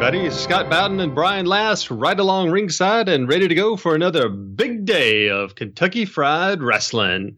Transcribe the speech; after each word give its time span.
everybody. 0.00 0.30
Scott 0.30 0.70
Bowden 0.70 1.00
and 1.00 1.12
Brian 1.12 1.44
Last 1.44 1.90
right 1.90 2.20
along 2.20 2.52
ringside 2.52 3.08
and 3.08 3.28
ready 3.28 3.48
to 3.48 3.54
go 3.56 3.76
for 3.76 3.96
another 3.96 4.28
big 4.28 4.84
day 4.84 5.28
of 5.28 5.56
Kentucky 5.56 6.04
Fried 6.04 6.60
Rasslin'. 6.60 7.34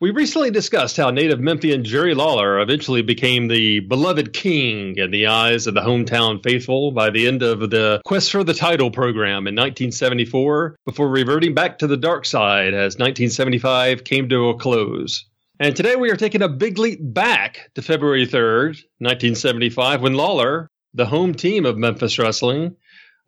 We 0.00 0.12
recently 0.12 0.52
discussed 0.52 0.96
how 0.96 1.10
native 1.10 1.40
Memphian 1.40 1.82
Jerry 1.82 2.14
Lawler 2.14 2.60
eventually 2.60 3.02
became 3.02 3.48
the 3.48 3.80
beloved 3.80 4.32
king 4.32 4.96
in 4.96 5.10
the 5.10 5.26
eyes 5.26 5.66
of 5.66 5.74
the 5.74 5.80
hometown 5.80 6.40
faithful 6.40 6.92
by 6.92 7.10
the 7.10 7.26
end 7.26 7.42
of 7.42 7.58
the 7.70 8.00
Quest 8.04 8.30
for 8.30 8.44
the 8.44 8.54
Title 8.54 8.92
program 8.92 9.48
in 9.48 9.56
1974, 9.56 10.76
before 10.86 11.08
reverting 11.08 11.52
back 11.52 11.78
to 11.78 11.88
the 11.88 11.96
dark 11.96 12.26
side 12.26 12.74
as 12.74 12.94
1975 12.94 14.04
came 14.04 14.28
to 14.28 14.50
a 14.50 14.56
close. 14.56 15.24
And 15.58 15.74
today 15.74 15.96
we 15.96 16.12
are 16.12 16.16
taking 16.16 16.42
a 16.42 16.48
big 16.48 16.78
leap 16.78 17.00
back 17.00 17.70
to 17.74 17.82
February 17.82 18.26
3rd, 18.26 18.84
1975, 18.98 20.00
when 20.00 20.14
Lawler, 20.14 20.68
the 20.94 21.06
home 21.06 21.34
team 21.34 21.66
of 21.66 21.76
Memphis 21.76 22.18
Wrestling, 22.18 22.76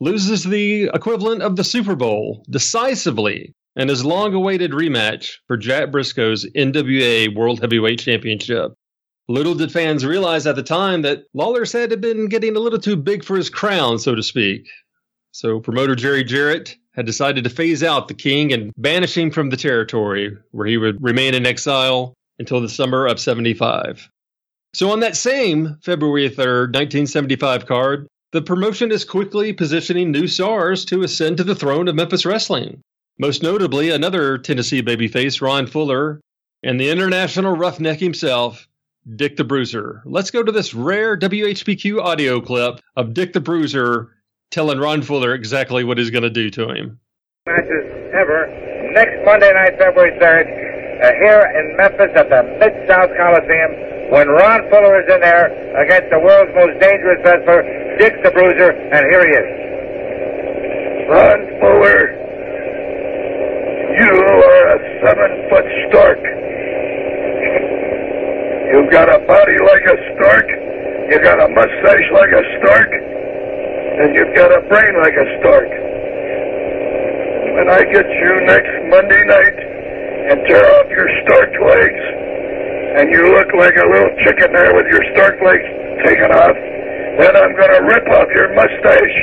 loses 0.01 0.45
the 0.45 0.85
equivalent 0.95 1.43
of 1.43 1.57
the 1.57 1.65
Super 1.65 1.97
Bowl 1.97 2.45
decisively 2.49 3.55
in 3.77 3.89
his 3.89 4.05
long 4.05 4.35
awaited 4.35 4.71
rematch 4.73 5.37
for 5.47 5.57
Jack 5.57 5.91
Brisco's 5.91 6.47
NWA 6.55 7.35
World 7.35 7.61
Heavyweight 7.61 7.99
Championship. 7.99 8.73
Little 9.29 9.55
did 9.55 9.73
fans 9.73 10.07
realize 10.07 10.47
at 10.47 10.57
the 10.57 10.63
time 10.63 11.03
that 11.03 11.25
Lawler's 11.35 11.73
head 11.73 11.91
had 11.91 12.01
been 12.01 12.29
getting 12.29 12.57
a 12.57 12.61
little 12.61 12.79
too 12.79 12.97
big 12.97 13.25
for 13.25 13.37
his 13.37 13.51
crown, 13.51 13.99
so 13.99 14.15
to 14.15 14.23
speak. 14.23 14.69
So 15.33 15.61
promoter 15.61 15.97
Jerry 15.97 16.25
Jarrett 16.25 16.77
had 16.93 17.07
decided 17.07 17.45
to 17.45 17.51
phase 17.51 17.83
out 17.83 18.09
the 18.09 18.15
king 18.15 18.53
and 18.53 18.73
banish 18.77 19.17
him 19.17 19.31
from 19.31 19.51
the 19.51 19.57
territory, 19.57 20.37
where 20.53 20.67
he 20.67 20.79
would 20.79 21.03
remain 21.03 21.35
in 21.35 21.45
exile 21.45 22.15
until 22.39 22.61
the 22.61 22.69
summer 22.69 23.07
of 23.07 23.21
75. 23.21 24.09
So 24.77 24.91
on 24.91 25.01
that 25.01 25.17
same 25.17 25.79
February 25.81 26.29
3rd, 26.29 26.75
1975 26.75 27.65
card, 27.65 28.09
the 28.33 28.43
promotion 28.43 28.93
is 28.93 29.07
quickly 29.07 29.55
positioning 29.55 30.11
new 30.11 30.29
stars 30.29 30.85
to 30.85 31.03
ascend 31.03 31.39
to 31.39 31.45
the 31.45 31.55
throne 31.55 31.89
of 31.89 31.95
Memphis 31.95 32.27
Wrestling. 32.27 32.83
Most 33.19 33.43
notably, 33.43 33.89
another 33.89 34.37
Tennessee 34.37 34.83
babyface, 34.83 35.41
Ron 35.41 35.67
Fuller, 35.67 36.21
and 36.63 36.79
the 36.79 36.91
international 36.91 37.57
roughneck 37.57 38.01
himself, 38.01 38.69
Dick 39.17 39.39
the 39.39 39.45
Bruiser. 39.45 40.03
Let's 40.05 40.31
go 40.31 40.43
to 40.43 40.53
this 40.53 40.75
rare 40.75 41.17
WHBQ 41.17 42.03
audio 42.03 42.43
clip 42.43 42.79
of 42.97 43.15
Dick 43.15 43.33
the 43.33 43.41
Bruiser 43.41 44.11
telling 44.51 44.79
Ron 44.79 45.01
Fuller 45.01 45.33
exactly 45.33 45.85
what 45.85 45.97
he's 45.97 46.11
going 46.11 46.25
to 46.25 46.29
do 46.29 46.51
to 46.51 46.69
him. 46.69 47.01
Matches 47.47 48.13
ever 48.13 48.93
next 48.93 49.25
Monday 49.25 49.55
night, 49.55 49.79
February 49.79 50.13
3rd, 50.21 51.03
uh, 51.03 51.13
here 51.15 51.51
in 51.57 51.77
Memphis 51.79 52.11
at 52.15 52.29
the 52.29 52.43
Mid 52.61 52.87
South 52.87 53.09
Coliseum 53.17 53.96
when 54.11 54.29
Ron 54.29 54.61
Fuller 54.71 55.03
is 55.03 55.09
in 55.11 55.21
there 55.21 55.51
against 55.83 56.11
the 56.11 56.21
world's 56.21 56.55
most 56.55 56.79
dangerous 56.79 57.19
wrestler, 57.27 57.63
Dick 57.99 58.15
the 58.23 58.31
Bruiser, 58.31 58.71
and 58.71 59.03
here 59.11 59.23
he 59.27 59.33
is. 59.35 59.49
Ron 61.11 61.41
Fuller, 61.59 62.03
you 63.99 64.13
are 64.23 64.65
a 64.75 64.79
seven 65.03 65.31
foot 65.51 65.67
stork. 65.91 66.23
You've 68.71 68.91
got 68.93 69.11
a 69.11 69.19
body 69.27 69.59
like 69.59 69.85
a 69.91 69.97
stork, 70.15 70.47
you've 71.11 71.23
got 71.23 71.43
a 71.43 71.49
mustache 71.51 72.09
like 72.15 72.31
a 72.31 72.45
stork, 72.63 72.91
and 72.95 74.15
you've 74.15 74.35
got 74.37 74.55
a 74.55 74.61
brain 74.71 74.95
like 75.03 75.17
a 75.19 75.27
stork. 75.41 75.71
When 77.59 77.69
I 77.71 77.81
get 77.91 78.07
you 78.07 78.33
next 78.47 78.75
Monday 78.87 79.25
night 79.27 79.59
and 80.31 80.47
tear 80.47 80.63
off 80.79 80.91
your 80.91 81.09
stork 81.25 81.51
legs, 81.59 82.26
and 82.97 83.13
you 83.13 83.29
look 83.29 83.53
like 83.53 83.77
a 83.77 83.87
little 83.93 84.13
chicken 84.25 84.49
there 84.57 84.73
with 84.73 84.89
your 84.89 85.05
stork 85.13 85.37
legs 85.45 85.69
taken 86.09 86.33
off, 86.33 86.57
then 87.21 87.33
I'm 87.37 87.53
going 87.53 87.73
to 87.77 87.83
rip 87.85 88.09
off 88.09 88.29
your 88.33 88.57
mustache. 88.57 89.19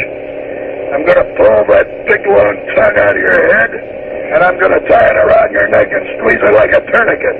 I'm 0.93 1.01
going 1.01 1.17
to 1.17 1.29
pull 1.33 1.59
that 1.73 1.89
big 2.05 2.21
long 2.29 2.53
tongue 2.77 2.97
out 3.01 3.17
of 3.17 3.21
your 3.21 3.33
head, 3.33 3.71
and 3.73 4.45
I'm 4.45 4.61
going 4.61 4.77
to 4.77 4.83
tie 4.85 5.09
it 5.09 5.17
around 5.17 5.49
your 5.57 5.65
neck 5.73 5.89
and 5.89 6.05
squeeze 6.21 6.37
it 6.37 6.53
like 6.53 6.69
a 6.69 6.85
tourniquet. 6.85 7.37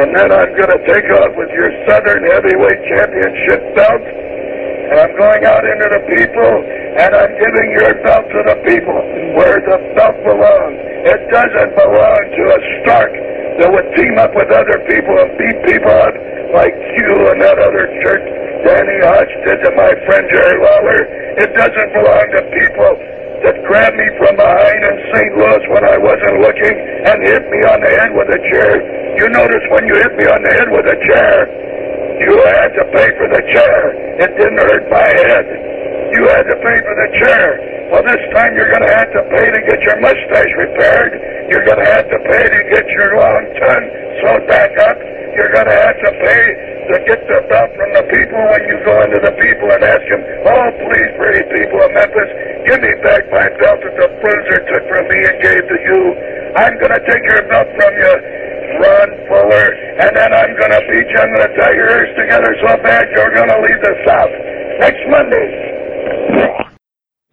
And 0.00 0.16
then 0.16 0.32
I'm 0.32 0.52
going 0.56 0.72
to 0.72 0.82
take 0.88 1.04
off 1.20 1.36
with 1.36 1.52
your 1.52 1.68
Southern 1.84 2.24
Heavyweight 2.32 2.80
Championship 2.96 3.60
belt, 3.76 4.04
and 4.08 4.96
I'm 4.96 5.12
going 5.12 5.44
out 5.44 5.60
into 5.60 5.88
the 5.92 6.02
people, 6.08 6.52
and 6.96 7.12
I'm 7.12 7.32
giving 7.36 7.68
your 7.76 7.92
belt 8.00 8.24
to 8.32 8.40
the 8.48 8.56
people 8.64 8.96
where 9.36 9.60
the 9.60 9.76
belt 9.92 10.16
belongs. 10.24 10.80
It 11.04 11.20
doesn't 11.28 11.72
belong 11.76 12.20
to 12.32 12.42
a 12.48 12.58
Stark 12.80 13.12
that 13.60 13.68
would 13.68 13.88
team 13.98 14.16
up 14.16 14.32
with 14.32 14.48
other 14.48 14.78
people 14.88 15.14
and 15.18 15.30
beat 15.36 15.58
people 15.68 15.92
up 15.92 16.14
like 16.56 16.72
you 16.72 17.12
and 17.32 17.38
that 17.40 17.58
other 17.58 17.84
jerk 18.04 18.22
Danny 18.62 18.98
Hodge 19.02 19.34
did 19.42 19.58
to 19.66 19.70
my 19.74 19.90
friend 20.06 20.24
Jerry 20.30 20.58
Lawler. 20.62 21.00
It 21.42 21.50
doesn't 21.50 21.90
belong 21.98 22.26
to 22.38 22.40
people 22.54 22.92
that 23.42 23.58
grabbed 23.66 23.98
me 23.98 24.06
from 24.22 24.38
behind 24.38 24.80
in 24.86 24.96
St. 25.10 25.32
Louis 25.34 25.64
when 25.66 25.82
I 25.82 25.98
wasn't 25.98 26.38
looking 26.38 26.76
and 27.10 27.18
hit 27.26 27.42
me 27.50 27.58
on 27.66 27.82
the 27.82 27.90
head 27.90 28.10
with 28.14 28.30
a 28.30 28.40
chair. 28.54 28.72
You 29.18 29.26
notice 29.34 29.64
when 29.74 29.84
you 29.90 29.94
hit 29.98 30.14
me 30.14 30.24
on 30.30 30.40
the 30.46 30.52
head 30.54 30.68
with 30.70 30.86
a 30.86 30.98
chair, 31.10 31.34
you 32.22 32.32
had 32.38 32.70
to 32.78 32.84
pay 32.94 33.08
for 33.18 33.26
the 33.34 33.42
chair. 33.50 33.80
It 34.22 34.30
didn't 34.38 34.62
hurt 34.62 34.86
my 34.94 35.08
head. 35.26 35.81
You 36.12 36.28
had 36.28 36.44
to 36.44 36.56
pay 36.60 36.78
for 36.84 36.94
the 36.94 37.08
chair. 37.24 37.46
Well, 37.88 38.04
this 38.04 38.20
time 38.36 38.52
you're 38.52 38.68
going 38.68 38.84
to 38.84 38.94
have 39.00 39.08
to 39.16 39.22
pay 39.32 39.48
to 39.48 39.60
get 39.64 39.80
your 39.80 39.96
mustache 40.00 40.52
repaired. 40.60 41.12
You're 41.48 41.64
going 41.64 41.80
to 41.80 41.88
have 41.88 42.04
to 42.04 42.18
pay 42.28 42.44
to 42.52 42.60
get 42.68 42.84
your 42.92 43.16
long 43.16 43.44
tongue 43.56 43.86
sewed 44.20 44.44
back 44.44 44.72
up. 44.84 45.00
You're 45.32 45.52
going 45.56 45.68
to 45.68 45.78
have 45.88 45.96
to 46.04 46.10
pay 46.20 46.42
to 46.92 46.96
get 47.08 47.20
the 47.24 47.40
belt 47.48 47.72
from 47.72 47.90
the 47.96 48.04
people 48.12 48.40
when 48.52 48.62
you 48.68 48.76
go 48.84 48.92
into 49.00 49.20
the 49.24 49.32
people 49.40 49.72
and 49.72 49.80
ask 49.88 50.04
them, 50.04 50.20
oh, 50.52 50.68
please, 50.84 51.10
pretty 51.16 51.44
people 51.48 51.80
of 51.80 51.90
Memphis, 51.96 52.30
give 52.68 52.80
me 52.84 52.92
back 53.00 53.24
my 53.32 53.48
belt 53.56 53.80
that 53.80 53.96
the 53.96 54.08
bruiser 54.20 54.60
took 54.68 54.84
from 54.92 55.04
me 55.08 55.18
and 55.24 55.36
gave 55.40 55.64
to 55.64 55.78
you. 55.80 56.00
I'm 56.60 56.76
going 56.76 56.92
to 56.92 57.02
take 57.08 57.24
your 57.24 57.40
belt 57.48 57.68
from 57.80 57.92
you. 57.96 58.14
Ron 58.72 59.10
Fuller, 59.28 59.68
and 60.00 60.12
then 60.16 60.30
I'm 60.32 60.52
going 60.56 60.72
to 60.72 60.82
beat 60.88 61.08
you. 61.08 61.18
I'm 61.20 61.32
going 61.32 61.44
to 61.44 61.54
tie 61.60 61.72
your 61.76 61.88
ears 61.92 62.12
together 62.16 62.52
so 62.60 62.76
bad 62.82 63.04
you're 63.16 63.32
going 63.32 63.48
to 63.48 63.60
leave 63.60 63.80
the 63.84 63.94
South 64.04 64.32
next 64.80 65.04
Monday. 65.08 65.71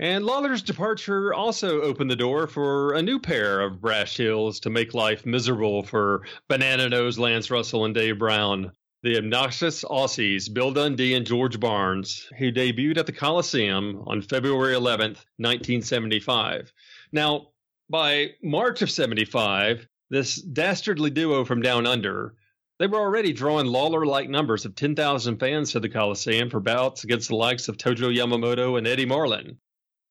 And 0.01 0.25
Lawler's 0.25 0.61
departure 0.61 1.33
also 1.33 1.81
opened 1.81 2.09
the 2.09 2.15
door 2.15 2.47
for 2.47 2.93
a 2.93 3.01
new 3.01 3.19
pair 3.19 3.59
of 3.59 3.81
brash 3.81 4.15
heels 4.15 4.61
to 4.61 4.69
make 4.69 4.93
life 4.93 5.25
miserable 5.25 5.83
for 5.83 6.21
Banana 6.47 6.87
Nose 6.87 7.19
Lance 7.19 7.51
Russell 7.51 7.83
and 7.83 7.93
Dave 7.93 8.17
Brown. 8.17 8.71
The 9.03 9.17
obnoxious 9.17 9.83
Aussies, 9.83 10.53
Bill 10.53 10.71
Dundee 10.71 11.15
and 11.15 11.25
George 11.25 11.59
Barnes, 11.59 12.29
who 12.37 12.51
debuted 12.51 12.97
at 12.97 13.05
the 13.07 13.11
Coliseum 13.11 14.03
on 14.07 14.21
February 14.21 14.73
11th, 14.73 15.23
1975. 15.37 16.71
Now, 17.11 17.47
by 17.89 18.31
March 18.41 18.81
of 18.81 18.91
75, 18.91 19.85
this 20.09 20.35
dastardly 20.35 21.09
duo 21.09 21.43
from 21.43 21.61
down 21.61 21.85
under, 21.85 22.35
they 22.79 22.87
were 22.87 22.99
already 22.99 23.33
drawing 23.33 23.67
Lawler 23.67 24.05
like 24.05 24.29
numbers 24.29 24.65
of 24.65 24.73
10,000 24.73 25.37
fans 25.37 25.73
to 25.73 25.81
the 25.81 25.89
Coliseum 25.89 26.49
for 26.49 26.61
bouts 26.61 27.03
against 27.03 27.27
the 27.27 27.35
likes 27.35 27.67
of 27.67 27.77
Tojo 27.77 28.15
Yamamoto 28.15 28.77
and 28.77 28.87
Eddie 28.87 29.05
Marlin. 29.05 29.57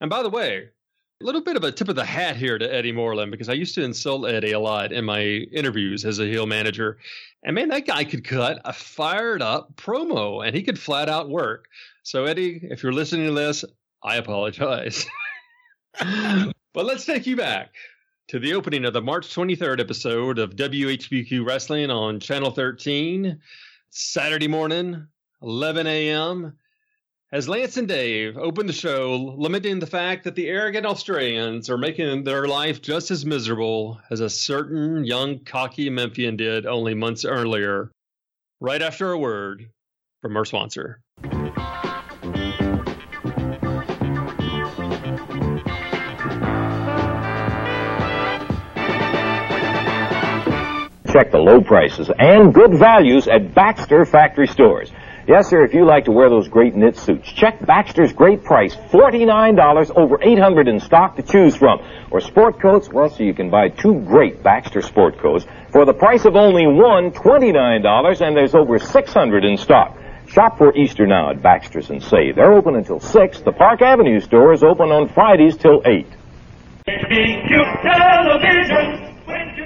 And 0.03 0.11
by 0.11 0.23
the 0.23 0.29
way, 0.29 0.69
a 1.21 1.25
little 1.25 1.41
bit 1.41 1.57
of 1.57 1.65
a 1.65 1.73
tip 1.73 1.89
of 1.89 1.97
the 1.97 2.05
hat 2.05 2.37
here 2.37 2.59
to 2.59 2.73
Eddie 2.73 2.93
Marlin 2.93 3.31
because 3.31 3.49
I 3.49 3.55
used 3.55 3.75
to 3.77 3.83
insult 3.83 4.29
Eddie 4.29 4.53
a 4.53 4.61
lot 4.61 4.93
in 4.93 5.05
my 5.05 5.23
interviews 5.23 6.05
as 6.05 6.19
a 6.19 6.27
heel 6.27 6.47
manager. 6.47 6.99
And 7.43 7.55
man, 7.55 7.69
that 7.69 7.87
guy 7.87 8.05
could 8.05 8.23
cut 8.23 8.61
a 8.67 8.73
fired 8.73 9.41
up 9.41 9.75
promo 9.77 10.47
and 10.47 10.55
he 10.55 10.63
could 10.63 10.79
flat 10.79 11.09
out 11.09 11.31
work. 11.31 11.69
So, 12.03 12.27
Eddie, 12.27 12.61
if 12.71 12.83
you're 12.83 12.93
listening 12.93 13.27
to 13.27 13.35
this, 13.35 13.65
I 14.03 14.17
apologize. 14.17 15.07
but 15.99 16.85
let's 16.85 17.07
take 17.07 17.27
you 17.27 17.35
back 17.35 17.71
to 18.29 18.39
the 18.39 18.53
opening 18.53 18.85
of 18.85 18.93
the 18.93 19.01
March 19.01 19.35
23rd 19.35 19.81
episode 19.81 20.39
of 20.39 20.55
WHBQ 20.55 21.47
Wrestling 21.47 21.91
on 21.91 22.21
Channel 22.21 22.51
13, 22.51 23.41
Saturday 23.89 24.49
morning, 24.49 25.07
11 25.43 25.87
a.m. 25.87 26.59
As 27.33 27.49
Lance 27.49 27.79
and 27.79 27.89
Dave 27.89 28.37
open 28.37 28.67
the 28.67 28.75
show, 28.75 29.35
lamenting 29.39 29.79
the 29.79 29.87
fact 29.87 30.25
that 30.25 30.35
the 30.35 30.47
arrogant 30.47 30.85
Australians 30.85 31.71
are 31.71 31.79
making 31.79 32.25
their 32.25 32.47
life 32.47 32.83
just 32.83 33.11
as 33.11 33.25
miserable 33.25 33.99
as 34.11 34.21
a 34.21 34.29
certain 34.29 35.07
young, 35.07 35.39
cocky 35.39 35.89
Memphian 35.89 36.37
did 36.37 36.67
only 36.67 36.93
months 36.93 37.25
earlier, 37.25 37.91
right 38.61 38.83
after 38.83 39.11
a 39.11 39.19
word 39.19 39.71
from 40.21 40.37
our 40.37 40.45
sponsor. 40.45 41.01
Check 51.13 51.31
the 51.31 51.39
low 51.39 51.63
prices 51.63 52.11
and 52.19 52.53
good 52.53 52.75
values 52.75 53.29
at 53.29 53.55
Baxter 53.55 54.05
Factory 54.05 54.47
Stores. 54.47 54.93
Yes, 55.27 55.49
sir, 55.49 55.65
if 55.65 55.75
you 55.75 55.85
like 55.85 56.05
to 56.07 56.11
wear 56.13 56.29
those 56.29 56.49
great 56.49 56.75
knit 56.75 56.97
suits, 56.97 57.31
check 57.33 57.65
Baxter's 57.65 58.13
great 58.13 58.45
price, 58.45 58.75
$49, 58.75 59.91
over 59.97 60.19
800 60.23 60.69
in 60.69 60.81
stock 60.81 61.17
to 61.17 61.23
choose 61.23 61.57
from. 61.57 61.81
Or 62.11 62.21
sport 62.21 62.61
coats, 62.61 62.89
well, 62.91 63.11
so 63.11 63.23
you 63.23 63.35
can 63.35 63.51
buy 63.51 63.69
two 63.69 64.01
great 64.01 64.43
Baxter 64.43 64.81
sport 64.81 65.19
coats 65.19 65.47
for 65.71 65.85
the 65.85 65.93
price 65.93 66.25
of 66.25 66.37
only 66.37 66.67
one, 66.67 67.11
$29, 67.11 68.21
and 68.21 68.37
there's 68.37 68.55
over 68.55 68.79
600 68.79 69.45
in 69.45 69.57
stock. 69.57 69.99
Shop 70.29 70.59
for 70.59 70.75
Easter 70.77 71.07
now 71.07 71.31
at 71.31 71.43
Baxter's 71.43 71.91
and 71.91 72.03
save. 72.03 72.37
They're 72.37 72.53
open 72.53 72.77
until 72.77 73.01
6. 73.01 73.41
The 73.41 73.53
Park 73.53 73.81
Avenue 73.81 74.21
store 74.21 74.53
is 74.53 74.63
open 74.63 74.91
on 74.91 75.09
Fridays 75.09 75.57
till 75.57 75.83
8. 75.87 76.07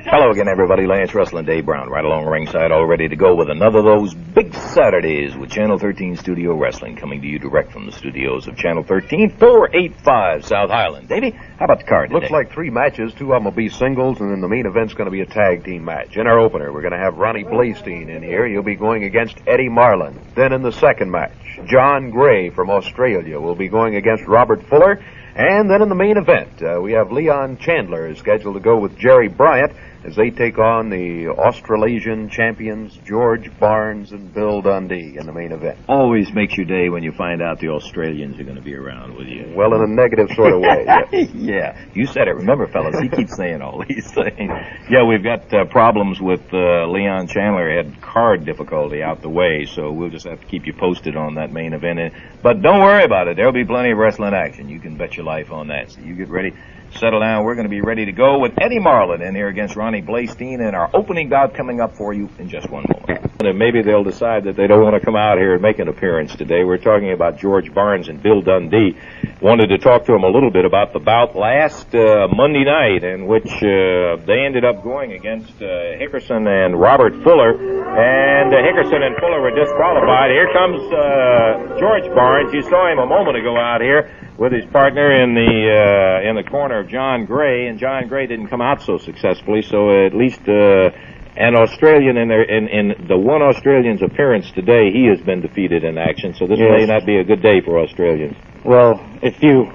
Hello 0.05 0.33
again, 0.33 0.49
everybody. 0.49 0.85
Lance 0.85 1.15
Russell 1.15 1.39
and 1.39 1.47
Dave 1.47 1.65
Brown, 1.65 1.89
right 1.89 2.05
along 2.05 2.27
ringside, 2.27 2.73
all 2.73 2.85
ready 2.85 3.09
to 3.09 3.15
go 3.15 3.37
with 3.37 3.49
another 3.49 3.79
of 3.79 3.85
those 3.85 4.13
big 4.13 4.53
Saturdays 4.53 5.37
with 5.37 5.53
Channel 5.53 5.79
13 5.79 6.17
Studio 6.17 6.57
Wrestling, 6.57 6.97
coming 6.97 7.23
to 7.23 7.29
you 7.29 7.39
direct 7.39 7.71
from 7.71 7.87
the 7.87 7.93
studios 7.93 8.49
of 8.49 8.57
Channel 8.57 8.83
13, 8.83 9.37
485 9.39 10.45
South 10.45 10.71
Highland. 10.71 11.09
Davey, 11.09 11.31
how 11.31 11.67
about 11.67 11.79
the 11.79 11.85
card 11.85 12.11
today? 12.11 12.19
Looks 12.19 12.33
like 12.33 12.53
three 12.53 12.69
matches. 12.69 13.15
Two 13.15 13.33
of 13.33 13.37
them 13.37 13.45
will 13.45 13.53
be 13.53 13.69
singles, 13.69 14.21
and 14.21 14.33
then 14.33 14.41
the 14.41 14.49
main 14.49 14.67
event's 14.67 14.93
going 14.93 15.05
to 15.05 15.13
be 15.13 15.21
a 15.21 15.27
tag 15.27 15.65
team 15.65 15.85
match. 15.85 16.17
In 16.17 16.27
our 16.27 16.41
opener, 16.41 16.73
we're 16.73 16.83
going 16.83 16.95
to 16.95 16.99
have 16.99 17.19
Ronnie 17.19 17.45
Blaystein 17.45 18.09
in 18.09 18.25
here. 18.25 18.45
He'll 18.49 18.65
be 18.65 18.75
going 18.75 19.05
against 19.05 19.37
Eddie 19.47 19.69
Marlin. 19.69 20.21
Then 20.35 20.53
in 20.53 20.63
the 20.63 20.73
second 20.73 21.13
match, 21.13 21.33
John 21.67 22.11
Gray 22.11 22.51
from 22.51 22.71
Australia 22.71 23.39
will 23.39 23.55
be 23.55 23.69
going 23.69 23.95
against 23.95 24.25
Robert 24.27 24.67
Fuller. 24.69 25.01
And 25.35 25.71
then 25.71 25.81
in 25.81 25.89
the 25.89 25.95
main 25.95 26.19
event, 26.19 26.61
uh, 26.61 26.79
we 26.83 26.93
have 26.93 27.11
Leon 27.11 27.57
Chandler 27.57 28.15
scheduled 28.17 28.55
to 28.55 28.61
go 28.61 28.77
with 28.79 28.99
Jerry 28.99 29.29
Bryant 29.29 29.73
as 30.05 30.17
they 30.17 30.31
take 30.31 30.59
on 30.59 30.91
the 30.91 31.29
Australasian 31.29 32.29
champions 32.29 32.99
George 33.07 33.57
Barnes 33.59 34.13
and 34.13 34.33
Bill 34.33 34.61
Dundee 34.61 35.17
in 35.19 35.27
the 35.27 35.33
main 35.33 35.53
event. 35.53 35.79
Always 35.89 36.33
makes 36.33 36.57
your 36.57 36.67
day 36.67 36.89
when 36.89 37.03
you 37.03 37.13
find 37.13 37.41
out 37.41 37.61
the 37.61 37.69
Australians 37.69 38.39
are 38.41 38.45
going 38.45 38.57
to 38.57 38.63
be 38.63 38.75
around 38.75 39.15
with 39.17 39.29
you. 39.29 39.53
Well, 39.55 39.75
in 39.75 39.83
a 39.83 39.87
negative 39.87 40.31
sort 40.35 40.53
of 40.53 40.61
way. 40.61 40.85
yes. 41.13 41.31
yeah, 41.35 41.87
you 41.95 42.07
said 42.07 42.29
it. 42.29 42.35
Remember, 42.35 42.67
fellas, 42.67 42.99
he 43.01 43.09
keeps 43.09 43.37
saying 43.37 43.63
all 43.63 43.85
these 43.89 44.11
things. 44.13 44.51
Yeah, 44.91 45.05
we've 45.07 45.23
got 45.23 45.53
uh, 45.55 45.65
problems 45.67 46.21
with 46.21 46.43
uh, 46.53 46.87
Leon 46.89 47.29
Chandler. 47.29 47.71
He 47.71 47.77
had 47.77 48.01
card 48.01 48.45
difficulty 48.45 49.03
out 49.03 49.23
the 49.23 49.31
way, 49.31 49.67
so 49.67 49.93
we'll 49.93 50.11
just 50.11 50.27
have 50.27 50.41
to 50.41 50.47
keep 50.47 50.67
you 50.67 50.73
posted 50.73 51.17
on 51.17 51.37
that 51.37 51.53
main 51.53 51.75
event. 51.75 52.13
But 52.43 52.61
don't 52.61 52.81
worry 52.81 53.05
about 53.05 53.29
it. 53.29 53.37
There'll 53.37 53.53
be 53.53 53.65
plenty 53.65 53.93
of 53.93 53.99
wrestling 53.99 54.35
action. 54.35 54.69
You 54.69 54.81
can 54.81 54.97
bet 54.97 55.17
your 55.17 55.27
life 55.27 55.53
on 55.53 55.69
that. 55.69 55.93
So 55.93 56.01
you 56.01 56.15
get 56.15 56.29
ready 56.29 56.53
settle 56.99 57.21
down. 57.21 57.44
We're 57.44 57.55
going 57.55 57.67
to 57.67 57.71
be 57.71 57.81
ready 57.81 58.05
to 58.06 58.12
go 58.12 58.39
with 58.39 58.53
Eddie 58.61 58.79
Marlin 58.79 59.23
in 59.23 59.35
here 59.35 59.49
against 59.49 59.77
Ronnie 59.77 60.03
Blaystein 60.03 60.61
and 60.67 60.77
our 60.77 60.91
opening 60.94 61.29
bout 61.29 61.55
coming 61.55 61.81
up 61.81 61.97
for 61.97 62.12
you 62.12 62.29
in 62.39 62.49
just 62.49 62.71
one 62.71 62.85
moment. 62.89 63.33
And 63.41 63.59
maybe 63.59 63.83
they'll 63.83 64.05
decide 64.05 64.44
that 64.44 64.55
they 64.55 64.69
don't 64.69 64.83
want 64.83 64.94
to 64.94 65.05
come 65.05 65.17
out 65.17 65.39
here 65.39 65.55
and 65.55 65.62
make 65.62 65.81
an 65.81 65.89
appearance 65.89 66.35
today. 66.37 66.62
We're 66.62 66.79
talking 66.79 67.11
about 67.12 67.39
George 67.39 67.75
Barnes 67.75 68.09
and 68.09 68.23
Bill 68.23 68.41
Dundee. 68.41 68.97
Wanted 69.41 69.69
to 69.69 69.79
talk 69.79 70.05
to 70.06 70.12
them 70.12 70.23
a 70.23 70.29
little 70.29 70.53
bit 70.53 70.65
about 70.65 70.93
the 70.93 71.00
bout 71.00 71.35
last 71.35 71.93
uh, 71.94 72.29
Monday 72.31 72.62
night 72.62 73.03
in 73.03 73.27
which 73.27 73.50
uh, 73.50 74.23
they 74.23 74.47
ended 74.47 74.65
up 74.65 74.85
going 74.85 75.12
against 75.12 75.50
uh, 75.59 75.99
Hickerson 75.99 76.47
and 76.47 76.79
Robert 76.79 77.15
Fuller. 77.25 77.59
And 77.59 78.55
uh, 78.55 78.62
Hickerson 78.62 79.03
and 79.03 79.17
Fuller 79.19 79.41
were 79.41 79.50
disqualified. 79.50 80.31
Here 80.31 80.47
comes 80.55 80.79
uh, 80.93 81.81
George 81.81 82.06
Barnes. 82.15 82.55
You 82.55 82.62
saw 82.62 82.93
him 82.93 82.99
a 82.99 83.06
moment 83.06 83.37
ago 83.37 83.59
out 83.59 83.81
here 83.81 84.06
with 84.43 84.50
his 84.50 84.65
partner 84.73 85.23
in 85.23 85.35
the 85.35 86.21
uh, 86.21 86.29
in 86.29 86.35
the 86.35 86.43
corner 86.43 86.81
of 86.81 86.89
John 86.89 87.27
Gray, 87.27 87.69
and 87.69 87.79
John 87.79 88.09
Gray 88.09 88.27
didn't 88.27 88.49
come 88.49 88.61
out 88.61 88.83
so 88.83 88.99
successfully. 88.99 89.62
So 89.62 90.05
at 90.05 90.17
least 90.17 90.41
uh, 90.49 90.91
an 91.37 91.55
Australian 91.55 92.17
in, 92.17 92.27
there 92.27 92.43
in 92.43 92.67
in 92.67 93.06
the 93.06 93.17
one 93.17 93.41
Australian's 93.41 94.03
appearance 94.03 94.50
today, 94.50 94.91
he 94.91 95.06
has 95.06 95.21
been 95.21 95.43
defeated 95.43 95.85
in 95.85 95.97
action. 95.97 96.35
So 96.35 96.49
this 96.49 96.59
Yes. 96.59 96.71
may 96.77 96.87
not 96.87 97.06
be 97.06 97.19
a 97.19 97.25
good 97.25 97.41
day 97.41 97.61
for 97.61 97.79
Australians. 97.79 98.37
Well, 98.65 99.00
if 99.23 99.41
you. 99.44 99.71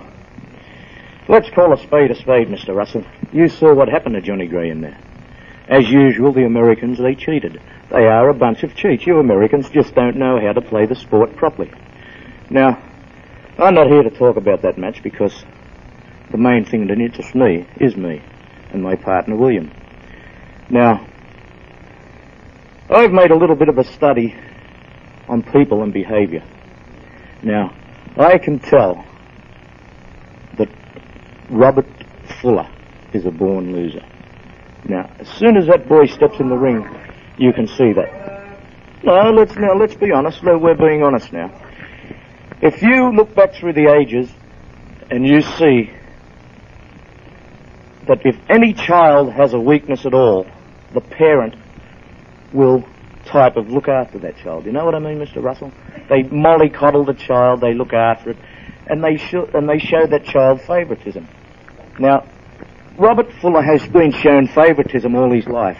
Let's 1.29 1.49
call 1.49 1.71
a 1.71 1.77
spade 1.77 2.11
a 2.11 2.15
spade, 2.15 2.49
Mr. 2.49 2.75
Russell. 2.75 3.05
You 3.31 3.47
saw 3.47 3.73
what 3.73 3.87
happened 3.87 4.15
to 4.15 4.21
Johnny 4.21 4.47
Gray 4.47 4.69
in 4.69 4.81
there. 4.81 4.97
As 5.69 5.89
usual, 5.89 6.33
the 6.33 6.45
Americans, 6.45 6.97
they 6.97 7.15
cheated. 7.15 7.61
They 7.89 8.05
are 8.05 8.27
a 8.29 8.33
bunch 8.33 8.63
of 8.63 8.75
cheats. 8.75 9.07
You 9.07 9.19
Americans 9.19 9.69
just 9.69 9.95
don't 9.95 10.17
know 10.17 10.41
how 10.41 10.51
to 10.51 10.61
play 10.61 10.85
the 10.85 10.95
sport 10.95 11.35
properly. 11.37 11.71
Now, 12.49 12.81
I'm 13.59 13.73
not 13.73 13.87
here 13.87 14.03
to 14.03 14.11
talk 14.11 14.37
about 14.37 14.61
that 14.61 14.77
match 14.77 15.01
because 15.01 15.33
the 16.29 16.37
main 16.37 16.63
thing 16.63 16.87
that 16.87 16.99
interests 16.99 17.33
me 17.33 17.67
is 17.77 17.95
me 17.97 18.21
and 18.71 18.83
my 18.83 18.95
partner, 18.95 19.35
William. 19.35 19.71
Now, 20.69 21.07
I've 22.87 23.11
made 23.11 23.31
a 23.31 23.35
little 23.35 23.55
bit 23.55 23.67
of 23.69 23.79
a 23.79 23.83
study 23.83 24.35
on 25.27 25.41
people 25.41 25.81
and 25.81 25.91
behavior. 25.91 26.43
Now, 27.41 27.75
I 28.15 28.37
can 28.37 28.59
tell 28.59 29.03
that 30.59 30.69
Robert 31.49 31.87
Fuller 32.39 32.69
is 33.13 33.25
a 33.25 33.31
born 33.31 33.73
loser. 33.73 34.05
Now, 34.87 35.09
as 35.17 35.27
soon 35.29 35.57
as 35.57 35.65
that 35.65 35.87
boy 35.89 36.05
steps 36.05 36.39
in 36.39 36.49
the 36.49 36.57
ring, 36.57 36.87
you 37.39 37.53
can 37.53 37.67
see 37.67 37.91
that. 37.93 38.13
No, 39.03 39.31
let's 39.31 39.55
now 39.55 39.73
let's 39.73 39.95
be 39.95 40.11
honest. 40.11 40.43
We're 40.43 40.75
being 40.75 41.01
honest 41.01 41.33
now. 41.33 41.51
If 42.61 42.81
you 42.81 43.11
look 43.11 43.35
back 43.35 43.53
through 43.53 43.73
the 43.73 43.93
ages 43.93 44.29
and 45.11 45.25
you 45.25 45.41
see 45.41 45.91
that 48.07 48.25
if 48.25 48.35
any 48.49 48.73
child 48.73 49.31
has 49.31 49.53
a 49.53 49.59
weakness 49.59 50.05
at 50.05 50.13
all, 50.13 50.47
the 50.93 51.01
parent 51.01 51.55
will 52.53 52.83
type 53.25 53.57
of 53.57 53.69
look 53.69 53.87
after 53.87 54.17
that 54.19 54.37
child. 54.37 54.65
You 54.65 54.71
know 54.71 54.85
what 54.85 54.95
I 54.95 54.99
mean, 54.99 55.19
Mr. 55.19 55.43
Russell? 55.43 55.71
They 56.09 56.23
mollycoddle 56.23 57.05
the 57.05 57.13
child, 57.13 57.61
they 57.61 57.73
look 57.73 57.93
after 57.93 58.31
it, 58.31 58.37
and 58.87 59.03
they 59.03 59.17
show, 59.17 59.45
and 59.53 59.69
they 59.69 59.79
show 59.79 60.07
that 60.07 60.25
child 60.25 60.61
favouritism. 60.61 61.27
Now, 61.99 62.25
Robert 62.97 63.31
Fuller 63.33 63.61
has 63.61 63.85
been 63.87 64.11
shown 64.11 64.47
favouritism 64.47 65.13
all 65.13 65.31
his 65.31 65.45
life. 65.45 65.77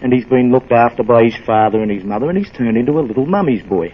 And 0.00 0.12
he's 0.12 0.24
been 0.24 0.52
looked 0.52 0.70
after 0.70 1.02
by 1.02 1.24
his 1.24 1.36
father 1.44 1.82
and 1.82 1.90
his 1.90 2.04
mother, 2.04 2.28
and 2.28 2.38
he's 2.38 2.50
turned 2.52 2.76
into 2.76 2.98
a 2.98 3.02
little 3.02 3.26
mummy's 3.26 3.64
boy. 3.64 3.92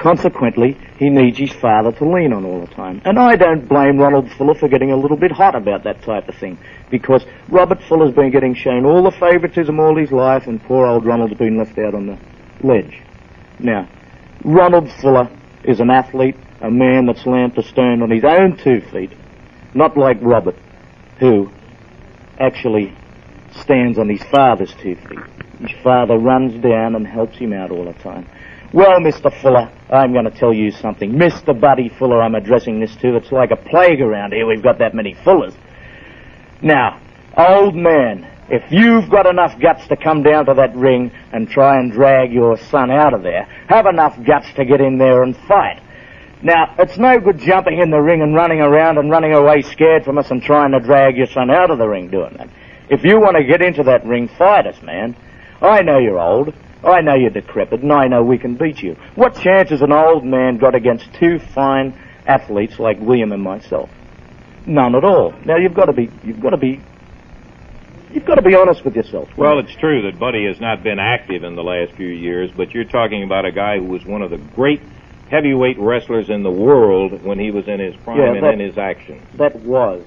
Consequently, 0.00 0.78
he 0.98 1.10
needs 1.10 1.36
his 1.36 1.52
father 1.52 1.92
to 1.92 2.08
lean 2.08 2.32
on 2.32 2.42
all 2.46 2.58
the 2.64 2.74
time. 2.74 3.02
And 3.04 3.18
I 3.18 3.36
don't 3.36 3.68
blame 3.68 3.98
Ronald 3.98 4.32
Fuller 4.32 4.54
for 4.54 4.66
getting 4.66 4.90
a 4.90 4.96
little 4.96 5.18
bit 5.18 5.30
hot 5.30 5.54
about 5.54 5.84
that 5.84 6.02
type 6.02 6.26
of 6.26 6.34
thing, 6.36 6.58
because 6.90 7.22
Robert 7.50 7.82
Fuller's 7.82 8.14
been 8.14 8.30
getting 8.30 8.54
shown 8.54 8.86
all 8.86 9.02
the 9.02 9.10
favouritism 9.10 9.78
all 9.78 9.94
his 9.98 10.10
life, 10.10 10.46
and 10.46 10.62
poor 10.64 10.86
old 10.86 11.04
Ronald's 11.04 11.34
been 11.34 11.58
left 11.58 11.78
out 11.78 11.94
on 11.94 12.06
the 12.06 12.18
ledge. 12.62 13.02
Now, 13.58 13.90
Ronald 14.42 14.90
Fuller 14.90 15.28
is 15.64 15.80
an 15.80 15.90
athlete, 15.90 16.36
a 16.62 16.70
man 16.70 17.04
that's 17.04 17.26
learned 17.26 17.54
to 17.56 17.62
stand 17.62 18.02
on 18.02 18.10
his 18.10 18.24
own 18.24 18.56
two 18.56 18.80
feet, 18.80 19.12
not 19.74 19.98
like 19.98 20.16
Robert, 20.22 20.56
who 21.18 21.50
actually 22.38 22.96
stands 23.52 23.98
on 23.98 24.08
his 24.08 24.22
father's 24.22 24.72
two 24.76 24.96
feet. 24.96 25.18
His 25.60 25.78
father 25.82 26.16
runs 26.16 26.54
down 26.62 26.94
and 26.94 27.06
helps 27.06 27.36
him 27.36 27.52
out 27.52 27.70
all 27.70 27.84
the 27.84 27.92
time. 27.92 28.26
Well, 28.72 29.00
Mr. 29.00 29.32
Fuller, 29.42 29.68
I'm 29.90 30.12
going 30.12 30.26
to 30.26 30.30
tell 30.30 30.52
you 30.52 30.70
something. 30.70 31.12
Mr. 31.12 31.58
Buddy 31.58 31.88
Fuller, 31.88 32.22
I'm 32.22 32.36
addressing 32.36 32.78
this 32.78 32.94
to. 32.96 33.16
It's 33.16 33.32
like 33.32 33.50
a 33.50 33.56
plague 33.56 34.00
around 34.00 34.32
here. 34.32 34.46
We've 34.46 34.62
got 34.62 34.78
that 34.78 34.94
many 34.94 35.14
Fullers. 35.24 35.54
Now, 36.62 37.00
old 37.36 37.74
man, 37.74 38.30
if 38.48 38.70
you've 38.70 39.10
got 39.10 39.26
enough 39.26 39.58
guts 39.60 39.88
to 39.88 39.96
come 39.96 40.22
down 40.22 40.46
to 40.46 40.54
that 40.54 40.76
ring 40.76 41.10
and 41.32 41.48
try 41.48 41.80
and 41.80 41.90
drag 41.90 42.32
your 42.32 42.56
son 42.58 42.92
out 42.92 43.12
of 43.12 43.24
there, 43.24 43.42
have 43.68 43.86
enough 43.86 44.16
guts 44.24 44.52
to 44.54 44.64
get 44.64 44.80
in 44.80 44.98
there 44.98 45.24
and 45.24 45.36
fight. 45.48 45.82
Now, 46.40 46.72
it's 46.78 46.96
no 46.96 47.18
good 47.18 47.38
jumping 47.38 47.80
in 47.80 47.90
the 47.90 48.00
ring 48.00 48.22
and 48.22 48.36
running 48.36 48.60
around 48.60 48.98
and 48.98 49.10
running 49.10 49.32
away 49.32 49.62
scared 49.62 50.04
from 50.04 50.16
us 50.16 50.30
and 50.30 50.40
trying 50.40 50.70
to 50.72 50.80
drag 50.80 51.16
your 51.16 51.26
son 51.26 51.50
out 51.50 51.72
of 51.72 51.78
the 51.78 51.88
ring 51.88 52.08
doing 52.08 52.36
that. 52.38 52.48
If 52.88 53.02
you 53.02 53.18
want 53.18 53.36
to 53.36 53.42
get 53.42 53.62
into 53.62 53.82
that 53.82 54.06
ring, 54.06 54.28
fight 54.28 54.68
us, 54.68 54.80
man. 54.80 55.16
I 55.60 55.82
know 55.82 55.98
you're 55.98 56.20
old. 56.20 56.54
I 56.84 57.00
know 57.02 57.14
you're 57.14 57.30
decrepit, 57.30 57.82
and 57.82 57.92
I 57.92 58.06
know 58.06 58.22
we 58.22 58.38
can 58.38 58.54
beat 58.56 58.82
you. 58.82 58.96
What 59.14 59.34
chance 59.36 59.70
has 59.70 59.82
an 59.82 59.92
old 59.92 60.24
man 60.24 60.56
got 60.58 60.74
against 60.74 61.12
two 61.14 61.38
fine 61.38 61.92
athletes 62.26 62.78
like 62.78 62.98
William 63.00 63.32
and 63.32 63.42
myself? 63.42 63.90
None 64.66 64.94
at 64.94 65.04
all. 65.04 65.34
Now 65.44 65.56
you've 65.56 65.74
got 65.74 65.86
to 65.86 65.92
be, 65.92 66.10
you've 66.24 66.40
got 66.40 66.50
to 66.50 66.56
be, 66.56 66.80
you've 68.12 68.24
got 68.24 68.36
to 68.36 68.42
be 68.42 68.54
honest 68.54 68.84
with 68.84 68.96
yourself. 68.96 69.28
Well, 69.36 69.58
it's 69.58 69.74
true 69.76 70.02
that 70.10 70.18
Buddy 70.18 70.46
has 70.46 70.60
not 70.60 70.82
been 70.82 70.98
active 70.98 71.44
in 71.44 71.54
the 71.54 71.62
last 71.62 71.92
few 71.92 72.08
years, 72.08 72.50
but 72.56 72.72
you're 72.72 72.84
talking 72.84 73.24
about 73.24 73.44
a 73.44 73.52
guy 73.52 73.78
who 73.78 73.84
was 73.84 74.04
one 74.04 74.22
of 74.22 74.30
the 74.30 74.38
great 74.38 74.80
heavyweight 75.30 75.78
wrestlers 75.78 76.28
in 76.30 76.42
the 76.42 76.50
world 76.50 77.22
when 77.22 77.38
he 77.38 77.50
was 77.50 77.68
in 77.68 77.78
his 77.78 77.94
prime 78.04 78.18
Yeah, 78.18 78.32
and 78.32 78.42
that- 78.42 78.54
in 78.54 78.60
his 78.60 78.78
action. 78.78 79.20
that 79.34 79.56
was. 79.60 80.04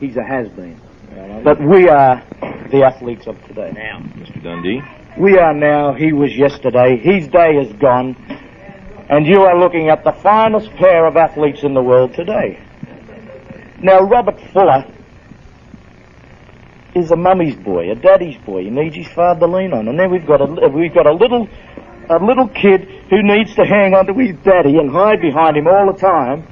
He's 0.00 0.16
a 0.16 0.24
has-been. 0.24 0.80
But 1.42 1.60
we 1.60 1.88
are 1.88 2.22
the 2.70 2.84
athletes 2.84 3.26
of 3.26 3.42
today. 3.46 3.72
Now, 3.74 3.98
Mr. 4.16 4.42
Dundee. 4.42 4.80
We 5.18 5.38
are 5.38 5.52
now, 5.52 5.92
he 5.92 6.12
was 6.12 6.36
yesterday, 6.36 6.96
his 6.96 7.28
day 7.28 7.56
is 7.56 7.72
gone, 7.74 8.16
and 9.08 9.26
you 9.26 9.42
are 9.42 9.58
looking 9.58 9.88
at 9.88 10.04
the 10.04 10.12
finest 10.12 10.70
pair 10.74 11.04
of 11.06 11.16
athletes 11.16 11.62
in 11.62 11.74
the 11.74 11.82
world 11.82 12.14
today. 12.14 12.62
Now, 13.82 14.00
Robert 14.00 14.40
Fuller 14.52 14.84
is 16.94 17.10
a 17.10 17.16
mummy's 17.16 17.56
boy, 17.56 17.90
a 17.90 17.94
daddy's 17.94 18.36
boy. 18.44 18.64
He 18.64 18.70
needs 18.70 18.94
his 18.94 19.08
father 19.08 19.40
to 19.40 19.46
lean 19.46 19.72
on. 19.72 19.88
And 19.88 19.98
then 19.98 20.10
we've 20.10 20.26
got 20.26 20.40
a, 20.40 20.68
we've 20.68 20.94
got 20.94 21.06
a 21.06 21.12
little, 21.12 21.48
a 22.08 22.22
little 22.24 22.48
kid 22.48 22.82
who 23.10 23.22
needs 23.22 23.54
to 23.56 23.64
hang 23.64 23.94
on 23.94 24.06
to 24.06 24.14
his 24.14 24.36
daddy 24.44 24.76
and 24.78 24.90
hide 24.90 25.20
behind 25.20 25.56
him 25.56 25.66
all 25.66 25.92
the 25.92 25.98
time. 25.98 26.46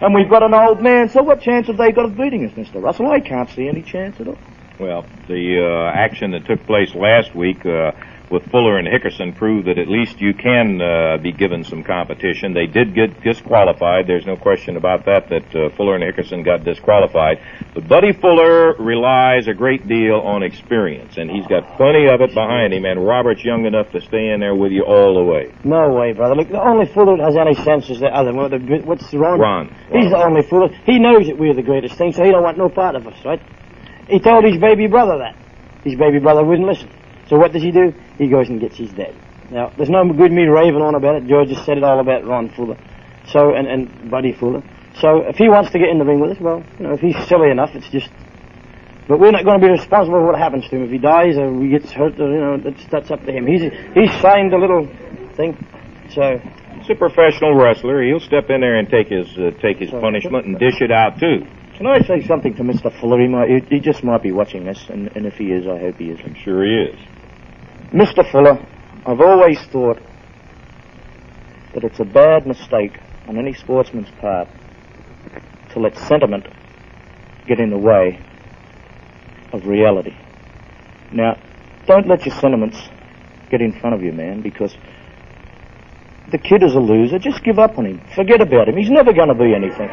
And 0.00 0.14
we've 0.14 0.28
got 0.28 0.42
an 0.42 0.52
old 0.52 0.82
man. 0.82 1.08
So 1.08 1.22
what 1.22 1.40
chance 1.40 1.68
have 1.68 1.76
they 1.76 1.92
got 1.92 2.06
of 2.06 2.16
beating 2.16 2.44
us, 2.44 2.52
Mr. 2.52 2.82
Russell? 2.82 3.10
I 3.10 3.20
can't 3.20 3.48
see 3.50 3.68
any 3.68 3.82
chance 3.82 4.20
at 4.20 4.28
all. 4.28 4.38
Well, 4.82 5.06
the 5.28 5.62
uh, 5.62 5.96
action 5.96 6.32
that 6.32 6.44
took 6.44 6.66
place 6.66 6.92
last 6.92 7.36
week 7.36 7.64
uh, 7.64 7.92
with 8.32 8.50
Fuller 8.50 8.78
and 8.78 8.88
Hickerson 8.88 9.36
proved 9.36 9.68
that 9.68 9.78
at 9.78 9.86
least 9.86 10.20
you 10.20 10.34
can 10.34 10.82
uh, 10.82 11.18
be 11.18 11.30
given 11.30 11.62
some 11.62 11.84
competition. 11.84 12.52
They 12.52 12.66
did 12.66 12.92
get 12.92 13.22
disqualified. 13.22 14.08
There's 14.08 14.26
no 14.26 14.34
question 14.34 14.76
about 14.76 15.04
that, 15.04 15.28
that 15.28 15.54
uh, 15.54 15.68
Fuller 15.76 15.94
and 15.94 16.02
Hickerson 16.02 16.44
got 16.44 16.64
disqualified. 16.64 17.38
But 17.74 17.86
Buddy 17.86 18.12
Fuller 18.12 18.74
relies 18.74 19.46
a 19.46 19.54
great 19.54 19.86
deal 19.86 20.16
on 20.16 20.42
experience, 20.42 21.16
and 21.16 21.30
he's 21.30 21.46
got 21.46 21.76
plenty 21.76 22.08
of 22.08 22.20
it 22.20 22.34
behind 22.34 22.74
him, 22.74 22.84
and 22.84 23.06
Robert's 23.06 23.44
young 23.44 23.64
enough 23.66 23.92
to 23.92 24.00
stay 24.00 24.30
in 24.30 24.40
there 24.40 24.56
with 24.56 24.72
you 24.72 24.82
all 24.82 25.14
the 25.14 25.22
way. 25.22 25.54
No 25.62 25.92
way, 25.92 26.12
brother. 26.12 26.34
Look, 26.34 26.48
the 26.48 26.60
only 26.60 26.86
fool 26.86 27.16
that 27.16 27.22
has 27.22 27.36
any 27.36 27.54
sense 27.54 27.88
is 27.88 28.00
the 28.00 28.08
other 28.08 28.32
one. 28.32 28.50
The, 28.50 28.58
what's 28.82 29.14
Ron? 29.14 29.38
Ron. 29.38 29.68
He's 29.92 30.10
the 30.10 30.18
only 30.18 30.42
fool. 30.42 30.70
He 30.86 30.98
knows 30.98 31.28
that 31.28 31.38
we're 31.38 31.54
the 31.54 31.62
greatest 31.62 31.94
thing, 31.94 32.12
so 32.12 32.24
he 32.24 32.32
don't 32.32 32.42
want 32.42 32.58
no 32.58 32.68
part 32.68 32.96
of 32.96 33.06
us, 33.06 33.24
right? 33.24 33.40
He 34.08 34.18
told 34.18 34.44
his 34.44 34.58
baby 34.58 34.86
brother 34.86 35.18
that. 35.18 35.36
His 35.84 35.96
baby 35.96 36.18
brother 36.18 36.44
wouldn't 36.44 36.66
listen. 36.68 36.90
So 37.28 37.38
what 37.38 37.52
does 37.52 37.62
he 37.62 37.70
do? 37.70 37.92
He 38.18 38.28
goes 38.28 38.48
and 38.48 38.60
gets 38.60 38.76
his 38.76 38.92
dad. 38.92 39.14
Now, 39.50 39.72
there's 39.76 39.90
no 39.90 40.04
good 40.12 40.32
me 40.32 40.44
raving 40.44 40.80
on 40.80 40.94
about 40.94 41.16
it. 41.16 41.26
George 41.26 41.48
just 41.48 41.64
said 41.64 41.76
it 41.76 41.84
all 41.84 42.00
about 42.00 42.24
Ron 42.24 42.50
Fuller. 42.50 42.78
So, 43.28 43.54
and, 43.54 43.66
and 43.66 44.10
Buddy 44.10 44.32
Fuller. 44.32 44.62
So 45.00 45.22
if 45.28 45.36
he 45.36 45.48
wants 45.48 45.70
to 45.72 45.78
get 45.78 45.88
in 45.88 45.98
the 45.98 46.04
ring 46.04 46.20
with 46.20 46.32
us, 46.32 46.40
well, 46.40 46.64
you 46.78 46.86
know, 46.86 46.94
if 46.94 47.00
he's 47.00 47.16
silly 47.28 47.50
enough, 47.50 47.70
it's 47.74 47.88
just... 47.88 48.10
But 49.08 49.18
we're 49.18 49.30
not 49.30 49.44
going 49.44 49.60
to 49.60 49.66
be 49.66 49.72
responsible 49.72 50.20
for 50.20 50.26
what 50.26 50.38
happens 50.38 50.68
to 50.68 50.76
him. 50.76 50.84
If 50.84 50.90
he 50.90 50.98
dies 50.98 51.36
or 51.36 51.52
he 51.60 51.68
gets 51.68 51.90
hurt, 51.90 52.18
or, 52.20 52.30
you 52.30 52.40
know, 52.40 52.58
that's, 52.58 52.84
that's 52.86 53.10
up 53.10 53.24
to 53.24 53.32
him. 53.32 53.46
He's, 53.46 53.62
he's 53.94 54.20
signed 54.20 54.52
a 54.52 54.58
little 54.58 54.86
thing. 55.36 55.56
So... 56.10 56.40
He's 56.82 56.90
a 56.90 56.94
professional 56.96 57.54
wrestler. 57.54 58.02
He'll 58.02 58.18
step 58.18 58.50
in 58.50 58.60
there 58.60 58.76
and 58.76 58.88
take 58.88 59.06
his 59.06 59.28
uh, 59.38 59.52
take 59.62 59.78
his 59.78 59.90
punishment 59.90 60.46
and 60.46 60.58
dish 60.58 60.80
it 60.80 60.90
out 60.90 61.20
too. 61.20 61.46
Can 61.82 61.90
I 61.90 62.06
say 62.06 62.24
something 62.24 62.54
to 62.54 62.62
Mr. 62.62 62.96
Fuller? 63.00 63.20
He, 63.20 63.26
might, 63.26 63.48
he, 63.48 63.58
he 63.68 63.80
just 63.80 64.04
might 64.04 64.22
be 64.22 64.30
watching 64.30 64.66
this, 64.66 64.84
and, 64.88 65.10
and 65.16 65.26
if 65.26 65.34
he 65.34 65.46
is, 65.46 65.66
I 65.66 65.80
hope 65.80 65.96
he 65.96 66.10
is. 66.10 66.20
I'm 66.24 66.36
sure 66.36 66.64
he 66.64 66.92
is. 66.92 66.96
Mr. 67.90 68.24
Fuller, 68.30 68.64
I've 69.04 69.20
always 69.20 69.60
thought 69.72 69.98
that 71.74 71.82
it's 71.82 71.98
a 71.98 72.04
bad 72.04 72.46
mistake 72.46 73.00
on 73.26 73.36
any 73.36 73.52
sportsman's 73.52 74.08
part 74.20 74.46
to 75.72 75.80
let 75.80 75.98
sentiment 75.98 76.46
get 77.48 77.58
in 77.58 77.70
the 77.70 77.78
way 77.78 78.24
of 79.52 79.66
reality. 79.66 80.14
Now, 81.10 81.36
don't 81.86 82.06
let 82.06 82.24
your 82.24 82.36
sentiments 82.36 82.78
get 83.50 83.60
in 83.60 83.72
front 83.80 83.96
of 83.96 84.04
you, 84.04 84.12
man, 84.12 84.40
because 84.40 84.72
the 86.30 86.38
kid 86.38 86.62
is 86.62 86.76
a 86.76 86.80
loser. 86.80 87.18
Just 87.18 87.42
give 87.42 87.58
up 87.58 87.76
on 87.76 87.86
him. 87.86 88.00
Forget 88.14 88.40
about 88.40 88.68
him. 88.68 88.76
He's 88.76 88.88
never 88.88 89.12
going 89.12 89.30
to 89.30 89.34
be 89.34 89.52
anything. 89.52 89.90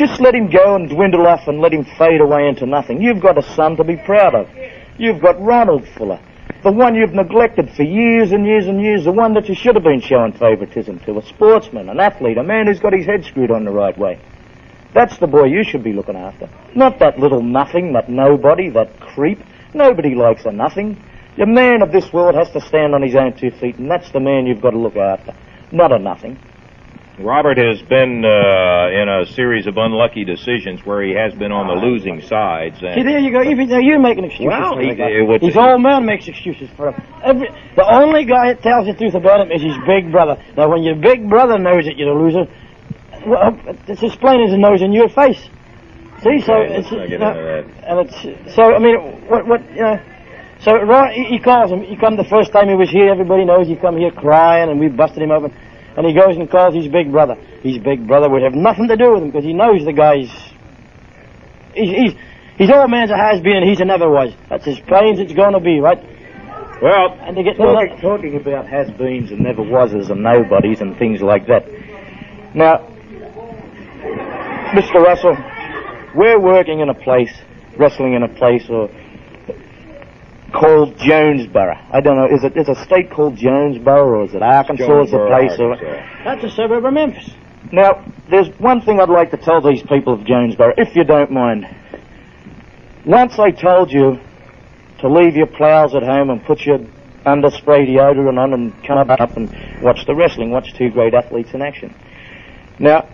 Just 0.00 0.18
let 0.18 0.34
him 0.34 0.48
go 0.48 0.76
and 0.76 0.88
dwindle 0.88 1.26
off 1.26 1.46
and 1.46 1.60
let 1.60 1.74
him 1.74 1.84
fade 1.84 2.22
away 2.22 2.48
into 2.48 2.64
nothing. 2.64 3.02
You've 3.02 3.20
got 3.20 3.36
a 3.36 3.42
son 3.42 3.76
to 3.76 3.84
be 3.84 3.98
proud 3.98 4.34
of. 4.34 4.48
You've 4.96 5.20
got 5.20 5.38
Ronald 5.38 5.86
Fuller, 5.88 6.18
the 6.62 6.72
one 6.72 6.94
you've 6.94 7.12
neglected 7.12 7.68
for 7.76 7.82
years 7.82 8.32
and 8.32 8.46
years 8.46 8.66
and 8.66 8.80
years, 8.80 9.04
the 9.04 9.12
one 9.12 9.34
that 9.34 9.46
you 9.46 9.54
should 9.54 9.74
have 9.74 9.84
been 9.84 10.00
showing 10.00 10.32
favoritism 10.32 11.00
to, 11.00 11.18
a 11.18 11.22
sportsman, 11.26 11.90
an 11.90 12.00
athlete, 12.00 12.38
a 12.38 12.42
man 12.42 12.66
who's 12.66 12.80
got 12.80 12.94
his 12.94 13.04
head 13.04 13.26
screwed 13.26 13.50
on 13.50 13.66
the 13.66 13.70
right 13.70 13.96
way. 13.98 14.18
That's 14.94 15.18
the 15.18 15.26
boy 15.26 15.44
you 15.44 15.64
should 15.64 15.84
be 15.84 15.92
looking 15.92 16.16
after. 16.16 16.48
Not 16.74 16.98
that 17.00 17.18
little 17.18 17.42
nothing, 17.42 17.92
that 17.92 18.08
nobody, 18.08 18.70
that 18.70 19.00
creep. 19.00 19.40
Nobody 19.74 20.14
likes 20.14 20.46
a 20.46 20.50
nothing. 20.50 20.96
The 21.36 21.44
man 21.44 21.82
of 21.82 21.92
this 21.92 22.10
world 22.10 22.36
has 22.36 22.48
to 22.52 22.62
stand 22.62 22.94
on 22.94 23.02
his 23.02 23.14
own 23.14 23.34
two 23.34 23.50
feet, 23.50 23.76
and 23.76 23.90
that's 23.90 24.10
the 24.12 24.20
man 24.20 24.46
you've 24.46 24.62
got 24.62 24.70
to 24.70 24.78
look 24.78 24.96
after. 24.96 25.34
Not 25.70 25.92
a 25.92 25.98
nothing. 25.98 26.38
Robert 27.20 27.58
has 27.58 27.82
been 27.82 28.24
uh, 28.24 28.88
in 28.88 29.08
a 29.08 29.26
series 29.26 29.66
of 29.66 29.76
unlucky 29.76 30.24
decisions 30.24 30.80
where 30.86 31.02
he 31.02 31.12
has 31.12 31.34
been 31.34 31.52
on 31.52 31.66
the 31.68 31.74
losing 31.86 32.22
sides. 32.22 32.78
See, 32.80 33.02
there 33.02 33.18
you 33.18 33.30
go. 33.30 33.42
You, 33.42 33.56
now 33.66 33.78
you're 33.78 33.98
making 34.00 34.24
excuses 34.24 34.46
Well, 34.48 34.74
for 34.74 34.80
he- 34.80 34.90
it 34.90 35.56
old 35.56 35.82
man 35.82 36.06
makes 36.06 36.28
excuses 36.28 36.70
for 36.76 36.92
him. 36.92 37.02
Every, 37.22 37.48
the 37.76 37.84
only 37.84 38.24
guy 38.24 38.54
that 38.54 38.62
tells 38.62 38.86
the 38.86 38.94
truth 38.94 39.14
about 39.14 39.40
him 39.40 39.52
is 39.52 39.60
his 39.60 39.76
big 39.86 40.10
brother. 40.10 40.42
Now, 40.56 40.70
when 40.70 40.82
your 40.82 40.96
big 40.96 41.28
brother 41.28 41.58
knows 41.58 41.84
that 41.84 41.98
you're 41.98 42.16
a 42.16 42.22
loser, 42.22 42.50
well, 43.26 43.52
it's 43.86 44.02
as 44.02 44.16
plain 44.16 44.40
as 44.40 44.52
a 44.54 44.58
nose 44.58 44.80
in 44.80 44.92
your 44.92 45.10
face. 45.10 45.40
See, 46.24 46.40
so 46.40 46.54
Okay, 46.54 46.76
it's 46.76 46.90
let's 46.90 46.92
not 46.92 47.08
get 47.08 47.22
uh, 47.22 47.28
into 47.28 47.42
that. 47.42 47.64
and 47.84 47.98
it's 48.08 48.54
so. 48.54 48.74
I 48.74 48.78
mean, 48.78 48.96
what 49.28 49.46
what 49.46 49.60
you 49.72 49.80
know. 49.82 50.00
So 50.60 50.76
Ron, 50.76 51.12
he, 51.12 51.24
he 51.24 51.38
calls 51.38 51.70
him. 51.70 51.80
He 51.82 51.96
come 51.96 52.16
the 52.16 52.24
first 52.24 52.52
time 52.52 52.68
he 52.68 52.74
was 52.74 52.90
here. 52.90 53.08
Everybody 53.10 53.44
knows 53.46 53.66
he 53.66 53.76
come 53.76 53.96
here 53.96 54.10
crying, 54.10 54.70
and 54.70 54.78
we 54.78 54.88
busted 54.88 55.22
him 55.22 55.30
open. 55.30 55.52
And 55.96 56.06
he 56.06 56.14
goes 56.14 56.36
and 56.36 56.50
calls 56.50 56.74
his 56.74 56.88
big 56.88 57.10
brother. 57.10 57.34
His 57.62 57.78
big 57.78 58.06
brother 58.06 58.28
would 58.30 58.42
have 58.42 58.54
nothing 58.54 58.88
to 58.88 58.96
do 58.96 59.12
with 59.12 59.22
him 59.22 59.30
because 59.30 59.44
he 59.44 59.52
knows 59.52 59.84
the 59.84 59.92
guy's. 59.92 60.30
He's 61.74 61.90
he's 61.90 62.12
he's 62.56 62.70
old 62.70 62.90
man's 62.90 63.10
a 63.10 63.16
has 63.16 63.40
been. 63.40 63.62
He's 63.66 63.80
a 63.80 63.84
never 63.84 64.08
was. 64.10 64.32
That's 64.48 64.66
as 64.66 64.78
plain 64.80 65.14
as 65.14 65.20
it's 65.20 65.32
going 65.32 65.52
to 65.54 65.60
be, 65.60 65.80
right? 65.80 65.98
well, 66.82 67.12
And 67.20 67.36
to 67.36 67.42
get 67.42 67.56
Talking- 67.58 68.00
talking 68.00 68.36
about 68.36 68.66
has-beens 68.66 69.30
and 69.30 69.40
never 69.40 69.62
wases 69.62 70.08
and 70.10 70.22
nobodies 70.22 70.80
and 70.80 70.96
things 70.96 71.20
like 71.20 71.46
that. 71.48 71.66
Now, 72.54 72.78
Mr. 74.74 75.02
Russell, 75.04 75.36
we're 76.14 76.38
working 76.40 76.80
in 76.80 76.88
a 76.88 76.94
place, 76.94 77.32
wrestling 77.76 78.14
in 78.14 78.22
a 78.22 78.28
place 78.28 78.64
or 78.70 78.88
called 80.52 80.96
Jonesboro. 80.98 81.74
I 81.92 82.00
don't 82.00 82.16
know. 82.16 82.26
Is 82.26 82.44
it 82.44 82.56
is 82.56 82.68
a 82.68 82.74
state 82.84 83.10
called 83.10 83.36
Jonesboro 83.36 84.04
or 84.04 84.24
is 84.24 84.34
it 84.34 84.42
Arkansas? 84.42 84.84
Is 84.84 84.88
a 84.88 85.10
Jonesboro, 85.10 85.28
place 85.28 85.58
or 85.58 85.76
that's 86.24 86.44
a 86.44 86.50
suburb 86.50 86.84
of 86.84 86.92
Memphis. 86.92 87.30
Now, 87.72 88.04
there's 88.30 88.48
one 88.58 88.80
thing 88.80 89.00
I'd 89.00 89.08
like 89.08 89.30
to 89.30 89.36
tell 89.36 89.60
these 89.60 89.82
people 89.82 90.14
of 90.14 90.24
Jonesboro, 90.24 90.74
if 90.76 90.96
you 90.96 91.04
don't 91.04 91.30
mind. 91.30 91.66
Once 93.04 93.38
I 93.38 93.50
told 93.50 93.92
you 93.92 94.18
to 95.00 95.08
leave 95.08 95.36
your 95.36 95.46
plows 95.46 95.94
at 95.94 96.02
home 96.02 96.30
and 96.30 96.44
put 96.44 96.60
your 96.60 96.78
underspray 97.24 97.86
deodorant 97.88 98.38
on 98.38 98.52
and 98.54 98.84
come 98.84 98.98
up 98.98 99.36
and 99.36 99.82
watch 99.82 100.04
the 100.06 100.14
wrestling, 100.14 100.50
watch 100.50 100.74
two 100.74 100.90
great 100.90 101.14
athletes 101.14 101.50
in 101.54 101.62
action. 101.62 101.94
Now, 102.78 103.08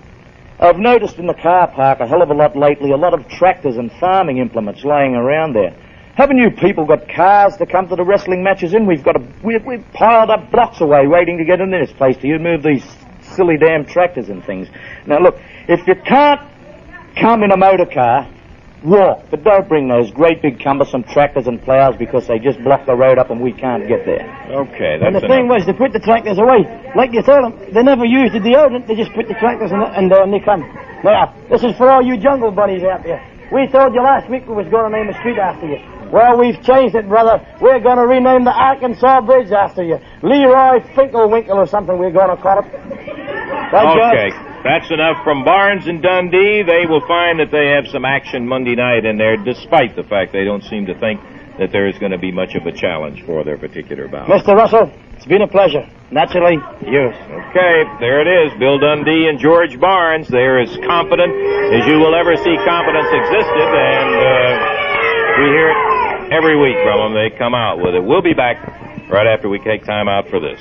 I've 0.59 0.78
noticed 0.78 1.19
in 1.19 1.26
the 1.26 1.35
car 1.35 1.69
park 1.69 2.00
a 2.00 2.07
hell 2.07 2.23
of 2.23 2.31
a 2.31 2.35
lot 2.35 2.57
lately, 2.57 2.93
a 2.93 2.97
lot 2.97 3.14
of 3.14 3.28
tractors 3.28 3.76
and 3.76 3.93
farming 4.00 4.38
implements 4.38 4.85
laying 4.85 5.14
around 5.14 5.52
there. 5.55 5.76
Haven't 6.17 6.39
you 6.39 6.51
people 6.51 6.87
got 6.87 7.09
cars 7.09 7.57
to 7.59 7.67
come 7.67 7.89
to 7.89 7.97
the 7.97 8.05
wrestling 8.05 8.43
matches 8.43 8.73
in? 8.73 8.87
We've 8.87 9.05
got 9.05 9.17
a, 9.17 9.25
we've, 9.45 9.65
we've 9.67 9.85
piled 9.93 10.31
up 10.31 10.51
blocks 10.51 10.81
away 10.81 11.07
waiting 11.07 11.37
to 11.37 11.45
get 11.45 11.61
in 11.61 11.71
this 11.71 11.93
place. 11.93 12.17
Do 12.17 12.27
you 12.27 12.39
move 12.39 12.63
these 12.63 12.85
silly 13.37 13.59
damn 13.59 13.85
tractors 13.85 14.31
and 14.31 14.43
things? 14.45 14.69
Now 15.07 15.19
look, 15.19 15.37
if 15.69 15.87
you 15.87 15.95
can't 16.07 16.41
come 17.21 17.43
in 17.43 17.53
a 17.53 17.57
motor 17.59 17.85
car, 17.85 18.33
walk, 18.83 19.27
but 19.31 19.45
don't 19.45 19.69
bring 19.69 19.89
those 19.89 20.11
great 20.11 20.41
big 20.41 20.59
cumbersome 20.65 21.03
tractors 21.05 21.47
and 21.49 21.61
plows 21.61 21.97
because 21.99 22.27
they 22.27 22.39
just 22.39 22.63
block 22.65 22.87
the 22.87 22.95
road 22.95 23.19
up 23.19 23.29
and 23.29 23.43
we 23.43 23.53
can't 23.53 23.87
get 23.87 24.07
there. 24.07 24.25
okay, 24.57 24.97
that's 24.97 25.13
And 25.13 25.17
the 25.17 25.21
thing 25.21 25.45
enough. 25.53 25.61
was, 25.61 25.67
they 25.67 25.75
put 25.75 25.93
the 25.93 26.01
tractors 26.01 26.39
away. 26.39 26.65
Like 26.97 27.13
you 27.13 27.21
told 27.23 27.45
them, 27.45 27.75
they 27.75 27.83
never 27.83 28.07
used 28.07 28.33
the 28.33 28.41
deodorant. 28.41 28.87
They 28.87 28.95
just 28.97 29.13
put 29.13 29.29
the 29.29 29.35
tractors 29.35 29.71
in 29.71 29.83
it, 29.83 29.93
and 29.93 30.11
uh, 30.11 30.25
they 30.33 30.41
come. 30.41 30.65
Now, 31.05 31.35
this 31.51 31.63
is 31.63 31.77
for 31.77 31.91
all 31.91 32.01
you 32.01 32.17
jungle 32.17 32.51
bunnies 32.53 32.85
out 32.85 33.03
there. 33.03 33.21
We 33.53 33.69
told 33.69 33.93
you 33.93 34.01
last 34.03 34.31
week 34.31 34.47
we 34.49 34.55
was 34.55 34.67
going 34.69 34.91
to 34.91 34.97
name 34.97 35.09
a 35.13 35.15
street 35.21 35.37
after 35.39 35.67
you. 35.69 35.77
Well, 36.13 36.39
we've 36.39 36.63
changed 36.63 36.95
it, 36.95 37.09
brother. 37.09 37.45
We're 37.61 37.81
going 37.81 37.99
to 37.99 38.07
rename 38.07 38.45
the 38.45 38.53
Arkansas 38.53 39.21
Bridge 39.23 39.51
after 39.51 39.83
you. 39.83 39.99
Leroy 40.23 40.81
Finkelwinkle 40.95 41.57
or 41.57 41.67
something 41.67 41.99
we're 41.99 42.13
going 42.13 42.35
to 42.35 42.41
call 42.41 42.61
it. 42.61 42.67
Right, 43.73 43.95
George? 43.95 44.15
Okay, 44.15 44.63
that's 44.63 44.91
enough 44.91 45.23
from 45.25 45.45
Barnes 45.45 45.87
and 45.87 46.03
Dundee. 46.03 46.63
They 46.63 46.87
will 46.87 47.05
find 47.07 47.41
that 47.41 47.51
they 47.51 47.75
have 47.75 47.87
some 47.91 48.05
action 48.05 48.47
Monday 48.47 48.75
night 48.75 49.05
in 49.05 49.19
there, 49.19 49.37
despite 49.37 49.97
the 49.97 50.05
fact 50.05 50.33
they 50.33 50.45
don't 50.45 50.63
seem 50.65 50.87
to 50.87 50.95
think 50.99 51.21
that 51.59 51.73
there 51.73 51.89
is 51.89 51.99
going 51.99 52.13
to 52.13 52.19
be 52.19 52.31
much 52.31 52.55
of 52.55 52.67
a 52.67 52.73
challenge 52.73 53.25
for 53.25 53.43
their 53.43 53.57
particular 53.59 54.09
bout. 54.09 54.29
Mr. 54.29 54.55
Russell, 54.55 54.93
it's 55.17 55.27
been 55.27 55.43
a 55.43 55.49
pleasure. 55.49 55.89
Naturally, 56.13 56.61
yours. 56.87 57.17
Okay, 57.17 57.75
there 57.99 58.21
it 58.23 58.29
is. 58.31 58.53
Bill 58.61 58.79
Dundee 58.79 59.27
and 59.27 59.41
George 59.41 59.81
Barnes. 59.81 60.29
They're 60.29 60.61
as 60.61 60.71
competent 60.87 61.33
as 61.75 61.87
you 61.89 61.99
will 61.99 62.15
ever 62.15 62.37
see 62.37 62.55
competence 62.63 63.09
existed, 63.11 63.69
and 63.75 64.15
uh, 64.15 65.43
we 65.43 65.47
hear 65.51 65.69
it 65.73 65.96
every 66.33 66.56
week 66.56 66.76
from 66.83 67.00
them. 67.00 67.14
They 67.14 67.37
come 67.37 67.54
out 67.54 67.78
with 67.78 67.95
it. 67.95 68.04
We'll 68.04 68.23
be 68.23 68.35
back 68.35 68.56
right 69.09 69.26
after 69.26 69.49
we 69.49 69.59
take 69.59 69.85
time 69.85 70.09
out 70.09 70.28
for 70.28 70.40
this. 70.40 70.61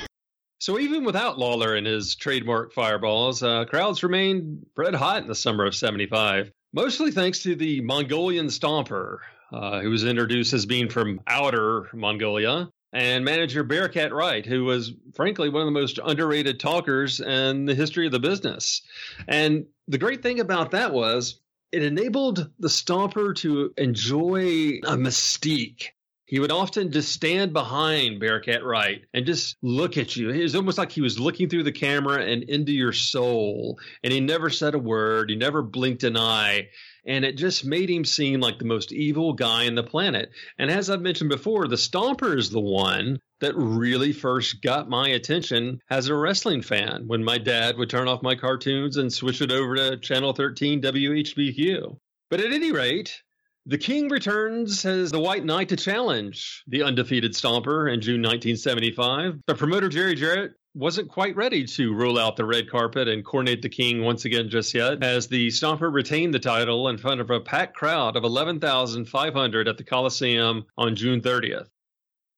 So 0.58 0.78
even 0.78 1.04
without 1.04 1.38
Lawler 1.38 1.74
and 1.74 1.86
his 1.86 2.14
trademark 2.14 2.72
fireballs, 2.72 3.42
uh, 3.42 3.66
crowds 3.66 4.02
remained 4.02 4.66
red 4.76 4.94
hot 4.94 5.22
in 5.22 5.28
the 5.28 5.34
summer 5.34 5.66
of 5.66 5.74
'75, 5.74 6.50
mostly 6.72 7.10
thanks 7.10 7.42
to 7.42 7.54
the 7.54 7.80
Mongolian 7.82 8.46
Stomper, 8.46 9.18
uh, 9.52 9.80
who 9.80 9.90
was 9.90 10.04
introduced 10.04 10.52
as 10.54 10.64
being 10.64 10.88
from 10.88 11.20
outer 11.26 11.88
Mongolia, 11.92 12.70
and 12.92 13.24
manager 13.24 13.62
Bearcat 13.62 14.12
Wright, 14.12 14.46
who 14.46 14.64
was 14.64 14.92
frankly 15.14 15.50
one 15.50 15.62
of 15.62 15.66
the 15.66 15.78
most 15.78 15.98
underrated 16.02 16.58
talkers 16.58 17.20
in 17.20 17.66
the 17.66 17.74
history 17.74 18.06
of 18.06 18.12
the 18.12 18.20
business. 18.20 18.80
And 19.28 19.66
the 19.88 19.98
great 19.98 20.22
thing 20.22 20.40
about 20.40 20.70
that 20.70 20.92
was 20.92 21.38
it 21.76 21.82
enabled 21.82 22.50
the 22.58 22.68
Stomper 22.68 23.36
to 23.36 23.72
enjoy 23.76 24.80
a 24.84 24.96
mystique 24.96 25.90
he 26.26 26.40
would 26.40 26.50
often 26.50 26.90
just 26.90 27.12
stand 27.12 27.52
behind 27.52 28.18
Bearcat 28.18 28.64
Wright 28.64 29.04
and 29.14 29.24
just 29.24 29.56
look 29.62 29.96
at 29.96 30.16
you. 30.16 30.30
It 30.30 30.42
was 30.42 30.56
almost 30.56 30.76
like 30.76 30.90
he 30.90 31.00
was 31.00 31.20
looking 31.20 31.48
through 31.48 31.62
the 31.62 31.72
camera 31.72 32.20
and 32.20 32.42
into 32.42 32.72
your 32.72 32.92
soul. 32.92 33.78
And 34.02 34.12
he 34.12 34.18
never 34.18 34.50
said 34.50 34.74
a 34.74 34.78
word. 34.78 35.30
He 35.30 35.36
never 35.36 35.62
blinked 35.62 36.02
an 36.02 36.16
eye. 36.16 36.70
And 37.06 37.24
it 37.24 37.36
just 37.36 37.64
made 37.64 37.88
him 37.88 38.04
seem 38.04 38.40
like 38.40 38.58
the 38.58 38.64
most 38.64 38.92
evil 38.92 39.34
guy 39.34 39.64
in 39.64 39.76
the 39.76 39.84
planet. 39.84 40.30
And 40.58 40.68
as 40.68 40.90
I've 40.90 41.00
mentioned 41.00 41.30
before, 41.30 41.68
the 41.68 41.76
Stomper 41.76 42.36
is 42.36 42.50
the 42.50 42.58
one 42.58 43.20
that 43.40 43.56
really 43.56 44.12
first 44.12 44.62
got 44.62 44.88
my 44.88 45.08
attention 45.08 45.80
as 45.90 46.08
a 46.08 46.14
wrestling 46.14 46.62
fan 46.62 47.04
when 47.06 47.22
my 47.22 47.38
dad 47.38 47.76
would 47.76 47.90
turn 47.90 48.08
off 48.08 48.22
my 48.22 48.34
cartoons 48.34 48.96
and 48.96 49.12
switch 49.12 49.40
it 49.40 49.52
over 49.52 49.76
to 49.76 49.96
Channel 49.98 50.32
13 50.32 50.80
WHBQ. 50.80 51.98
But 52.30 52.40
at 52.40 52.52
any 52.52 52.72
rate, 52.72 53.22
the 53.66 53.78
King 53.78 54.08
returns 54.08 54.84
as 54.84 55.10
the 55.10 55.20
White 55.20 55.44
Knight 55.44 55.68
to 55.70 55.76
challenge 55.76 56.62
the 56.68 56.82
undefeated 56.82 57.32
Stomper 57.32 57.92
in 57.92 58.00
June 58.00 58.22
1975. 58.22 59.44
But 59.46 59.58
promoter 59.58 59.88
Jerry 59.88 60.14
Jarrett 60.14 60.52
wasn't 60.74 61.08
quite 61.08 61.34
ready 61.34 61.64
to 61.64 61.94
roll 61.94 62.18
out 62.18 62.36
the 62.36 62.44
red 62.44 62.70
carpet 62.70 63.08
and 63.08 63.24
coronate 63.24 63.62
the 63.62 63.68
King 63.68 64.02
once 64.02 64.24
again 64.24 64.48
just 64.50 64.74
yet, 64.74 65.02
as 65.02 65.26
the 65.26 65.48
Stomper 65.48 65.92
retained 65.92 66.34
the 66.34 66.38
title 66.38 66.88
in 66.88 66.98
front 66.98 67.20
of 67.20 67.30
a 67.30 67.40
packed 67.40 67.74
crowd 67.74 68.14
of 68.14 68.24
11,500 68.24 69.68
at 69.68 69.78
the 69.78 69.84
Coliseum 69.84 70.64
on 70.76 70.94
June 70.94 71.20
30th. 71.20 71.66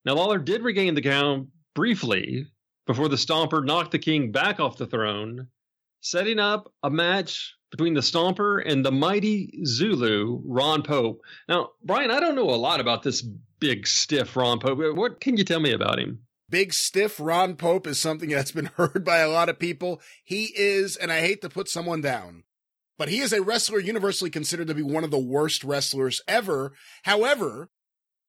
Now, 0.04 0.14
Lawler 0.14 0.38
did 0.38 0.62
regain 0.62 0.94
the 0.94 1.02
crown 1.02 1.48
briefly 1.74 2.46
before 2.86 3.08
the 3.08 3.16
Stomper 3.16 3.64
knocked 3.64 3.92
the 3.92 3.98
King 3.98 4.32
back 4.32 4.60
off 4.60 4.78
the 4.78 4.86
throne, 4.86 5.48
setting 6.00 6.38
up 6.38 6.72
a 6.82 6.90
match 6.90 7.54
between 7.70 7.94
the 7.94 8.00
Stomper 8.00 8.62
and 8.64 8.84
the 8.84 8.92
mighty 8.92 9.62
Zulu, 9.64 10.40
Ron 10.44 10.82
Pope. 10.82 11.20
Now, 11.48 11.70
Brian, 11.84 12.10
I 12.10 12.20
don't 12.20 12.34
know 12.34 12.50
a 12.50 12.56
lot 12.56 12.80
about 12.80 13.02
this 13.02 13.22
big, 13.60 13.86
stiff 13.86 14.36
Ron 14.36 14.58
Pope. 14.58 14.96
What 14.96 15.20
can 15.20 15.36
you 15.36 15.44
tell 15.44 15.60
me 15.60 15.72
about 15.72 15.98
him? 15.98 16.20
Big 16.50 16.72
stiff 16.72 17.20
Ron 17.20 17.56
Pope 17.56 17.86
is 17.86 18.00
something 18.00 18.30
that's 18.30 18.52
been 18.52 18.70
heard 18.76 19.04
by 19.04 19.18
a 19.18 19.28
lot 19.28 19.48
of 19.50 19.58
people. 19.58 20.00
He 20.24 20.52
is, 20.56 20.96
and 20.96 21.12
I 21.12 21.20
hate 21.20 21.42
to 21.42 21.50
put 21.50 21.68
someone 21.68 22.00
down, 22.00 22.44
but 22.96 23.10
he 23.10 23.18
is 23.18 23.32
a 23.32 23.42
wrestler 23.42 23.78
universally 23.78 24.30
considered 24.30 24.68
to 24.68 24.74
be 24.74 24.82
one 24.82 25.04
of 25.04 25.10
the 25.10 25.18
worst 25.18 25.62
wrestlers 25.62 26.22
ever. 26.26 26.72
However, 27.02 27.68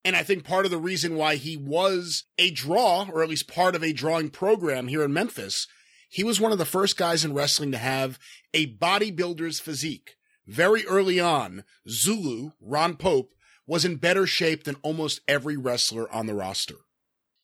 and 0.04 0.16
I 0.16 0.24
think 0.24 0.44
part 0.44 0.66
of 0.66 0.72
the 0.72 0.78
reason 0.78 1.16
why 1.16 1.36
he 1.36 1.58
was 1.58 2.24
a 2.38 2.52
draw, 2.52 3.08
or 3.12 3.22
at 3.22 3.30
least 3.30 3.48
part 3.48 3.76
of 3.76 3.84
a 3.84 3.94
drawing 3.94 4.30
program 4.30 4.88
here 4.88 5.04
in 5.04 5.14
Memphis, 5.14 5.68
he 6.10 6.24
was 6.24 6.40
one 6.40 6.52
of 6.52 6.58
the 6.58 6.66
first 6.66 6.98
guys 6.98 7.24
in 7.24 7.34
wrestling 7.34 7.72
to 7.72 7.78
have 7.78 8.18
a 8.54 8.76
bodybuilder's 8.78 9.60
physique. 9.60 10.16
Very 10.48 10.86
early 10.88 11.20
on, 11.20 11.64
Zulu, 11.88 12.52
Ron 12.60 12.96
Pope, 12.96 13.34
was 13.68 13.86
in 13.86 13.98
better 13.98 14.26
shape 14.26 14.64
than 14.64 14.78
almost 14.82 15.22
every 15.28 15.56
wrestler 15.56 16.12
on 16.12 16.26
the 16.26 16.34
roster. 16.34 16.76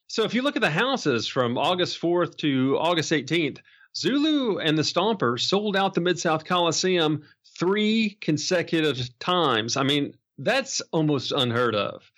So 0.08 0.24
if 0.24 0.34
you 0.34 0.42
look 0.42 0.56
at 0.56 0.62
the 0.62 0.72
houses 0.72 1.28
from 1.28 1.58
August 1.58 2.02
4th 2.02 2.38
to 2.38 2.78
August 2.80 3.12
18th, 3.12 3.60
Zulu 3.96 4.58
and 4.58 4.78
the 4.78 4.82
Stomper 4.82 5.40
sold 5.40 5.76
out 5.76 5.94
the 5.94 6.02
Mid 6.02 6.20
South 6.20 6.46
Coliseum 6.46 7.24
three 7.58 8.18
consecutive 8.22 9.18
times. 9.20 9.78
I 9.78 9.84
mean, 9.84 10.16
that's 10.38 10.82
almost 10.92 11.32
unheard 11.32 11.76
of. 11.76 12.12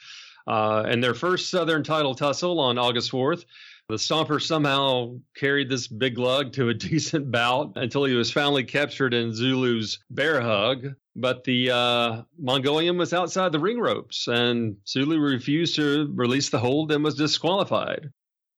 Uh, 0.47 0.83
and 0.87 1.03
their 1.03 1.13
first 1.13 1.49
Southern 1.49 1.83
title 1.83 2.15
tussle 2.15 2.59
on 2.59 2.77
August 2.77 3.11
4th, 3.11 3.43
the 3.89 3.95
Stomper 3.95 4.41
somehow 4.41 5.17
carried 5.35 5.69
this 5.69 5.87
big 5.87 6.17
lug 6.17 6.53
to 6.53 6.69
a 6.69 6.73
decent 6.73 7.31
bout 7.31 7.73
until 7.75 8.05
he 8.05 8.15
was 8.15 8.31
finally 8.31 8.63
captured 8.63 9.13
in 9.13 9.33
Zulu's 9.33 9.99
bear 10.09 10.41
hug. 10.41 10.93
But 11.15 11.43
the 11.43 11.71
uh, 11.71 12.21
Mongolian 12.37 12.97
was 12.97 13.13
outside 13.13 13.51
the 13.51 13.59
ring 13.59 13.79
ropes, 13.79 14.27
and 14.27 14.77
Zulu 14.87 15.19
refused 15.19 15.75
to 15.75 16.11
release 16.13 16.49
the 16.49 16.59
hold 16.59 16.91
and 16.91 17.03
was 17.03 17.15
disqualified. 17.15 18.11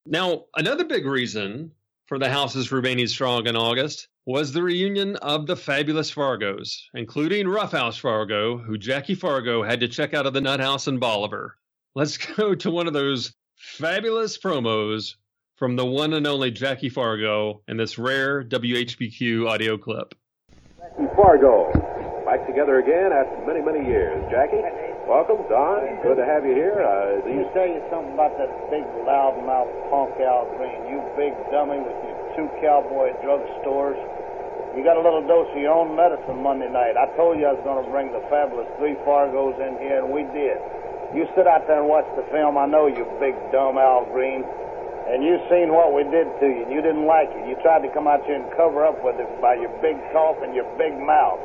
Now, 0.06 0.46
another 0.56 0.84
big 0.84 1.06
reason 1.06 1.72
for 2.06 2.18
the 2.18 2.28
houses 2.28 2.72
remaining 2.72 3.06
strong 3.06 3.46
in 3.46 3.56
August 3.56 4.08
was 4.26 4.52
the 4.52 4.62
reunion 4.62 5.16
of 5.16 5.46
the 5.46 5.56
fabulous 5.56 6.12
Fargos, 6.12 6.76
including 6.94 7.48
Roughhouse 7.48 7.96
Fargo, 7.96 8.58
who 8.58 8.76
Jackie 8.76 9.14
Fargo 9.14 9.62
had 9.62 9.80
to 9.80 9.88
check 9.88 10.12
out 10.12 10.26
of 10.26 10.32
the 10.32 10.40
Nut 10.40 10.60
House 10.60 10.88
in 10.88 10.98
Bolivar. 10.98 11.56
Let's 11.94 12.16
go 12.36 12.54
to 12.54 12.70
one 12.70 12.86
of 12.86 12.92
those 12.92 13.34
fabulous 13.56 14.38
promos 14.38 15.16
from 15.56 15.76
the 15.76 15.84
one 15.84 16.14
and 16.14 16.26
only 16.26 16.50
Jackie 16.50 16.88
Fargo 16.88 17.62
in 17.66 17.76
this 17.76 17.98
rare 17.98 18.44
WHBQ 18.44 19.48
audio 19.48 19.76
clip. 19.76 20.14
Jackie 20.78 21.10
Fargo, 21.16 21.68
back 22.24 22.46
together 22.46 22.78
again 22.78 23.10
after 23.12 23.42
many, 23.44 23.60
many 23.60 23.84
years. 23.84 24.22
Jackie, 24.30 24.62
welcome. 25.10 25.42
Don, 25.50 25.82
good 26.06 26.14
to 26.14 26.24
have 26.24 26.46
you 26.46 26.54
here. 26.54 26.78
Uh, 26.78 27.26
Let 27.26 27.34
me 27.36 27.44
tell 27.52 27.66
you 27.66 27.82
something 27.90 28.14
about 28.14 28.38
that 28.38 28.48
big 28.70 28.86
loudmouth 29.02 29.68
punk 29.90 30.14
Al 30.22 30.46
Green. 30.56 30.94
You 30.94 31.02
big 31.18 31.34
dummy 31.50 31.82
with 31.82 31.98
your 32.06 32.16
two 32.38 32.48
cowboy 32.62 33.12
drugstores. 33.20 33.98
You 34.78 34.86
got 34.86 34.94
a 34.96 35.02
little 35.02 35.26
dose 35.26 35.50
of 35.50 35.58
your 35.58 35.74
own 35.74 35.98
medicine 35.98 36.38
Monday 36.40 36.70
night. 36.70 36.94
I 36.94 37.10
told 37.18 37.36
you 37.36 37.50
I 37.50 37.58
was 37.58 37.64
going 37.66 37.82
to 37.82 37.90
bring 37.90 38.14
the 38.14 38.22
fabulous 38.30 38.70
three 38.78 38.94
Fargos 39.02 39.58
in 39.58 39.74
here, 39.82 40.06
and 40.06 40.14
we 40.14 40.22
did. 40.30 40.62
You 41.10 41.26
sit 41.34 41.46
out 41.46 41.66
there 41.66 41.82
and 41.82 41.90
watch 41.90 42.06
the 42.14 42.22
film. 42.30 42.54
I 42.54 42.70
know 42.70 42.86
you 42.86 43.02
big 43.18 43.34
dumb 43.50 43.78
Al 43.78 44.06
Green. 44.14 44.46
And 45.10 45.26
you've 45.26 45.42
seen 45.50 45.74
what 45.74 45.90
we 45.90 46.06
did 46.06 46.30
to 46.38 46.46
you, 46.46 46.62
and 46.62 46.70
you 46.70 46.78
didn't 46.78 47.02
like 47.02 47.26
it. 47.34 47.42
You 47.50 47.58
tried 47.66 47.82
to 47.82 47.90
come 47.90 48.06
out 48.06 48.22
here 48.30 48.38
and 48.38 48.46
cover 48.54 48.86
up 48.86 49.02
with 49.02 49.18
it 49.18 49.26
by 49.42 49.58
your 49.58 49.74
big 49.82 49.98
cough 50.14 50.38
and 50.38 50.54
your 50.54 50.70
big 50.78 50.94
mouth, 50.94 51.42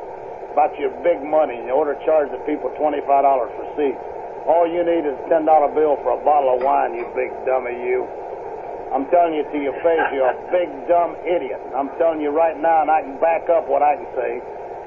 about 0.54 0.70
your 0.78 0.94
big 1.02 1.18
money, 1.26 1.58
and 1.58 1.66
you 1.66 1.74
order 1.74 1.98
to 1.98 2.02
charge 2.06 2.30
the 2.30 2.38
people 2.46 2.70
$25 2.78 3.02
for 3.02 3.66
seats. 3.74 3.98
All 4.46 4.70
you 4.70 4.86
need 4.86 5.02
is 5.02 5.18
a 5.18 5.26
$10 5.26 5.42
bill 5.74 5.98
for 6.06 6.14
a 6.14 6.20
bottle 6.22 6.54
of 6.54 6.62
wine, 6.62 6.94
you 6.94 7.10
big 7.18 7.34
dummy, 7.42 7.74
you. 7.74 8.06
I'm 8.94 9.10
telling 9.10 9.34
you 9.34 9.42
to 9.42 9.58
your 9.58 9.74
face, 9.82 10.06
you're 10.14 10.30
a 10.30 10.38
big 10.54 10.70
dumb 10.86 11.18
idiot. 11.26 11.58
I'm 11.74 11.90
telling 11.98 12.22
you 12.22 12.30
right 12.30 12.54
now, 12.54 12.86
and 12.86 12.90
I 12.90 13.02
can 13.02 13.18
back 13.18 13.50
up 13.50 13.66
what 13.66 13.82
I 13.82 13.98
can 13.98 14.06
say. 14.14 14.38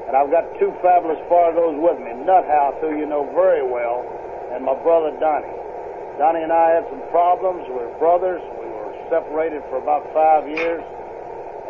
And 0.07 0.15
I've 0.15 0.31
got 0.31 0.47
two 0.55 0.71
fabulous 0.79 1.19
Fargos 1.27 1.75
with 1.75 1.99
me, 1.99 2.15
nuthouse, 2.23 2.79
who 2.79 2.95
you 2.95 3.05
know 3.05 3.27
very 3.35 3.61
well, 3.61 4.07
and 4.51 4.65
my 4.65 4.75
brother 4.81 5.13
Donnie. 5.19 5.53
Donnie 6.17 6.43
and 6.43 6.51
I 6.51 6.75
had 6.75 6.85
some 6.91 7.01
problems. 7.09 7.63
We 7.67 7.79
were 7.79 7.95
brothers. 7.95 8.43
We 8.59 8.67
were 8.67 8.91
separated 9.07 9.63
for 9.71 9.79
about 9.79 10.03
five 10.11 10.47
years. 10.47 10.83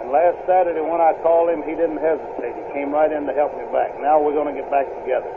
And 0.01 0.09
last 0.09 0.39
Saturday 0.47 0.81
when 0.81 1.03
I 1.03 1.13
called 1.21 1.51
him, 1.51 1.61
he 1.67 1.75
didn't 1.75 1.99
hesitate. 1.99 2.55
He 2.55 2.65
came 2.73 2.89
right 2.89 3.11
in 3.11 3.27
to 3.27 3.33
help 3.35 3.53
me 3.53 3.67
back. 3.69 3.93
Now 3.99 4.17
we're 4.17 4.33
going 4.33 4.49
to 4.49 4.57
get 4.57 4.71
back 4.71 4.87
together. 5.03 5.27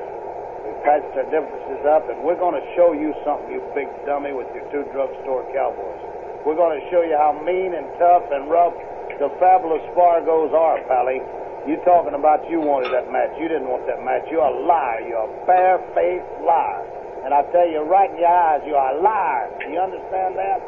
We 0.62 0.70
patched 0.87 1.12
our 1.18 1.26
differences 1.28 1.83
up, 1.85 2.07
and 2.07 2.22
we're 2.22 2.38
going 2.38 2.55
to 2.55 2.66
show 2.78 2.94
you 2.94 3.11
something, 3.26 3.50
you 3.50 3.61
big 3.74 3.90
dummy, 4.07 4.31
with 4.33 4.46
your 4.55 4.62
two 4.70 4.87
drugstore 4.94 5.42
cowboys. 5.50 6.00
We're 6.46 6.59
going 6.59 6.78
to 6.78 6.85
show 6.94 7.02
you 7.02 7.18
how 7.18 7.35
mean 7.42 7.74
and 7.74 7.90
tough 7.98 8.22
and 8.31 8.46
rough 8.48 8.74
the 9.18 9.28
fabulous 9.38 9.83
Fargos 9.92 10.55
are, 10.55 10.81
Pally. 10.88 11.20
You 11.66 11.78
talking 11.85 12.14
about 12.14 12.48
you 12.50 12.59
wanted 12.59 12.90
that 12.90 13.12
match. 13.12 13.31
You 13.38 13.46
didn't 13.46 13.68
want 13.68 13.87
that 13.87 14.02
match. 14.02 14.26
You're 14.31 14.42
a 14.42 14.57
liar. 14.66 15.02
You're 15.07 15.26
a 15.26 15.46
bare-faced 15.46 16.42
liar. 16.42 16.83
And 17.24 17.35
I 17.35 17.42
tell 17.52 17.68
you 17.68 17.82
right 17.87 18.11
in 18.11 18.18
your 18.18 18.30
eyes, 18.30 18.62
you're 18.66 18.78
a 18.78 18.98
liar. 19.02 19.50
You 19.70 19.78
understand 19.80 20.37
that? 20.37 20.58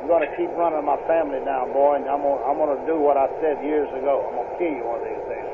I'm 0.00 0.08
going 0.08 0.22
to 0.26 0.32
keep 0.36 0.50
running 0.56 0.84
my 0.84 0.98
family 1.06 1.40
down, 1.44 1.72
boy, 1.72 1.96
and 1.96 2.08
I'm 2.08 2.22
going 2.22 2.38
to, 2.40 2.44
I'm 2.46 2.58
going 2.58 2.74
to 2.78 2.84
do 2.86 2.98
what 3.00 3.16
I 3.16 3.28
said 3.40 3.62
years 3.62 3.90
ago. 3.92 4.26
I'm 4.28 4.36
going 4.36 4.48
to 4.48 4.56
kill 4.58 4.72
you 4.72 4.86
one 4.86 5.00
of 5.02 5.06
these 5.08 5.26
days. 5.28 5.50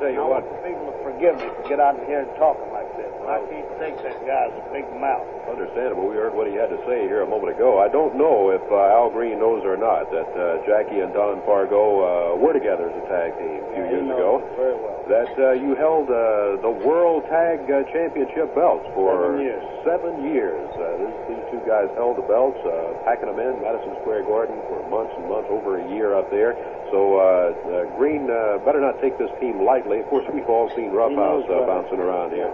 Tell 0.00 0.12
you 0.12 0.22
I 0.22 0.28
what, 0.28 0.44
people 0.64 0.86
to 0.92 0.96
forgive 1.04 1.34
me 1.36 1.48
for 1.56 1.62
get 1.68 1.80
out 1.80 1.98
here 2.06 2.22
and 2.24 2.30
talking 2.38 2.68
like 2.72 2.88
this. 2.96 3.10
I 3.22 3.38
can't 3.48 3.70
take 3.78 3.96
that 4.02 4.18
guy's 4.26 4.50
big 4.74 4.86
mouth. 4.98 5.24
understandable. 5.46 6.08
We 6.10 6.16
heard 6.18 6.34
what 6.34 6.50
he 6.50 6.54
had 6.58 6.70
to 6.74 6.80
say 6.90 7.06
here 7.06 7.22
a 7.22 7.28
moment 7.28 7.54
ago. 7.54 7.78
I 7.78 7.86
don't 7.86 8.18
know 8.18 8.50
if 8.50 8.62
uh, 8.66 8.98
Al 8.98 9.10
Green 9.14 9.38
knows 9.38 9.62
or 9.64 9.76
not 9.78 10.10
that 10.10 10.30
uh, 10.34 10.58
Jackie 10.66 10.98
and 11.00 11.14
Don 11.14 11.38
Fargo 11.46 12.02
uh, 12.02 12.36
were 12.42 12.52
together 12.52 12.90
as 12.90 12.96
a 12.98 13.04
tag 13.06 13.30
team 13.38 13.62
a 13.62 13.68
few 13.74 13.84
He 13.86 13.90
years 13.94 14.08
ago. 14.10 14.42
very 14.58 14.74
well. 14.74 14.98
That 15.06 15.30
uh, 15.38 15.52
you 15.58 15.74
held 15.78 16.10
uh, 16.10 16.58
the 16.62 16.70
World 16.82 17.26
Tag 17.30 17.62
uh, 17.70 17.82
Championship 17.94 18.54
belts 18.54 18.86
for 18.94 19.14
Seven 19.14 19.38
years. 19.42 19.64
seven 19.86 20.12
years. 20.34 20.66
Uh, 20.74 20.82
this, 20.98 21.14
these 21.30 21.44
two 21.54 21.62
guys 21.66 21.90
held 21.98 22.16
the 22.18 22.26
belts, 22.26 22.58
uh, 22.66 22.72
packing 23.06 23.26
them 23.30 23.38
in 23.38 23.54
Madison 23.62 23.94
Square 24.02 24.24
Garden 24.30 24.56
for 24.70 24.78
months 24.90 25.14
and 25.18 25.26
months, 25.30 25.50
over 25.50 25.78
a 25.78 25.84
year 25.94 26.14
up 26.18 26.30
there. 26.30 26.54
So 26.90 27.18
uh, 27.18 27.22
uh, 27.22 27.96
Green 27.98 28.30
uh, 28.30 28.58
better 28.64 28.80
not 28.80 28.98
take 29.02 29.18
this 29.18 29.30
team 29.40 29.62
lightly. 29.66 29.91
Of 30.00 30.08
course, 30.08 30.24
we've 30.32 30.48
all 30.48 30.70
seen 30.72 30.94
Roughhouse 30.94 31.44
uh, 31.50 31.66
bouncing 31.66 32.00
around 32.00 32.32
here. 32.32 32.48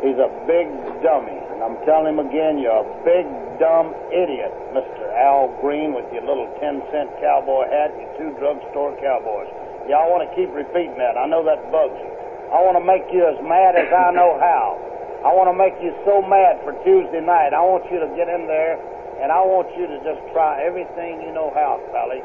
He's 0.00 0.18
a 0.18 0.30
big 0.48 0.66
dummy. 1.04 1.36
And 1.52 1.60
I'm 1.62 1.78
telling 1.84 2.16
him 2.16 2.20
again, 2.22 2.58
you're 2.58 2.80
a 2.82 2.88
big, 3.04 3.26
dumb 3.60 3.94
idiot, 4.10 4.50
Mr. 4.74 5.04
Al 5.14 5.52
Green, 5.60 5.94
with 5.94 6.10
your 6.10 6.26
little 6.26 6.50
10 6.58 6.82
cent 6.90 7.08
cowboy 7.22 7.70
hat, 7.70 7.94
your 7.94 8.10
two 8.18 8.30
drugstore 8.38 8.98
cowboys. 8.98 9.46
Y'all 9.86 10.10
want 10.10 10.26
to 10.26 10.30
keep 10.34 10.50
repeating 10.54 10.98
that. 10.98 11.14
I 11.18 11.26
know 11.26 11.42
that 11.46 11.58
bugs 11.70 11.98
you. 11.98 12.10
I 12.50 12.58
want 12.62 12.76
to 12.78 12.84
make 12.84 13.06
you 13.14 13.24
as 13.24 13.38
mad 13.42 13.78
as 13.78 13.88
I 13.90 14.10
know 14.12 14.38
how. 14.38 14.76
I 15.22 15.30
want 15.30 15.46
to 15.48 15.56
make 15.56 15.78
you 15.78 15.94
so 16.02 16.18
mad 16.18 16.58
for 16.66 16.74
Tuesday 16.82 17.22
night. 17.22 17.54
I 17.54 17.62
want 17.62 17.86
you 17.90 18.02
to 18.02 18.10
get 18.18 18.26
in 18.26 18.50
there, 18.50 18.74
and 19.22 19.30
I 19.30 19.38
want 19.46 19.70
you 19.78 19.86
to 19.86 19.98
just 20.02 20.18
try 20.34 20.58
everything 20.66 21.22
you 21.22 21.30
know 21.30 21.54
how, 21.54 21.78
Sally. 21.94 22.20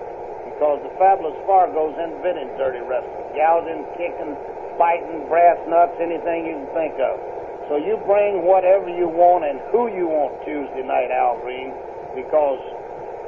Because 0.58 0.82
the 0.82 0.90
fabulous 0.98 1.38
Fargo's 1.46 1.94
invented 2.02 2.50
dirty 2.58 2.82
wrestling. 2.82 3.30
Gouging, 3.38 3.86
kicking, 3.94 4.34
fighting, 4.82 5.30
brass 5.30 5.62
nuts, 5.70 5.94
anything 6.02 6.50
you 6.50 6.58
can 6.66 6.70
think 6.74 6.98
of. 6.98 7.22
So 7.70 7.78
you 7.78 8.02
bring 8.10 8.42
whatever 8.42 8.90
you 8.90 9.06
want 9.06 9.46
and 9.46 9.62
who 9.70 9.86
you 9.94 10.10
want 10.10 10.34
Tuesday 10.42 10.82
night, 10.82 11.14
Al 11.14 11.38
Green, 11.46 11.70
because 12.18 12.58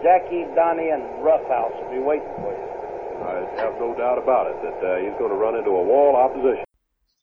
Jackie, 0.01 0.49
Donnie, 0.55 0.89
and 0.89 1.05
Roughhouse 1.21 1.75
will 1.77 1.93
be 1.93 2.01
waiting 2.01 2.33
for 2.41 2.49
you. 2.49 2.65
I 3.21 3.45
have 3.61 3.77
no 3.77 3.93
doubt 3.93 4.17
about 4.17 4.47
it 4.47 4.57
that 4.63 4.79
uh, 4.79 4.97
he's 4.97 5.13
going 5.19 5.29
to 5.29 5.37
run 5.37 5.53
into 5.53 5.69
a 5.69 5.83
wall 5.83 6.15
opposition. 6.15 6.68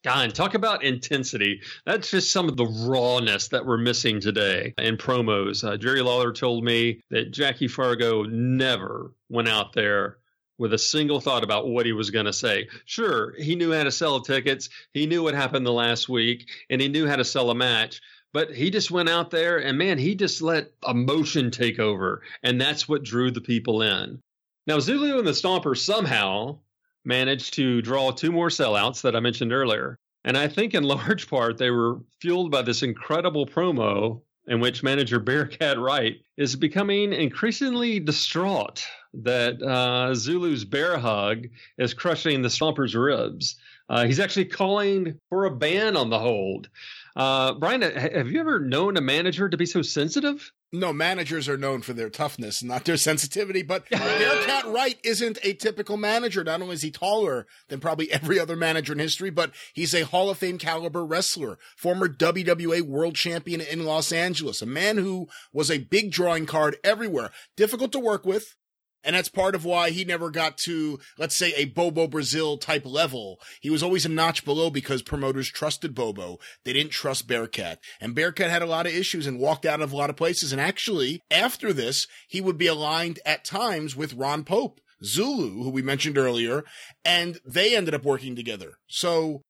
God, 0.03 0.33
talk 0.35 0.53
about 0.53 0.83
intensity. 0.83 1.61
That's 1.85 2.11
just 2.11 2.31
some 2.31 2.47
of 2.47 2.55
the 2.55 2.65
rawness 2.65 3.49
that 3.49 3.65
we're 3.65 3.77
missing 3.77 4.21
today 4.21 4.73
in 4.77 4.95
promos. 4.97 5.67
Uh, 5.67 5.75
Jerry 5.75 6.01
Lawler 6.01 6.31
told 6.31 6.63
me 6.63 7.01
that 7.09 7.31
Jackie 7.31 7.67
Fargo 7.67 8.23
never 8.23 9.11
went 9.29 9.49
out 9.49 9.73
there 9.73 10.17
with 10.59 10.73
a 10.73 10.77
single 10.77 11.19
thought 11.19 11.43
about 11.43 11.67
what 11.67 11.85
he 11.85 11.93
was 11.93 12.09
going 12.09 12.25
to 12.25 12.33
say. 12.33 12.67
Sure, 12.85 13.33
he 13.37 13.55
knew 13.55 13.73
how 13.73 13.83
to 13.83 13.91
sell 13.91 14.21
tickets, 14.21 14.69
he 14.93 15.07
knew 15.07 15.23
what 15.23 15.33
happened 15.33 15.65
the 15.65 15.73
last 15.73 16.07
week, 16.09 16.47
and 16.69 16.79
he 16.81 16.87
knew 16.87 17.07
how 17.07 17.15
to 17.15 17.25
sell 17.25 17.49
a 17.49 17.55
match. 17.55 18.01
But 18.33 18.53
he 18.53 18.69
just 18.69 18.91
went 18.91 19.09
out 19.09 19.31
there 19.31 19.57
and 19.57 19.77
man, 19.77 19.97
he 19.97 20.13
just 20.13 20.41
let 20.41 20.71
emotion 20.87 21.49
take 21.49 21.79
over. 21.79 22.21
And 22.43 22.61
that's 22.61 22.87
what 22.87 23.03
drew 23.03 23.31
the 23.31 23.41
people 23.41 23.81
in. 23.81 24.19
Now, 24.67 24.79
Zulu 24.79 25.17
and 25.17 25.27
the 25.27 25.31
Stomper 25.31 25.77
somehow 25.77 26.59
managed 27.07 27.53
to 27.55 27.81
draw 27.81 28.11
two 28.11 28.31
more 28.31 28.49
sellouts 28.49 29.01
that 29.01 29.15
I 29.15 29.19
mentioned 29.19 29.53
earlier. 29.53 29.97
And 30.23 30.37
I 30.37 30.47
think 30.47 30.73
in 30.73 30.83
large 30.97 31.29
part 31.29 31.57
they 31.57 31.71
were 31.71 31.99
fueled 32.21 32.51
by 32.51 32.61
this 32.61 32.83
incredible 32.83 33.47
promo 33.47 34.21
in 34.47 34.59
which 34.59 34.83
manager 34.83 35.19
Bearcat 35.19 35.79
Wright 35.79 36.17
is 36.37 36.55
becoming 36.55 37.11
increasingly 37.11 37.99
distraught 37.99 38.85
that 39.13 39.61
uh, 39.61 40.13
Zulu's 40.13 40.63
bear 40.63 40.97
hug 40.97 41.47
is 41.77 41.93
crushing 41.93 42.41
the 42.41 42.49
Stomper's 42.49 42.95
ribs. 42.95 43.57
Uh, 43.89 44.05
he's 44.05 44.19
actually 44.19 44.45
calling 44.45 45.19
for 45.29 45.45
a 45.45 45.51
ban 45.51 45.97
on 45.97 46.09
the 46.09 46.19
hold. 46.19 46.69
Uh, 47.15 47.53
Brian, 47.53 47.81
have 47.81 48.29
you 48.29 48.39
ever 48.39 48.59
known 48.59 48.95
a 48.95 49.01
manager 49.01 49.49
to 49.49 49.57
be 49.57 49.65
so 49.65 49.81
sensitive? 49.81 50.51
No, 50.73 50.91
managers 50.91 51.47
are 51.47 51.57
known 51.57 51.81
for 51.81 51.93
their 51.93 52.09
toughness, 52.09 52.61
not 52.61 52.83
their 52.83 52.97
sensitivity. 52.97 53.63
But 53.63 53.89
Bearcat 53.89 54.65
Wright 54.65 54.99
isn't 55.03 55.39
a 55.41 55.53
typical 55.53 55.95
manager. 55.95 56.43
Not 56.43 56.61
only 56.61 56.75
is 56.75 56.81
he 56.81 56.91
taller 56.91 57.47
than 57.69 57.79
probably 57.79 58.11
every 58.11 58.37
other 58.37 58.57
manager 58.57 58.91
in 58.91 58.99
history, 58.99 59.29
but 59.29 59.51
he's 59.73 59.93
a 59.93 60.05
Hall 60.05 60.29
of 60.29 60.37
Fame 60.37 60.57
caliber 60.57 61.05
wrestler, 61.05 61.57
former 61.77 62.09
WWA 62.09 62.81
world 62.81 63.15
champion 63.15 63.61
in 63.61 63.85
Los 63.85 64.11
Angeles, 64.11 64.61
a 64.61 64.65
man 64.65 64.97
who 64.97 65.27
was 65.53 65.71
a 65.71 65.77
big 65.77 66.11
drawing 66.11 66.45
card 66.45 66.75
everywhere, 66.83 67.31
difficult 67.55 67.93
to 67.93 67.99
work 67.99 68.25
with, 68.25 68.55
and 69.03 69.15
that's 69.15 69.29
part 69.29 69.55
of 69.55 69.65
why 69.65 69.89
he 69.91 70.03
never 70.03 70.29
got 70.29 70.57
to, 70.59 70.99
let's 71.17 71.35
say, 71.35 71.53
a 71.53 71.65
Bobo 71.65 72.07
Brazil 72.07 72.57
type 72.57 72.85
level. 72.85 73.39
He 73.61 73.69
was 73.69 73.83
always 73.83 74.05
a 74.05 74.09
notch 74.09 74.43
below 74.43 74.69
because 74.69 75.01
promoters 75.01 75.49
trusted 75.49 75.95
Bobo. 75.95 76.39
They 76.65 76.73
didn't 76.73 76.91
trust 76.91 77.27
Bearcat. 77.27 77.79
And 78.01 78.15
Bearcat 78.15 78.49
had 78.49 78.61
a 78.61 78.67
lot 78.67 78.85
of 78.85 78.93
issues 78.93 79.27
and 79.27 79.39
walked 79.39 79.65
out 79.65 79.81
of 79.81 79.93
a 79.93 79.95
lot 79.95 80.09
of 80.09 80.15
places. 80.15 80.51
And 80.51 80.59
actually, 80.59 81.21
after 81.31 81.71
this, 81.71 82.07
he 82.27 82.41
would 82.41 82.57
be 82.57 82.67
aligned 82.67 83.19
at 83.25 83.45
times 83.45 83.95
with 83.95 84.13
Ron 84.13 84.43
Pope, 84.43 84.81
Zulu, 85.03 85.63
who 85.63 85.69
we 85.69 85.81
mentioned 85.81 86.17
earlier, 86.17 86.63
and 87.05 87.39
they 87.45 87.75
ended 87.75 87.93
up 87.93 88.03
working 88.03 88.35
together. 88.35 88.73
So 88.87 89.41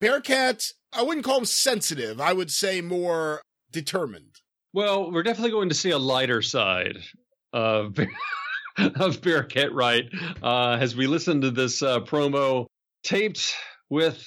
Bearcat, 0.00 0.62
I 0.92 1.02
wouldn't 1.02 1.24
call 1.24 1.38
him 1.38 1.44
sensitive. 1.44 2.20
I 2.20 2.32
would 2.32 2.50
say 2.50 2.80
more 2.80 3.42
determined. 3.70 4.36
Well, 4.72 5.12
we're 5.12 5.22
definitely 5.22 5.50
going 5.50 5.68
to 5.68 5.74
see 5.74 5.90
a 5.90 5.98
lighter 5.98 6.40
side 6.40 6.98
of 7.52 7.98
of 8.96 9.20
Bearcat 9.20 9.72
Wright 9.72 10.08
uh, 10.42 10.78
as 10.80 10.96
we 10.96 11.06
listen 11.06 11.42
to 11.42 11.50
this 11.50 11.82
uh, 11.82 12.00
promo 12.00 12.66
taped 13.02 13.54
with 13.90 14.26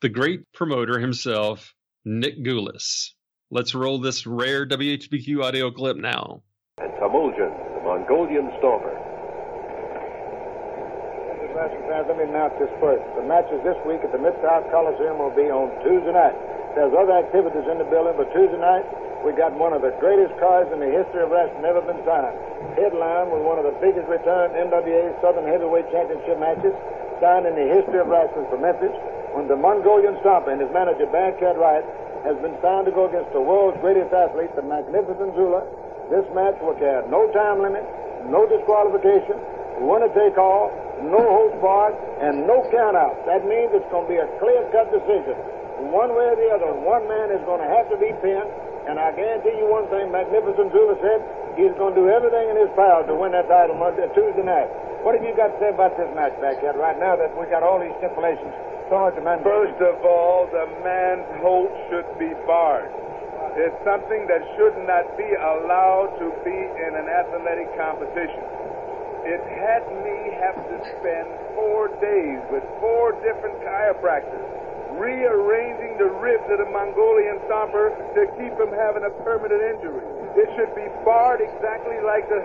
the 0.00 0.08
great 0.08 0.40
promoter 0.52 0.98
himself, 0.98 1.72
Nick 2.04 2.42
Gulas. 2.42 3.10
Let's 3.50 3.74
roll 3.74 4.00
this 4.00 4.26
rare 4.26 4.66
WHBQ 4.66 5.44
audio 5.44 5.70
clip 5.70 5.96
now. 5.96 6.42
And 6.78 6.90
Temujin, 6.98 7.54
the 7.78 7.82
Mongolian 7.84 8.50
Stomper. 8.58 8.98
Wrestling 11.54 11.86
fans, 11.86 12.06
let 12.10 12.18
me 12.18 12.26
announce 12.26 12.54
this 12.58 12.72
first. 12.82 13.06
The 13.14 13.22
matches 13.22 13.62
this 13.62 13.78
week 13.86 14.02
at 14.02 14.10
the 14.10 14.18
Mid-South 14.18 14.66
Coliseum 14.74 15.22
will 15.22 15.30
be 15.30 15.46
on 15.54 15.70
Tuesday 15.86 16.10
night. 16.10 16.34
There's 16.74 16.90
other 16.90 17.14
activities 17.14 17.62
in 17.70 17.78
the 17.78 17.86
building, 17.86 18.18
but 18.18 18.26
Tuesday 18.34 18.58
night 18.58 18.82
we 19.24 19.32
got 19.32 19.56
one 19.56 19.72
of 19.72 19.80
the 19.80 19.96
greatest 20.04 20.36
cards 20.36 20.68
in 20.68 20.84
the 20.84 20.92
history 20.92 21.24
of 21.24 21.32
wrestling 21.32 21.64
ever 21.64 21.80
been 21.80 22.04
signed. 22.04 22.36
Headline 22.76 23.32
with 23.32 23.40
one 23.40 23.56
of 23.56 23.64
the 23.64 23.72
biggest 23.80 24.04
return 24.04 24.52
NWA 24.52 25.16
Southern 25.24 25.48
Heavyweight 25.48 25.88
Championship 25.88 26.36
matches 26.36 26.76
signed 27.24 27.48
in 27.48 27.56
the 27.56 27.64
history 27.64 28.04
of 28.04 28.06
wrestling 28.12 28.44
for 28.52 28.60
Memphis 28.60 28.92
when 29.32 29.48
the 29.48 29.56
Mongolian 29.56 30.20
Stomper 30.20 30.52
and 30.52 30.60
his 30.60 30.68
manager 30.76 31.08
Bearcat 31.08 31.56
Wright 31.56 31.82
has 32.28 32.36
been 32.44 32.52
signed 32.60 32.84
to 32.84 32.92
go 32.92 33.08
against 33.08 33.32
the 33.32 33.40
world's 33.40 33.80
greatest 33.80 34.12
athlete, 34.12 34.52
the 34.56 34.62
magnificent 34.62 35.32
Zulu. 35.32 35.64
This 36.12 36.28
match 36.36 36.60
will 36.60 36.76
carry 36.76 37.00
no 37.08 37.24
time 37.32 37.64
limit, 37.64 37.84
no 38.28 38.44
disqualification, 38.44 39.40
winner 39.80 40.12
take 40.12 40.36
all, 40.36 40.68
no 41.00 41.20
holds 41.20 41.56
barred, 41.64 41.96
and 42.20 42.44
no 42.44 42.60
count 42.68 42.96
out. 42.96 43.16
That 43.24 43.48
means 43.48 43.72
it's 43.72 43.88
going 43.88 44.04
to 44.04 44.12
be 44.12 44.20
a 44.20 44.28
clear-cut 44.36 44.92
decision. 44.92 45.36
One 45.92 46.12
way 46.12 46.28
or 46.28 46.36
the 46.36 46.48
other, 46.52 46.70
one 46.76 47.08
man 47.08 47.32
is 47.32 47.40
going 47.48 47.60
to 47.60 47.68
have 47.68 47.88
to 47.90 47.96
be 47.96 48.12
pinned, 48.20 48.48
and 48.84 49.00
I 49.00 49.16
guarantee 49.16 49.56
you 49.56 49.64
one 49.64 49.88
thing, 49.88 50.12
Magnificent 50.12 50.68
Zulu 50.68 51.00
said 51.00 51.20
he's 51.56 51.72
going 51.80 51.96
to 51.96 52.00
do 52.04 52.08
everything 52.12 52.52
in 52.52 52.56
his 52.60 52.68
power 52.76 53.00
to 53.08 53.14
win 53.16 53.32
that 53.32 53.48
title 53.48 53.80
Monday, 53.80 54.04
uh, 54.04 54.12
Tuesday 54.12 54.44
night. 54.44 54.68
What 55.00 55.16
have 55.16 55.24
you 55.24 55.32
got 55.32 55.52
to 55.52 55.58
say 55.60 55.72
about 55.72 55.96
this 55.96 56.08
match 56.12 56.36
back 56.40 56.60
here 56.60 56.76
right 56.76 56.96
now 57.00 57.16
that 57.16 57.32
we 57.36 57.48
got 57.48 57.64
all 57.64 57.80
these 57.80 57.94
stipulations? 58.00 58.52
Man. 58.94 59.42
First 59.42 59.80
of 59.80 60.04
all, 60.04 60.46
the 60.52 60.68
man's 60.84 61.26
holt 61.40 61.72
should 61.88 62.06
be 62.20 62.30
barred. 62.46 62.92
It's 63.56 63.74
something 63.82 64.28
that 64.28 64.44
should 64.54 64.76
not 64.86 65.16
be 65.16 65.26
allowed 65.26 66.14
to 66.20 66.30
be 66.44 66.54
in 66.54 66.92
an 66.94 67.08
athletic 67.08 67.74
competition. 67.80 68.44
It 69.24 69.40
had 69.40 69.88
me 70.04 70.36
have 70.36 70.60
to 70.68 70.76
spend 71.00 71.26
four 71.56 71.88
days 71.98 72.38
with 72.52 72.62
four 72.78 73.16
different 73.24 73.56
chiropractors 73.64 74.63
rearranging 74.98 75.98
the 75.98 76.10
ribs 76.22 76.44
of 76.50 76.58
the 76.58 76.70
Mongolian 76.70 77.38
stomper 77.46 77.94
to 78.14 78.22
keep 78.38 78.54
him 78.58 78.70
having 78.74 79.04
a 79.04 79.12
permanent 79.24 79.62
injury. 79.62 80.04
It 80.38 80.48
should 80.58 80.74
be 80.74 80.86
barred 81.06 81.40
exactly 81.40 81.98
like 82.02 82.28
the 82.28 82.42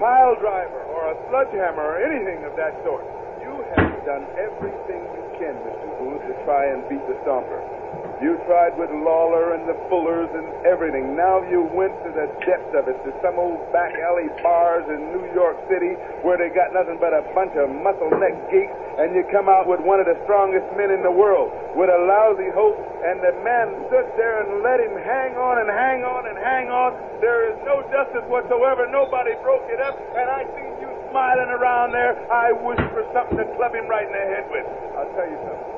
pile 0.00 0.36
driver 0.40 0.82
or 0.94 1.12
a 1.12 1.16
sledgehammer 1.28 1.82
or 1.82 1.96
anything 2.00 2.44
of 2.44 2.56
that 2.56 2.74
sort. 2.84 3.04
You 3.42 3.54
have 3.76 4.04
done 4.04 4.24
everything 4.36 5.00
you 5.04 5.24
can, 5.38 5.54
Mr. 5.62 5.88
Booth, 6.00 6.22
to 6.26 6.34
try 6.44 6.72
and 6.72 6.82
beat 6.88 7.04
the 7.06 7.14
stomper. 7.24 7.77
You 8.18 8.34
tried 8.50 8.74
with 8.74 8.90
Lawler 8.90 9.54
and 9.54 9.62
the 9.70 9.78
Fullers 9.86 10.26
and 10.34 10.66
everything. 10.66 11.14
Now 11.14 11.38
you 11.46 11.62
went 11.70 11.94
to 12.02 12.10
the 12.10 12.26
depths 12.42 12.74
of 12.74 12.90
it, 12.90 12.98
to 13.06 13.14
some 13.22 13.38
old 13.38 13.62
back 13.70 13.94
alley 13.94 14.26
bars 14.42 14.82
in 14.90 15.14
New 15.14 15.22
York 15.38 15.54
City 15.70 15.94
where 16.26 16.34
they 16.34 16.50
got 16.50 16.74
nothing 16.74 16.98
but 16.98 17.14
a 17.14 17.22
bunch 17.30 17.54
of 17.54 17.70
muscle 17.70 18.10
neck 18.18 18.34
geeks, 18.50 18.74
and 18.98 19.14
you 19.14 19.22
come 19.30 19.46
out 19.46 19.70
with 19.70 19.78
one 19.86 20.02
of 20.02 20.10
the 20.10 20.18
strongest 20.26 20.66
men 20.74 20.90
in 20.90 21.06
the 21.06 21.14
world 21.14 21.54
with 21.78 21.94
a 21.94 22.00
lousy 22.10 22.50
hope, 22.58 22.74
and 23.06 23.22
the 23.22 23.30
man 23.46 23.70
stood 23.86 24.10
there 24.18 24.42
and 24.42 24.66
let 24.66 24.82
him 24.82 24.98
hang 24.98 25.38
on 25.38 25.62
and 25.62 25.70
hang 25.70 26.02
on 26.02 26.26
and 26.26 26.34
hang 26.42 26.74
on. 26.74 26.98
There 27.22 27.46
is 27.46 27.56
no 27.62 27.86
justice 27.86 28.26
whatsoever. 28.26 28.90
Nobody 28.90 29.38
broke 29.46 29.70
it 29.70 29.78
up, 29.78 29.94
and 29.94 30.26
I 30.26 30.42
see 30.58 30.68
you 30.82 30.90
smiling 31.14 31.54
around 31.54 31.94
there. 31.94 32.18
I 32.34 32.50
wish 32.50 32.82
for 32.90 33.06
something 33.14 33.38
to 33.38 33.46
club 33.54 33.78
him 33.78 33.86
right 33.86 34.10
in 34.10 34.10
the 34.10 34.26
head 34.26 34.50
with. 34.50 34.66
I'll 34.98 35.06
tell 35.14 35.30
you 35.30 35.38
something 35.46 35.77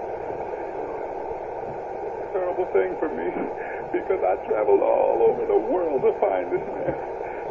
terrible 2.41 2.65
thing 2.73 2.97
for 2.97 3.13
me 3.13 3.29
because 3.97 4.25
I 4.25 4.41
traveled 4.49 4.81
all 4.81 5.29
over 5.29 5.45
the 5.45 5.61
world 5.61 6.01
to 6.09 6.13
find 6.25 6.49
this 6.49 6.65
man. 6.73 6.97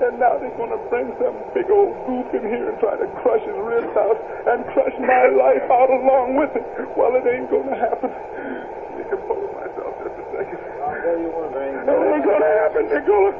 And 0.02 0.18
now 0.18 0.40
they're 0.42 0.56
going 0.58 0.74
to 0.74 0.82
bring 0.90 1.14
some 1.22 1.36
big 1.54 1.70
old 1.70 1.94
goof 2.10 2.26
in 2.34 2.42
here 2.50 2.72
and 2.72 2.78
try 2.82 2.98
to 2.98 3.06
crush 3.22 3.44
his 3.46 3.60
ribs 3.62 3.94
out 4.00 4.18
and 4.50 4.66
crush 4.74 4.96
my 4.98 5.28
life 5.30 5.68
out 5.70 5.92
along 5.94 6.40
with 6.40 6.50
it. 6.58 6.66
Well, 6.98 7.14
it 7.20 7.28
ain't 7.28 7.52
going 7.52 7.70
to 7.70 7.78
happen. 7.78 8.10
You 8.10 9.06
can 9.06 9.20
compose 9.20 9.52
myself 9.54 9.94
just 10.00 10.16
a 10.16 10.26
second. 10.34 10.60
I'll 10.82 10.98
tell 11.04 11.20
you 11.20 11.30
one 11.36 11.52
thing. 11.52 11.72
It 11.84 11.86
ain't 11.86 12.26
going 12.26 12.44
to 12.48 12.54
happen, 12.64 12.84
Nicola. 12.88 13.32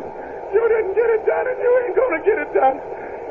You 0.52 0.64
didn't 0.68 0.94
get 1.00 1.10
it 1.16 1.24
done, 1.24 1.46
and 1.48 1.58
you 1.64 1.72
ain't 1.88 1.96
going 1.96 2.14
to 2.20 2.24
get 2.28 2.38
it 2.44 2.52
done. 2.52 2.78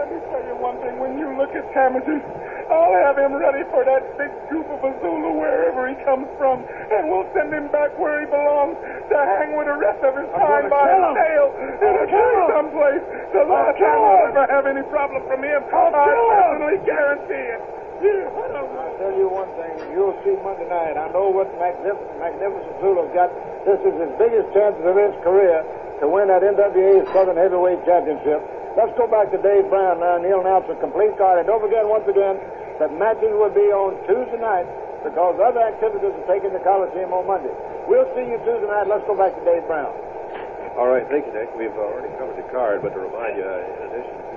Let 0.00 0.08
me 0.08 0.18
tell 0.32 0.42
you 0.48 0.56
one 0.56 0.80
thing. 0.80 0.96
When 0.96 1.20
you 1.20 1.28
look 1.36 1.52
at 1.52 1.68
Temujin, 1.76 2.24
I'll 2.68 2.96
have 3.00 3.16
him 3.16 3.32
ready 3.32 3.64
for 3.72 3.80
that 3.84 4.04
big 4.20 4.28
goof 4.52 4.68
of 4.68 4.84
a 4.84 4.92
Zulu 5.00 5.40
wherever 5.40 5.88
he 5.88 5.96
comes 6.04 6.28
from, 6.36 6.60
and 6.64 7.08
we'll 7.08 7.28
send 7.32 7.48
him 7.52 7.72
back 7.72 7.96
where 7.96 8.20
he 8.20 8.26
belongs 8.28 8.76
to 9.08 9.16
hang 9.16 9.56
with 9.56 9.68
the 9.72 9.78
rest 9.80 10.04
of 10.04 10.12
his 10.12 10.28
time 10.36 10.68
by 10.68 10.84
his 10.92 11.06
tail 11.16 11.46
in 11.80 11.92
a 11.96 12.04
tree 12.12 12.40
someplace. 12.52 13.04
The 13.32 13.44
last 13.48 13.76
time 13.80 14.00
I'll 14.04 14.28
ever 14.28 14.44
have 14.52 14.66
any 14.68 14.84
problem 14.92 15.24
from 15.24 15.40
him, 15.44 15.60
i'll 15.72 15.92
personally 15.92 16.78
guarantee 16.84 17.46
it. 17.56 17.60
I'll 17.98 18.94
tell 19.00 19.16
you 19.16 19.26
one 19.26 19.50
thing. 19.58 19.74
You'll 19.90 20.14
see 20.22 20.36
Monday 20.44 20.68
night. 20.70 20.94
I 20.94 21.10
know 21.10 21.34
what 21.34 21.50
Magnificent, 21.58 22.20
Magnificent 22.20 22.78
Zulu's 22.78 23.10
got. 23.10 23.32
This 23.66 23.80
is 23.82 23.94
his 23.96 24.12
biggest 24.20 24.46
chance 24.54 24.78
of 24.86 24.94
his 24.94 25.14
career 25.26 25.66
to 26.00 26.06
win 26.06 26.28
that 26.30 26.46
NWA 26.46 27.02
Southern 27.10 27.36
Heavyweight 27.36 27.82
Championship. 27.82 28.38
Let's 28.78 28.94
go 28.94 29.10
back 29.10 29.34
to 29.34 29.38
Dave 29.42 29.66
Brown 29.66 29.98
uh, 29.98 30.06
now, 30.06 30.14
and 30.16 30.22
he'll 30.22 30.46
announce 30.46 30.70
a 30.70 30.78
complete 30.78 31.18
card. 31.18 31.42
And 31.42 31.46
don't 31.50 31.58
forget, 31.58 31.82
once 31.82 32.06
again, 32.06 32.38
that 32.78 32.94
matches 32.94 33.34
will 33.34 33.50
be 33.50 33.68
on 33.74 33.98
Tuesday 34.06 34.38
night 34.38 34.66
because 35.02 35.34
other 35.38 35.62
activities 35.62 36.14
are 36.14 36.28
taking 36.30 36.52
the 36.54 36.62
Coliseum 36.62 37.10
on 37.14 37.26
Monday. 37.26 37.54
We'll 37.86 38.06
see 38.14 38.26
you 38.26 38.38
Tuesday 38.46 38.66
night. 38.66 38.86
Let's 38.86 39.06
go 39.06 39.14
back 39.18 39.34
to 39.34 39.42
Dave 39.46 39.66
Brown. 39.66 39.94
All 40.78 40.86
right, 40.86 41.02
thank 41.10 41.26
you, 41.26 41.34
Nick. 41.34 41.50
We've 41.58 41.74
already 41.74 42.10
covered 42.18 42.38
the 42.38 42.46
card, 42.54 42.82
but 42.86 42.94
to 42.94 43.00
remind 43.02 43.34
you, 43.34 43.42
uh, 43.42 43.66
in 43.66 43.78
addition 43.90 44.14
to 44.14 44.36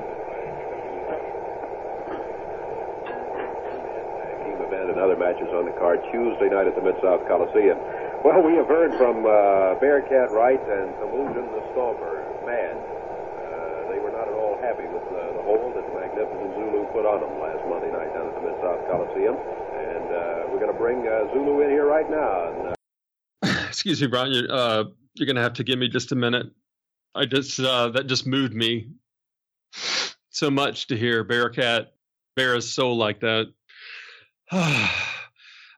the 4.25 4.37
team 4.41 4.57
event 4.65 4.89
and 4.89 4.97
other 4.97 5.17
matches 5.17 5.49
on 5.53 5.69
the 5.69 5.75
card 5.77 6.01
Tuesday 6.09 6.49
night 6.49 6.65
at 6.65 6.73
the 6.73 6.81
Mid 6.81 6.97
South 7.01 7.21
Coliseum. 7.29 7.77
Well, 8.25 8.41
we 8.41 8.53
have 8.57 8.69
heard 8.69 8.93
from 9.01 9.25
uh, 9.25 9.77
Bearcat 9.81 10.29
Wright 10.29 10.61
and 10.61 10.93
Temujin 11.01 11.45
the 11.57 11.61
Stomper. 11.73 12.21
Man, 12.45 12.73
uh, 12.77 13.89
they 13.89 13.97
were 13.97 14.13
not 14.13 14.29
at 14.29 14.33
all 14.37 14.57
happy 14.61 14.85
with 14.89 15.05
uh, 15.09 15.17
the 15.37 15.43
hold 15.45 15.73
that 15.73 15.85
the 15.85 15.93
Magnificent 15.93 16.53
Zulu 16.57 16.70
put 16.91 17.05
on 17.05 17.21
them 17.21 17.39
last 17.39 17.63
Monday 17.67 17.91
night 17.91 18.13
down 18.13 18.27
at 18.27 18.35
the 18.35 18.43
Mid 18.43 18.55
South 18.61 18.83
Coliseum. 18.87 19.35
And 19.35 20.07
uh, 20.11 20.51
we're 20.51 20.59
going 20.59 20.71
to 20.71 20.77
bring 20.77 21.07
uh, 21.07 21.31
Zulu 21.33 21.61
in 21.61 21.69
here 21.69 21.85
right 21.85 22.09
now. 22.09 22.51
And, 22.51 22.75
uh, 23.43 23.65
Excuse 23.67 24.01
me, 24.01 24.07
Brian. 24.07 24.31
You're, 24.31 24.51
uh, 24.51 24.83
you're 25.15 25.25
going 25.25 25.35
to 25.35 25.41
have 25.41 25.53
to 25.55 25.63
give 25.63 25.79
me 25.79 25.87
just 25.87 26.11
a 26.11 26.15
minute. 26.15 26.47
I 27.13 27.25
just 27.25 27.59
uh, 27.59 27.89
that 27.89 28.07
just 28.07 28.25
moved 28.25 28.53
me 28.53 28.89
so 30.29 30.49
much 30.49 30.87
to 30.87 30.97
hear 30.97 31.23
Bearcat 31.23 31.91
bare 32.35 32.55
his 32.55 32.71
soul 32.71 32.97
like 32.97 33.21
that. 33.21 33.51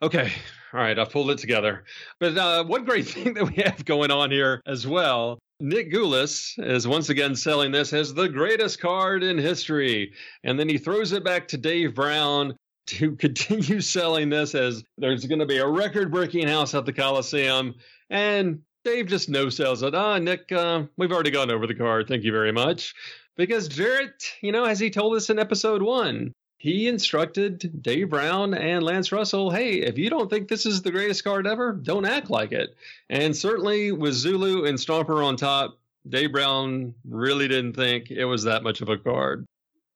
okay, 0.01 0.31
all 0.73 0.79
right, 0.79 0.97
I 0.97 1.05
pulled 1.05 1.29
it 1.29 1.37
together. 1.37 1.83
But 2.19 2.37
uh, 2.37 2.63
one 2.63 2.83
great 2.83 3.07
thing 3.07 3.33
that 3.35 3.45
we 3.45 3.61
have 3.63 3.85
going 3.85 4.11
on 4.11 4.31
here 4.31 4.61
as 4.65 4.87
well. 4.87 5.39
Nick 5.59 5.91
Gulas 5.91 6.53
is 6.57 6.87
once 6.87 7.09
again 7.09 7.35
selling 7.35 7.71
this 7.71 7.93
as 7.93 8.13
the 8.13 8.27
greatest 8.27 8.81
card 8.81 9.23
in 9.23 9.37
history. 9.37 10.13
And 10.43 10.59
then 10.59 10.67
he 10.67 10.77
throws 10.77 11.11
it 11.11 11.23
back 11.23 11.47
to 11.49 11.57
Dave 11.57 11.95
Brown 11.95 12.55
to 12.87 13.15
continue 13.15 13.81
selling 13.81 14.29
this 14.29 14.55
as 14.55 14.83
there's 14.97 15.25
going 15.25 15.39
to 15.39 15.45
be 15.45 15.59
a 15.59 15.67
record 15.67 16.11
breaking 16.11 16.47
house 16.47 16.73
at 16.73 16.85
the 16.85 16.93
Coliseum. 16.93 17.75
And 18.09 18.61
Dave 18.83 19.07
just 19.07 19.29
no 19.29 19.49
sells 19.49 19.83
it. 19.83 19.95
Ah, 19.95 20.17
Nick, 20.17 20.51
uh, 20.51 20.83
we've 20.97 21.11
already 21.11 21.31
gone 21.31 21.51
over 21.51 21.67
the 21.67 21.75
card. 21.75 22.07
Thank 22.07 22.23
you 22.23 22.31
very 22.31 22.51
much. 22.51 22.93
Because 23.37 23.67
Jarrett, 23.67 24.23
you 24.41 24.51
know, 24.51 24.65
as 24.65 24.79
he 24.79 24.89
told 24.89 25.15
us 25.15 25.29
in 25.29 25.39
episode 25.39 25.81
one, 25.81 26.33
he 26.63 26.87
instructed 26.87 27.83
Dave 27.83 28.09
Brown 28.09 28.53
and 28.53 28.83
Lance 28.83 29.11
Russell, 29.11 29.51
hey, 29.51 29.81
if 29.81 29.97
you 29.97 30.09
don't 30.09 30.29
think 30.29 30.47
this 30.47 30.65
is 30.65 30.81
the 30.81 30.91
greatest 30.91 31.21
card 31.21 31.45
ever, 31.45 31.73
don't 31.73 32.05
act 32.05 32.29
like 32.29 32.53
it. 32.53 32.77
And 33.09 33.35
certainly 33.35 33.91
with 33.91 34.13
Zulu 34.13 34.63
and 34.63 34.77
Stomper 34.77 35.25
on 35.25 35.35
top, 35.35 35.77
Dave 36.07 36.31
Brown 36.31 36.93
really 37.03 37.49
didn't 37.49 37.73
think 37.73 38.11
it 38.11 38.23
was 38.23 38.45
that 38.45 38.63
much 38.63 38.79
of 38.79 38.87
a 38.87 38.97
card. 38.97 39.45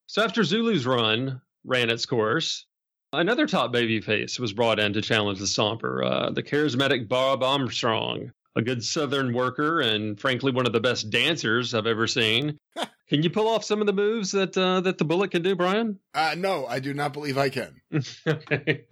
So 0.08 0.22
after 0.22 0.44
Zulu's 0.44 0.86
run 0.86 1.40
ran 1.64 1.90
its 1.90 2.06
course, 2.06 2.66
another 3.14 3.48
top 3.48 3.74
babyface 3.74 4.38
was 4.38 4.52
brought 4.52 4.78
in 4.78 4.92
to 4.92 5.02
challenge 5.02 5.40
the 5.40 5.46
Stomper, 5.46 6.06
uh, 6.06 6.32
the 6.32 6.44
charismatic 6.44 7.08
Bob 7.08 7.44
Armstrong, 7.44 8.34
a 8.58 8.62
good 8.62 8.84
Southern 8.84 9.34
worker 9.34 9.80
and 9.80 10.20
frankly 10.20 10.52
one 10.52 10.68
of 10.68 10.74
the 10.74 10.82
best 10.82 11.12
dancers 11.12 11.74
I've 11.74 11.88
ever 11.88 12.08
seen. 12.08 12.58
Can 13.10 13.24
you 13.24 13.30
pull 13.30 13.48
off 13.48 13.64
some 13.64 13.80
of 13.80 13.88
the 13.88 13.94
moves 13.94 14.32
that 14.32 14.58
uh, 14.58 14.82
that 14.82 14.98
the 14.98 15.06
Bullet 15.06 15.32
can 15.32 15.42
do, 15.42 15.56
Brian? 15.56 15.98
Uh, 16.14 16.36
no, 16.38 16.66
I 16.66 16.80
do 16.80 16.94
not 16.94 17.14
believe 17.14 17.38
I 17.38 17.50
can. 17.50 17.82
okay. 18.28 18.84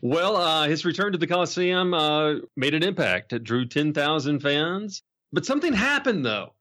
Well, 0.00 0.36
uh, 0.36 0.68
his 0.68 0.86
return 0.86 1.12
to 1.12 1.18
the 1.18 1.26
Coliseum 1.26 1.92
uh, 1.92 2.36
made 2.56 2.72
an 2.72 2.82
impact. 2.82 3.34
It 3.34 3.44
drew 3.44 3.66
10,000 3.66 4.40
fans. 4.40 5.02
But 5.32 5.44
something 5.44 5.74
happened, 5.74 6.24
though. 6.24 6.54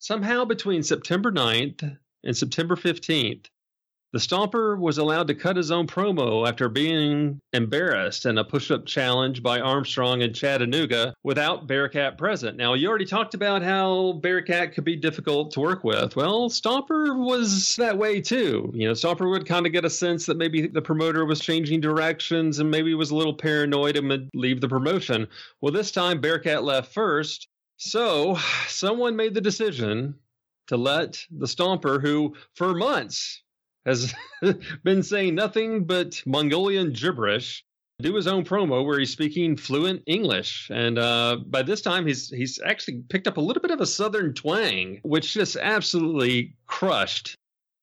Somehow 0.00 0.44
between 0.44 0.82
September 0.82 1.30
9th 1.30 1.96
and 2.24 2.36
September 2.36 2.74
15th, 2.74 3.46
the 4.12 4.18
Stomper 4.18 4.76
was 4.76 4.98
allowed 4.98 5.28
to 5.28 5.34
cut 5.34 5.56
his 5.56 5.70
own 5.70 5.86
promo 5.86 6.48
after 6.48 6.68
being 6.68 7.40
embarrassed 7.52 8.26
in 8.26 8.38
a 8.38 8.44
push 8.44 8.70
up 8.72 8.84
challenge 8.84 9.40
by 9.40 9.60
Armstrong 9.60 10.20
in 10.20 10.34
Chattanooga 10.34 11.14
without 11.22 11.68
Bearcat 11.68 12.18
present. 12.18 12.56
Now, 12.56 12.74
you 12.74 12.88
already 12.88 13.04
talked 13.04 13.34
about 13.34 13.62
how 13.62 14.14
Bearcat 14.14 14.74
could 14.74 14.82
be 14.82 14.96
difficult 14.96 15.52
to 15.52 15.60
work 15.60 15.84
with. 15.84 16.16
Well, 16.16 16.50
Stomper 16.50 17.16
was 17.16 17.76
that 17.76 17.98
way 17.98 18.20
too. 18.20 18.72
You 18.74 18.88
know, 18.88 18.94
Stomper 18.94 19.30
would 19.30 19.46
kind 19.46 19.64
of 19.64 19.72
get 19.72 19.84
a 19.84 19.90
sense 19.90 20.26
that 20.26 20.36
maybe 20.36 20.66
the 20.66 20.82
promoter 20.82 21.24
was 21.24 21.38
changing 21.38 21.80
directions 21.80 22.58
and 22.58 22.68
maybe 22.68 22.92
was 22.94 23.12
a 23.12 23.16
little 23.16 23.34
paranoid 23.34 23.96
and 23.96 24.08
would 24.08 24.28
leave 24.34 24.60
the 24.60 24.68
promotion. 24.68 25.28
Well, 25.60 25.72
this 25.72 25.92
time 25.92 26.20
Bearcat 26.20 26.64
left 26.64 26.92
first. 26.92 27.46
So, 27.76 28.36
someone 28.66 29.14
made 29.14 29.34
the 29.34 29.40
decision 29.40 30.16
to 30.66 30.76
let 30.76 31.24
the 31.30 31.46
Stomper, 31.46 32.00
who 32.00 32.34
for 32.54 32.74
months 32.74 33.42
has 33.86 34.14
been 34.84 35.02
saying 35.02 35.34
nothing 35.34 35.84
but 35.84 36.22
Mongolian 36.26 36.92
gibberish. 36.92 37.64
Do 38.00 38.14
his 38.14 38.26
own 38.26 38.44
promo 38.44 38.84
where 38.84 38.98
he's 38.98 39.10
speaking 39.10 39.58
fluent 39.58 40.02
English, 40.06 40.70
and 40.72 40.98
uh, 40.98 41.36
by 41.46 41.62
this 41.62 41.82
time 41.82 42.06
he's 42.06 42.30
he's 42.30 42.58
actually 42.64 43.02
picked 43.10 43.26
up 43.26 43.36
a 43.36 43.42
little 43.42 43.60
bit 43.60 43.70
of 43.70 43.82
a 43.82 43.86
southern 43.86 44.32
twang, 44.32 45.00
which 45.02 45.34
just 45.34 45.56
absolutely 45.56 46.56
crushed 46.66 47.36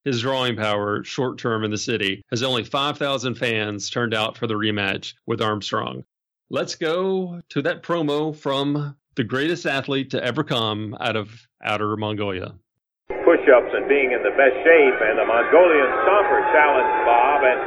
his 0.06 0.22
drawing 0.22 0.56
power 0.56 1.04
short 1.04 1.38
term 1.38 1.64
in 1.64 1.70
the 1.70 1.78
city. 1.78 2.24
As 2.32 2.42
only 2.42 2.64
five 2.64 2.98
thousand 2.98 3.36
fans 3.36 3.92
turned 3.92 4.16
out 4.16 4.38
for 4.38 4.48
the 4.48 4.56
rematch 4.56 5.14
with 5.28 5.40
Armstrong. 5.40 6.04
Let's 6.50 6.74
go 6.74 7.40
to 7.50 7.62
that 7.62 7.84
promo 7.84 8.36
from 8.36 8.96
the 9.16 9.24
greatest 9.24 9.68
athlete 9.68 10.10
to 10.12 10.24
ever 10.24 10.44
come 10.44 10.98
out 11.00 11.16
of 11.16 11.30
outer 11.62 11.96
Mongolia 11.96 12.56
push-ups 13.58 13.74
and 13.74 13.90
being 13.90 14.14
in 14.14 14.22
the 14.22 14.34
best 14.38 14.54
shape, 14.62 14.98
and 15.02 15.18
the 15.18 15.26
Mongolian 15.26 15.90
Stomper 16.06 16.42
challenged 16.54 16.98
Bob, 17.06 17.42
and 17.42 17.60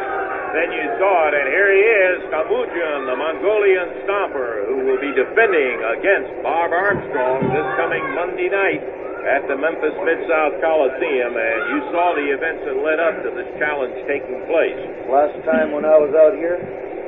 then 0.54 0.68
you 0.74 0.86
saw 0.98 1.30
it, 1.30 1.34
and 1.34 1.46
here 1.50 1.70
he 1.70 1.82
is, 1.82 2.18
Temujin, 2.30 3.06
the 3.06 3.18
Mongolian 3.18 3.88
Stomper, 4.06 4.66
who 4.66 4.86
will 4.86 5.00
be 5.02 5.10
defending 5.14 5.78
against 5.98 6.30
Bob 6.42 6.70
Armstrong 6.70 7.50
this 7.50 7.68
coming 7.78 8.02
Monday 8.14 8.50
night 8.50 8.82
at 9.26 9.46
the 9.46 9.56
Memphis 9.58 9.94
Mid-South 10.02 10.58
Coliseum, 10.62 11.34
and 11.34 11.58
you 11.74 11.78
saw 11.90 12.14
the 12.14 12.26
events 12.34 12.62
that 12.66 12.76
led 12.82 12.98
up 12.98 13.14
to 13.26 13.30
this 13.34 13.50
challenge 13.58 13.94
taking 14.06 14.42
place. 14.46 14.78
Last 15.10 15.38
time 15.46 15.74
when 15.74 15.84
I 15.84 15.98
was 15.98 16.14
out 16.14 16.34
here, 16.34 16.58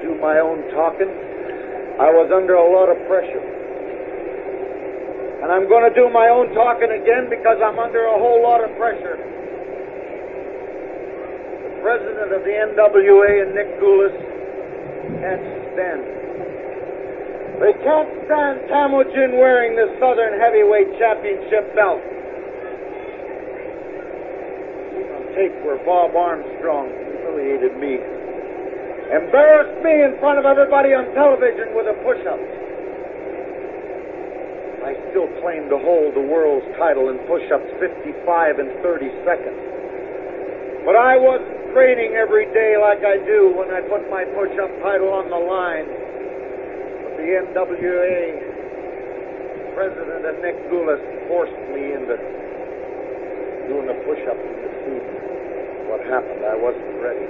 do 0.03 0.15
my 0.19 0.39
own 0.39 0.63
talking, 0.75 1.11
I 1.99 2.11
was 2.11 2.31
under 2.35 2.59
a 2.59 2.67
lot 2.67 2.91
of 2.91 2.99
pressure. 3.07 3.62
And 5.43 5.51
I'm 5.51 5.67
going 5.67 5.83
to 5.83 5.91
do 5.91 6.07
my 6.07 6.31
own 6.31 6.55
talking 6.55 6.87
again 6.87 7.27
because 7.27 7.59
I'm 7.59 7.75
under 7.75 8.07
a 8.07 8.15
whole 8.15 8.47
lot 8.47 8.63
of 8.63 8.71
pressure. 8.79 9.19
The 11.67 11.75
president 11.83 12.31
of 12.31 12.47
the 12.47 12.55
NWA 12.63 13.43
and 13.43 13.51
Nick 13.51 13.75
Gulas 13.83 14.15
can't 15.19 15.43
stand. 15.75 16.03
They 17.59 17.75
can't 17.83 18.11
stand 18.31 18.71
Temujin 18.71 19.35
wearing 19.35 19.75
the 19.75 19.91
Southern 19.99 20.39
Heavyweight 20.39 20.95
Championship 21.03 21.75
belt. 21.75 21.99
Take 25.35 25.59
where 25.67 25.83
Bob 25.83 26.15
Armstrong 26.15 26.87
humiliated 26.87 27.75
me. 27.83 27.99
Embarrassed 29.11 29.83
me 29.83 30.07
in 30.07 30.15
front 30.23 30.39
of 30.39 30.47
everybody 30.47 30.95
on 30.95 31.11
television 31.19 31.75
with 31.75 31.91
a 31.91 31.99
push-up. 32.07 32.62
I 34.83 34.99
still 35.15 35.31
claim 35.39 35.71
to 35.71 35.79
hold 35.79 36.19
the 36.19 36.27
world's 36.27 36.67
title 36.75 37.09
in 37.15 37.19
push-ups 37.31 37.71
55 37.79 38.59
and 38.59 38.71
30 38.83 39.11
seconds. 39.23 39.63
But 40.83 40.99
I 40.99 41.15
wasn't 41.15 41.71
training 41.71 42.19
every 42.19 42.51
day 42.51 42.75
like 42.75 43.07
I 43.07 43.23
do 43.23 43.55
when 43.55 43.71
I 43.71 43.81
put 43.87 44.03
my 44.11 44.27
push-up 44.35 44.71
title 44.83 45.15
on 45.15 45.31
the 45.31 45.39
line. 45.39 45.87
But 45.87 47.15
the 47.23 47.29
NWA 47.47 48.43
president 49.79 50.27
and 50.27 50.43
Nick 50.43 50.59
Gulas 50.69 51.01
forced 51.31 51.55
me 51.71 51.95
into 51.95 52.19
doing 53.71 53.87
the 53.87 53.95
push-ups 54.03 54.43
in 54.43 54.59
the 54.67 54.73
suit. 54.83 55.07
What 55.87 56.03
happened? 56.11 56.43
I 56.43 56.59
wasn't 56.59 56.99
ready. 56.99 57.25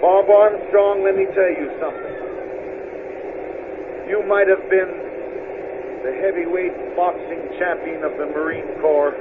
Bob 0.00 0.32
Armstrong, 0.32 1.04
let 1.04 1.12
me 1.12 1.28
tell 1.36 1.52
you 1.52 1.68
something. 1.76 2.16
You 4.08 4.24
might 4.24 4.48
have 4.48 4.64
been 4.72 5.09
the 6.00 6.16
heavyweight 6.16 6.96
boxing 6.96 7.44
champion 7.60 8.00
of 8.04 8.16
the 8.16 8.24
Marine 8.32 8.68
Corps. 8.80 9.12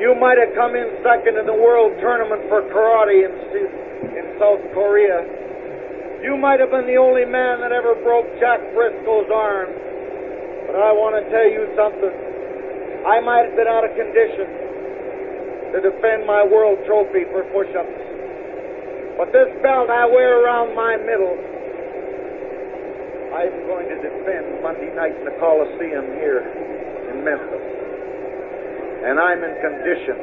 You 0.00 0.16
might 0.16 0.36
have 0.40 0.52
come 0.56 0.76
in 0.76 0.88
second 1.04 1.36
in 1.36 1.44
the 1.44 1.56
world 1.56 1.96
tournament 2.00 2.48
for 2.48 2.64
karate 2.68 3.24
in, 3.24 3.32
in 4.12 4.24
South 4.40 4.60
Korea. 4.72 5.24
You 6.24 6.36
might 6.36 6.60
have 6.60 6.72
been 6.72 6.88
the 6.88 6.96
only 6.96 7.24
man 7.24 7.60
that 7.60 7.72
ever 7.72 7.96
broke 8.00 8.28
Jack 8.40 8.60
Brisco's 8.72 9.28
arm. 9.28 9.68
But 10.68 10.80
I 10.80 10.92
want 10.96 11.16
to 11.16 11.24
tell 11.28 11.48
you 11.48 11.68
something. 11.76 12.12
I 13.04 13.20
might 13.20 13.46
have 13.48 13.56
been 13.56 13.68
out 13.68 13.84
of 13.84 13.92
condition 13.94 14.48
to 15.76 15.78
defend 15.80 16.24
my 16.24 16.40
world 16.44 16.80
trophy 16.88 17.28
for 17.28 17.44
push-ups. 17.52 18.00
But 19.16 19.32
this 19.32 19.48
belt 19.60 19.88
I 19.88 20.04
wear 20.08 20.44
around 20.44 20.76
my 20.76 20.96
middle 21.00 21.36
I'm 23.36 23.68
going 23.68 23.84
to 23.92 24.00
defend 24.00 24.62
Monday 24.62 24.88
night 24.96 25.12
in 25.12 25.28
the 25.28 25.36
Coliseum 25.36 26.08
here 26.16 26.40
in 27.12 27.20
Memphis. 27.20 27.68
And 29.04 29.20
I'm 29.20 29.44
in 29.44 29.52
condition 29.60 30.16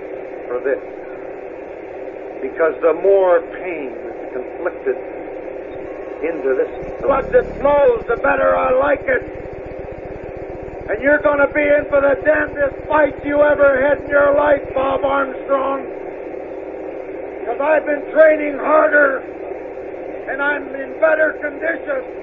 for 0.49 0.58
this. 0.65 0.82
Because 2.41 2.73
the 2.82 2.97
more 3.06 3.45
pain 3.62 3.93
that's 4.02 4.34
conflicted 4.34 4.97
into 6.26 6.58
this. 6.58 6.73
Plus 7.06 7.30
it 7.38 7.45
flows, 7.62 8.02
the 8.10 8.17
better 8.17 8.58
I 8.58 8.73
like 8.82 9.06
it. 9.06 9.21
And 10.89 10.97
you're 10.97 11.21
going 11.21 11.38
to 11.38 11.54
be 11.54 11.62
in 11.62 11.86
for 11.93 12.02
the 12.02 12.17
damnedest 12.26 12.82
fight 12.89 13.13
you 13.23 13.43
ever 13.43 13.78
had 13.78 14.02
in 14.02 14.10
your 14.10 14.34
life, 14.34 14.65
Bob 14.73 15.06
Armstrong. 15.06 15.86
Because 17.45 17.62
I've 17.62 17.86
been 17.86 18.10
training 18.10 18.58
harder 18.58 19.21
and 20.34 20.41
I'm 20.41 20.65
in 20.73 20.99
better 20.99 21.38
condition. 21.38 22.22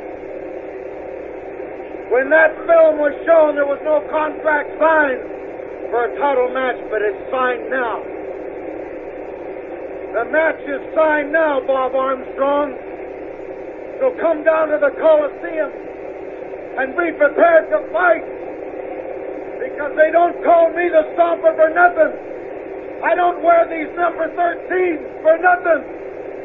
When 2.11 2.27
that 2.35 2.51
film 2.67 2.99
was 2.99 3.15
shown, 3.23 3.55
there 3.55 3.71
was 3.71 3.79
no 3.87 4.03
contract 4.11 4.75
signed 4.83 5.23
for 5.95 6.11
a 6.11 6.13
title 6.19 6.51
match, 6.51 6.75
but 6.91 6.99
it's 7.07 7.23
signed 7.31 7.71
now. 7.71 8.03
The 10.11 10.27
match 10.27 10.59
is 10.67 10.83
signed 10.91 11.31
now, 11.31 11.63
Bob 11.63 11.95
Armstrong. 11.95 12.75
So 14.03 14.11
come 14.19 14.43
down 14.43 14.75
to 14.75 14.83
the 14.83 14.91
Coliseum 14.99 15.71
and 16.83 16.99
be 16.99 17.15
prepared 17.15 17.71
to 17.71 17.79
fight. 17.95 18.27
Because 19.63 19.95
they 19.95 20.11
don't 20.11 20.35
call 20.43 20.75
me 20.75 20.91
the 20.91 21.07
Stomper 21.15 21.55
for 21.55 21.71
nothing. 21.71 22.11
I 23.07 23.15
don't 23.15 23.39
wear 23.39 23.71
these 23.71 23.87
number 23.95 24.27
13 24.35 25.23
for 25.23 25.39
nothing. 25.39 25.87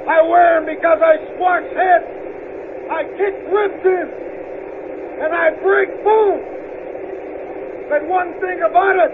I 0.06 0.22
wear 0.22 0.62
them 0.62 0.70
because 0.70 1.02
I 1.02 1.18
squash 1.34 1.66
heads. 1.74 2.06
I 2.86 3.02
kick 3.18 3.34
ribs 3.50 3.82
in. 3.82 4.25
And 5.22 5.34
I 5.34 5.52
break 5.64 5.90
bones. 6.04 6.44
But 7.90 8.04
one 8.08 8.34
thing 8.42 8.62
about 8.62 8.96
it, 8.98 9.14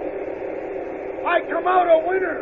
I 1.25 1.41
come 1.51 1.67
out 1.67 1.85
a 1.85 1.99
winner. 2.07 2.41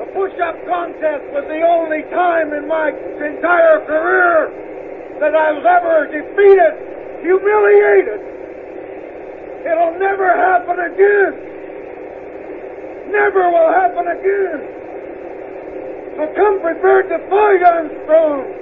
The 0.00 0.06
push-up 0.10 0.56
contest 0.66 1.24
was 1.30 1.44
the 1.46 1.62
only 1.62 2.02
time 2.10 2.52
in 2.52 2.66
my 2.66 2.88
entire 2.90 3.84
career 3.86 4.50
that 5.20 5.36
I 5.36 5.52
was 5.52 5.62
ever 5.62 6.10
defeated, 6.10 6.74
humiliated. 7.22 8.20
It'll 9.62 9.94
never 10.00 10.26
happen 10.34 10.80
again. 10.80 11.52
Never 13.12 13.50
will 13.52 13.70
happen 13.70 14.08
again. 14.08 14.60
So 16.16 16.26
come 16.34 16.60
prepared 16.60 17.08
to 17.10 17.18
fight, 17.30 17.62
Armstrong. 17.62 18.61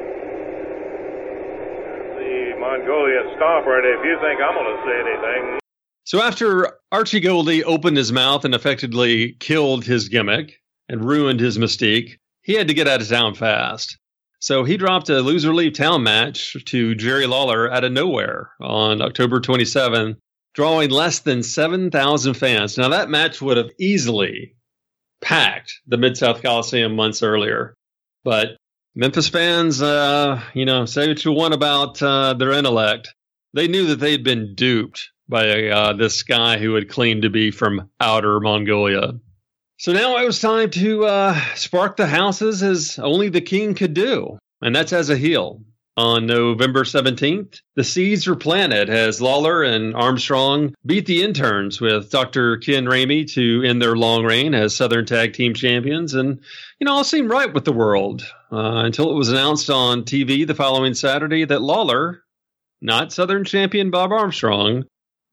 The 2.30 2.54
Mongolian 2.60 3.36
Stomper, 3.36 3.78
and 3.78 3.86
if 3.86 4.04
you 4.04 4.16
think 4.22 4.40
I'm 4.40 4.54
going 4.54 4.76
to 4.76 4.82
say 4.86 5.00
anything, 5.00 5.58
So 6.04 6.22
after 6.22 6.78
Archie 6.92 7.20
Gouldie 7.20 7.64
opened 7.64 7.96
his 7.96 8.12
mouth 8.12 8.44
and 8.44 8.54
effectively 8.54 9.32
killed 9.40 9.84
his 9.84 10.08
gimmick 10.08 10.60
and 10.88 11.04
ruined 11.04 11.40
his 11.40 11.58
mystique, 11.58 12.18
he 12.42 12.54
had 12.54 12.68
to 12.68 12.74
get 12.74 12.86
out 12.86 13.00
of 13.00 13.08
town 13.08 13.34
fast. 13.34 13.98
So 14.38 14.62
he 14.62 14.76
dropped 14.76 15.10
a 15.10 15.22
loser 15.22 15.52
leave 15.52 15.72
town 15.72 16.04
match 16.04 16.56
to 16.66 16.94
Jerry 16.94 17.26
Lawler 17.26 17.68
out 17.68 17.82
of 17.82 17.90
nowhere 17.90 18.52
on 18.60 19.02
October 19.02 19.40
27, 19.40 20.16
drawing 20.54 20.90
less 20.90 21.18
than 21.18 21.42
7,000 21.42 22.34
fans. 22.34 22.78
Now 22.78 22.90
that 22.90 23.10
match 23.10 23.42
would 23.42 23.56
have 23.56 23.70
easily 23.80 24.54
packed 25.20 25.72
the 25.88 25.98
Mid 25.98 26.16
South 26.16 26.42
Coliseum 26.42 26.94
months 26.94 27.24
earlier, 27.24 27.74
but 28.22 28.56
Memphis 28.94 29.28
fans, 29.28 29.80
uh, 29.80 30.42
you 30.52 30.64
know, 30.64 30.84
say 30.84 31.06
what 31.06 31.24
you 31.24 31.32
want 31.32 31.54
about 31.54 32.02
uh, 32.02 32.34
their 32.34 32.52
intellect. 32.52 33.14
They 33.54 33.68
knew 33.68 33.86
that 33.86 34.00
they'd 34.00 34.24
been 34.24 34.54
duped 34.54 35.10
by 35.28 35.68
uh, 35.68 35.92
this 35.92 36.24
guy 36.24 36.58
who 36.58 36.74
had 36.74 36.88
claimed 36.88 37.22
to 37.22 37.30
be 37.30 37.50
from 37.52 37.88
outer 38.00 38.40
Mongolia. 38.40 39.12
So 39.78 39.92
now 39.92 40.18
it 40.18 40.26
was 40.26 40.40
time 40.40 40.70
to 40.70 41.06
uh, 41.06 41.40
spark 41.54 41.96
the 41.96 42.06
houses 42.06 42.62
as 42.62 42.98
only 42.98 43.28
the 43.28 43.40
king 43.40 43.74
could 43.74 43.94
do, 43.94 44.38
and 44.60 44.74
that's 44.74 44.92
as 44.92 45.08
a 45.08 45.16
heel. 45.16 45.62
On 45.96 46.24
November 46.24 46.84
17th, 46.84 47.60
the 47.74 47.84
seeds 47.84 48.26
were 48.26 48.36
planted 48.36 48.88
as 48.88 49.20
Lawler 49.20 49.62
and 49.62 49.94
Armstrong 49.94 50.74
beat 50.86 51.04
the 51.04 51.22
interns 51.22 51.80
with 51.80 52.10
Dr. 52.10 52.58
Ken 52.58 52.86
Ramey 52.86 53.30
to 53.34 53.62
end 53.64 53.82
their 53.82 53.96
long 53.96 54.24
reign 54.24 54.54
as 54.54 54.74
Southern 54.74 55.04
Tag 55.04 55.34
Team 55.34 55.52
Champions. 55.52 56.14
And, 56.14 56.40
you 56.78 56.84
know, 56.84 56.92
all 56.92 57.04
seemed 57.04 57.28
right 57.28 57.52
with 57.52 57.64
the 57.64 57.72
world 57.72 58.22
uh, 58.52 58.82
until 58.84 59.10
it 59.10 59.16
was 59.16 59.30
announced 59.30 59.68
on 59.68 60.04
TV 60.04 60.46
the 60.46 60.54
following 60.54 60.94
Saturday 60.94 61.44
that 61.44 61.60
Lawler, 61.60 62.22
not 62.80 63.12
Southern 63.12 63.44
champion 63.44 63.90
Bob 63.90 64.12
Armstrong, 64.12 64.84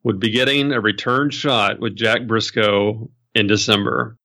would 0.03 0.19
be 0.19 0.31
getting 0.31 0.71
a 0.71 0.81
return 0.81 1.29
shot 1.29 1.79
with 1.79 1.95
Jack 1.95 2.21
Brisco 2.21 3.09
in 3.35 3.47
December. 3.47 4.17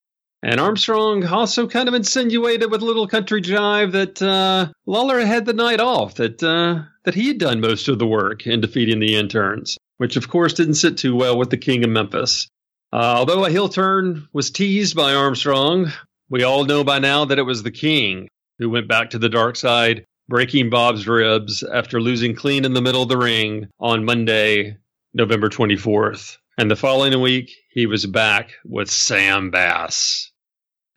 And 0.44 0.58
Armstrong 0.58 1.24
also 1.24 1.68
kind 1.68 1.88
of 1.88 1.94
insinuated 1.94 2.68
with 2.70 2.82
a 2.82 2.84
little 2.84 3.06
country 3.06 3.40
jive 3.40 3.92
that 3.92 4.20
uh, 4.20 4.72
Lawler 4.86 5.20
had 5.20 5.46
the 5.46 5.52
night 5.52 5.78
off, 5.78 6.16
that 6.16 6.42
uh, 6.42 6.82
that 7.04 7.14
he 7.14 7.28
had 7.28 7.38
done 7.38 7.60
most 7.60 7.86
of 7.86 8.00
the 8.00 8.06
work 8.06 8.44
in 8.46 8.60
defeating 8.60 8.98
the 8.98 9.14
interns, 9.14 9.78
which 9.98 10.16
of 10.16 10.28
course 10.28 10.54
didn't 10.54 10.74
sit 10.74 10.98
too 10.98 11.14
well 11.14 11.38
with 11.38 11.50
the 11.50 11.56
King 11.56 11.84
of 11.84 11.90
Memphis. 11.90 12.48
Uh, 12.92 13.14
although 13.18 13.44
a 13.44 13.50
heel 13.50 13.68
turn 13.68 14.26
was 14.32 14.50
teased 14.50 14.96
by 14.96 15.14
Armstrong, 15.14 15.92
we 16.28 16.42
all 16.42 16.64
know 16.64 16.82
by 16.82 16.98
now 16.98 17.24
that 17.24 17.38
it 17.38 17.42
was 17.42 17.62
the 17.62 17.70
King 17.70 18.28
who 18.58 18.68
went 18.68 18.88
back 18.88 19.10
to 19.10 19.18
the 19.18 19.28
dark 19.28 19.54
side, 19.54 20.04
breaking 20.28 20.70
Bob's 20.70 21.06
ribs 21.06 21.62
after 21.62 22.00
losing 22.00 22.34
clean 22.34 22.64
in 22.64 22.74
the 22.74 22.82
middle 22.82 23.02
of 23.02 23.08
the 23.08 23.16
ring 23.16 23.68
on 23.78 24.04
Monday, 24.04 24.76
November 25.14 25.48
24th. 25.48 26.36
And 26.58 26.70
the 26.70 26.76
following 26.76 27.18
week, 27.20 27.52
he 27.70 27.86
was 27.86 28.06
back 28.06 28.54
with 28.64 28.90
Sam 28.90 29.50
Bass. 29.50 30.31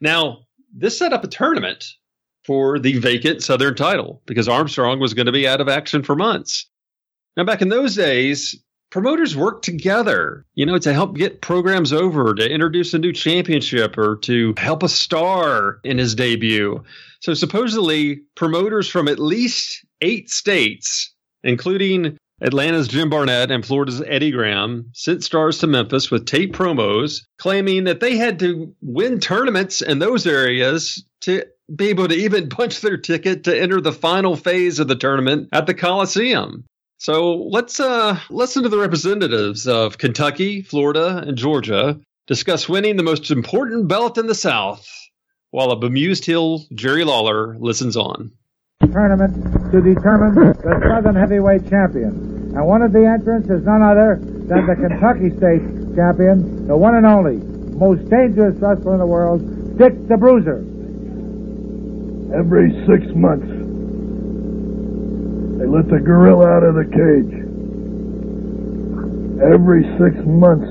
Now, 0.01 0.39
this 0.75 0.97
set 0.97 1.13
up 1.13 1.23
a 1.23 1.27
tournament 1.27 1.85
for 2.45 2.79
the 2.79 2.97
vacant 2.99 3.43
Southern 3.43 3.75
title 3.75 4.21
because 4.25 4.47
Armstrong 4.47 4.99
was 4.99 5.13
going 5.13 5.25
to 5.25 5.31
be 5.31 5.47
out 5.47 5.61
of 5.61 5.69
action 5.69 6.03
for 6.03 6.15
months. 6.15 6.69
Now, 7.37 7.43
back 7.43 7.61
in 7.61 7.69
those 7.69 7.95
days, 7.95 8.55
promoters 8.91 9.35
worked 9.35 9.65
together, 9.65 10.45
you 10.53 10.65
know, 10.65 10.77
to 10.77 10.93
help 10.93 11.15
get 11.15 11.41
programs 11.41 11.91
over, 11.91 12.33
to 12.35 12.49
introduce 12.49 12.93
a 12.93 12.99
new 12.99 13.11
championship, 13.11 13.97
or 13.97 14.17
to 14.17 14.53
help 14.57 14.83
a 14.83 14.89
star 14.89 15.79
in 15.83 15.97
his 15.97 16.15
debut. 16.15 16.83
So, 17.19 17.33
supposedly, 17.33 18.21
promoters 18.35 18.87
from 18.87 19.07
at 19.07 19.19
least 19.19 19.85
eight 20.01 20.29
states, 20.29 21.13
including 21.43 22.17
Atlanta's 22.41 22.89
Jim 22.89 23.09
Barnett 23.09 23.49
and 23.49 23.65
Florida's 23.65 24.01
Eddie 24.05 24.31
Graham 24.31 24.89
sent 24.93 25.23
stars 25.23 25.59
to 25.59 25.67
Memphis 25.67 26.11
with 26.11 26.25
tape 26.25 26.53
promos 26.53 27.21
claiming 27.37 27.85
that 27.85 28.01
they 28.01 28.17
had 28.17 28.39
to 28.39 28.75
win 28.81 29.21
tournaments 29.21 29.81
in 29.81 29.99
those 29.99 30.27
areas 30.27 31.05
to 31.21 31.45
be 31.73 31.87
able 31.87 32.09
to 32.09 32.15
even 32.15 32.49
punch 32.49 32.81
their 32.81 32.97
ticket 32.97 33.45
to 33.45 33.57
enter 33.57 33.79
the 33.79 33.93
final 33.93 34.35
phase 34.35 34.79
of 34.79 34.89
the 34.89 34.97
tournament 34.97 35.47
at 35.53 35.65
the 35.65 35.73
Coliseum. 35.73 36.65
So 36.97 37.35
let's 37.35 37.79
uh, 37.79 38.19
listen 38.29 38.63
to 38.63 38.69
the 38.69 38.79
representatives 38.79 39.65
of 39.65 39.97
Kentucky, 39.97 40.61
Florida, 40.61 41.23
and 41.25 41.37
Georgia 41.37 41.99
discuss 42.27 42.67
winning 42.67 42.97
the 42.97 43.03
most 43.03 43.31
important 43.31 43.87
belt 43.87 44.17
in 44.17 44.27
the 44.27 44.35
South, 44.35 44.85
while 45.51 45.71
a 45.71 45.79
bemused 45.79 46.25
heel 46.25 46.65
Jerry 46.73 47.05
Lawler 47.05 47.57
listens 47.59 47.95
on 47.95 48.33
tournament 48.95 49.31
to 49.71 49.81
determine 49.81 50.35
the 50.35 50.53
Southern 50.87 51.15
Heavyweight 51.15 51.69
Champion. 51.69 52.51
And 52.55 52.65
one 52.65 52.81
of 52.81 52.91
the 52.91 53.05
entrants 53.05 53.49
is 53.49 53.63
none 53.63 53.81
other 53.81 54.19
than 54.19 54.67
the 54.67 54.75
Kentucky 54.75 55.31
State 55.35 55.63
Champion, 55.95 56.67
the 56.67 56.75
one 56.75 56.95
and 56.95 57.05
only, 57.05 57.37
most 57.75 58.09
dangerous 58.09 58.55
wrestler 58.59 58.93
in 58.93 58.99
the 58.99 59.07
world, 59.07 59.39
Dick 59.77 59.95
the 60.07 60.17
Bruiser. 60.17 60.59
Every 62.35 62.71
six 62.87 63.07
months, 63.15 63.47
they 65.59 65.67
let 65.67 65.87
the 65.87 65.99
gorilla 65.99 66.47
out 66.47 66.63
of 66.63 66.75
the 66.75 66.87
cage. 66.87 67.35
Every 69.39 69.83
six 69.99 70.15
months, 70.25 70.67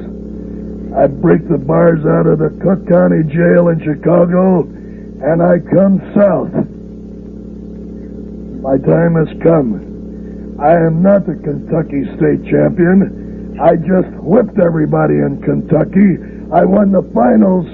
I 0.97 1.07
break 1.07 1.49
the 1.49 1.59
bars 1.59 2.05
out 2.05 2.27
of 2.27 2.39
the 2.39 2.53
Cook 2.61 2.89
County 2.89 3.25
Jail 3.33 3.69
in 3.69 3.81
Chicago, 3.81 4.63
and 5.25 5.43
I 5.43 5.59
come 5.73 6.01
south. 6.15 6.53
My 8.65 8.79
time 8.79 9.15
has 9.21 9.29
come. 9.43 10.57
I 10.59 10.73
am 10.73 11.03
not 11.03 11.27
the 11.27 11.37
Kentucky 11.37 12.09
State 12.17 12.49
Champion. 12.49 13.61
I 13.61 13.77
just 13.77 14.09
whipped 14.25 14.59
everybody 14.59 15.21
in 15.21 15.43
Kentucky. 15.45 16.17
I 16.51 16.65
won 16.65 16.91
the 16.91 17.03
finals 17.13 17.67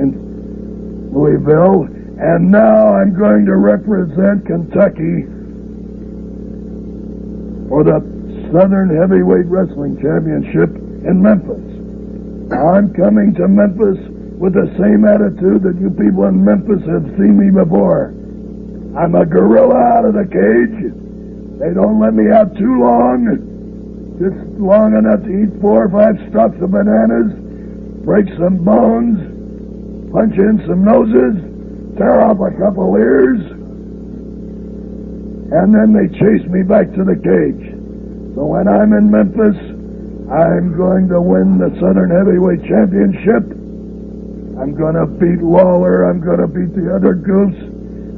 in 0.00 1.12
Louisville, 1.12 1.84
and 2.16 2.50
now 2.50 2.96
I'm 2.96 3.12
going 3.12 3.44
to 3.44 3.56
represent 3.56 4.46
Kentucky 4.46 5.28
for 7.68 7.84
the 7.84 8.00
Southern 8.56 8.96
Heavyweight 8.96 9.52
Wrestling 9.52 10.00
Championship 10.00 10.70
in 11.04 11.20
Memphis. 11.20 11.60
I'm 12.56 12.94
coming 12.94 13.34
to 13.34 13.46
Memphis 13.48 14.00
with 14.40 14.54
the 14.54 14.72
same 14.80 15.04
attitude 15.04 15.62
that 15.62 15.76
you 15.78 15.90
people 15.90 16.24
in 16.24 16.42
Memphis 16.42 16.80
have 16.88 17.04
seen 17.20 17.36
me 17.36 17.50
before. 17.52 18.14
I'm 18.96 19.14
a 19.14 19.24
gorilla 19.24 19.78
out 19.78 20.04
of 20.04 20.14
the 20.14 20.26
cage. 20.26 20.92
They 21.60 21.72
don't 21.74 22.00
let 22.00 22.14
me 22.14 22.32
out 22.32 22.56
too 22.56 22.80
long. 22.80 24.18
Just 24.18 24.36
long 24.58 24.96
enough 24.98 25.22
to 25.22 25.30
eat 25.30 25.60
four 25.60 25.84
or 25.86 25.90
five 25.90 26.18
stalks 26.28 26.60
of 26.60 26.72
bananas, 26.72 27.32
break 28.04 28.26
some 28.36 28.64
bones, 28.64 30.10
punch 30.10 30.34
in 30.36 30.58
some 30.66 30.82
noses, 30.84 31.38
tear 31.96 32.20
off 32.20 32.40
a 32.40 32.50
couple 32.58 32.96
ears, 32.96 33.40
and 35.54 35.72
then 35.74 35.94
they 35.94 36.08
chase 36.18 36.46
me 36.50 36.62
back 36.62 36.90
to 36.92 37.04
the 37.04 37.14
cage. 37.14 37.74
So 38.34 38.44
when 38.44 38.66
I'm 38.66 38.92
in 38.92 39.10
Memphis, 39.10 39.56
I'm 40.30 40.76
going 40.76 41.08
to 41.08 41.20
win 41.20 41.58
the 41.58 41.70
Southern 41.80 42.10
Heavyweight 42.10 42.66
Championship. 42.66 43.46
I'm 44.58 44.74
going 44.74 44.94
to 44.94 45.06
beat 45.06 45.42
Lawler. 45.42 46.10
I'm 46.10 46.20
going 46.20 46.40
to 46.40 46.46
beat 46.46 46.74
the 46.74 46.94
other 46.94 47.14
goose. 47.14 47.69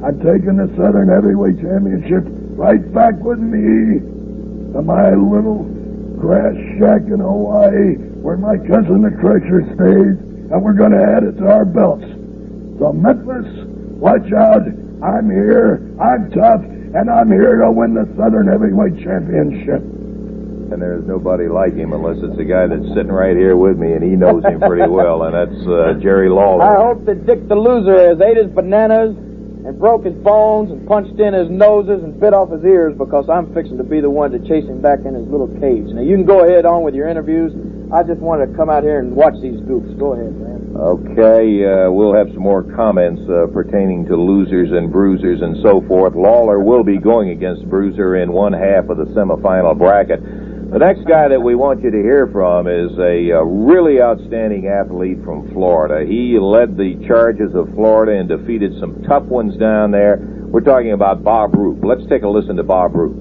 I'm 0.03 0.19
taking 0.19 0.57
the 0.59 0.67
Southern 0.75 1.07
Heavyweight 1.07 1.61
Championship 1.61 2.27
right 2.59 2.83
back 2.93 3.15
with 3.23 3.39
me 3.39 4.03
to 4.75 4.81
my 4.81 5.15
little 5.15 5.63
grass 6.19 6.55
shack 6.75 7.07
in 7.07 7.23
Hawaii 7.23 7.95
where 8.19 8.35
my 8.35 8.57
cousin 8.57 9.01
the 9.01 9.11
Crusher 9.15 9.63
stays, 9.79 10.19
and 10.51 10.61
we're 10.61 10.75
going 10.75 10.91
to 10.91 10.99
add 10.99 11.23
it 11.23 11.39
to 11.39 11.47
our 11.47 11.63
belts. 11.63 12.03
So 12.79 12.91
Memphis, 12.91 13.47
watch 13.95 14.27
out. 14.33 14.67
I'm 14.99 15.31
here. 15.31 15.79
I'm 15.95 16.31
tough, 16.31 16.63
and 16.63 17.09
I'm 17.09 17.31
here 17.31 17.63
to 17.63 17.71
win 17.71 17.93
the 17.93 18.03
Southern 18.19 18.47
Heavyweight 18.47 18.99
Championship. 18.99 19.79
And 19.79 20.81
there's 20.81 21.07
nobody 21.07 21.47
like 21.47 21.75
him 21.75 21.93
unless 21.93 22.17
it's 22.19 22.35
the 22.35 22.43
guy 22.43 22.67
that's 22.67 22.87
sitting 22.91 23.11
right 23.11 23.37
here 23.37 23.55
with 23.55 23.77
me, 23.77 23.93
and 23.93 24.03
he 24.03 24.17
knows 24.17 24.43
him 24.43 24.59
pretty 24.59 24.89
well, 24.89 25.23
and 25.23 25.33
that's 25.33 25.67
uh, 25.67 25.93
Jerry 26.01 26.27
Lawler. 26.27 26.63
I 26.63 26.75
hope 26.75 27.05
that 27.05 27.25
Dick 27.25 27.47
the 27.47 27.55
loser 27.55 28.09
has 28.09 28.19
ate 28.19 28.35
his 28.35 28.51
bananas 28.51 29.15
and 29.65 29.79
broke 29.79 30.03
his 30.03 30.15
bones 30.15 30.71
and 30.71 30.85
punched 30.87 31.19
in 31.19 31.33
his 31.33 31.49
noses 31.49 32.03
and 32.03 32.19
bit 32.19 32.33
off 32.33 32.51
his 32.51 32.63
ears 32.63 32.93
because 32.97 33.29
I'm 33.29 33.53
fixing 33.53 33.77
to 33.77 33.83
be 33.83 34.01
the 34.01 34.09
one 34.09 34.31
to 34.31 34.39
chase 34.39 34.65
him 34.65 34.81
back 34.81 34.99
in 35.05 35.13
his 35.13 35.27
little 35.27 35.47
cage. 35.59 35.87
Now 35.87 36.01
you 36.01 36.15
can 36.15 36.25
go 36.25 36.43
ahead 36.43 36.65
on 36.65 36.83
with 36.83 36.95
your 36.95 37.07
interviews. 37.07 37.53
I 37.93 38.03
just 38.03 38.19
wanted 38.19 38.51
to 38.51 38.53
come 38.57 38.69
out 38.69 38.83
here 38.83 38.99
and 38.99 39.15
watch 39.15 39.35
these 39.41 39.59
goofs. 39.61 39.97
Go 39.97 40.13
ahead, 40.13 40.35
man. 40.35 40.53
Okay, 40.75 41.63
uh, 41.63 41.91
we'll 41.91 42.15
have 42.15 42.27
some 42.33 42.41
more 42.41 42.63
comments 42.63 43.21
uh, 43.29 43.45
pertaining 43.53 44.05
to 44.07 44.17
losers 44.17 44.71
and 44.71 44.91
bruisers 44.91 45.41
and 45.41 45.61
so 45.61 45.81
forth. 45.87 46.15
Lawler 46.15 46.59
will 46.59 46.83
be 46.83 46.97
going 46.97 47.29
against 47.29 47.69
Bruiser 47.69 48.17
in 48.17 48.33
one 48.33 48.53
half 48.53 48.89
of 48.89 48.97
the 48.97 49.05
semifinal 49.13 49.77
bracket. 49.77 50.19
The 50.73 50.81
next 50.81 51.05
guy 51.05 51.29
that 51.29 51.37
we 51.37 51.53
want 51.53 51.85
you 51.85 51.93
to 51.93 52.01
hear 52.01 52.25
from 52.33 52.65
is 52.65 52.97
a, 52.97 53.29
uh 53.29 53.45
really 53.45 54.01
outstanding 54.01 54.65
athlete 54.65 55.21
from 55.21 55.45
Florida. 55.53 56.01
He 56.01 56.33
led 56.41 56.81
the 56.81 56.97
charges 57.05 57.53
of 57.53 57.69
Florida 57.77 58.17
and 58.17 58.25
defeated 58.25 58.73
some 58.81 59.05
tough 59.05 59.21
ones 59.29 59.53
down 59.61 59.93
there. 59.93 60.17
We're 60.49 60.65
talking 60.65 60.97
about 60.97 61.21
Bob 61.21 61.53
Roop. 61.53 61.85
Let's 61.85 62.01
take 62.09 62.25
a 62.25 62.27
listen 62.27 62.57
to 62.57 62.65
Bob 62.65 62.97
Roop. 62.97 63.13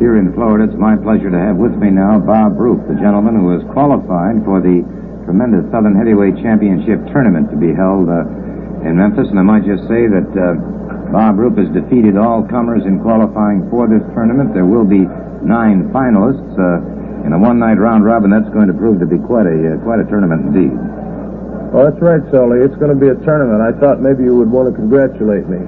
Here 0.00 0.16
in 0.16 0.32
Florida, 0.32 0.64
it's 0.64 0.80
my 0.80 0.96
pleasure 0.96 1.28
to 1.28 1.36
have 1.36 1.60
with 1.60 1.76
me 1.76 1.92
now 1.92 2.16
Bob 2.16 2.56
Roop, 2.56 2.88
the 2.88 2.96
gentleman 2.96 3.36
who 3.36 3.52
has 3.52 3.60
qualified 3.76 4.40
for 4.48 4.64
the 4.64 4.80
tremendous 5.28 5.68
Southern 5.68 5.92
Heavyweight 5.92 6.40
Championship 6.40 7.04
tournament 7.12 7.52
to 7.52 7.56
be 7.60 7.76
held 7.76 8.08
uh, 8.08 8.24
in 8.80 8.96
Memphis. 8.96 9.28
And 9.28 9.36
I 9.36 9.44
might 9.44 9.68
just 9.68 9.84
say 9.92 10.08
that 10.08 10.28
uh, 10.32 10.56
Bob 11.12 11.38
Roop 11.40 11.56
has 11.56 11.68
defeated 11.72 12.16
all 12.16 12.44
comers 12.44 12.84
in 12.84 13.00
qualifying 13.00 13.64
for 13.72 13.88
this 13.88 14.04
tournament. 14.12 14.52
There 14.52 14.68
will 14.68 14.84
be 14.84 15.08
nine 15.40 15.88
finalists 15.88 16.52
uh, 16.58 17.24
in 17.24 17.32
a 17.32 17.38
one-night 17.38 17.80
round 17.80 18.04
robin. 18.04 18.28
That's 18.28 18.48
going 18.52 18.68
to 18.68 18.76
prove 18.76 19.00
to 19.00 19.08
be 19.08 19.16
quite 19.16 19.48
a 19.48 19.56
uh, 19.56 19.82
quite 19.84 20.00
a 20.00 20.06
tournament 20.06 20.52
indeed. 20.52 20.74
Well, 21.72 21.88
that's 21.88 22.00
right, 22.00 22.24
Solie. 22.32 22.64
It's 22.64 22.76
going 22.80 22.92
to 22.92 23.00
be 23.00 23.08
a 23.12 23.18
tournament. 23.24 23.60
I 23.60 23.76
thought 23.76 24.00
maybe 24.00 24.24
you 24.24 24.36
would 24.36 24.48
want 24.48 24.68
to 24.68 24.74
congratulate 24.76 25.48
me. 25.48 25.60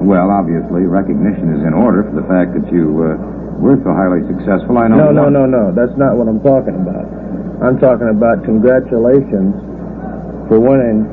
Well, 0.00 0.28
obviously, 0.28 0.84
recognition 0.84 1.56
is 1.56 1.64
in 1.64 1.72
order 1.72 2.04
for 2.04 2.20
the 2.20 2.26
fact 2.28 2.52
that 2.52 2.68
you 2.68 2.84
uh, 3.00 3.16
were 3.56 3.80
so 3.80 3.96
highly 3.96 4.24
successful. 4.28 4.76
I 4.76 4.88
know. 4.88 5.08
No, 5.08 5.28
no, 5.28 5.28
no, 5.32 5.44
no. 5.48 5.72
That's 5.72 5.96
not 5.96 6.16
what 6.20 6.28
I'm 6.28 6.40
talking 6.44 6.76
about. 6.76 7.08
I'm 7.64 7.80
talking 7.80 8.12
about 8.12 8.44
congratulations 8.44 9.56
for 10.52 10.60
winning 10.60 11.08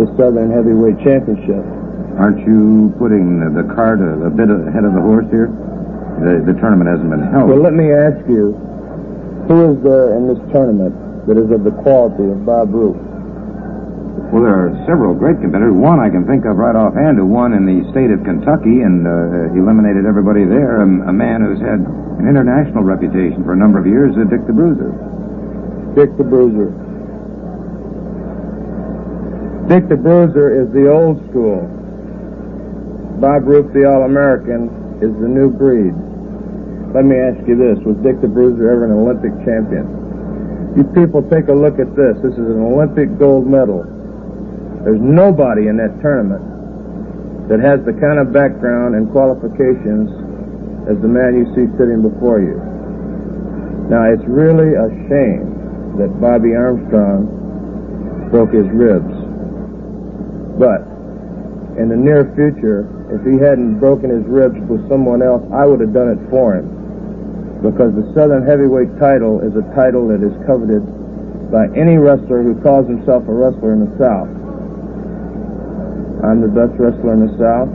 the 0.00 0.08
Southern 0.16 0.48
Heavyweight 0.48 1.04
Championship. 1.04 1.60
Aren't 2.18 2.46
you 2.46 2.94
putting 2.98 3.42
the, 3.42 3.62
the 3.62 3.66
cart 3.74 3.98
a, 3.98 4.26
a 4.26 4.30
bit 4.30 4.46
ahead 4.46 4.86
of 4.86 4.94
the 4.94 5.02
horse 5.02 5.26
here? 5.34 5.50
The, 6.22 6.46
the 6.46 6.54
tournament 6.62 6.86
hasn't 6.86 7.10
been 7.10 7.26
held. 7.34 7.50
Well, 7.50 7.58
let 7.58 7.74
me 7.74 7.90
ask 7.90 8.22
you, 8.30 8.54
who 9.50 9.74
is 9.74 9.82
there 9.82 10.14
in 10.14 10.30
this 10.30 10.38
tournament 10.54 10.94
that 11.26 11.34
is 11.34 11.50
of 11.50 11.66
the 11.66 11.74
quality 11.82 12.22
of 12.30 12.46
Bob 12.46 12.70
Roop? 12.70 12.94
Well, 14.30 14.46
there 14.46 14.54
are 14.54 14.70
several 14.86 15.12
great 15.14 15.42
competitors. 15.42 15.74
One 15.74 15.98
I 15.98 16.08
can 16.08 16.22
think 16.26 16.46
of 16.46 16.54
right 16.54 16.74
offhand 16.74 17.18
who 17.18 17.26
won 17.26 17.52
in 17.52 17.66
the 17.66 17.82
state 17.90 18.14
of 18.14 18.22
Kentucky 18.22 18.86
and 18.86 19.02
uh, 19.06 19.50
eliminated 19.58 20.06
everybody 20.06 20.46
there. 20.46 20.82
A, 20.82 21.10
a 21.10 21.12
man 21.12 21.42
who's 21.42 21.58
had 21.58 21.82
an 21.82 22.26
international 22.30 22.86
reputation 22.86 23.42
for 23.42 23.52
a 23.52 23.58
number 23.58 23.82
of 23.82 23.86
years, 23.86 24.14
uh, 24.14 24.22
Dick 24.30 24.46
the 24.46 24.54
Bruiser. 24.54 24.94
Dick 25.98 26.14
the 26.16 26.24
Bruiser. 26.24 26.70
Dick 29.66 29.88
the 29.90 29.98
Bruiser 29.98 30.62
is 30.62 30.70
the 30.72 30.86
old 30.90 31.18
school. 31.30 31.66
Bob 33.20 33.46
Roop, 33.46 33.72
the 33.72 33.86
All-American, 33.86 34.98
is 35.02 35.12
the 35.22 35.28
new 35.28 35.50
breed. 35.50 35.94
Let 36.94 37.04
me 37.04 37.18
ask 37.18 37.42
you 37.46 37.58
this. 37.58 37.78
Was 37.82 37.98
Dick 38.06 38.20
the 38.22 38.30
Bruiser 38.30 38.70
ever 38.70 38.86
an 38.86 38.94
Olympic 38.94 39.34
champion? 39.42 39.86
You 40.78 40.82
people 40.94 41.22
take 41.26 41.50
a 41.50 41.54
look 41.54 41.78
at 41.82 41.90
this. 41.94 42.14
This 42.22 42.34
is 42.34 42.46
an 42.46 42.62
Olympic 42.62 43.18
gold 43.18 43.46
medal. 43.46 43.82
There's 44.86 45.02
nobody 45.02 45.66
in 45.66 45.76
that 45.78 45.98
tournament 46.02 46.42
that 47.50 47.58
has 47.58 47.82
the 47.82 47.94
kind 47.98 48.22
of 48.22 48.32
background 48.32 48.94
and 48.94 49.10
qualifications 49.10 50.10
as 50.86 50.94
the 51.02 51.10
man 51.10 51.34
you 51.34 51.46
see 51.54 51.66
sitting 51.78 52.02
before 52.02 52.38
you. 52.38 52.58
Now, 53.90 54.06
it's 54.06 54.24
really 54.30 54.78
a 54.78 54.88
shame 55.10 55.98
that 55.98 56.14
Bobby 56.20 56.54
Armstrong 56.54 57.26
broke 58.30 58.54
his 58.54 58.66
ribs. 58.70 59.14
But 60.58 60.86
in 61.78 61.90
the 61.90 61.98
near 61.98 62.30
future, 62.38 62.86
if 63.14 63.22
he 63.22 63.38
hadn't 63.38 63.78
broken 63.78 64.10
his 64.10 64.26
ribs 64.26 64.58
with 64.66 64.82
someone 64.90 65.22
else, 65.22 65.46
I 65.54 65.64
would 65.64 65.78
have 65.78 65.94
done 65.94 66.10
it 66.10 66.18
for 66.30 66.58
him. 66.58 66.66
Because 67.62 67.94
the 67.94 68.10
Southern 68.12 68.42
Heavyweight 68.42 68.98
title 68.98 69.38
is 69.38 69.54
a 69.54 69.62
title 69.70 70.10
that 70.10 70.18
is 70.18 70.34
coveted 70.44 70.82
by 71.54 71.70
any 71.78 71.94
wrestler 71.94 72.42
who 72.42 72.58
calls 72.58 72.90
himself 72.90 73.22
a 73.30 73.32
wrestler 73.32 73.72
in 73.72 73.86
the 73.86 73.92
South. 74.02 74.26
I'm 76.26 76.42
the 76.42 76.50
best 76.50 76.74
wrestler 76.74 77.14
in 77.14 77.30
the 77.30 77.34
South, 77.38 77.70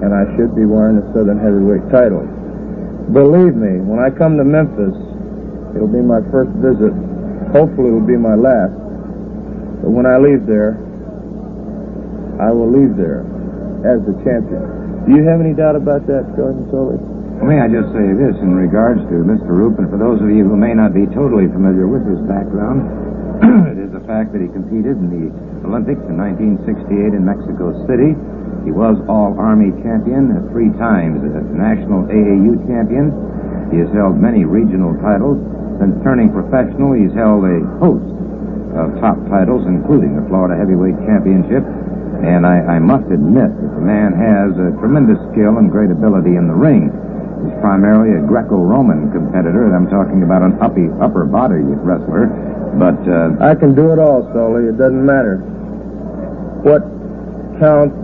and 0.00 0.16
I 0.16 0.24
should 0.34 0.56
be 0.56 0.64
wearing 0.64 0.96
the 0.96 1.06
Southern 1.12 1.36
Heavyweight 1.36 1.92
title. 1.92 2.24
Believe 3.12 3.60
me, 3.60 3.84
when 3.84 4.00
I 4.00 4.08
come 4.08 4.40
to 4.40 4.44
Memphis, 4.44 4.96
it'll 5.76 5.92
be 5.92 6.00
my 6.00 6.24
first 6.32 6.50
visit. 6.64 6.96
Hopefully, 7.52 7.92
it'll 7.92 8.08
be 8.08 8.16
my 8.16 8.34
last. 8.34 8.72
But 9.84 9.92
when 9.92 10.06
I 10.08 10.16
leave 10.16 10.48
there, 10.48 10.80
I 12.40 12.50
will 12.50 12.70
leave 12.72 12.96
there 12.96 13.28
as 13.86 14.02
the 14.06 14.14
champion. 14.26 14.62
Do 15.06 15.16
you 15.16 15.24
have 15.26 15.40
any 15.40 15.54
doubt 15.54 15.76
about 15.76 16.06
that, 16.06 16.26
Gordon 16.36 16.66
Solie? 16.68 16.98
May 17.38 17.62
I 17.62 17.70
just 17.70 17.94
say 17.94 18.02
this 18.18 18.34
in 18.42 18.50
regards 18.58 18.98
to 19.08 19.22
Mr. 19.22 19.54
Roop, 19.54 19.78
and 19.78 19.86
for 19.86 19.96
those 19.96 20.18
of 20.18 20.26
you 20.26 20.42
who 20.42 20.58
may 20.58 20.74
not 20.74 20.90
be 20.90 21.06
totally 21.14 21.46
familiar 21.46 21.86
with 21.86 22.02
his 22.02 22.18
background, 22.26 22.82
it 23.70 23.78
is 23.78 23.94
the 23.94 24.02
fact 24.10 24.34
that 24.34 24.42
he 24.42 24.50
competed 24.50 24.98
in 24.98 25.06
the 25.06 25.26
Olympics 25.62 26.02
in 26.10 26.18
1968 26.18 27.14
in 27.14 27.22
Mexico 27.22 27.70
City. 27.86 28.18
He 28.66 28.74
was 28.74 28.98
All-Army 29.06 29.70
champion 29.86 30.34
uh, 30.34 30.42
three 30.50 30.74
times, 30.82 31.22
a 31.22 31.46
national 31.54 32.10
AAU 32.10 32.58
champion. 32.66 33.14
He 33.70 33.78
has 33.78 33.90
held 33.94 34.18
many 34.18 34.42
regional 34.42 34.98
titles. 34.98 35.38
Since 35.78 35.94
turning 36.02 36.34
professional, 36.34 36.98
he's 36.98 37.14
held 37.14 37.46
a 37.46 37.62
host 37.78 38.10
of 38.74 38.98
top 38.98 39.14
titles, 39.30 39.62
including 39.70 40.18
the 40.18 40.26
Florida 40.26 40.58
Heavyweight 40.58 40.98
Championship. 41.06 41.62
And 42.18 42.46
I, 42.46 42.76
I 42.76 42.78
must 42.78 43.06
admit 43.10 43.46
that 43.46 43.72
the 43.78 43.84
man 43.84 44.10
has 44.12 44.50
a 44.58 44.74
tremendous 44.82 45.18
skill 45.30 45.58
and 45.58 45.70
great 45.70 45.90
ability 45.90 46.34
in 46.34 46.48
the 46.50 46.54
ring. 46.54 46.90
He's 47.46 47.54
primarily 47.62 48.18
a 48.18 48.22
Greco-Roman 48.26 49.12
competitor, 49.14 49.70
and 49.70 49.74
I'm 49.74 49.86
talking 49.86 50.26
about 50.26 50.42
an 50.42 50.58
uppy, 50.58 50.90
upper 50.98 51.24
body 51.24 51.62
wrestler. 51.62 52.26
But 52.74 52.98
uh, 53.06 53.38
I 53.38 53.54
can 53.54 53.74
do 53.74 53.94
it 53.94 53.98
all, 53.98 54.26
Solie. 54.34 54.68
It 54.68 54.76
doesn't 54.78 55.06
matter. 55.06 55.38
What 56.66 56.82
counts 57.62 57.94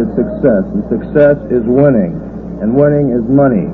is 0.00 0.08
success, 0.16 0.64
and 0.72 0.80
success 0.88 1.36
is 1.52 1.64
winning, 1.68 2.16
and 2.64 2.72
winning 2.72 3.12
is 3.12 3.24
money. 3.28 3.68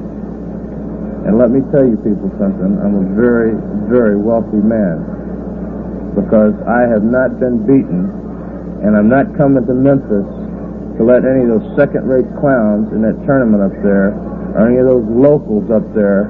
And 1.22 1.38
let 1.38 1.50
me 1.54 1.62
tell 1.70 1.86
you 1.86 1.94
people 2.02 2.34
something. 2.38 2.82
I'm 2.82 2.98
a 2.98 3.06
very, 3.14 3.54
very 3.86 4.18
wealthy 4.18 4.58
man 4.58 5.06
because 6.18 6.54
I 6.66 6.82
have 6.90 7.02
not 7.02 7.38
been 7.38 7.62
beaten, 7.62 8.10
and 8.82 8.96
I'm 8.96 9.08
not 9.08 9.36
coming 9.38 9.64
to 9.66 9.74
Memphis 9.74 10.26
to 10.98 11.02
let 11.02 11.24
any 11.24 11.46
of 11.46 11.62
those 11.62 11.76
second-rate 11.78 12.28
clowns 12.42 12.92
in 12.92 13.02
that 13.02 13.16
tournament 13.24 13.62
up 13.62 13.74
there, 13.82 14.12
or 14.58 14.68
any 14.68 14.78
of 14.78 14.86
those 14.86 15.06
locals 15.08 15.70
up 15.70 15.86
there, 15.94 16.28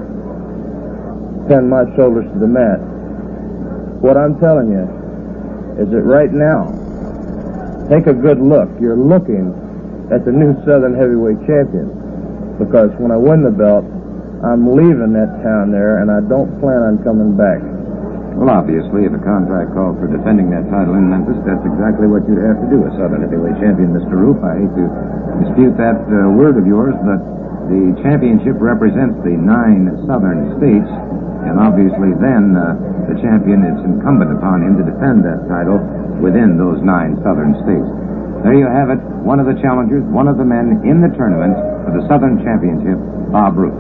pin 1.49 1.69
my 1.69 1.85
shoulders 1.97 2.29
to 2.33 2.39
the 2.39 2.47
mat. 2.47 2.79
What 3.99 4.17
I'm 4.17 4.39
telling 4.39 4.71
you 4.71 4.87
is 5.83 5.91
that 5.91 6.03
right 6.07 6.31
now, 6.31 6.71
take 7.89 8.07
a 8.07 8.15
good 8.15 8.39
look. 8.39 8.69
You're 8.81 8.97
looking 8.97 9.51
at 10.13 10.25
the 10.25 10.31
new 10.31 10.55
Southern 10.67 10.95
Heavyweight 10.95 11.41
Champion. 11.47 11.89
Because 12.61 12.91
when 13.01 13.11
I 13.11 13.17
win 13.17 13.43
the 13.43 13.51
belt, 13.51 13.83
I'm 14.45 14.77
leaving 14.77 15.17
that 15.17 15.43
town 15.43 15.73
there, 15.73 15.99
and 16.05 16.11
I 16.11 16.21
don't 16.21 16.61
plan 16.61 16.83
on 16.85 17.03
coming 17.03 17.35
back. 17.35 17.65
Well, 18.37 18.49
obviously, 18.49 19.05
if 19.07 19.13
a 19.13 19.23
contract 19.23 19.77
called 19.77 20.01
for 20.01 20.09
defending 20.09 20.51
that 20.51 20.67
title 20.73 20.97
in 20.99 21.07
Memphis, 21.07 21.39
that's 21.45 21.63
exactly 21.63 22.09
what 22.09 22.25
you'd 22.27 22.43
have 22.43 22.59
to 22.59 22.69
do, 22.73 22.83
a 22.89 22.91
Southern 22.97 23.23
heavyweight 23.23 23.61
champion, 23.61 23.93
Mr. 23.93 24.19
Roop. 24.19 24.41
I 24.43 24.59
hate 24.59 24.73
to 24.73 24.87
dispute 25.47 25.75
that 25.79 26.01
uh, 26.11 26.33
word 26.35 26.57
of 26.57 26.67
yours, 26.67 26.97
but 27.05 27.21
the 27.71 27.95
championship 28.03 28.59
represents 28.59 29.15
the 29.23 29.37
nine 29.37 29.95
Southern 30.09 30.59
states, 30.59 30.91
and 31.47 31.61
obviously 31.61 32.17
then 32.19 32.57
uh, 32.57 32.75
the 33.07 33.17
champion, 33.21 33.63
it's 33.63 33.85
incumbent 33.85 34.33
upon 34.35 34.65
him 34.65 34.81
to 34.81 34.85
defend 34.87 35.23
that 35.23 35.45
title 35.47 35.79
within 36.19 36.57
those 36.59 36.81
nine 36.83 37.21
Southern 37.23 37.55
states. 37.63 37.89
There 38.43 38.59
you 38.59 38.67
have 38.67 38.91
it, 38.91 38.99
one 39.23 39.39
of 39.39 39.47
the 39.47 39.55
challengers, 39.63 40.03
one 40.11 40.27
of 40.27 40.35
the 40.41 40.47
men 40.47 40.83
in 40.83 40.99
the 40.99 41.13
tournament 41.15 41.55
for 41.87 41.95
the 41.95 42.03
Southern 42.11 42.43
Championship, 42.43 42.99
Bob 43.31 43.55
Roop. 43.55 43.75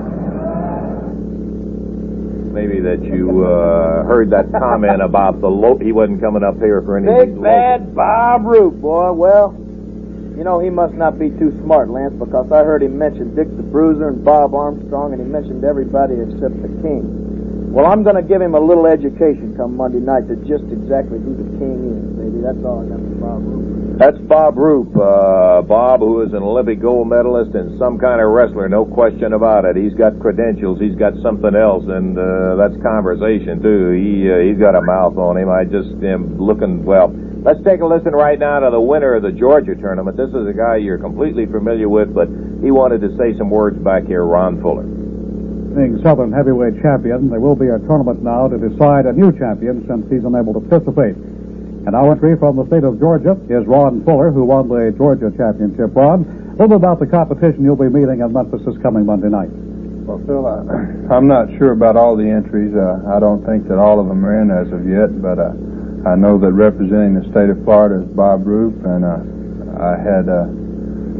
Maybe 2.52 2.80
that 2.80 3.02
you 3.02 3.44
uh, 3.44 4.04
heard 4.04 4.30
that 4.30 4.52
comment 4.52 5.00
about 5.08 5.40
the 5.40 5.48
low. 5.48 5.78
He 5.78 5.90
wasn't 5.92 6.20
coming 6.20 6.44
up 6.44 6.56
here 6.58 6.82
for 6.82 6.98
any 6.98 7.08
Big 7.08 7.42
bad 7.42 7.94
Bob 7.94 8.44
Roop, 8.44 8.74
boy. 8.80 9.12
Well, 9.12 9.56
you 10.36 10.44
know, 10.44 10.60
he 10.60 10.68
must 10.68 10.94
not 10.94 11.18
be 11.18 11.30
too 11.30 11.56
smart, 11.64 11.88
Lance, 11.88 12.14
because 12.18 12.52
I 12.52 12.64
heard 12.64 12.82
him 12.82 12.98
mention 12.98 13.34
Dick 13.34 13.48
the 13.56 13.62
Bruiser 13.62 14.08
and 14.08 14.24
Bob 14.24 14.54
Armstrong, 14.54 15.12
and 15.12 15.20
he 15.22 15.26
mentioned 15.26 15.64
everybody 15.64 16.14
except 16.14 16.60
the 16.60 16.68
King. 16.84 17.21
Well, 17.72 17.86
I'm 17.86 18.04
going 18.04 18.16
to 18.16 18.22
give 18.22 18.42
him 18.42 18.54
a 18.54 18.60
little 18.60 18.86
education 18.86 19.56
come 19.56 19.78
Monday 19.80 19.96
night 19.98 20.28
to 20.28 20.36
just 20.44 20.68
exactly 20.68 21.16
who 21.16 21.32
the 21.32 21.48
King 21.56 21.80
is, 21.88 22.04
baby. 22.20 22.44
That's 22.44 22.60
all 22.68 22.84
I 22.84 22.92
got 22.92 23.00
for 23.00 23.16
Bob 23.16 23.40
Roop. 23.48 23.96
That's 23.96 24.18
Bob 24.28 24.58
Roop. 24.60 24.92
Uh, 24.92 25.62
Bob, 25.64 26.00
who 26.00 26.20
is 26.20 26.36
an 26.36 26.44
Olympic 26.44 26.84
gold 26.84 27.08
medalist 27.08 27.56
and 27.56 27.78
some 27.78 27.96
kind 27.96 28.20
of 28.20 28.28
wrestler, 28.28 28.68
no 28.68 28.84
question 28.84 29.32
about 29.32 29.64
it. 29.64 29.74
He's 29.74 29.94
got 29.94 30.20
credentials. 30.20 30.80
He's 30.84 30.96
got 30.96 31.16
something 31.24 31.56
else, 31.56 31.88
and 31.88 32.12
uh, 32.12 32.56
that's 32.60 32.76
conversation 32.84 33.64
too. 33.64 33.96
He 33.96 34.28
uh, 34.28 34.44
he's 34.44 34.60
got 34.60 34.76
a 34.76 34.84
mouth 34.84 35.16
on 35.16 35.40
him. 35.40 35.48
I 35.48 35.64
just 35.64 35.96
am 36.04 36.36
looking. 36.36 36.84
Well, 36.84 37.08
let's 37.40 37.64
take 37.64 37.80
a 37.80 37.88
listen 37.88 38.12
right 38.12 38.38
now 38.38 38.60
to 38.60 38.68
the 38.68 38.84
winner 38.84 39.16
of 39.16 39.22
the 39.24 39.32
Georgia 39.32 39.74
tournament. 39.80 40.20
This 40.20 40.28
is 40.28 40.44
a 40.44 40.52
guy 40.52 40.76
you're 40.76 41.00
completely 41.00 41.48
familiar 41.48 41.88
with, 41.88 42.12
but 42.12 42.28
he 42.60 42.68
wanted 42.68 43.00
to 43.00 43.16
say 43.16 43.32
some 43.40 43.48
words 43.48 43.80
back 43.80 44.04
here. 44.04 44.28
Ron 44.28 44.60
Fuller. 44.60 45.01
Southern 46.02 46.32
heavyweight 46.32 46.82
champion, 46.82 47.30
there 47.30 47.40
will 47.40 47.56
be 47.56 47.68
a 47.68 47.78
tournament 47.88 48.22
now 48.22 48.46
to 48.48 48.58
decide 48.58 49.06
a 49.06 49.12
new 49.12 49.32
champion 49.32 49.86
since 49.88 50.04
he's 50.10 50.24
unable 50.24 50.52
to 50.52 50.60
participate. 50.60 51.16
And 51.16 51.96
our 51.96 52.12
entry 52.12 52.36
from 52.36 52.56
the 52.56 52.66
state 52.66 52.84
of 52.84 53.00
Georgia 53.00 53.40
is 53.48 53.66
Ron 53.66 54.04
Fuller, 54.04 54.30
who 54.30 54.44
won 54.44 54.68
the 54.68 54.92
Georgia 54.96 55.32
championship. 55.36 55.96
Ron, 55.96 56.28
a 56.54 56.60
little 56.60 56.76
about 56.76 57.00
the 57.00 57.06
competition 57.06 57.64
you'll 57.64 57.80
be 57.80 57.88
meeting 57.88 58.20
in 58.20 58.32
Memphis 58.32 58.60
this 58.66 58.76
coming 58.82 59.06
Monday 59.06 59.28
night. 59.28 59.48
Well, 60.04 60.20
Phil, 60.26 60.44
I, 60.46 60.60
I'm 61.14 61.26
not 61.26 61.48
sure 61.58 61.72
about 61.72 61.96
all 61.96 62.16
the 62.16 62.28
entries. 62.28 62.74
Uh, 62.76 63.02
I 63.08 63.18
don't 63.18 63.40
think 63.46 63.66
that 63.68 63.78
all 63.78 63.98
of 63.98 64.06
them 64.06 64.24
are 64.26 64.42
in 64.42 64.50
as 64.50 64.68
of 64.70 64.86
yet, 64.86 65.10
but 65.22 65.38
uh, 65.40 65.56
I 66.04 66.14
know 66.14 66.38
that 66.38 66.52
representing 66.52 67.14
the 67.14 67.24
state 67.30 67.48
of 67.48 67.64
Florida 67.64 68.04
is 68.04 68.08
Bob 68.12 68.46
Roop, 68.46 68.76
and 68.84 69.02
uh, 69.02 69.22
I 69.82 69.96
had 69.96 70.28
uh, 70.28 70.46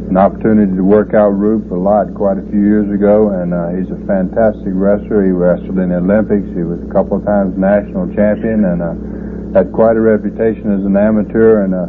an 0.09 0.17
opportunity 0.17 0.75
to 0.75 0.83
work 0.83 1.13
out 1.13 1.33
Roop 1.33 1.71
a 1.71 1.75
lot 1.75 2.13
quite 2.13 2.37
a 2.37 2.45
few 2.51 2.61
years 2.61 2.89
ago, 2.93 3.29
and 3.29 3.53
uh, 3.53 3.73
he's 3.73 3.89
a 3.89 3.99
fantastic 4.05 4.71
wrestler. 4.73 5.25
He 5.25 5.31
wrestled 5.31 5.79
in 5.79 5.89
the 5.89 5.97
Olympics. 5.97 6.47
He 6.53 6.63
was 6.63 6.79
a 6.83 6.91
couple 6.91 7.17
of 7.17 7.25
times 7.25 7.57
national 7.57 8.13
champion, 8.13 8.65
and 8.65 8.79
uh, 8.81 8.93
had 9.57 9.71
quite 9.71 9.95
a 9.97 10.01
reputation 10.01 10.73
as 10.73 10.85
an 10.85 10.97
amateur 10.97 11.63
and 11.63 11.73
uh, 11.73 11.87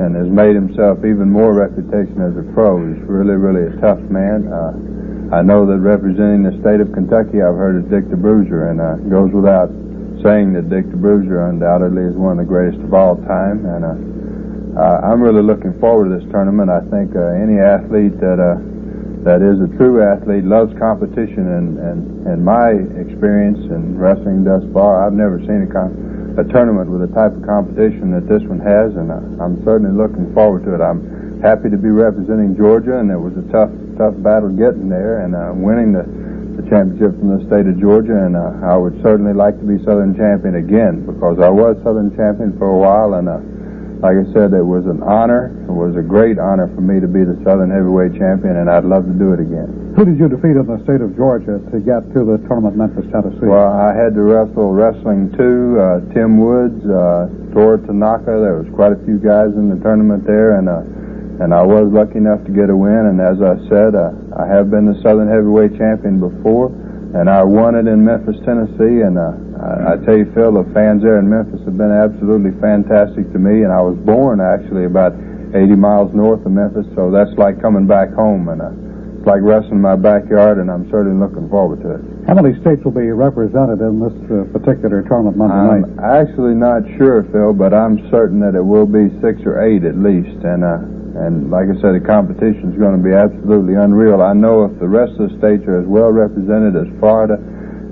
and 0.00 0.16
has 0.16 0.26
made 0.26 0.56
himself 0.56 1.04
even 1.04 1.28
more 1.28 1.52
reputation 1.52 2.16
as 2.24 2.32
a 2.32 2.44
pro. 2.56 2.80
He's 2.80 3.02
really, 3.04 3.36
really 3.36 3.68
a 3.68 3.76
tough 3.80 4.00
man. 4.08 4.48
Uh, 4.48 5.36
I 5.36 5.42
know 5.44 5.68
that 5.68 5.78
representing 5.78 6.42
the 6.44 6.56
state 6.64 6.80
of 6.80 6.92
Kentucky, 6.92 7.44
I've 7.44 7.56
heard 7.56 7.76
of 7.76 7.92
Dick 7.92 8.08
the 8.08 8.16
Bruiser, 8.16 8.72
and 8.72 8.80
uh, 8.80 8.96
goes 9.12 9.32
without 9.32 9.68
saying 10.24 10.54
that 10.54 10.70
Dick 10.72 10.88
the 10.88 10.96
Bruiser 10.96 11.48
undoubtedly 11.48 12.04
is 12.08 12.16
one 12.16 12.38
of 12.38 12.44
the 12.44 12.48
greatest 12.48 12.80
of 12.80 12.92
all 12.94 13.16
time. 13.28 13.64
And 13.68 13.82
uh, 13.84 13.96
uh, 14.76 15.00
I'm 15.04 15.20
really 15.20 15.42
looking 15.42 15.78
forward 15.78 16.08
to 16.08 16.18
this 16.18 16.32
tournament. 16.32 16.70
I 16.70 16.80
think 16.88 17.14
uh, 17.14 17.36
any 17.36 17.60
athlete 17.60 18.18
that 18.20 18.40
uh, 18.40 18.56
that 19.22 19.38
is 19.44 19.60
a 19.60 19.68
true 19.76 20.02
athlete 20.02 20.44
loves 20.44 20.72
competition, 20.78 21.44
and 21.46 21.78
and 21.78 22.26
and 22.26 22.44
my 22.44 22.70
experience 22.96 23.58
in 23.70 23.98
wrestling 23.98 24.44
thus 24.44 24.64
far, 24.72 25.04
I've 25.06 25.12
never 25.12 25.38
seen 25.40 25.68
a 25.68 25.70
con- 25.70 26.36
a 26.38 26.44
tournament 26.48 26.88
with 26.88 27.04
the 27.04 27.12
type 27.14 27.36
of 27.36 27.44
competition 27.44 28.10
that 28.16 28.24
this 28.26 28.42
one 28.48 28.60
has, 28.60 28.96
and 28.96 29.12
uh, 29.12 29.44
I'm 29.44 29.62
certainly 29.64 29.92
looking 29.92 30.32
forward 30.32 30.64
to 30.64 30.74
it. 30.74 30.80
I'm 30.80 31.40
happy 31.42 31.68
to 31.68 31.76
be 31.76 31.90
representing 31.90 32.56
Georgia, 32.56 32.96
and 32.96 33.10
it 33.10 33.20
was 33.20 33.36
a 33.36 33.44
tough, 33.52 33.68
tough 33.98 34.16
battle 34.22 34.48
getting 34.48 34.88
there 34.88 35.26
and 35.26 35.36
uh, 35.36 35.52
winning 35.52 35.92
the, 35.92 36.08
the 36.56 36.64
championship 36.70 37.12
from 37.20 37.36
the 37.36 37.44
state 37.44 37.68
of 37.68 37.76
Georgia. 37.76 38.16
And 38.16 38.32
uh, 38.32 38.64
I 38.64 38.80
would 38.80 38.96
certainly 39.02 39.34
like 39.34 39.60
to 39.60 39.66
be 39.66 39.76
Southern 39.84 40.16
champion 40.16 40.56
again 40.56 41.04
because 41.04 41.36
I 41.36 41.50
was 41.50 41.76
Southern 41.84 42.16
champion 42.16 42.56
for 42.56 42.72
a 42.72 42.78
while, 42.78 43.20
and 43.20 43.28
uh, 43.28 43.42
like 44.02 44.18
I 44.18 44.26
said, 44.34 44.50
it 44.50 44.66
was 44.66 44.82
an 44.90 44.98
honor. 45.06 45.54
It 45.62 45.70
was 45.70 45.94
a 45.94 46.02
great 46.02 46.34
honor 46.34 46.66
for 46.74 46.82
me 46.82 46.98
to 46.98 47.06
be 47.06 47.22
the 47.22 47.38
Southern 47.46 47.70
heavyweight 47.70 48.18
champion, 48.18 48.58
and 48.58 48.66
I'd 48.66 48.82
love 48.82 49.06
to 49.06 49.14
do 49.14 49.30
it 49.30 49.38
again. 49.38 49.94
Who 49.94 50.02
did 50.02 50.18
you 50.18 50.26
defeat 50.26 50.58
in 50.58 50.66
the 50.66 50.82
state 50.82 50.98
of 50.98 51.14
Georgia 51.14 51.62
to 51.70 51.78
get 51.78 52.02
to 52.10 52.26
the 52.26 52.42
tournament 52.50 52.74
in 52.74 52.82
Memphis, 52.82 53.06
Tennessee? 53.14 53.46
Well, 53.46 53.70
I 53.70 53.94
had 53.94 54.18
to 54.18 54.22
wrestle 54.26 54.74
wrestling 54.74 55.30
too. 55.38 55.78
Uh, 55.78 56.02
Tim 56.10 56.34
Woods, 56.34 56.82
uh, 56.82 57.30
Toru 57.54 57.78
Tanaka. 57.86 58.42
There 58.42 58.58
was 58.58 58.66
quite 58.74 58.90
a 58.90 59.00
few 59.06 59.22
guys 59.22 59.54
in 59.54 59.70
the 59.70 59.78
tournament 59.78 60.26
there, 60.26 60.58
and 60.58 60.66
uh, 60.66 60.82
and 61.38 61.54
I 61.54 61.62
was 61.62 61.86
lucky 61.86 62.18
enough 62.18 62.42
to 62.44 62.50
get 62.50 62.70
a 62.70 62.76
win. 62.76 63.06
And 63.06 63.22
as 63.22 63.38
I 63.38 63.54
said, 63.70 63.94
uh, 63.94 64.10
I 64.34 64.50
have 64.50 64.66
been 64.66 64.90
the 64.90 64.98
Southern 65.06 65.30
heavyweight 65.30 65.78
champion 65.78 66.18
before, 66.18 66.74
and 67.14 67.30
I 67.30 67.46
won 67.46 67.78
it 67.78 67.86
in 67.86 68.02
Memphis, 68.02 68.36
Tennessee. 68.42 69.06
And 69.06 69.14
uh, 69.14 69.38
I, 69.62 69.94
I 69.94 69.96
tell 70.04 70.18
you, 70.18 70.26
Phil, 70.34 70.50
the 70.58 70.66
fans 70.74 71.02
there 71.02 71.18
in 71.22 71.30
Memphis 71.30 71.62
have 71.64 71.78
been 71.78 71.94
absolutely 71.94 72.50
fantastic 72.58 73.30
to 73.32 73.38
me. 73.38 73.62
And 73.62 73.70
I 73.72 73.80
was 73.80 73.94
born 74.02 74.42
actually 74.42 74.84
about 74.84 75.14
80 75.54 75.78
miles 75.78 76.10
north 76.12 76.44
of 76.44 76.50
Memphis, 76.50 76.86
so 76.94 77.10
that's 77.10 77.30
like 77.38 77.62
coming 77.62 77.86
back 77.86 78.10
home. 78.12 78.48
And 78.50 78.60
uh, 78.60 78.74
it's 79.22 79.26
like 79.26 79.38
wrestling 79.46 79.78
in 79.78 79.86
my 79.86 79.94
backyard, 79.94 80.58
and 80.58 80.66
I'm 80.66 80.90
certainly 80.90 81.14
looking 81.14 81.46
forward 81.46 81.78
to 81.86 81.94
it. 81.94 82.02
How 82.26 82.34
many 82.34 82.58
states 82.58 82.82
will 82.82 82.96
be 82.96 83.06
represented 83.14 83.78
in 83.78 84.02
this 84.02 84.16
uh, 84.26 84.50
particular 84.50 85.06
tournament 85.06 85.38
Monday 85.38 85.54
I'm 85.54 85.94
night? 85.94 86.26
actually 86.26 86.58
not 86.58 86.82
sure, 86.98 87.22
Phil, 87.30 87.54
but 87.54 87.70
I'm 87.70 88.02
certain 88.10 88.40
that 88.42 88.58
it 88.58 88.64
will 88.64 88.86
be 88.86 89.14
six 89.22 89.38
or 89.46 89.62
eight 89.62 89.86
at 89.86 89.94
least. 89.94 90.42
And 90.42 90.66
uh, 90.66 90.82
and 91.22 91.52
like 91.52 91.68
I 91.68 91.76
said, 91.78 91.92
the 91.92 92.02
competition 92.02 92.72
is 92.72 92.78
going 92.80 92.96
to 92.96 93.04
be 93.04 93.12
absolutely 93.12 93.76
unreal. 93.76 94.22
I 94.24 94.32
know 94.32 94.64
if 94.64 94.74
the 94.80 94.88
rest 94.88 95.12
of 95.20 95.28
the 95.30 95.38
states 95.38 95.62
are 95.68 95.78
as 95.78 95.86
well 95.86 96.10
represented 96.10 96.74
as 96.74 96.88
Florida 96.98 97.36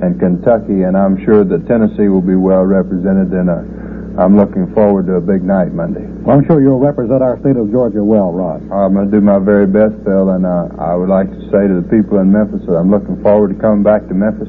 and 0.03 0.19
Kentucky, 0.19 0.83
and 0.83 0.97
I'm 0.97 1.23
sure 1.25 1.45
that 1.45 1.67
Tennessee 1.67 2.09
will 2.09 2.25
be 2.25 2.37
well 2.37 2.65
represented. 2.65 3.33
And 3.33 3.51
uh, 3.51 4.21
I'm 4.21 4.37
looking 4.37 4.73
forward 4.75 5.07
to 5.07 5.15
a 5.15 5.21
big 5.21 5.43
night 5.43 5.73
Monday. 5.73 6.05
Well, 6.25 6.37
I'm 6.37 6.47
sure 6.47 6.61
you'll 6.61 6.81
represent 6.81 7.23
our 7.23 7.39
state 7.41 7.57
of 7.57 7.71
Georgia 7.71 8.03
well, 8.03 8.33
Rod. 8.33 8.61
I'm 8.73 8.93
going 8.93 9.11
to 9.11 9.13
do 9.13 9.21
my 9.21 9.39
very 9.39 9.67
best, 9.67 9.95
Phil, 10.05 10.31
and 10.31 10.45
uh, 10.45 10.69
I 10.79 10.95
would 10.95 11.09
like 11.09 11.31
to 11.31 11.41
say 11.53 11.69
to 11.69 11.81
the 11.81 11.87
people 11.89 12.19
in 12.19 12.31
Memphis 12.31 12.61
that 12.67 12.77
I'm 12.77 12.91
looking 12.91 13.23
forward 13.23 13.55
to 13.55 13.61
coming 13.61 13.83
back 13.83 14.09
to 14.09 14.15
Memphis, 14.15 14.49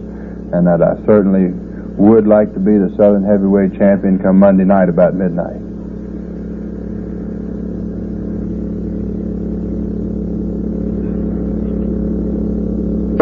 and 0.51 0.67
that 0.67 0.81
I 0.81 0.99
certainly 1.05 1.55
would 1.95 2.27
like 2.27 2.53
to 2.53 2.59
be 2.59 2.75
the 2.77 2.91
Southern 2.97 3.23
Heavyweight 3.23 3.77
Champion 3.77 4.19
come 4.19 4.39
Monday 4.39 4.65
night 4.65 4.89
about 4.89 5.13
midnight. 5.13 5.70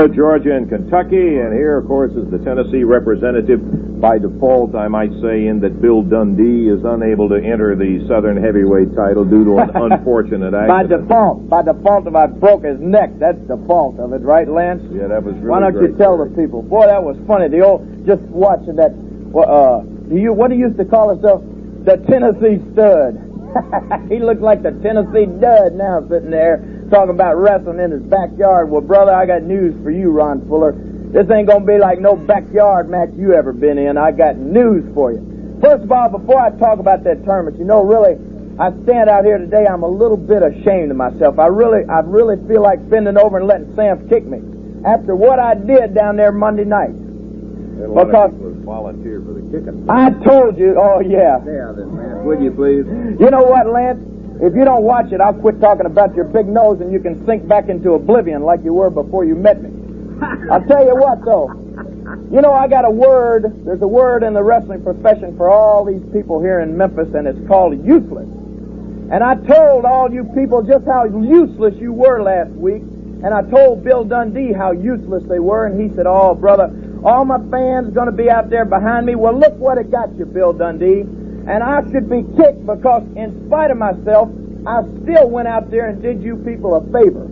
Georgia 0.07 0.55
and 0.55 0.69
Kentucky, 0.69 1.39
and 1.41 1.51
here, 1.51 1.77
of 1.77 1.87
course, 1.87 2.13
is 2.13 2.29
the 2.31 2.37
Tennessee 2.39 2.83
representative. 2.83 3.59
By 3.99 4.17
default, 4.17 4.75
I 4.75 4.87
might 4.87 5.11
say, 5.21 5.47
in 5.47 5.59
that 5.59 5.81
Bill 5.81 6.01
Dundee 6.01 6.69
is 6.69 6.85
unable 6.85 7.27
to 7.29 7.35
enter 7.35 7.75
the 7.75 8.07
Southern 8.07 8.41
heavyweight 8.41 8.95
title 8.95 9.25
due 9.25 9.43
to 9.43 9.57
an 9.59 9.71
unfortunate 9.91 10.53
accident. 10.53 10.69
By 10.69 10.83
default, 10.87 11.49
by 11.49 11.61
default, 11.63 12.07
if 12.07 12.15
I 12.15 12.27
broke 12.27 12.63
his 12.63 12.79
neck, 12.79 13.11
that's 13.19 13.41
the 13.47 13.57
fault 13.67 13.99
of 13.99 14.13
it, 14.13 14.21
right, 14.21 14.47
Lance? 14.47 14.83
Yeah, 14.93 15.07
that 15.07 15.23
was 15.23 15.35
really 15.35 15.49
Why 15.49 15.59
don't 15.59 15.81
you 15.81 15.97
tell 15.97 16.17
the 16.17 16.31
people? 16.31 16.61
Boy, 16.61 16.87
that 16.87 17.03
was 17.03 17.17
funny. 17.27 17.49
The 17.49 17.59
old, 17.59 17.83
just 18.05 18.21
watching 18.31 18.77
that. 18.77 18.95
Uh, 19.35 19.83
you, 20.13 20.31
what 20.33 20.51
he 20.51 20.57
used 20.57 20.77
to 20.77 20.85
call 20.85 21.09
himself, 21.09 21.43
the 21.83 21.97
Tennessee 22.07 22.63
Stud. 22.71 23.25
he 24.09 24.19
looked 24.19 24.41
like 24.41 24.61
the 24.61 24.71
Tennessee 24.85 25.25
Dud 25.25 25.73
now, 25.73 26.05
sitting 26.07 26.29
there 26.29 26.78
talking 26.89 27.11
about 27.11 27.37
wrestling 27.37 27.79
in 27.79 27.91
his 27.91 28.01
backyard. 28.03 28.69
Well, 28.69 28.81
brother, 28.81 29.13
I 29.13 29.25
got 29.25 29.43
news 29.43 29.75
for 29.83 29.91
you, 29.91 30.11
Ron 30.11 30.47
Fuller. 30.47 30.73
This 30.73 31.29
ain't 31.31 31.47
gonna 31.47 31.65
be 31.65 31.77
like 31.77 31.99
no 31.99 32.15
backyard 32.15 32.89
match 32.89 33.09
you 33.15 33.33
ever 33.33 33.51
been 33.53 33.77
in. 33.77 33.97
I 33.97 34.11
got 34.11 34.37
news 34.37 34.83
for 34.93 35.11
you. 35.11 35.57
First 35.61 35.83
of 35.83 35.91
all, 35.91 36.09
before 36.09 36.39
I 36.39 36.51
talk 36.51 36.79
about 36.79 37.03
that 37.03 37.25
tournament, 37.25 37.57
you 37.57 37.65
know, 37.65 37.81
really, 37.83 38.15
I 38.59 38.71
stand 38.83 39.09
out 39.09 39.25
here 39.25 39.37
today. 39.37 39.65
I'm 39.65 39.83
a 39.83 39.87
little 39.87 40.17
bit 40.17 40.43
ashamed 40.43 40.91
of 40.91 40.97
myself. 40.97 41.39
I 41.39 41.47
really, 41.47 41.83
I 41.89 41.99
really 42.01 42.37
feel 42.47 42.61
like 42.61 42.87
bending 42.89 43.17
over 43.17 43.37
and 43.37 43.47
letting 43.47 43.75
Sam 43.75 44.07
kick 44.07 44.25
me 44.25 44.39
after 44.85 45.15
what 45.15 45.39
I 45.39 45.55
did 45.55 45.93
down 45.95 46.15
there 46.15 46.31
Monday 46.31 46.65
night. 46.65 46.89
And 46.91 47.81
a 47.81 47.87
lot 47.87 48.07
Because- 48.07 48.31
volunteer 48.63 49.19
for 49.25 49.33
the 49.33 49.41
kicking. 49.49 49.89
I 49.89 50.11
told 50.23 50.57
you. 50.59 50.75
Oh 50.77 50.99
yeah. 50.99 51.39
Yeah, 51.43 51.73
then, 51.75 51.95
man, 51.95 52.23
would 52.25 52.39
you 52.43 52.51
please? 52.51 52.85
You 53.19 53.29
know 53.31 53.43
what, 53.43 53.65
Lance? 53.67 53.99
If 54.41 54.55
you 54.55 54.63
don't 54.63 54.83
watch 54.83 55.11
it, 55.11 55.19
I'll 55.19 55.33
quit 55.33 55.59
talking 55.59 55.85
about 55.85 56.15
your 56.15 56.25
big 56.25 56.47
nose 56.47 56.79
and 56.79 56.93
you 56.93 56.99
can 56.99 57.25
sink 57.25 57.47
back 57.47 57.67
into 57.67 57.93
oblivion 57.93 58.43
like 58.43 58.63
you 58.63 58.73
were 58.73 58.89
before 58.89 59.25
you 59.25 59.35
met 59.35 59.61
me. 59.61 59.69
I'll 60.51 60.63
tell 60.65 60.85
you 60.85 60.95
what, 60.95 61.23
though. 61.25 61.51
You 62.31 62.41
know, 62.41 62.53
I 62.53 62.67
got 62.67 62.85
a 62.85 62.89
word. 62.89 63.65
There's 63.65 63.81
a 63.81 63.87
word 63.87 64.23
in 64.23 64.33
the 64.33 64.43
wrestling 64.43 64.83
profession 64.83 65.35
for 65.35 65.49
all 65.49 65.83
these 65.83 66.01
people 66.13 66.41
here 66.41 66.61
in 66.61 66.77
Memphis, 66.77 67.13
and 67.13 67.27
it's 67.27 67.47
called 67.47 67.83
useless. 67.85 68.27
And 69.11 69.23
I 69.23 69.35
told 69.35 69.85
all 69.85 70.11
you 70.11 70.23
people 70.35 70.61
just 70.63 70.85
how 70.85 71.05
useless 71.05 71.75
you 71.75 71.91
were 71.91 72.21
last 72.21 72.51
week. 72.51 72.81
And 73.23 73.33
I 73.33 73.41
told 73.41 73.83
Bill 73.83 74.05
Dundee 74.05 74.53
how 74.53 74.71
useless 74.71 75.23
they 75.27 75.39
were, 75.39 75.65
and 75.65 75.81
he 75.81 75.93
said, 75.95 76.05
Oh, 76.07 76.35
brother, 76.35 76.71
all 77.03 77.25
my 77.25 77.39
fans 77.51 77.93
going 77.93 78.05
to 78.05 78.15
be 78.15 78.29
out 78.29 78.49
there 78.49 78.65
behind 78.65 79.05
me. 79.05 79.15
Well, 79.15 79.37
look 79.37 79.57
what 79.59 79.77
it 79.77 79.91
got 79.91 80.15
you, 80.17 80.25
Bill 80.25 80.53
Dundee. 80.53 81.03
And 81.49 81.63
I 81.63 81.81
should 81.91 82.07
be 82.07 82.21
kicked 82.37 82.63
because, 82.65 83.01
in 83.15 83.47
spite 83.47 83.71
of 83.71 83.77
myself, 83.77 84.29
I 84.67 84.83
still 85.01 85.29
went 85.29 85.47
out 85.47 85.71
there 85.71 85.89
and 85.89 85.99
did 85.99 86.21
you 86.21 86.35
people 86.37 86.75
a 86.75 86.81
favor. 86.93 87.27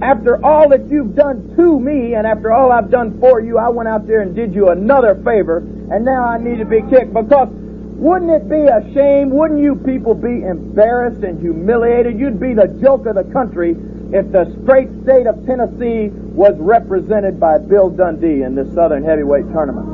After 0.00 0.42
all 0.42 0.70
that 0.70 0.88
you've 0.88 1.14
done 1.14 1.54
to 1.56 1.78
me 1.78 2.14
and 2.14 2.26
after 2.26 2.52
all 2.52 2.72
I've 2.72 2.90
done 2.90 3.20
for 3.20 3.38
you, 3.38 3.58
I 3.58 3.68
went 3.68 3.86
out 3.86 4.06
there 4.06 4.22
and 4.22 4.34
did 4.34 4.54
you 4.54 4.70
another 4.70 5.14
favor, 5.14 5.58
and 5.58 6.06
now 6.06 6.24
I 6.24 6.38
need 6.38 6.58
to 6.58 6.64
be 6.64 6.80
kicked 6.88 7.12
because 7.12 7.48
wouldn't 7.50 8.30
it 8.30 8.48
be 8.48 8.62
a 8.62 8.80
shame? 8.94 9.28
Wouldn't 9.28 9.60
you 9.60 9.76
people 9.76 10.14
be 10.14 10.40
embarrassed 10.40 11.22
and 11.22 11.38
humiliated? 11.38 12.18
You'd 12.18 12.40
be 12.40 12.54
the 12.54 12.68
joke 12.80 13.04
of 13.04 13.14
the 13.14 13.24
country 13.24 13.76
if 14.10 14.32
the 14.32 14.48
straight 14.62 14.88
state 15.02 15.26
of 15.26 15.44
Tennessee 15.44 16.08
was 16.32 16.56
represented 16.56 17.38
by 17.38 17.58
Bill 17.58 17.90
Dundee 17.90 18.40
in 18.42 18.54
this 18.54 18.72
Southern 18.72 19.04
Heavyweight 19.04 19.52
Tournament. 19.52 19.86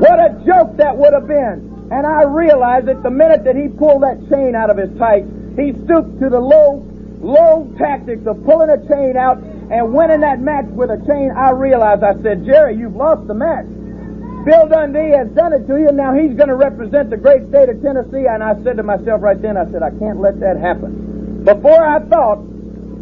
What 0.00 0.18
a 0.18 0.42
joke 0.46 0.78
that 0.78 0.96
would 0.96 1.12
have 1.12 1.28
been! 1.28 1.69
And 1.90 2.06
I 2.06 2.22
realized 2.22 2.86
that 2.86 3.02
the 3.02 3.10
minute 3.10 3.44
that 3.44 3.56
he 3.56 3.68
pulled 3.68 4.02
that 4.02 4.28
chain 4.30 4.54
out 4.54 4.70
of 4.70 4.76
his 4.76 4.96
tights, 4.96 5.26
he 5.56 5.72
stooped 5.84 6.20
to 6.20 6.30
the 6.30 6.38
low, 6.38 6.86
low 7.20 7.72
tactics 7.78 8.26
of 8.26 8.44
pulling 8.44 8.70
a 8.70 8.78
chain 8.86 9.16
out 9.16 9.38
and 9.38 9.92
winning 9.92 10.20
that 10.20 10.40
match 10.40 10.66
with 10.66 10.90
a 10.90 10.98
chain. 11.06 11.32
I 11.34 11.50
realized, 11.50 12.02
I 12.02 12.14
said, 12.22 12.44
Jerry, 12.44 12.76
you've 12.76 12.94
lost 12.94 13.26
the 13.26 13.34
match. 13.34 13.66
Bill 14.44 14.68
Dundee 14.68 15.10
has 15.18 15.28
done 15.30 15.52
it 15.52 15.66
to 15.66 15.76
you, 15.78 15.88
and 15.88 15.96
now 15.96 16.14
he's 16.14 16.34
going 16.34 16.48
to 16.48 16.56
represent 16.56 17.10
the 17.10 17.16
great 17.16 17.46
state 17.48 17.68
of 17.68 17.82
Tennessee. 17.82 18.26
And 18.26 18.42
I 18.42 18.54
said 18.62 18.78
to 18.78 18.82
myself 18.82 19.20
right 19.20 19.40
then, 19.40 19.56
I 19.56 19.70
said, 19.70 19.82
I 19.82 19.90
can't 19.90 20.18
let 20.18 20.40
that 20.40 20.56
happen. 20.56 21.44
Before 21.44 21.84
I 21.84 22.00
thought, 22.00 22.38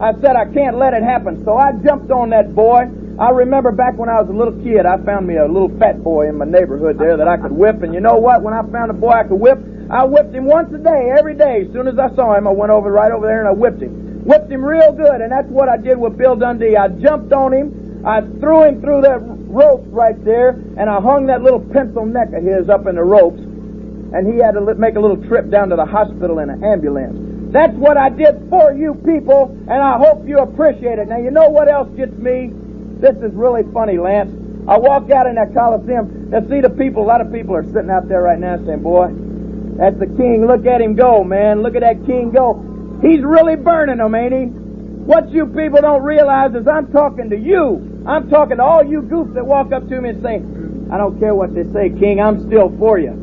I 0.01 0.15
said, 0.21 0.35
I 0.35 0.47
can't 0.53 0.79
let 0.79 0.95
it 0.95 1.03
happen. 1.03 1.45
So 1.45 1.57
I 1.57 1.73
jumped 1.73 2.11
on 2.11 2.31
that 2.31 2.55
boy. 2.55 2.89
I 3.19 3.31
remember 3.31 3.73
back 3.73 3.99
when 3.99 4.09
I 4.09 4.23
was 4.23 4.31
a 4.31 4.33
little 4.33 4.55
kid, 4.63 4.87
I 4.87 4.97
found 5.03 5.27
me 5.27 5.37
a 5.37 5.47
little 5.47 5.75
fat 5.79 6.05
boy 6.05 6.29
in 6.29 6.39
my 6.39 6.45
neighborhood 6.45 6.99
there 6.99 7.17
that 7.17 7.27
I 7.27 7.37
could 7.37 7.51
whip. 7.51 7.83
And 7.83 7.93
you 7.93 7.99
know 7.99 8.15
what? 8.15 8.43
When 8.43 8.55
I 8.55 8.63
found 8.71 8.93
a 8.93 8.95
boy 8.95 9.11
I 9.11 9.25
could 9.25 9.41
whip, 9.41 9.59
I 9.91 10.05
whipped 10.05 10.33
him 10.33 10.45
once 10.45 10.73
a 10.73 10.79
day, 10.79 11.11
every 11.19 11.35
day. 11.35 11.67
As 11.67 11.73
soon 11.73 11.89
as 11.89 11.99
I 11.99 12.15
saw 12.15 12.39
him, 12.39 12.47
I 12.47 12.53
went 12.53 12.71
over 12.71 12.93
right 12.93 13.11
over 13.11 13.27
there 13.27 13.41
and 13.41 13.49
I 13.49 13.53
whipped 13.53 13.83
him. 13.83 14.23
Whipped 14.23 14.53
him 14.53 14.63
real 14.65 14.93
good, 14.93 15.21
and 15.21 15.33
that's 15.33 15.49
what 15.49 15.69
I 15.69 15.77
did 15.79 15.99
with 15.99 16.17
Bill 16.17 16.37
Dundee. 16.37 16.77
I 16.77 16.89
jumped 16.89 17.33
on 17.33 17.53
him, 17.53 18.05
I 18.07 18.21
threw 18.21 18.63
him 18.63 18.81
through 18.81 19.03
that 19.03 19.19
ropes 19.51 19.89
right 19.89 20.23
there, 20.25 20.51
and 20.51 20.89
I 20.89 21.01
hung 21.01 21.27
that 21.27 21.43
little 21.43 21.61
pencil 21.61 22.07
neck 22.07 22.29
of 22.35 22.45
his 22.45 22.69
up 22.69 22.87
in 22.87 22.95
the 22.95 23.03
ropes, 23.03 23.41
and 23.41 24.33
he 24.33 24.39
had 24.39 24.53
to 24.53 24.75
make 24.75 24.95
a 24.95 25.01
little 25.01 25.17
trip 25.27 25.51
down 25.51 25.71
to 25.71 25.77
the 25.77 25.87
hospital 25.87 26.39
in 26.39 26.51
an 26.51 26.63
ambulance. 26.63 27.53
That's 27.53 27.73
what 27.75 27.97
I 27.97 28.11
did 28.11 28.47
for 28.51 28.73
you 28.75 28.95
people, 28.95 29.57
and 29.67 29.83
I 29.83 29.97
hope 29.99 30.29
you 30.29 30.39
appreciate 30.39 30.99
it. 30.99 31.09
Now, 31.09 31.19
you 31.19 31.31
know 31.31 31.49
what 31.49 31.69
else 31.69 31.89
gets 31.97 32.13
me? 32.13 32.53
This 33.01 33.17
is 33.17 33.33
really 33.35 33.63
funny, 33.73 33.97
Lance. 33.97 34.31
I 34.69 34.77
walk 34.77 35.11
out 35.11 35.27
in 35.27 35.37
that 35.37 35.55
Coliseum 35.55 36.35
and 36.35 36.49
see 36.49 36.61
the 36.61 36.71
people. 36.71 37.03
A 37.05 37.09
lot 37.09 37.21
of 37.21 37.33
people 37.33 37.55
are 37.55 37.65
sitting 37.65 37.91
out 37.91 38.09
there 38.09 38.23
right 38.23 38.39
now 38.39 38.59
saying, 38.67 38.83
boy, 38.83 39.09
that's 39.79 39.99
the 39.99 40.07
king. 40.19 40.47
Look 40.47 40.67
at 40.67 40.81
him 40.81 40.95
go, 40.95 41.23
man. 41.23 41.63
Look 41.63 41.77
at 41.77 41.81
that 41.81 42.05
king 42.05 42.33
go. 42.33 42.59
He's 43.01 43.23
really 43.23 43.57
burning 43.57 43.99
them, 43.99 44.15
ain't 44.15 44.33
he? 44.33 44.45
What 45.09 45.31
you 45.31 45.47
people 45.47 45.81
don't 45.81 46.03
realize 46.03 46.55
is 46.55 46.67
I'm 46.67 46.93
talking 46.93 47.31
to 47.31 47.39
you. 47.39 48.03
I'm 48.07 48.29
talking 48.29 48.57
to 48.59 48.65
all 48.65 48.85
you 48.85 49.03
goofs 49.03 49.33
that 49.35 49.47
walk 49.47 49.73
up 49.73 49.89
to 49.89 50.01
me 50.01 50.11
and 50.11 50.23
say, 50.23 50.43
I 50.93 50.99
don't 50.99 51.19
care 51.19 51.35
what 51.35 51.55
they 51.55 51.65
say, 51.73 51.91
King, 51.91 52.21
I'm 52.21 52.45
still 52.47 52.77
for 52.79 52.99
you. 52.99 53.15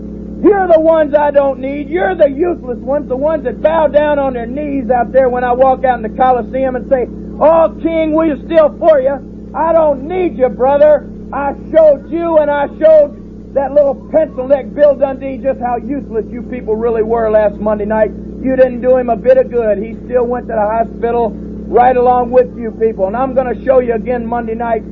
You're 0.41 0.67
the 0.67 0.79
ones 0.79 1.13
I 1.13 1.31
don't 1.31 1.59
need. 1.59 1.89
You're 1.89 2.15
the 2.15 2.29
useless 2.29 2.79
ones, 2.79 3.07
the 3.07 3.15
ones 3.17 3.43
that 3.43 3.61
bow 3.61 3.87
down 3.87 4.19
on 4.19 4.33
their 4.33 4.47
knees 4.47 4.89
out 4.89 5.11
there 5.11 5.29
when 5.29 5.43
I 5.43 5.51
walk 5.51 5.83
out 5.83 5.97
in 5.97 6.03
the 6.03 6.17
Coliseum 6.17 6.75
and 6.75 6.89
say, 6.89 7.07
Oh, 7.39 7.77
King, 7.81 8.13
we're 8.13 8.37
still 8.45 8.77
for 8.79 8.99
you. 8.99 9.34
I 9.55 9.71
don't 9.71 10.05
need 10.05 10.37
you, 10.37 10.49
brother. 10.49 11.09
I 11.31 11.53
showed 11.71 12.11
you 12.11 12.39
and 12.39 12.51
I 12.51 12.67
showed 12.77 13.53
that 13.53 13.73
little 13.73 13.95
pencil 14.11 14.49
neck 14.49 14.73
Bill 14.73 14.95
Dundee 14.95 15.37
just 15.37 15.61
how 15.61 15.77
useless 15.77 16.25
you 16.29 16.41
people 16.41 16.75
really 16.75 17.03
were 17.03 17.31
last 17.31 17.55
Monday 17.55 17.85
night. 17.85 18.11
You 18.11 18.57
didn't 18.57 18.81
do 18.81 18.97
him 18.97 19.09
a 19.09 19.15
bit 19.15 19.37
of 19.37 19.49
good. 19.49 19.77
He 19.77 19.93
still 20.05 20.25
went 20.25 20.47
to 20.47 20.53
the 20.53 20.59
hospital 20.59 21.29
right 21.31 21.95
along 21.95 22.31
with 22.31 22.57
you 22.57 22.71
people. 22.71 23.07
And 23.07 23.15
I'm 23.15 23.33
going 23.33 23.55
to 23.55 23.63
show 23.63 23.79
you 23.79 23.93
again 23.93 24.25
Monday 24.25 24.55
night. 24.55 24.83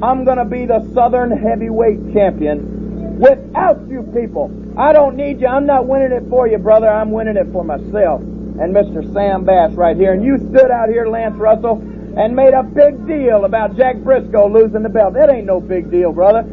I'm 0.00 0.24
going 0.24 0.38
to 0.38 0.44
be 0.44 0.66
the 0.66 0.88
Southern 0.94 1.36
Heavyweight 1.36 2.14
Champion 2.14 3.18
without 3.18 3.88
you 3.88 4.02
people. 4.14 4.54
I 4.78 4.92
don't 4.92 5.16
need 5.16 5.40
you. 5.40 5.48
I'm 5.48 5.66
not 5.66 5.88
winning 5.88 6.12
it 6.12 6.28
for 6.30 6.46
you, 6.46 6.58
brother. 6.58 6.88
I'm 6.88 7.10
winning 7.10 7.36
it 7.36 7.50
for 7.52 7.64
myself 7.64 8.20
and 8.20 8.72
Mr. 8.72 9.02
Sam 9.12 9.44
Bass 9.44 9.72
right 9.72 9.96
here. 9.96 10.12
And 10.12 10.24
you 10.24 10.38
stood 10.38 10.70
out 10.70 10.88
here, 10.88 11.08
Lance 11.08 11.34
Russell, 11.36 11.82
and 12.16 12.36
made 12.36 12.54
a 12.54 12.62
big 12.62 13.06
deal 13.06 13.44
about 13.44 13.76
Jack 13.76 13.96
Brisco 13.96 14.52
losing 14.52 14.82
the 14.82 14.88
belt. 14.88 15.14
That 15.14 15.30
ain't 15.30 15.46
no 15.46 15.60
big 15.60 15.90
deal, 15.90 16.12
brother. 16.12 16.44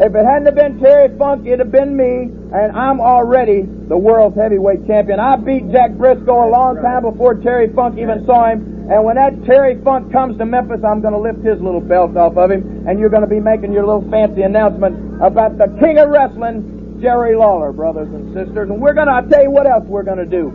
If 0.00 0.14
it 0.14 0.24
hadn't 0.24 0.46
have 0.46 0.54
been 0.54 0.80
Terry 0.80 1.16
Funk, 1.18 1.46
it'd 1.46 1.58
have 1.58 1.70
been 1.70 1.94
me, 1.94 2.32
and 2.32 2.72
I'm 2.72 2.98
already 2.98 3.62
the 3.62 3.96
world's 3.96 4.36
heavyweight 4.36 4.86
champion. 4.86 5.20
I 5.20 5.36
beat 5.36 5.70
Jack 5.70 5.92
Brisco 5.92 6.48
a 6.48 6.50
long 6.50 6.80
time 6.80 7.02
before 7.02 7.34
Terry 7.34 7.68
Funk 7.74 7.98
even 7.98 8.24
saw 8.24 8.48
him, 8.48 8.88
and 8.90 9.04
when 9.04 9.16
that 9.16 9.44
Terry 9.44 9.76
Funk 9.84 10.10
comes 10.10 10.38
to 10.38 10.46
Memphis, 10.46 10.80
I'm 10.82 11.02
going 11.02 11.12
to 11.12 11.20
lift 11.20 11.44
his 11.44 11.60
little 11.60 11.80
belt 11.80 12.16
off 12.16 12.38
of 12.38 12.50
him, 12.50 12.88
and 12.88 12.98
you're 12.98 13.10
going 13.10 13.22
to 13.22 13.28
be 13.28 13.38
making 13.38 13.72
your 13.72 13.84
little 13.84 14.08
fancy 14.10 14.42
announcement 14.42 15.20
about 15.22 15.58
the 15.58 15.68
king 15.78 15.98
of 15.98 16.08
wrestling, 16.08 16.98
Jerry 17.02 17.36
Lawler, 17.36 17.72
brothers 17.72 18.08
and 18.08 18.32
sisters. 18.32 18.70
And 18.70 18.80
we're 18.80 18.94
going 18.94 19.08
to, 19.08 19.12
I'll 19.12 19.28
tell 19.28 19.42
you 19.42 19.50
what 19.50 19.66
else 19.66 19.84
we're 19.84 20.04
going 20.04 20.18
to 20.18 20.26
do. 20.26 20.48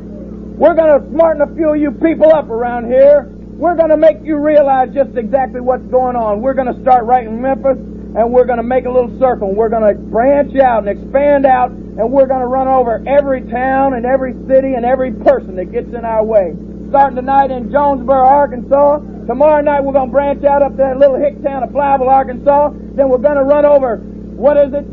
We're 0.57 0.73
going 0.73 0.99
to 0.99 1.09
smarten 1.11 1.43
a 1.43 1.55
few 1.55 1.75
of 1.75 1.77
you 1.77 1.91
people 1.91 2.33
up 2.33 2.49
around 2.49 2.87
here. 2.87 3.31
We're 3.57 3.75
going 3.75 3.89
to 3.89 3.97
make 3.97 4.17
you 4.21 4.37
realize 4.37 4.93
just 4.93 5.17
exactly 5.17 5.61
what's 5.61 5.85
going 5.89 6.15
on. 6.15 6.41
We're 6.41 6.53
going 6.53 6.71
to 6.71 6.79
start 6.83 7.05
right 7.05 7.25
in 7.25 7.41
Memphis, 7.41 7.73
and 8.13 8.31
we're 8.31 8.45
going 8.45 8.61
to 8.61 8.63
make 8.63 8.85
a 8.85 8.91
little 8.91 9.17
circle. 9.17 9.49
We're 9.55 9.69
going 9.73 9.81
to 9.81 9.99
branch 9.99 10.55
out 10.57 10.85
and 10.85 10.89
expand 10.93 11.43
out, 11.47 11.71
and 11.71 12.11
we're 12.11 12.27
going 12.27 12.41
to 12.41 12.47
run 12.47 12.67
over 12.67 13.01
every 13.07 13.41
town 13.49 13.95
and 13.95 14.05
every 14.05 14.33
city 14.45 14.75
and 14.75 14.85
every 14.85 15.11
person 15.11 15.55
that 15.55 15.71
gets 15.71 15.89
in 15.89 16.05
our 16.05 16.23
way. 16.23 16.53
Starting 16.89 17.15
tonight 17.15 17.49
in 17.49 17.71
Jonesboro, 17.71 18.21
Arkansas. 18.29 18.99
Tomorrow 19.25 19.61
night 19.61 19.83
we're 19.83 19.93
going 19.93 20.09
to 20.09 20.13
branch 20.13 20.43
out 20.43 20.61
up 20.61 20.73
to 20.73 20.77
that 20.77 20.99
little 20.99 21.17
hick 21.17 21.41
town 21.41 21.63
of 21.63 21.71
Blytheville, 21.71 22.13
Arkansas. 22.13 22.69
Then 22.93 23.09
we're 23.09 23.17
going 23.17 23.37
to 23.37 23.43
run 23.43 23.65
over, 23.65 23.97
what 23.97 24.57
is 24.57 24.71
it? 24.71 24.85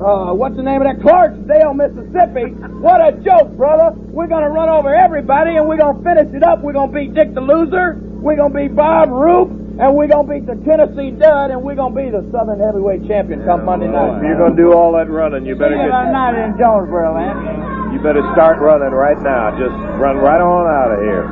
Uh, 0.00 0.34
what's 0.34 0.56
the 0.56 0.62
name 0.62 0.82
of 0.82 0.86
that? 0.90 0.98
Clarksdale, 1.00 1.74
Mississippi. 1.74 2.50
What 2.82 3.00
a 3.00 3.12
joke, 3.22 3.54
brother. 3.56 3.94
We're 4.10 4.26
going 4.26 4.42
to 4.42 4.50
run 4.50 4.68
over 4.68 4.94
everybody 4.94 5.56
and 5.56 5.68
we're 5.68 5.78
going 5.78 5.96
to 5.98 6.02
finish 6.02 6.34
it 6.34 6.42
up. 6.42 6.60
We're 6.60 6.72
going 6.74 6.90
to 6.90 6.94
beat 6.96 7.14
Dick 7.14 7.32
the 7.34 7.40
Loser. 7.40 7.94
We're 8.02 8.36
going 8.36 8.52
to 8.52 8.58
beat 8.58 8.74
Bob 8.74 9.10
Roop. 9.10 9.50
And 9.74 9.90
we're 9.98 10.06
going 10.06 10.26
to 10.26 10.30
beat 10.34 10.46
the 10.46 10.54
Tennessee 10.66 11.10
Dud. 11.14 11.50
And 11.50 11.62
we're 11.62 11.74
going 11.78 11.94
to 11.94 11.98
be 11.98 12.10
the 12.10 12.22
Southern 12.30 12.58
Heavyweight 12.62 13.06
Champion 13.06 13.42
come 13.46 13.64
Monday 13.66 13.86
night. 13.90 14.18
If 14.18 14.22
you're 14.22 14.38
going 14.38 14.54
to 14.54 14.60
do 14.62 14.72
all 14.74 14.92
that 14.98 15.10
running, 15.10 15.46
you 15.46 15.54
better 15.54 15.74
See 15.78 15.82
get. 15.86 15.90
tonight 15.90 16.34
in 16.38 16.54
Jonesboro, 16.58 17.14
Lance. 17.14 17.94
You 17.94 17.98
better 18.02 18.22
start 18.34 18.58
running 18.58 18.90
right 18.94 19.18
now. 19.22 19.50
Just 19.58 19.74
run 19.98 20.18
right 20.18 20.42
on 20.42 20.66
out 20.66 20.90
of 20.94 21.00
here. 21.02 21.26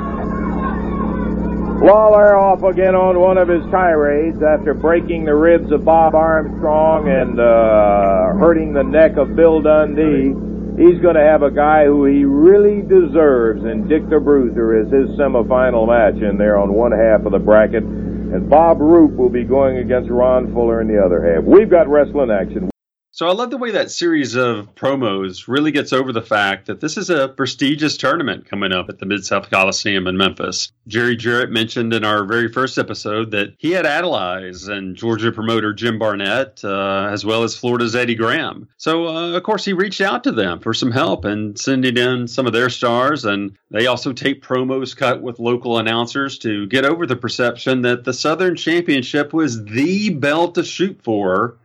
Lawler 1.82 2.36
off 2.38 2.62
again 2.62 2.94
on 2.94 3.18
one 3.18 3.38
of 3.38 3.48
his 3.48 3.62
tirades 3.72 4.40
after 4.40 4.72
breaking 4.72 5.24
the 5.24 5.34
ribs 5.34 5.72
of 5.72 5.84
Bob 5.84 6.14
Armstrong 6.14 7.08
and 7.08 7.40
uh, 7.40 8.38
hurting 8.38 8.72
the 8.72 8.84
neck 8.84 9.16
of 9.16 9.34
Bill 9.34 9.60
Dundee. 9.60 10.30
He's 10.78 11.02
going 11.02 11.16
to 11.16 11.26
have 11.26 11.42
a 11.42 11.50
guy 11.50 11.86
who 11.86 12.06
he 12.06 12.24
really 12.24 12.82
deserves 12.82 13.64
in 13.64 13.88
Dick 13.88 14.08
the 14.08 14.20
Bruiser 14.20 14.78
as 14.78 14.92
his 14.92 15.10
semifinal 15.18 15.88
match 15.90 16.22
in 16.22 16.38
there 16.38 16.56
on 16.56 16.72
one 16.72 16.92
half 16.92 17.26
of 17.26 17.32
the 17.32 17.40
bracket. 17.40 17.82
And 17.82 18.48
Bob 18.48 18.80
Roop 18.80 19.16
will 19.16 19.28
be 19.28 19.42
going 19.42 19.78
against 19.78 20.08
Ron 20.08 20.54
Fuller 20.54 20.80
in 20.80 20.86
the 20.86 21.02
other 21.02 21.34
half. 21.34 21.42
We've 21.42 21.68
got 21.68 21.88
wrestling 21.88 22.30
action. 22.30 22.71
So 23.14 23.28
I 23.28 23.32
love 23.32 23.50
the 23.50 23.58
way 23.58 23.72
that 23.72 23.90
series 23.90 24.36
of 24.36 24.74
promos 24.74 25.46
really 25.46 25.70
gets 25.70 25.92
over 25.92 26.14
the 26.14 26.22
fact 26.22 26.64
that 26.64 26.80
this 26.80 26.96
is 26.96 27.10
a 27.10 27.28
prestigious 27.28 27.98
tournament 27.98 28.48
coming 28.48 28.72
up 28.72 28.88
at 28.88 29.00
the 29.00 29.04
Mid 29.04 29.22
South 29.22 29.50
Coliseum 29.50 30.06
in 30.06 30.16
Memphis. 30.16 30.72
Jerry 30.88 31.14
Jarrett 31.14 31.50
mentioned 31.50 31.92
in 31.92 32.06
our 32.06 32.24
very 32.24 32.48
first 32.48 32.78
episode 32.78 33.32
that 33.32 33.54
he 33.58 33.72
had 33.72 33.84
Adelize 33.84 34.66
and 34.66 34.96
Georgia 34.96 35.30
promoter 35.30 35.74
Jim 35.74 35.98
Barnett, 35.98 36.64
uh, 36.64 37.10
as 37.12 37.22
well 37.22 37.42
as 37.42 37.54
Florida's 37.54 37.94
Eddie 37.94 38.14
Graham. 38.14 38.66
So 38.78 39.08
uh, 39.08 39.36
of 39.36 39.42
course 39.42 39.66
he 39.66 39.74
reached 39.74 40.00
out 40.00 40.24
to 40.24 40.32
them 40.32 40.60
for 40.60 40.72
some 40.72 40.90
help 40.90 41.26
and 41.26 41.58
sending 41.58 41.98
in 41.98 42.26
some 42.26 42.46
of 42.46 42.54
their 42.54 42.70
stars, 42.70 43.26
and 43.26 43.58
they 43.70 43.88
also 43.88 44.14
tape 44.14 44.42
promos 44.42 44.96
cut 44.96 45.20
with 45.20 45.38
local 45.38 45.76
announcers 45.76 46.38
to 46.38 46.66
get 46.66 46.86
over 46.86 47.04
the 47.04 47.16
perception 47.16 47.82
that 47.82 48.04
the 48.04 48.14
Southern 48.14 48.56
Championship 48.56 49.34
was 49.34 49.62
the 49.66 50.08
belt 50.08 50.54
to 50.54 50.64
shoot 50.64 50.98
for 51.02 51.58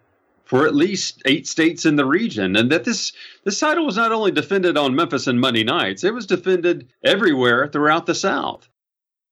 for 0.47 0.65
at 0.65 0.73
least 0.73 1.21
eight 1.25 1.45
states 1.45 1.85
in 1.85 1.97
the 1.97 2.05
region, 2.05 2.55
and 2.55 2.71
that 2.71 2.85
this 2.85 3.11
this 3.43 3.59
title 3.59 3.85
was 3.85 3.97
not 3.97 4.11
only 4.11 4.31
defended 4.31 4.77
on 4.77 4.95
Memphis 4.95 5.27
and 5.27 5.39
Monday 5.39 5.63
nights, 5.63 6.03
it 6.03 6.13
was 6.13 6.25
defended 6.25 6.87
everywhere 7.03 7.67
throughout 7.67 8.05
the 8.05 8.15
South. 8.15 8.67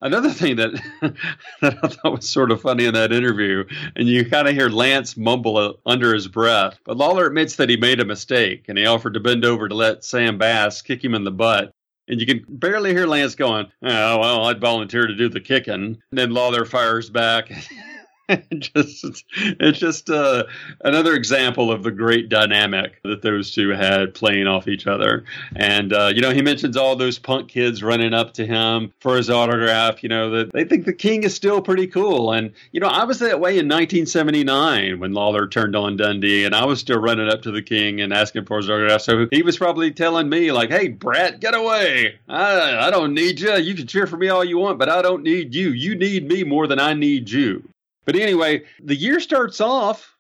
Another 0.02 0.30
thing 0.30 0.58
that 0.58 0.74
that 1.62 1.78
I 1.82 1.88
thought 1.88 2.12
was 2.12 2.30
sort 2.30 2.52
of 2.52 2.62
funny 2.62 2.86
in 2.86 2.94
that 2.94 3.14
interview, 3.14 3.64
and 3.96 4.10
you 4.10 4.30
kind 4.30 4.48
of 4.48 4.54
hear 4.54 4.70
Lance 4.70 5.16
mumble 5.16 5.80
under 5.86 6.14
his 6.14 6.28
breath, 6.28 6.80
but 6.84 6.98
Lawler 6.98 7.28
admits 7.28 7.56
that 7.56 7.70
he 7.70 7.78
made 7.78 8.02
a 8.02 8.06
mistake 8.06 8.66
and 8.68 8.78
he 8.78 8.86
offered 8.86 9.14
to 9.14 9.22
bend 9.22 9.46
over 9.46 9.70
to 9.70 9.76
let 9.76 10.04
Sam 10.04 10.38
Bass 10.38 10.82
kick 10.82 11.04
him 11.04 11.16
in 11.16 11.24
the 11.24 11.32
butt. 11.32 11.72
And 12.08 12.20
you 12.20 12.28
can 12.28 12.46
barely 12.48 12.94
hear 12.94 13.08
Lance 13.08 13.34
going, 13.34 13.66
Oh, 13.82 14.20
well, 14.20 14.46
I'd 14.46 14.62
volunteer 14.62 15.08
to 15.08 15.16
do 15.16 15.28
the 15.28 15.40
kicking. 15.40 15.74
And 15.74 15.98
then 16.12 16.32
Lawler 16.32 16.66
fires 16.66 17.10
back. 17.10 17.52
just 18.58 19.24
it's 19.38 19.78
just 19.78 20.10
uh, 20.10 20.46
another 20.84 21.14
example 21.14 21.72
of 21.72 21.84
the 21.84 21.92
great 21.92 22.28
dynamic 22.28 23.00
that 23.04 23.22
those 23.22 23.52
two 23.52 23.70
had 23.70 24.16
playing 24.16 24.48
off 24.48 24.68
each 24.68 24.88
other. 24.88 25.26
And 25.56 25.94
uh, 25.94 26.12
you 26.14 26.22
know, 26.22 26.32
he 26.32 26.42
mentions 26.42 26.76
all 26.76 26.96
those 26.96 27.20
punk 27.20 27.50
kids 27.50 27.84
running 27.84 28.14
up 28.14 28.34
to 28.34 28.46
him 28.46 28.94
for 29.00 29.16
his 29.16 29.30
autograph. 29.30 30.02
You 30.02 30.10
know 30.10 30.32
that 30.32 30.54
they 30.54 30.64
think 30.64 30.86
the 30.86 30.94
King 30.94 31.24
is 31.24 31.36
still 31.36 31.62
pretty 31.62 31.86
cool. 31.86 32.32
And 32.32 32.52
you 32.72 32.80
know, 32.80 32.88
I 32.88 33.04
was 33.04 33.20
that 33.20 33.40
way 33.40 33.52
in 33.52 33.68
1979 33.68 35.00
when 35.00 35.14
Lawler 35.14 35.48
turned 35.48 35.76
on 35.76 35.96
Dundee, 35.96 36.46
and 36.46 36.56
I 36.56 36.66
was 36.66 36.80
still 36.80 37.00
running 37.00 37.30
up 37.30 37.44
to 37.44 37.52
the 37.52 37.62
King 37.62 38.02
and 38.02 38.12
asking 38.12 38.46
for 38.46 38.58
his 38.58 38.70
autograph. 38.70 39.02
So 39.02 39.28
he 39.32 39.44
was 39.44 39.58
probably 39.58 39.92
telling 39.92 40.30
me 40.30 40.52
like, 40.52 40.72
"Hey, 40.72 40.88
Brat, 40.88 41.40
get 41.40 41.54
away! 41.54 42.16
I, 42.28 42.88
I 42.88 42.90
don't 42.90 43.14
need 43.14 43.40
you. 43.40 43.56
You 43.56 43.76
can 43.76 43.86
cheer 43.86 44.08
for 44.08 44.18
me 44.18 44.30
all 44.30 44.44
you 44.44 44.58
want, 44.58 44.80
but 44.80 44.90
I 44.90 45.04
don't 45.04 45.22
need 45.22 45.54
you. 45.54 45.70
You 45.70 45.96
need 45.96 46.28
me 46.28 46.44
more 46.44 46.66
than 46.66 46.80
I 46.80 46.94
need 46.94 47.30
you." 47.30 47.70
But 48.06 48.16
anyway, 48.16 48.64
the 48.82 48.96
year 48.96 49.20
starts 49.20 49.60
off 49.60 50.16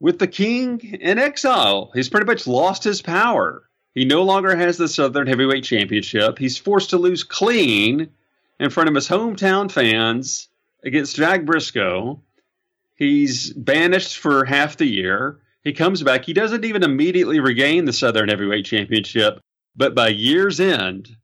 with 0.00 0.18
the 0.18 0.26
king 0.26 0.80
in 0.80 1.18
exile. 1.18 1.90
He's 1.94 2.08
pretty 2.08 2.26
much 2.26 2.46
lost 2.46 2.84
his 2.84 3.02
power. 3.02 3.68
He 3.94 4.04
no 4.04 4.22
longer 4.22 4.56
has 4.56 4.76
the 4.76 4.88
Southern 4.88 5.26
Heavyweight 5.26 5.64
Championship. 5.64 6.38
He's 6.38 6.58
forced 6.58 6.90
to 6.90 6.98
lose 6.98 7.24
clean 7.24 8.08
in 8.58 8.70
front 8.70 8.88
of 8.88 8.94
his 8.94 9.08
hometown 9.08 9.70
fans 9.70 10.48
against 10.84 11.16
Jack 11.16 11.42
Brisco. 11.42 12.20
He's 12.96 13.52
banished 13.52 14.18
for 14.18 14.44
half 14.44 14.76
the 14.76 14.86
year. 14.86 15.38
He 15.64 15.72
comes 15.72 16.02
back. 16.02 16.24
He 16.24 16.32
doesn't 16.32 16.64
even 16.64 16.82
immediately 16.82 17.40
regain 17.40 17.84
the 17.84 17.92
Southern 17.92 18.28
Heavyweight 18.28 18.64
Championship, 18.64 19.40
but 19.76 19.94
by 19.94 20.08
year's 20.08 20.60
end, 20.60 21.16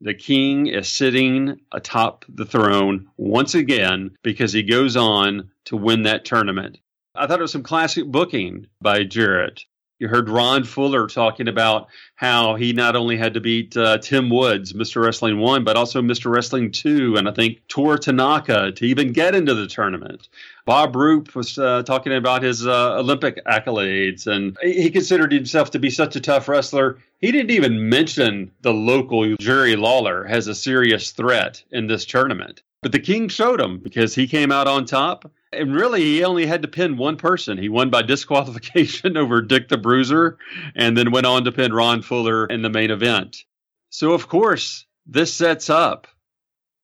the 0.00 0.14
king 0.14 0.66
is 0.66 0.88
sitting 0.88 1.60
atop 1.72 2.24
the 2.28 2.44
throne 2.44 3.08
once 3.16 3.54
again 3.54 4.16
because 4.22 4.52
he 4.52 4.62
goes 4.62 4.96
on 4.96 5.50
to 5.66 5.76
win 5.76 6.02
that 6.02 6.24
tournament. 6.24 6.78
I 7.14 7.26
thought 7.26 7.38
it 7.38 7.42
was 7.42 7.52
some 7.52 7.62
classic 7.62 8.06
booking 8.06 8.66
by 8.80 9.04
Jarrett. 9.04 9.64
You 9.98 10.08
heard 10.08 10.28
Ron 10.28 10.64
Fuller 10.64 11.06
talking 11.06 11.48
about 11.48 11.88
how 12.16 12.54
he 12.56 12.74
not 12.74 12.96
only 12.96 13.16
had 13.16 13.32
to 13.32 13.40
beat 13.40 13.74
uh, 13.78 13.96
Tim 13.96 14.28
Woods, 14.28 14.74
Mr. 14.74 15.02
Wrestling 15.02 15.38
1, 15.38 15.64
but 15.64 15.76
also 15.76 16.02
Mr. 16.02 16.30
Wrestling 16.30 16.70
2, 16.70 17.16
and 17.16 17.26
I 17.26 17.32
think 17.32 17.66
Toru 17.68 17.96
Tanaka 17.96 18.72
to 18.72 18.84
even 18.84 19.12
get 19.12 19.34
into 19.34 19.54
the 19.54 19.66
tournament. 19.66 20.28
Bob 20.66 20.94
Roop 20.96 21.34
was 21.34 21.58
uh, 21.58 21.82
talking 21.82 22.12
about 22.12 22.42
his 22.42 22.66
uh, 22.66 22.98
Olympic 22.98 23.42
accolades, 23.46 24.26
and 24.26 24.58
he 24.60 24.90
considered 24.90 25.32
himself 25.32 25.70
to 25.70 25.78
be 25.78 25.88
such 25.88 26.14
a 26.14 26.20
tough 26.20 26.46
wrestler. 26.46 26.98
He 27.20 27.32
didn't 27.32 27.52
even 27.52 27.88
mention 27.88 28.50
the 28.60 28.74
local 28.74 29.34
Jerry 29.36 29.76
Lawler 29.76 30.26
as 30.26 30.46
a 30.46 30.54
serious 30.54 31.12
threat 31.12 31.62
in 31.70 31.86
this 31.86 32.04
tournament. 32.04 32.62
But 32.82 32.92
the 32.92 33.00
King 33.00 33.28
showed 33.28 33.60
him 33.60 33.78
because 33.78 34.14
he 34.14 34.26
came 34.26 34.52
out 34.52 34.68
on 34.68 34.84
top. 34.84 35.30
And 35.56 35.74
really, 35.74 36.02
he 36.02 36.24
only 36.24 36.46
had 36.46 36.62
to 36.62 36.68
pin 36.68 36.96
one 36.96 37.16
person. 37.16 37.58
He 37.58 37.68
won 37.68 37.90
by 37.90 38.02
disqualification 38.06 39.16
over 39.16 39.42
Dick 39.42 39.68
the 39.68 39.78
Bruiser 39.78 40.38
and 40.74 40.96
then 40.96 41.10
went 41.10 41.26
on 41.26 41.44
to 41.44 41.52
pin 41.52 41.72
Ron 41.72 42.02
Fuller 42.02 42.46
in 42.46 42.62
the 42.62 42.70
main 42.70 42.90
event. 42.90 43.44
So, 43.90 44.12
of 44.12 44.28
course, 44.28 44.86
this 45.06 45.32
sets 45.32 45.70
up 45.70 46.06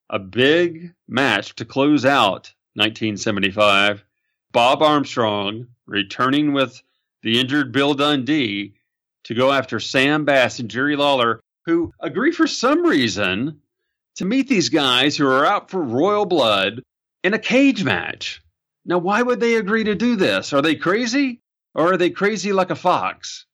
a 0.08 0.18
big 0.18 0.94
match 1.08 1.54
to 1.56 1.64
close 1.64 2.04
out 2.04 2.52
1975. 2.74 4.04
Bob 4.52 4.82
Armstrong 4.82 5.66
returning 5.86 6.52
with 6.52 6.82
the 7.22 7.40
injured 7.40 7.72
Bill 7.72 7.94
Dundee 7.94 8.74
to 9.24 9.34
go 9.34 9.52
after 9.52 9.80
Sam 9.80 10.24
Bass 10.24 10.58
and 10.58 10.70
Jerry 10.70 10.96
Lawler, 10.96 11.40
who 11.64 11.92
agree 12.00 12.32
for 12.32 12.46
some 12.46 12.84
reason 12.84 13.60
to 14.16 14.24
meet 14.24 14.48
these 14.48 14.68
guys 14.68 15.16
who 15.16 15.26
are 15.26 15.46
out 15.46 15.70
for 15.70 15.82
royal 15.82 16.26
blood 16.26 16.82
in 17.22 17.34
a 17.34 17.38
cage 17.38 17.84
match. 17.84 18.41
Now, 18.84 18.98
why 18.98 19.22
would 19.22 19.40
they 19.40 19.54
agree 19.54 19.84
to 19.84 19.94
do 19.94 20.16
this? 20.16 20.52
Are 20.52 20.62
they 20.62 20.74
crazy? 20.74 21.40
Or 21.74 21.92
are 21.92 21.96
they 21.96 22.10
crazy 22.10 22.52
like 22.52 22.70
a 22.70 22.76
fox? 22.76 23.46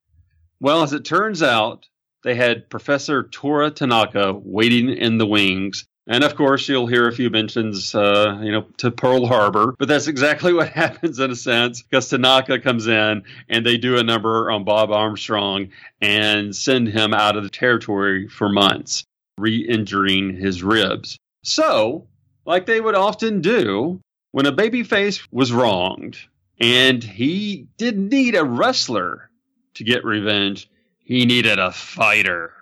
Well, 0.61 0.83
as 0.83 0.93
it 0.93 1.05
turns 1.05 1.43
out, 1.43 1.87
they 2.25 2.35
had 2.35 2.69
Professor 2.69 3.23
Toru 3.23 3.71
Tanaka 3.71 4.33
waiting 4.33 4.89
in 4.89 5.19
the 5.19 5.27
wings. 5.27 5.87
And 6.09 6.25
of 6.25 6.35
course, 6.35 6.69
you'll 6.69 6.87
hear 6.87 7.07
a 7.07 7.13
few 7.13 7.29
mentions, 7.29 7.95
uh, 7.95 8.41
you 8.43 8.51
know, 8.51 8.63
to 8.79 8.91
Pearl 8.91 9.27
Harbor, 9.27 9.75
but 9.79 9.89
that's 9.89 10.07
exactly 10.07 10.53
what 10.55 10.71
happens 10.71 11.19
in 11.19 11.31
a 11.31 11.37
sense 11.37 11.83
because 11.83 12.09
Tanaka 12.09 12.59
comes 12.59 12.87
in 12.87 13.23
and 13.49 13.67
they 13.67 13.77
do 13.77 13.99
a 13.99 14.03
number 14.03 14.51
on 14.51 14.65
Bob 14.65 14.91
Armstrong 14.91 15.69
and 16.01 16.57
send 16.57 16.89
him 16.89 17.13
out 17.13 17.37
of 17.37 17.43
the 17.43 17.51
territory 17.51 18.27
for 18.27 18.49
months, 18.49 19.05
re 19.37 19.59
injuring 19.59 20.35
his 20.35 20.63
ribs. 20.63 21.19
So, 21.45 22.07
like 22.47 22.65
they 22.65 22.81
would 22.81 22.95
often 22.95 23.43
do, 23.43 24.01
when 24.39 24.47
a 24.47 24.53
babyface 24.53 25.27
was 25.33 25.51
wronged 25.51 26.17
and 26.61 27.03
he 27.03 27.67
didn't 27.77 28.09
need 28.09 28.37
a 28.37 28.45
wrestler 28.45 29.29
to 29.75 29.83
get 29.83 30.05
revenge, 30.05 30.71
he 31.01 31.27
needed 31.27 31.59
a 31.59 31.73
fighter. 31.73 32.53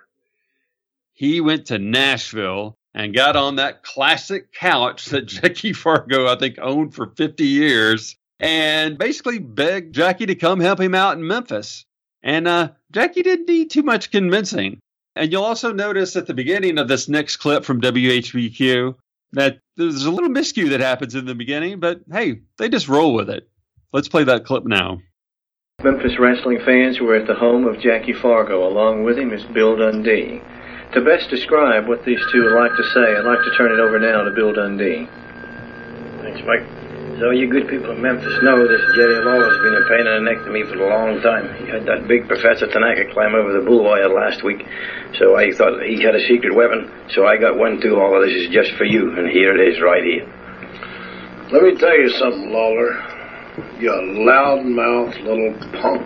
He 1.13 1.39
went 1.39 1.67
to 1.67 1.77
Nashville 1.77 2.73
and 2.95 3.13
got 3.13 3.35
on 3.35 3.57
that 3.57 3.83
classic 3.83 4.51
couch 4.53 5.05
that 5.05 5.25
Jackie 5.27 5.73
Fargo, 5.73 6.25
I 6.25 6.35
think, 6.39 6.57
owned 6.59 6.95
for 6.95 7.13
50 7.15 7.45
years 7.45 8.15
and 8.39 8.97
basically 8.97 9.37
begged 9.37 9.93
Jackie 9.93 10.25
to 10.25 10.33
come 10.33 10.59
help 10.59 10.81
him 10.81 10.95
out 10.95 11.19
in 11.19 11.27
Memphis. 11.27 11.85
And 12.23 12.47
uh, 12.47 12.69
Jackie 12.91 13.21
didn't 13.21 13.47
need 13.47 13.69
too 13.69 13.83
much 13.83 14.09
convincing. 14.09 14.79
And 15.15 15.31
you'll 15.31 15.43
also 15.43 15.73
notice 15.73 16.15
at 16.15 16.25
the 16.25 16.33
beginning 16.33 16.79
of 16.79 16.87
this 16.87 17.07
next 17.07 17.35
clip 17.35 17.65
from 17.65 17.81
WHBQ 17.81 18.95
that 19.33 19.59
there's 19.75 20.05
a 20.05 20.11
little 20.11 20.29
miscue 20.29 20.69
that 20.69 20.79
happens 20.79 21.15
in 21.15 21.25
the 21.25 21.35
beginning, 21.35 21.79
but 21.79 22.01
hey, 22.11 22.41
they 22.57 22.69
just 22.69 22.87
roll 22.87 23.13
with 23.13 23.29
it. 23.29 23.49
Let's 23.93 24.07
play 24.07 24.23
that 24.25 24.45
clip 24.45 24.65
now. 24.65 24.99
Memphis 25.83 26.17
wrestling 26.19 26.59
fans 26.65 26.99
were 26.99 27.15
at 27.15 27.27
the 27.27 27.35
home 27.35 27.65
of 27.65 27.79
Jackie 27.79 28.13
Fargo. 28.13 28.67
Along 28.67 29.03
with 29.03 29.17
him 29.17 29.31
is 29.31 29.43
Bill 29.53 29.75
Dundee. 29.77 30.41
To 30.93 31.01
best 31.01 31.29
describe 31.29 31.87
what 31.87 32.03
these 32.05 32.19
two 32.31 32.43
would 32.43 32.55
like 32.55 32.71
to 32.75 32.83
say, 32.93 33.15
I'd 33.15 33.25
like 33.25 33.43
to 33.43 33.57
turn 33.57 33.71
it 33.71 33.79
over 33.79 33.99
now 33.99 34.23
to 34.23 34.31
Bill 34.31 34.53
Dundee. 34.53 35.07
Thanks, 36.23 36.41
Mike. 36.47 36.76
So 37.19 37.31
you 37.31 37.49
good 37.49 37.67
people 37.67 37.89
in 37.89 38.01
Memphis 38.01 38.43
know 38.43 38.61
this 38.67 38.81
Jerry 38.93 39.25
Lawler's 39.25 39.57
been 39.65 39.73
a 39.73 39.85
pain 39.89 40.05
in 40.05 40.23
the 40.23 40.29
neck 40.29 40.45
to 40.45 40.51
me 40.53 40.61
for 40.69 40.77
a 40.77 40.85
long 40.85 41.19
time. 41.25 41.49
He 41.57 41.65
had 41.65 41.81
that 41.89 42.07
big 42.07 42.27
Professor 42.27 42.67
Tanaka 42.69 43.11
climb 43.11 43.33
over 43.33 43.57
the 43.57 43.65
bull 43.65 43.83
wire 43.83 44.07
last 44.07 44.43
week, 44.43 44.61
so 45.17 45.35
I 45.35 45.49
thought 45.49 45.81
he 45.81 45.97
had 46.03 46.13
a 46.13 46.21
secret 46.29 46.53
weapon, 46.53 46.85
so 47.09 47.25
I 47.25 47.37
got 47.37 47.57
one 47.57 47.81
too. 47.81 47.97
All 47.97 48.13
of 48.13 48.21
this 48.21 48.37
is 48.37 48.53
just 48.53 48.69
for 48.77 48.85
you, 48.85 49.17
and 49.17 49.27
here 49.33 49.49
it 49.49 49.65
is 49.65 49.81
right 49.81 50.03
here. 50.05 50.29
Let 51.49 51.63
me 51.63 51.73
tell 51.73 51.97
you 51.97 52.09
something, 52.21 52.51
Lawler. 52.53 52.93
You 53.81 53.89
loudmouth 53.89 55.17
little 55.25 55.57
punk. 55.81 56.05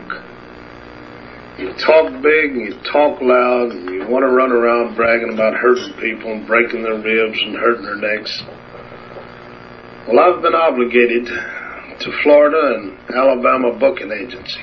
You 1.60 1.74
talk 1.74 2.08
big 2.24 2.56
and 2.56 2.72
you 2.72 2.80
talk 2.88 3.20
loud 3.20 3.72
and 3.72 3.90
you 3.90 4.08
want 4.08 4.24
to 4.24 4.32
run 4.32 4.54
around 4.54 4.96
bragging 4.96 5.34
about 5.34 5.56
hurting 5.56 5.92
people 6.00 6.32
and 6.32 6.48
breaking 6.48 6.84
their 6.84 6.96
ribs 6.96 7.38
and 7.44 7.58
hurting 7.58 7.84
their 7.84 7.98
necks. 7.98 8.44
Well, 10.12 10.20
I've 10.20 10.42
been 10.42 10.56
obligated 10.56 11.26
to 11.28 12.12
Florida 12.22 12.76
and 12.76 13.16
Alabama 13.16 13.72
booking 13.80 14.12
agency. 14.12 14.60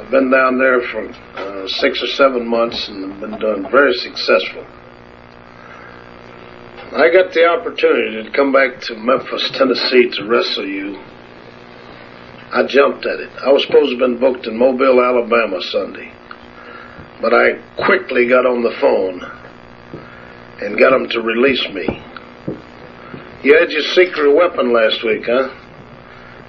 I've 0.00 0.10
been 0.10 0.30
down 0.30 0.56
there 0.56 0.80
for 0.88 1.08
uh, 1.10 1.68
six 1.68 2.02
or 2.02 2.06
seven 2.06 2.48
months 2.48 2.88
and 2.88 3.12
have 3.12 3.20
been 3.20 3.38
doing 3.38 3.70
very 3.70 3.92
successful. 3.92 4.64
I 6.96 7.10
got 7.12 7.34
the 7.34 7.44
opportunity 7.44 8.24
to 8.24 8.30
come 8.34 8.50
back 8.50 8.80
to 8.88 8.96
Memphis, 8.96 9.50
Tennessee 9.52 10.08
to 10.08 10.24
wrestle 10.24 10.66
you. 10.66 10.96
I 12.50 12.64
jumped 12.66 13.04
at 13.04 13.20
it. 13.20 13.30
I 13.44 13.52
was 13.52 13.64
supposed 13.64 13.90
to 13.90 13.98
have 13.98 14.08
been 14.08 14.18
booked 14.18 14.46
in 14.46 14.56
Mobile, 14.56 15.02
Alabama 15.04 15.60
Sunday. 15.60 16.14
But 17.20 17.34
I 17.34 17.60
quickly 17.84 18.26
got 18.26 18.46
on 18.46 18.62
the 18.62 18.74
phone 18.80 19.20
and 20.62 20.78
got 20.78 20.92
them 20.92 21.10
to 21.10 21.20
release 21.20 21.68
me. 21.74 22.11
You 23.42 23.58
had 23.58 23.70
your 23.70 23.82
secret 23.82 24.32
weapon 24.32 24.72
last 24.72 25.02
week, 25.02 25.24
huh? 25.26 25.50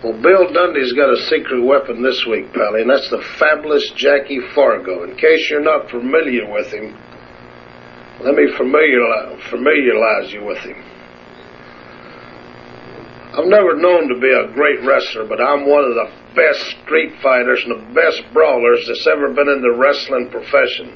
Well, 0.04 0.14
Bill 0.22 0.54
Dundee's 0.54 0.94
got 0.94 1.10
a 1.10 1.18
secret 1.26 1.64
weapon 1.64 2.04
this 2.04 2.24
week, 2.30 2.54
Pally, 2.54 2.82
and 2.82 2.90
that's 2.90 3.10
the 3.10 3.24
fabulous 3.40 3.90
Jackie 3.96 4.42
Fargo. 4.54 5.04
In 5.04 5.16
case 5.16 5.50
you're 5.50 5.64
not 5.64 5.90
familiar 5.90 6.46
with 6.52 6.68
him, 6.68 6.94
let 8.22 8.36
me 8.36 8.46
familiarize, 8.56 9.42
familiarize 9.50 10.32
you 10.34 10.46
with 10.46 10.60
him. 10.60 10.78
I've 13.34 13.50
never 13.50 13.76
known 13.76 14.08
to 14.10 14.20
be 14.22 14.30
a 14.30 14.54
great 14.54 14.86
wrestler, 14.86 15.26
but 15.26 15.42
I'm 15.42 15.66
one 15.68 15.86
of 15.86 15.96
the 15.96 16.12
best 16.36 16.62
street 16.84 17.14
fighters 17.24 17.64
and 17.66 17.74
the 17.74 17.94
best 17.96 18.22
brawlers 18.34 18.86
that's 18.88 19.08
ever 19.08 19.34
been 19.34 19.50
in 19.50 19.62
the 19.62 19.74
wrestling 19.74 20.30
profession. 20.30 20.96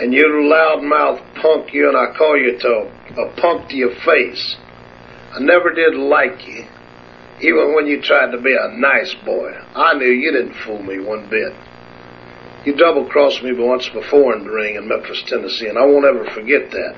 And 0.00 0.14
you 0.14 0.24
loudmouth 0.24 1.34
punk, 1.42 1.74
you 1.74 1.86
and 1.86 1.94
I 1.94 2.16
call 2.16 2.34
you 2.34 2.58
to 2.58 3.20
a 3.20 3.36
punk 3.36 3.68
to 3.68 3.76
your 3.76 3.94
face. 4.02 4.56
I 5.34 5.40
never 5.40 5.74
did 5.74 5.94
like 5.94 6.46
you, 6.48 6.64
even 7.42 7.74
when 7.74 7.86
you 7.86 8.00
tried 8.00 8.30
to 8.32 8.40
be 8.40 8.56
a 8.58 8.78
nice 8.78 9.14
boy. 9.26 9.52
I 9.74 9.92
knew 9.98 10.08
you 10.08 10.32
didn't 10.32 10.54
fool 10.64 10.82
me 10.82 11.00
one 11.00 11.28
bit. 11.28 11.52
You 12.64 12.76
double 12.76 13.10
crossed 13.10 13.42
me 13.42 13.52
once 13.52 13.90
before 13.90 14.34
in 14.34 14.44
the 14.44 14.50
ring 14.50 14.76
in 14.76 14.88
Memphis, 14.88 15.22
Tennessee, 15.26 15.66
and 15.66 15.76
I 15.76 15.84
won't 15.84 16.06
ever 16.06 16.24
forget 16.30 16.70
that. 16.70 16.94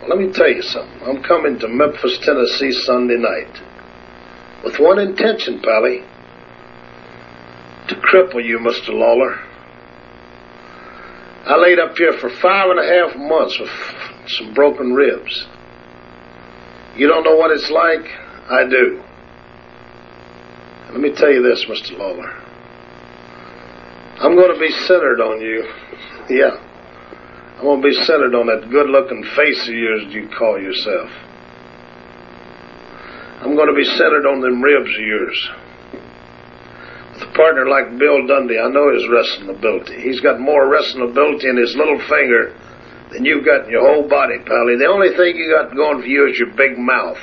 Well, 0.00 0.10
let 0.10 0.18
me 0.18 0.32
tell 0.32 0.50
you 0.50 0.62
something. 0.62 1.02
I'm 1.02 1.22
coming 1.22 1.56
to 1.60 1.68
Memphis, 1.68 2.18
Tennessee 2.24 2.72
Sunday 2.72 3.16
night 3.16 3.62
with 4.64 4.80
one 4.80 4.98
intention, 4.98 5.60
Pally 5.62 6.02
to 7.88 7.94
cripple 7.94 8.44
you, 8.44 8.58
Mr. 8.58 8.88
Lawler. 8.88 9.38
I 11.46 11.56
laid 11.58 11.78
up 11.78 11.96
here 11.96 12.12
for 12.20 12.28
five 12.28 12.70
and 12.70 12.80
a 12.80 12.86
half 12.86 13.16
months 13.16 13.58
with 13.60 13.70
some 14.26 14.52
broken 14.52 14.94
ribs. 14.94 15.46
You 16.96 17.06
don't 17.06 17.22
know 17.22 17.36
what 17.36 17.52
it's 17.52 17.70
like? 17.70 18.04
I 18.50 18.68
do. 18.68 19.02
Let 20.90 21.00
me 21.00 21.12
tell 21.14 21.30
you 21.30 21.42
this, 21.42 21.64
Mr. 21.66 21.96
Lawler. 21.96 22.32
I'm 24.18 24.34
going 24.34 24.52
to 24.52 24.58
be 24.58 24.70
centered 24.70 25.20
on 25.20 25.40
you. 25.40 25.68
Yeah. 26.28 26.56
I'm 27.58 27.62
going 27.62 27.80
to 27.80 27.88
be 27.88 27.94
centered 28.04 28.34
on 28.34 28.46
that 28.46 28.68
good 28.70 28.88
looking 28.88 29.22
face 29.36 29.68
of 29.68 29.74
yours 29.74 30.02
you 30.08 30.28
call 30.36 30.60
yourself. 30.60 31.10
I'm 33.40 33.54
going 33.54 33.68
to 33.68 33.74
be 33.74 33.84
centered 33.84 34.26
on 34.26 34.40
them 34.40 34.62
ribs 34.62 34.90
of 34.90 35.04
yours. 35.04 35.50
Partner 37.36 37.68
like 37.68 37.98
Bill 37.98 38.26
Dundee, 38.26 38.58
I 38.58 38.68
know 38.68 38.92
his 38.94 39.06
wrestling 39.08 39.50
ability. 39.50 40.00
He's 40.00 40.20
got 40.20 40.40
more 40.40 40.68
wrestling 40.68 41.10
ability 41.10 41.48
in 41.48 41.58
his 41.58 41.76
little 41.76 42.00
finger 42.08 42.56
than 43.12 43.24
you've 43.24 43.44
got 43.44 43.66
in 43.66 43.70
your 43.70 43.86
whole 43.86 44.08
body, 44.08 44.38
Pally. 44.44 44.76
The 44.76 44.86
only 44.86 45.14
thing 45.14 45.36
you 45.36 45.52
got 45.52 45.76
going 45.76 46.00
for 46.00 46.08
you 46.08 46.28
is 46.28 46.38
your 46.38 46.50
big 46.56 46.78
mouth. 46.78 47.18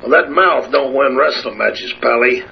Well, 0.00 0.10
that 0.10 0.30
mouth 0.30 0.70
don't 0.70 0.94
win 0.94 1.16
wrestling 1.16 1.58
matches, 1.58 1.92
Pally. 2.00 2.42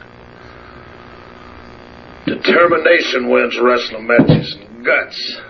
Determination 2.26 3.30
wins 3.30 3.58
wrestling 3.60 4.06
matches 4.06 4.56
and 4.56 4.84
guts. 4.84 5.40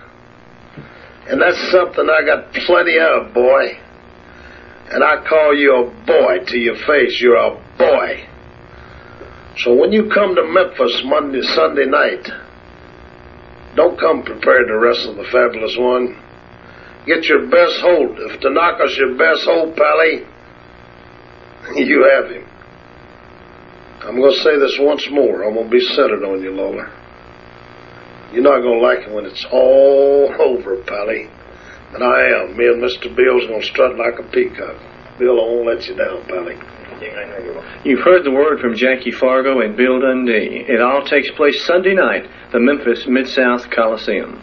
And 1.29 1.41
that's 1.41 1.71
something 1.71 2.07
I 2.09 2.25
got 2.25 2.53
plenty 2.53 2.99
of, 2.99 3.33
boy. 3.33 3.79
And 4.91 5.03
I 5.03 5.25
call 5.27 5.55
you 5.55 5.75
a 5.75 6.05
boy 6.05 6.45
to 6.45 6.57
your 6.57 6.75
face. 6.85 7.19
You're 7.21 7.37
a 7.37 7.55
boy. 7.77 8.27
So 9.57 9.73
when 9.73 9.91
you 9.91 10.09
come 10.09 10.35
to 10.35 10.43
Memphis 10.43 11.03
Monday, 11.05 11.41
Sunday 11.41 11.85
night, 11.85 12.27
don't 13.75 13.99
come 13.99 14.23
prepared 14.23 14.67
to 14.67 14.79
wrestle 14.79 15.15
the 15.15 15.25
fabulous 15.25 15.75
one. 15.77 16.19
Get 17.05 17.25
your 17.25 17.47
best 17.47 17.79
hold. 17.81 18.17
If 18.19 18.39
Tanaka's 18.39 18.97
your 18.97 19.15
best 19.15 19.43
hold, 19.45 19.75
Pally, 19.75 20.25
you 21.75 22.09
have 22.15 22.31
him. 22.31 22.47
I'm 24.01 24.17
going 24.17 24.33
to 24.33 24.39
say 24.39 24.57
this 24.57 24.77
once 24.79 25.07
more. 25.11 25.43
I'm 25.43 25.53
going 25.53 25.69
to 25.69 25.71
be 25.71 25.79
centered 25.79 26.23
on 26.23 26.41
you, 26.41 26.51
Lawler. 26.51 26.91
You're 28.33 28.43
not 28.43 28.61
going 28.61 28.79
to 28.79 28.85
like 28.85 29.07
it 29.07 29.13
when 29.13 29.25
it's 29.25 29.45
all 29.51 30.33
over, 30.39 30.77
Pally. 30.83 31.29
And 31.93 32.03
I 32.03 32.41
am. 32.41 32.57
Me 32.57 32.65
and 32.65 32.81
Mr. 32.81 33.15
Bill's 33.15 33.45
going 33.47 33.61
to 33.61 33.67
strut 33.67 33.97
like 33.97 34.17
a 34.19 34.23
peacock. 34.23 34.81
Bill, 35.19 35.39
I 35.39 35.45
won't 35.45 35.67
let 35.67 35.87
you 35.87 35.95
down, 35.95 36.25
Pally. 36.25 36.57
You've 37.83 37.99
heard 38.01 38.23
the 38.23 38.31
word 38.31 38.59
from 38.59 38.75
Jackie 38.75 39.11
Fargo 39.11 39.59
and 39.61 39.75
Bill 39.75 39.99
Dundee. 39.99 40.65
It 40.67 40.81
all 40.81 41.03
takes 41.05 41.29
place 41.31 41.65
Sunday 41.65 41.93
night, 41.93 42.29
the 42.51 42.59
Memphis 42.59 43.05
Mid 43.07 43.27
South 43.27 43.69
Coliseum. 43.69 44.41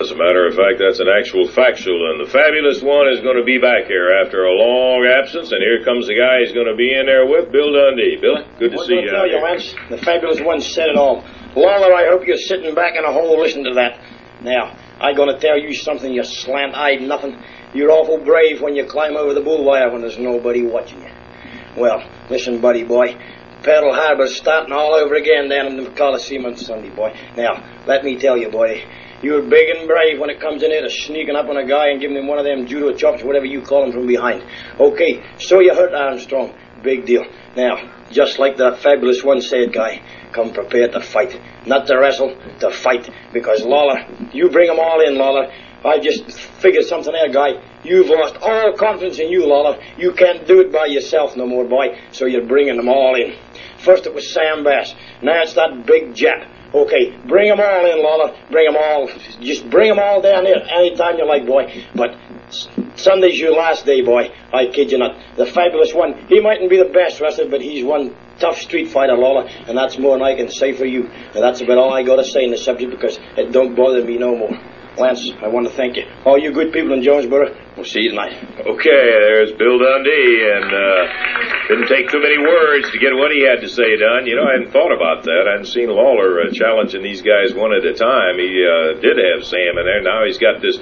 As 0.00 0.10
a 0.10 0.16
matter 0.16 0.44
of 0.46 0.54
fact, 0.56 0.80
that's 0.80 0.98
an 0.98 1.06
actual 1.08 1.46
factual, 1.48 2.10
and 2.10 2.26
the 2.26 2.30
fabulous 2.30 2.82
one 2.82 3.06
is 3.08 3.20
going 3.20 3.36
to 3.36 3.44
be 3.44 3.58
back 3.58 3.86
here 3.86 4.10
after 4.10 4.44
a 4.44 4.52
long 4.52 5.06
absence, 5.06 5.52
and 5.52 5.62
here 5.62 5.84
comes 5.84 6.08
the 6.08 6.16
guy 6.18 6.40
he's 6.40 6.52
going 6.52 6.66
to 6.66 6.74
be 6.74 6.92
in 6.92 7.06
there 7.06 7.24
with, 7.26 7.52
Bill 7.52 7.72
Dundee. 7.72 8.18
Bill, 8.20 8.42
good 8.58 8.72
to 8.72 8.76
What's 8.76 8.88
see 8.88 8.96
gonna 8.96 9.06
you. 9.06 9.10
tell 9.12 9.26
you, 9.26 9.38
here. 9.38 9.42
Lance? 9.44 9.74
The 9.90 9.98
fabulous 9.98 10.40
one 10.40 10.60
said 10.60 10.88
it 10.88 10.96
all. 10.96 11.22
Lawler, 11.54 11.94
I 11.94 12.08
hope 12.08 12.26
you're 12.26 12.36
sitting 12.36 12.74
back 12.74 12.96
in 12.96 13.04
a 13.04 13.12
hole 13.12 13.38
listening 13.40 13.66
to 13.66 13.74
that. 13.74 14.00
Now, 14.42 14.76
I'm 15.00 15.16
going 15.16 15.34
to 15.34 15.40
tell 15.40 15.58
you 15.58 15.74
something, 15.74 16.12
you 16.12 16.22
slant-eyed 16.24 17.02
nothing. 17.02 17.42
You're 17.74 17.90
awful 17.90 18.18
brave 18.18 18.62
when 18.62 18.76
you 18.76 18.84
climb 18.86 19.16
over 19.16 19.34
the 19.34 19.40
bull 19.40 19.64
wire 19.64 19.90
when 19.90 20.00
there's 20.00 20.18
nobody 20.18 20.62
watching 20.62 21.02
you. 21.02 21.10
Well, 21.76 22.08
listen, 22.30 22.60
buddy 22.60 22.84
boy. 22.84 23.16
Pearl 23.64 23.94
Harbor's 23.94 24.36
starting 24.36 24.72
all 24.72 24.92
over 24.92 25.14
again 25.14 25.48
down 25.48 25.66
in 25.66 25.82
the 25.82 25.90
Coliseum 25.90 26.44
on 26.44 26.54
Sunday, 26.56 26.90
boy. 26.90 27.16
Now, 27.34 27.64
let 27.86 28.04
me 28.04 28.18
tell 28.18 28.36
you, 28.36 28.50
boy, 28.50 28.84
you're 29.22 29.40
big 29.40 29.74
and 29.74 29.88
brave 29.88 30.20
when 30.20 30.28
it 30.28 30.38
comes 30.38 30.62
in 30.62 30.70
here 30.70 30.82
to 30.82 30.90
sneaking 30.90 31.34
up 31.34 31.48
on 31.48 31.56
a 31.56 31.66
guy 31.66 31.88
and 31.88 31.98
giving 31.98 32.18
him 32.18 32.26
one 32.26 32.38
of 32.38 32.44
them 32.44 32.66
judo 32.66 32.94
chops, 32.94 33.24
whatever 33.24 33.46
you 33.46 33.62
call 33.62 33.84
them, 33.84 33.92
from 33.92 34.06
behind. 34.06 34.44
Okay, 34.78 35.24
so 35.38 35.60
you 35.60 35.74
hurt 35.74 35.94
Armstrong. 35.94 36.54
Big 36.82 37.06
deal. 37.06 37.24
Now, 37.56 37.90
just 38.10 38.38
like 38.38 38.58
that 38.58 38.80
fabulous 38.80 39.24
one 39.24 39.40
said, 39.40 39.72
guy, 39.72 40.02
come 40.32 40.52
prepared 40.52 40.92
to 40.92 41.00
fight. 41.00 41.40
Not 41.64 41.86
to 41.86 41.96
wrestle, 41.96 42.36
to 42.60 42.70
fight. 42.70 43.08
Because 43.32 43.64
Lawler, 43.64 44.06
you 44.34 44.50
bring 44.50 44.68
'em 44.68 44.78
all 44.78 45.00
in, 45.00 45.16
Lawler. 45.16 45.50
I 45.84 45.98
just 45.98 46.30
figured 46.30 46.86
something 46.86 47.14
out, 47.14 47.32
guy. 47.32 47.62
You've 47.84 48.08
lost 48.08 48.36
all 48.40 48.72
confidence 48.72 49.18
in 49.18 49.28
you, 49.28 49.46
Lawler. 49.46 49.78
You 49.98 50.12
can't 50.12 50.46
do 50.46 50.60
it 50.60 50.72
by 50.72 50.86
yourself 50.86 51.36
no 51.36 51.46
more, 51.46 51.64
boy. 51.64 51.98
So 52.12 52.24
you're 52.24 52.46
bringing 52.46 52.76
them 52.76 52.88
all 52.88 53.14
in. 53.14 53.36
First 53.78 54.06
it 54.06 54.14
was 54.14 54.32
Sam 54.32 54.64
Bass. 54.64 54.94
Now 55.20 55.42
it's 55.42 55.54
that 55.54 55.84
big 55.84 56.14
Jap. 56.14 56.48
Okay, 56.72 57.14
bring 57.26 57.50
'em 57.50 57.60
all 57.60 57.86
in, 57.86 58.02
Lawler. 58.02 58.34
Bring 58.50 58.66
'em 58.66 58.76
all. 58.76 59.08
Just 59.40 59.68
bring 59.70 59.90
'em 59.90 59.98
all 59.98 60.20
down 60.20 60.46
here 60.46 60.60
anytime 60.70 61.18
you 61.18 61.26
like, 61.26 61.46
boy. 61.46 61.70
But 61.94 62.16
Sunday's 62.96 63.38
your 63.38 63.52
last 63.52 63.84
day, 63.84 64.00
boy. 64.00 64.30
I 64.52 64.66
kid 64.66 64.90
you 64.90 64.98
not. 64.98 65.16
The 65.36 65.46
fabulous 65.46 65.94
one, 65.94 66.14
he 66.28 66.40
mightn't 66.40 66.70
be 66.70 66.78
the 66.78 66.86
best 66.86 67.20
wrestler, 67.20 67.46
but 67.46 67.60
he's 67.60 67.84
one 67.84 68.16
tough 68.40 68.58
street 68.60 68.88
fighter, 68.88 69.16
Lawler, 69.16 69.48
and 69.68 69.76
that's 69.76 69.98
more 69.98 70.16
than 70.16 70.26
I 70.26 70.34
can 70.34 70.48
say 70.48 70.72
for 70.72 70.86
you. 70.86 71.10
And 71.34 71.44
that's 71.44 71.60
about 71.60 71.78
all 71.78 71.92
I 71.92 72.02
got 72.02 72.16
to 72.16 72.24
say 72.24 72.42
in 72.42 72.50
the 72.50 72.56
subject 72.56 72.90
because 72.90 73.18
it 73.36 73.52
don't 73.52 73.74
bother 73.76 74.02
me 74.02 74.16
no 74.16 74.34
more. 74.34 74.58
Lance, 74.96 75.26
I 75.42 75.48
want 75.48 75.66
to 75.66 75.72
thank 75.74 75.96
you. 75.96 76.06
All 76.24 76.38
you 76.38 76.52
good 76.52 76.72
people 76.72 76.92
in 76.92 77.02
Jonesboro, 77.02 77.50
we'll 77.74 77.84
see 77.84 78.00
you 78.00 78.10
tonight. 78.10 78.38
Okay, 78.62 79.04
there's 79.26 79.50
Bill 79.58 79.78
Dundee, 79.78 80.38
and 80.54 80.70
uh, 80.70 81.02
didn't 81.66 81.88
take 81.88 82.10
too 82.10 82.22
many 82.22 82.38
words 82.38 82.90
to 82.92 82.98
get 83.02 83.10
what 83.14 83.32
he 83.34 83.42
had 83.42 83.60
to 83.62 83.68
say 83.68 83.98
done. 83.98 84.26
You 84.26 84.36
know, 84.36 84.46
I 84.46 84.52
hadn't 84.60 84.70
thought 84.70 84.94
about 84.94 85.24
that. 85.24 85.50
I 85.50 85.58
hadn't 85.58 85.66
seen 85.66 85.90
Lawler 85.90 86.46
uh, 86.46 86.52
challenging 86.54 87.02
these 87.02 87.22
guys 87.22 87.52
one 87.54 87.74
at 87.74 87.82
a 87.82 87.94
time. 87.94 88.38
He 88.38 88.62
uh, 88.62 89.00
did 89.02 89.18
have 89.18 89.42
Sam 89.42 89.74
in 89.78 89.84
there. 89.84 90.02
Now 90.02 90.24
he's 90.24 90.38
got 90.38 90.62
this 90.62 90.78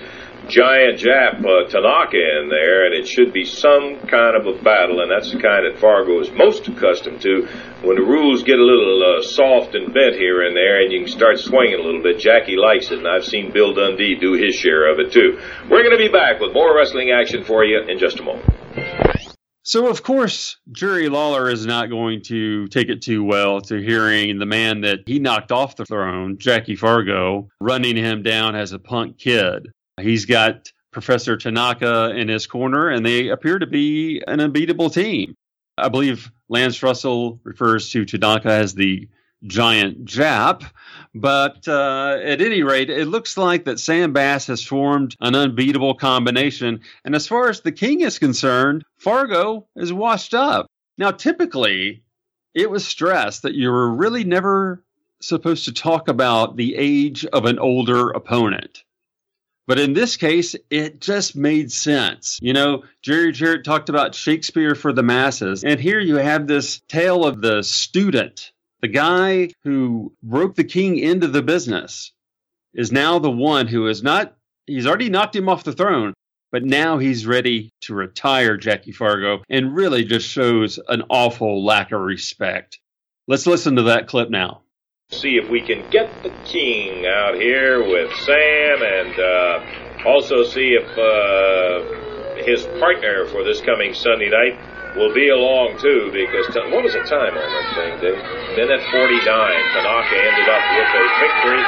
giant 0.49 0.99
Jap 0.99 1.45
uh, 1.45 1.69
Tanaka 1.69 2.17
in 2.17 2.49
there, 2.49 2.87
and 2.87 2.95
it 2.95 3.07
should 3.07 3.33
be 3.33 3.45
some 3.45 3.99
kind 4.07 4.37
of 4.37 4.47
a 4.47 4.63
battle, 4.63 5.01
and 5.01 5.11
that's 5.11 5.33
the 5.33 5.39
kind 5.39 5.67
that 5.67 5.79
Fargo 5.81 6.21
is 6.21 6.31
most 6.31 6.67
accustomed 6.69 7.21
to. 7.23 7.49
When 7.83 7.97
the 7.97 8.03
rules 8.03 8.43
get 8.43 8.59
a 8.59 8.65
little 8.65 9.03
uh, 9.03 9.23
soft 9.23 9.75
and 9.75 9.93
bent 9.93 10.15
here 10.17 10.43
and 10.43 10.57
there, 10.57 10.83
and 10.83 10.93
you 10.93 11.01
can 11.01 11.09
start 11.09 11.39
swinging 11.39 11.81
a 11.81 11.83
little 11.83 12.03
bit, 12.03 12.19
Jackie 12.19 12.57
likes 12.57 12.91
it, 12.91 12.99
and 12.99 13.09
I've 13.09 13.25
seen 13.25 13.53
Bill 13.53 13.75
Dundee 13.75 14.17
do 14.17 14.33
his 14.33 14.55
share 14.55 14.91
of 14.91 14.99
it 14.99 15.13
too. 15.13 15.39
We're 15.71 15.83
going 15.83 15.97
to 15.97 16.05
be 16.05 16.13
back 16.13 16.41
with 16.41 16.53
more 16.53 16.77
wrestling 16.77 17.11
action 17.11 17.45
for 17.45 17.65
you 17.65 17.81
in 17.89 17.99
just 17.99 18.21
a 18.21 18.23
moment. 18.23 18.49
So, 19.65 19.87
of 19.87 20.03
course, 20.03 20.57
Jerry 20.73 21.09
Lawler 21.09 21.49
is 21.49 21.65
not 21.67 21.89
going 21.89 22.23
to 22.25 22.67
take 22.67 22.89
it 22.89 23.01
too 23.01 23.23
well 23.23 23.61
to 23.63 23.81
hearing 23.81 24.39
the 24.39 24.47
man 24.47 24.81
that 24.81 25.01
he 25.07 25.21
knocked 25.21 25.53
off 25.53 25.77
the 25.77 25.85
throne, 25.85 26.37
Jackie 26.39 26.75
Fargo, 26.75 27.49
running 27.61 27.97
him 27.97 28.23
down 28.23 28.57
as 28.57 28.73
a 28.73 28.81
punk 28.81 29.19
kid. 29.19 29.69
He's 30.03 30.27
got 30.27 30.73
Professor 30.91 31.37
Tanaka 31.37 32.11
in 32.11 32.29
his 32.29 32.47
corner, 32.47 32.89
and 32.89 33.05
they 33.05 33.29
appear 33.29 33.59
to 33.59 33.67
be 33.67 34.23
an 34.27 34.41
unbeatable 34.41 34.91
team. 34.91 35.35
I 35.79 35.89
believe 35.89 36.31
Lance 36.49 36.83
Russell 36.83 37.41
refers 37.45 37.91
to 37.91 38.05
Tanaka 38.05 38.51
as 38.51 38.75
the 38.75 39.09
giant 39.45 40.05
Jap, 40.05 40.65
but 41.15 41.67
uh, 41.67 42.19
at 42.23 42.41
any 42.41 42.63
rate, 42.63 42.91
it 42.91 43.09
looks 43.09 43.37
like 43.37 43.65
that 43.65 43.81
Sam 43.81 44.13
Bass 44.13 44.47
has 44.47 44.63
formed 44.63 45.17
an 45.21 45.35
unbeatable 45.35 45.95
combination. 45.95 46.81
And 47.05 47.15
as 47.15 47.27
far 47.27 47.49
as 47.49 47.61
the 47.61 47.73
King 47.73 48.03
is 48.03 48.19
concerned, 48.19 48.85
Fargo 48.99 49.67
is 49.75 49.93
washed 49.93 50.35
up. 50.35 50.67
Now, 50.99 51.11
typically, 51.11 52.03
it 52.55 52.71
was 52.71 52.87
stressed 52.87 53.43
that 53.43 53.55
you 53.55 53.71
were 53.71 53.91
really 53.91 54.25
never 54.25 54.85
supposed 55.21 55.65
to 55.65 55.73
talk 55.73 56.09
about 56.09 56.57
the 56.57 56.75
age 56.77 57.25
of 57.27 57.45
an 57.47 57.59
older 57.59 58.11
opponent. 58.11 58.85
But 59.67 59.79
in 59.79 59.93
this 59.93 60.17
case, 60.17 60.57
it 60.71 61.01
just 61.01 61.37
made 61.37 61.71
sense. 61.71 62.39
You 62.43 62.53
know, 62.53 62.83
Jerry 63.01 63.33
Jarrett 63.33 63.65
talked 63.65 63.89
about 63.89 64.15
Shakespeare 64.15 64.75
for 64.75 64.93
the 64.93 65.05
masses, 65.05 65.63
and 65.63 65.79
here 65.79 66.01
you 66.01 66.17
have 66.17 66.47
this 66.47 66.81
tale 66.89 67.25
of 67.25 67.41
the 67.41 67.63
student, 67.63 68.53
the 68.81 68.89
guy 68.89 69.51
who 69.63 70.13
broke 70.23 70.57
the 70.57 70.65
king 70.65 70.99
into 70.99 71.29
the 71.29 71.43
business, 71.43 72.13
is 72.75 72.91
now 72.91 73.19
the 73.19 73.31
one 73.31 73.69
who 73.69 73.87
is 73.87 74.03
not, 74.03 74.35
he's 74.67 74.87
already 74.87 75.11
knocked 75.11 75.37
him 75.37 75.49
off 75.49 75.63
the 75.63 75.73
throne, 75.73 76.13
but 76.51 76.65
now 76.65 76.99
he's 76.99 77.27
ready 77.27 77.71
to 77.83 77.95
retire 77.95 78.57
Jackie 78.57 78.93
Fargo 78.93 79.43
and 79.49 79.75
really 79.75 80.05
just 80.05 80.29
shows 80.29 80.81
an 80.89 81.05
awful 81.09 81.65
lack 81.65 81.93
of 81.93 82.01
respect. 82.01 82.81
Let's 83.29 83.47
listen 83.47 83.77
to 83.77 83.83
that 83.83 84.09
clip 84.09 84.29
now. 84.29 84.62
See 85.13 85.37
if 85.37 85.49
we 85.51 85.61
can 85.61 85.85
get 85.91 86.09
the 86.23 86.33
king 86.49 87.05
out 87.05 87.35
here 87.37 87.85
with 87.85 88.09
Sam 88.25 88.77
and 88.81 89.13
uh, 89.21 90.09
also 90.09 90.43
see 90.45 90.73
if 90.73 90.89
uh, 90.97 92.41
his 92.49 92.65
partner 92.81 93.27
for 93.29 93.45
this 93.45 93.61
coming 93.61 93.93
Sunday 93.93 94.31
night 94.33 94.57
will 94.97 95.13
be 95.13 95.29
along 95.29 95.77
too 95.81 96.09
because 96.13 96.49
t- 96.53 96.65
what 96.73 96.81
was 96.85 96.93
the 96.97 97.05
time 97.05 97.37
on 97.37 97.45
that 97.45 97.69
thing, 97.77 97.93
Dave? 98.01 98.21
Minute 98.57 98.81
49. 98.89 99.21
Tanaka 99.21 100.17
ended 100.17 100.49
up 100.49 100.65
with 100.81 100.91
a 100.97 101.05
victory 101.21 101.63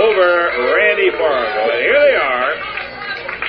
over 0.00 0.28
Randy 0.72 1.10
Fargo. 1.20 1.62
And 1.76 1.84
here 1.84 2.00
they 2.00 2.16
are. 2.16 2.52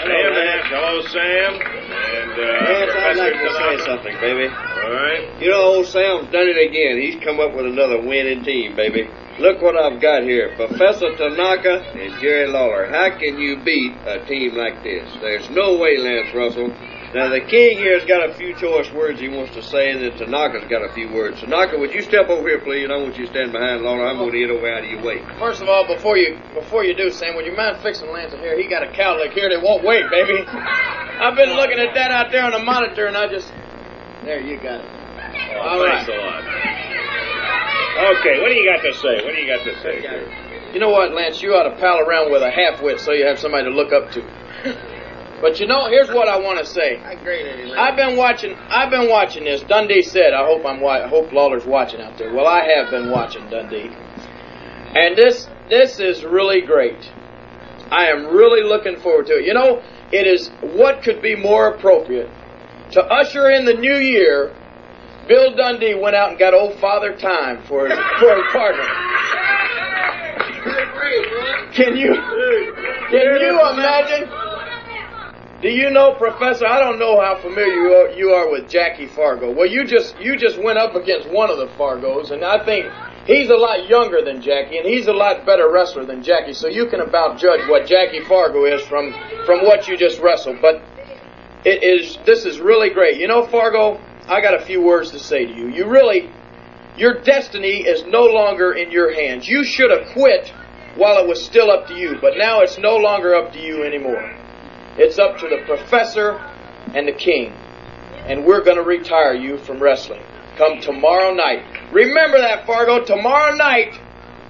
Sam, 0.02 0.12
and- 0.12 0.68
hello, 0.68 1.02
Sam. 1.08 1.52
And 1.56 2.32
uh, 2.36 2.44
Lance, 2.68 2.92
I'd 3.00 3.18
like 3.18 3.34
to 3.40 3.52
say 3.56 3.86
something, 3.88 4.16
baby. 4.20 4.48
All 4.52 4.92
right. 4.92 5.24
You 5.40 5.50
know, 5.52 5.62
old 5.80 5.88
Sam's 5.88 6.28
done 6.32 6.48
it 6.48 6.60
again. 6.60 7.00
He's 7.00 7.24
come 7.24 7.40
up 7.40 7.56
with 7.56 7.66
another 7.66 8.02
winning 8.02 8.44
team, 8.44 8.76
baby. 8.76 9.08
Look 9.40 9.62
what 9.62 9.76
I've 9.78 10.02
got 10.02 10.24
here. 10.24 10.54
Professor 10.56 11.16
Tanaka 11.16 11.82
and 11.98 12.20
Jerry 12.22 12.48
Lawler. 12.48 12.86
How 12.92 13.10
can 13.18 13.40
you 13.40 13.58
beat 13.64 13.94
a 14.06 14.24
team 14.26 14.56
like 14.56 14.84
this? 14.84 15.10
There's 15.22 15.50
no 15.50 15.78
way, 15.78 15.98
Lance 15.98 16.34
Russell. 16.36 16.68
Now, 17.14 17.28
the 17.28 17.42
king 17.42 17.78
here's 17.78 18.06
got 18.06 18.30
a 18.30 18.34
few 18.36 18.56
choice 18.56 18.90
words 18.94 19.20
he 19.20 19.28
wants 19.28 19.54
to 19.56 19.62
say, 19.64 19.92
and 19.92 20.02
then 20.02 20.12
Tanaka's 20.18 20.64
got 20.70 20.82
a 20.84 20.94
few 20.94 21.12
words. 21.12 21.40
Tanaka, 21.42 21.78
would 21.78 21.94
you 21.94 22.02
step 22.02 22.30
over 22.30 22.48
here, 22.48 22.60
please? 22.60 22.88
I 22.90 22.96
want 22.96 23.18
you 23.18 23.26
to 23.26 23.32
stand 23.32 23.52
behind 23.52 23.82
Lawler. 23.84 24.06
I'm 24.08 24.18
going 24.18 24.32
to 24.32 24.40
get 24.40 24.50
over 24.50 24.70
out 24.72 24.84
of 24.84 24.90
your 24.90 25.04
way. 25.04 25.20
First 25.40 25.62
of 25.62 25.68
all, 25.68 25.86
before 25.88 26.18
you 26.18 26.40
before 26.54 26.86
you 26.86 26.96
do, 26.96 27.12
Sam, 27.12 27.36
would 27.36 27.46
you 27.46 27.56
mind 27.56 27.82
fixing 27.82 28.10
Lance 28.12 28.32
hair? 28.34 28.58
He 28.58 28.70
got 28.70 28.84
a 28.84 28.92
cowlick 28.92 29.34
here 29.34 29.50
that 29.50 29.62
won't 29.62 29.84
wait, 29.84 30.10
baby. 30.10 30.40
I've 30.48 31.36
been 31.36 31.52
looking 31.56 31.80
at 31.80 31.94
that 31.96 32.12
out 32.12 32.32
there 32.32 32.44
on 32.46 32.52
the 32.52 32.64
monitor, 32.64 33.08
and 33.08 33.18
I 33.18 33.28
just 33.28 33.52
there 34.24 34.40
you 34.40 34.56
got 34.58 34.80
it. 34.80 34.90
Oh, 35.56 35.60
All 35.60 35.84
thanks 35.84 36.08
right. 36.08 36.71
A 38.02 38.14
lot. 38.14 38.20
Okay, 38.20 38.42
what 38.42 38.50
do 38.50 38.56
you 38.56 38.66
got 38.72 38.82
to 38.84 38.94
say? 38.96 39.24
What 39.24 39.36
do 39.36 39.42
you 39.42 39.48
got 39.48 39.64
to 39.66 39.82
say? 39.82 40.02
You 40.74 40.80
know 40.80 40.90
what, 40.90 41.14
Lance? 41.14 41.42
You 41.42 41.54
ought 41.54 41.64
to 41.70 41.76
pal 41.78 42.00
around 42.00 42.32
with 42.32 42.42
a 42.42 42.50
half-wit 42.52 43.00
so 43.00 43.12
you 43.12 43.26
have 43.26 43.40
somebody 43.40 43.66
to 43.66 43.72
look 43.72 43.92
up 43.92 44.12
to. 44.12 44.22
but 45.42 45.60
you 45.60 45.68
know, 45.68 45.88
here's 45.90 46.10
what 46.10 46.28
I 46.28 46.38
want 46.40 46.60
to 46.60 46.66
say. 46.66 46.98
I've 47.78 47.96
been 47.98 48.16
watching. 48.18 48.56
I've 48.56 48.90
been 48.90 49.10
watching 49.10 49.44
this. 49.44 49.62
Dundee 49.64 50.02
said, 50.02 50.34
"I 50.34 50.46
hope 50.46 50.66
I'm. 50.66 50.80
wa- 50.82 51.04
I 51.04 51.08
hope 51.08 51.32
Lawler's 51.34 51.66
watching 51.66 52.02
out 52.02 52.18
there." 52.18 52.34
Well, 52.34 52.48
I 52.48 52.64
have 52.64 52.90
been 52.90 53.12
watching 53.12 53.50
Dundee, 53.50 53.90
and 54.96 55.18
this 55.18 55.48
this 55.70 56.00
is 56.00 56.24
really 56.24 56.62
great. 56.62 57.12
I 57.92 58.08
am 58.08 58.28
really 58.28 58.64
looking 58.64 58.98
forward 58.98 59.28
to 59.28 59.34
it. 59.34 59.46
You 59.46 59.54
know, 59.54 59.82
it 60.12 60.26
is 60.28 60.50
what 60.62 61.04
could 61.04 61.22
be 61.22 61.36
more 61.36 61.68
appropriate 61.74 62.30
to 62.92 63.04
usher 63.04 63.50
in 63.50 63.66
the 63.66 63.74
new 63.74 63.98
year. 63.98 64.54
Bill 65.28 65.56
Dundee 65.56 65.96
went 65.96 66.16
out 66.16 66.30
and 66.30 66.40
got 66.40 66.54
old 66.54 66.80
Father 66.80 67.16
Time 67.16 67.62
for 67.64 67.88
his, 67.88 67.98
for 68.20 68.36
his 68.36 68.52
partner. 68.52 68.86
Can 71.74 71.96
you 71.96 72.14
can 73.10 73.40
you 73.40 73.60
imagine? 73.74 74.30
Do 75.62 75.70
you 75.70 75.92
know, 75.92 76.14
Professor? 76.16 76.66
I 76.66 76.80
don't 76.80 76.98
know 76.98 77.22
how 77.22 77.40
familiar 77.40 77.74
you 77.74 77.94
are, 77.94 78.10
you 78.10 78.30
are 78.32 78.50
with 78.52 78.68
Jackie 78.70 79.06
Fargo. 79.06 79.52
Well, 79.52 79.68
you 79.68 79.86
just 79.86 80.20
you 80.20 80.36
just 80.36 80.62
went 80.62 80.80
up 80.80 80.96
against 80.96 81.30
one 81.30 81.50
of 81.50 81.58
the 81.58 81.68
Fargos, 81.78 82.32
and 82.32 82.44
I 82.44 82.66
think 82.66 82.88
he's 83.26 83.50
a 83.50 83.56
lot 83.56 83.88
younger 83.88 84.24
than 84.24 84.42
Jackie, 84.42 84.78
and 84.78 84.88
he's 84.88 85.08
a 85.08 85.14
lot 85.14 85.46
better 85.46 85.72
wrestler 85.72 86.06
than 86.06 86.24
Jackie. 86.24 86.54
So 86.54 86.68
you 86.68 86.88
can 86.88 87.00
about 87.00 87.38
judge 87.38 87.62
what 87.70 87.86
Jackie 87.86 88.22
Fargo 88.22 88.66
is 88.66 88.82
from 88.88 89.14
from 89.46 89.64
what 89.64 89.88
you 89.88 89.98
just 89.98 90.20
wrestled. 90.20 90.58
But 90.62 90.82
it 91.64 91.84
is 91.84 92.18
this 92.26 92.46
is 92.46 92.60
really 92.60 92.90
great. 92.90 93.18
You 93.18 93.28
know, 93.28 93.46
Fargo, 93.46 94.02
I 94.28 94.42
got 94.42 94.54
a 94.54 94.66
few 94.66 94.82
words 94.82 95.12
to 95.12 95.20
say 95.20 95.46
to 95.46 95.54
you. 95.54 95.68
You 95.70 95.88
really 95.88 96.30
your 96.98 97.22
destiny 97.22 97.84
is 97.88 98.06
no 98.06 98.26
longer 98.26 98.74
in 98.74 98.92
your 98.92 99.14
hands. 99.14 99.48
You 99.48 99.64
should 99.64 99.92
have 99.92 100.10
quit 100.14 100.54
while 100.96 101.18
it 101.24 101.28
was 101.28 101.44
still 101.44 101.72
up 101.72 101.88
to 101.88 101.96
you, 101.96 102.18
but 102.22 102.34
now 102.38 102.62
it's 102.62 102.78
no 102.78 102.98
longer 102.98 103.34
up 103.34 103.54
to 103.54 103.60
you 103.60 103.84
anymore. 103.84 104.36
It's 104.98 105.18
up 105.18 105.38
to 105.38 105.48
the 105.48 105.64
professor 105.66 106.34
and 106.94 107.08
the 107.08 107.14
king. 107.14 107.54
And 108.26 108.46
we're 108.46 108.64
going 108.64 108.78
to 108.78 108.84
retire 108.84 109.34
you 109.34 109.58
from 109.58 109.82
wrestling. 109.82 110.22
Come 110.58 110.82
tomorrow 110.82 111.34
night. 111.34 111.64
Remember 111.94 112.38
that, 112.38 112.68
Fargo. 112.68 113.04
Tomorrow 113.04 113.56
night, 113.56 113.96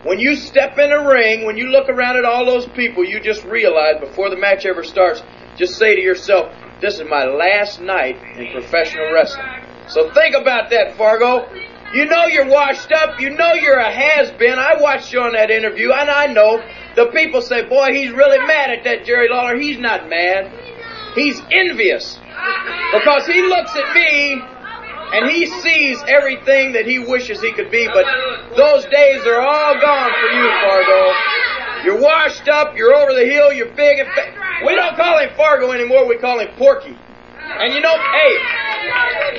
when 0.04 0.20
you 0.20 0.36
step 0.36 0.80
in 0.80 0.92
a 0.92 1.08
ring, 1.08 1.46
when 1.46 1.58
you 1.58 1.68
look 1.68 1.90
around 1.90 2.18
at 2.18 2.26
all 2.26 2.46
those 2.46 2.66
people, 2.70 3.06
you 3.06 3.20
just 3.20 3.46
realize 3.46 4.00
before 4.00 4.32
the 4.32 4.36
match 4.36 4.66
ever 4.66 4.84
starts, 4.84 5.22
just 5.58 5.78
say 5.78 5.96
to 5.96 6.02
yourself, 6.02 6.52
this 6.82 6.96
is 7.00 7.08
my 7.08 7.26
last 7.26 7.80
night 7.80 8.18
in 8.38 8.52
professional 8.52 9.14
wrestling. 9.14 9.46
So 9.88 10.12
think 10.14 10.36
about 10.36 10.70
that, 10.72 10.98
Fargo. 10.98 11.46
You 11.94 12.06
know 12.06 12.26
you're 12.26 12.48
washed 12.48 12.92
up. 12.92 13.20
You 13.20 13.32
know 13.32 13.54
you're 13.54 13.78
a 13.78 13.92
has-been. 13.92 14.58
I 14.58 14.80
watched 14.80 15.12
you 15.12 15.22
on 15.22 15.34
that 15.34 15.52
interview, 15.52 15.92
and 15.92 16.10
I 16.10 16.28
know 16.28 16.62
the 16.96 17.08
people 17.08 17.42
say, 17.42 17.68
boy, 17.68 17.94
he's 17.94 18.12
really 18.12 18.40
mad 18.48 18.72
at 18.72 18.84
that 18.86 19.06
Jerry 19.06 19.28
Lawler. 19.30 19.60
He's 19.60 19.78
not 19.78 20.08
mad. 20.10 20.52
He's 21.16 21.42
envious. 21.52 22.18
Because 22.94 23.28
he 23.28 23.42
looks 23.42 23.76
at 23.76 23.94
me 23.94 24.42
and 25.14 25.30
he 25.30 25.46
sees 25.46 26.02
everything 26.08 26.72
that 26.74 26.86
he 26.86 27.00
wishes 27.00 27.42
he 27.42 27.52
could 27.52 27.70
be, 27.70 27.88
but 27.88 28.06
those 28.56 28.86
days 28.86 29.28
are 29.28 29.42
all 29.42 29.76
gone 29.80 30.12
for 30.16 30.30
you, 30.32 30.48
Fargo. 30.64 31.14
You're 31.84 32.00
washed 32.00 32.48
up, 32.48 32.76
you're 32.76 32.94
over 32.94 33.14
the 33.14 33.26
hill, 33.26 33.52
you're 33.52 33.74
big 33.74 34.00
and 34.00 34.08
fat. 34.14 34.34
We 34.66 34.76
don't 34.76 34.96
call 34.96 35.20
him 35.20 35.30
Fargo 35.36 35.72
anymore, 35.72 36.08
we 36.08 36.18
call 36.18 36.40
him 36.40 36.50
Porky. 36.58 36.98
And 37.42 37.74
you 37.74 37.82
know, 37.82 37.94
hey, 37.94 38.34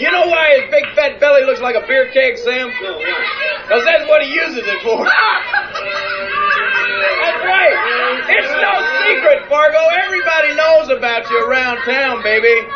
you 0.01 0.11
know 0.11 0.27
why 0.27 0.61
his 0.61 0.71
big 0.71 0.85
fat 0.95 1.19
belly 1.21 1.45
looks 1.45 1.61
like 1.61 1.77
a 1.77 1.87
beer 1.87 2.11
keg, 2.13 2.37
Sam? 2.39 2.69
Because 2.71 3.85
that's 3.85 4.09
what 4.09 4.23
he 4.23 4.33
uses 4.35 4.65
it 4.67 4.83
for. 4.83 5.05
That's 7.23 7.43
right. 7.47 7.77
It's 8.29 8.53
no 8.63 8.75
secret, 9.07 9.49
Fargo. 9.49 9.79
Everybody 10.05 10.55
knows 10.55 10.91
about 10.91 11.29
you 11.31 11.39
around 11.47 11.79
town, 11.85 12.23
baby. 12.23 12.67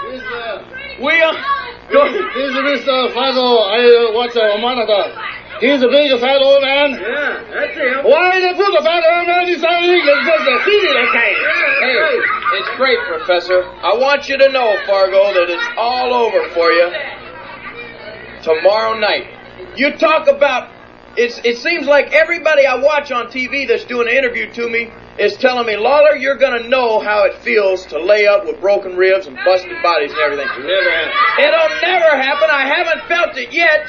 We 1.03 1.21
uh, 1.23 1.31
are. 1.31 1.57
This 1.91 2.51
is 2.51 2.57
Mr. 2.57 3.12
Fargo. 3.14 3.62
I 3.62 3.79
uh, 3.83 4.12
watch 4.14 4.37
uh, 4.37 4.57
a 4.57 4.59
monitor. 4.59 5.36
He's 5.61 5.83
a 5.83 5.89
big 5.89 6.13
fat 6.21 6.41
old 6.43 6.63
man. 6.63 6.93
Yeah, 6.93 7.45
that's 7.49 7.77
him. 7.77 8.05
Why 8.05 8.41
they 8.41 8.53
put 8.53 8.73
the 8.77 8.85
fat 8.85 9.03
old 9.05 9.27
man 9.27 9.49
inside 9.49 9.89
England 9.89 10.21
just 10.27 10.65
see 10.65 10.81
it, 10.85 10.97
okay? 11.09 11.33
Hey, 11.81 12.21
it's 12.61 12.71
great, 12.77 12.99
Professor. 13.09 13.65
I 13.65 13.97
want 13.97 14.29
you 14.29 14.37
to 14.39 14.49
know, 14.53 14.77
Fargo, 14.87 15.33
that 15.33 15.49
it's 15.49 15.69
all 15.77 16.13
over 16.13 16.49
for 16.53 16.71
you 16.71 16.89
tomorrow 18.43 18.99
night. 18.99 19.27
You 19.77 19.97
talk 19.97 20.29
about 20.29 20.73
it's. 21.17 21.41
It 21.45 21.59
seems 21.59 21.87
like 21.87 22.13
everybody 22.13 22.67
I 22.67 22.77
watch 22.77 23.11
on 23.11 23.27
TV 23.29 23.67
that's 23.67 23.85
doing 23.85 24.09
an 24.09 24.15
interview 24.15 24.53
to 24.53 24.69
me 24.69 24.93
is 25.19 25.37
telling 25.37 25.67
me, 25.67 25.77
Lawler, 25.77 26.17
you're 26.17 26.37
going 26.37 26.63
to 26.63 26.69
know 26.69 27.01
how 27.01 27.25
it 27.25 27.35
feels 27.43 27.87
to 27.87 27.99
lay 27.99 28.27
up 28.27 28.45
with 28.45 28.61
broken 28.61 28.97
ribs 28.97 29.27
and 29.27 29.37
busted 29.45 29.83
bodies 29.83 30.13
and 30.13 30.21
everything. 30.21 30.47
Never 30.47 30.91
happened. 30.91 31.45
It'll 31.45 31.81
never 31.81 32.11
happen. 32.21 32.49
I 32.51 32.67
haven't 32.69 33.09
felt 33.09 33.37
it 33.37 33.53
yet. 33.53 33.89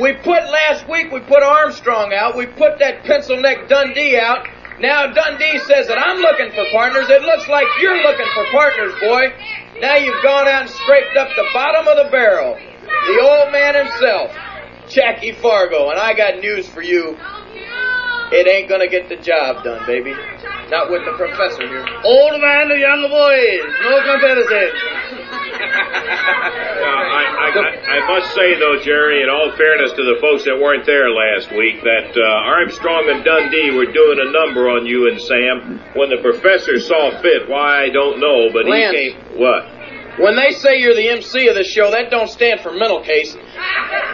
We 0.00 0.12
put 0.12 0.42
last 0.50 0.88
week, 0.88 1.12
we 1.12 1.20
put 1.20 1.42
Armstrong 1.42 2.12
out. 2.12 2.36
We 2.36 2.46
put 2.46 2.78
that 2.80 3.04
pencil 3.04 3.40
neck 3.40 3.68
Dundee 3.68 4.18
out. 4.18 4.48
Now 4.80 5.06
Dundee 5.06 5.58
says 5.58 5.86
that 5.86 5.98
I'm 5.98 6.18
looking 6.18 6.50
for 6.50 6.64
partners. 6.72 7.08
It 7.08 7.22
looks 7.22 7.46
like 7.48 7.66
you're 7.80 8.02
looking 8.02 8.26
for 8.34 8.44
partners, 8.50 8.92
boy. 9.00 9.22
Now 9.80 9.94
you've 9.94 10.22
gone 10.22 10.48
out 10.48 10.62
and 10.62 10.70
scraped 10.70 11.16
up 11.16 11.28
the 11.36 11.46
bottom 11.54 11.86
of 11.86 11.96
the 12.04 12.10
barrel. 12.10 12.58
The 13.06 13.20
old 13.22 13.52
man 13.52 13.74
himself, 13.76 14.32
Jackie 14.88 15.32
Fargo. 15.32 15.90
And 15.90 15.98
I 15.98 16.12
got 16.14 16.40
news 16.40 16.66
for 16.68 16.82
you. 16.82 17.16
It 18.32 18.46
ain't 18.46 18.68
gonna 18.68 18.88
get 18.88 19.08
the 19.08 19.16
job 19.16 19.64
done, 19.64 19.84
baby. 19.86 20.14
Not 20.70 20.90
with 20.90 21.04
the 21.04 21.12
professor 21.12 21.68
here. 21.68 21.84
Old 22.04 22.40
man 22.40 22.70
and 22.70 22.80
young 22.80 23.04
boys. 23.08 23.64
No 23.84 24.00
comparison. 24.00 24.70
I, 25.54 27.24
I, 27.38 27.48
I, 27.52 28.00
I 28.00 28.08
must 28.08 28.34
say, 28.34 28.58
though, 28.58 28.80
Jerry, 28.82 29.22
in 29.22 29.28
all 29.28 29.52
fairness 29.56 29.92
to 29.92 30.02
the 30.02 30.18
folks 30.20 30.44
that 30.44 30.58
weren't 30.58 30.86
there 30.86 31.10
last 31.10 31.52
week, 31.52 31.82
that 31.84 32.16
uh, 32.16 32.50
Armstrong 32.50 33.08
and 33.12 33.24
Dundee 33.24 33.70
were 33.70 33.86
doing 33.86 34.18
a 34.20 34.32
number 34.32 34.68
on 34.68 34.86
you 34.86 35.08
and 35.08 35.20
Sam. 35.20 35.80
When 35.94 36.10
the 36.10 36.18
professor 36.22 36.80
saw 36.80 37.20
fit, 37.20 37.48
why 37.48 37.84
I 37.84 37.88
don't 37.90 38.18
know, 38.18 38.50
but 38.52 38.66
Lance. 38.66 38.96
he 38.96 39.12
came. 39.12 39.38
What? 39.38 39.83
When 40.18 40.36
they 40.36 40.52
say 40.52 40.78
you're 40.78 40.94
the 40.94 41.08
MC 41.08 41.48
of 41.48 41.56
the 41.56 41.64
show, 41.64 41.90
that 41.90 42.10
don't 42.10 42.30
stand 42.30 42.60
for 42.60 42.72
mental 42.72 43.00
case. 43.00 43.34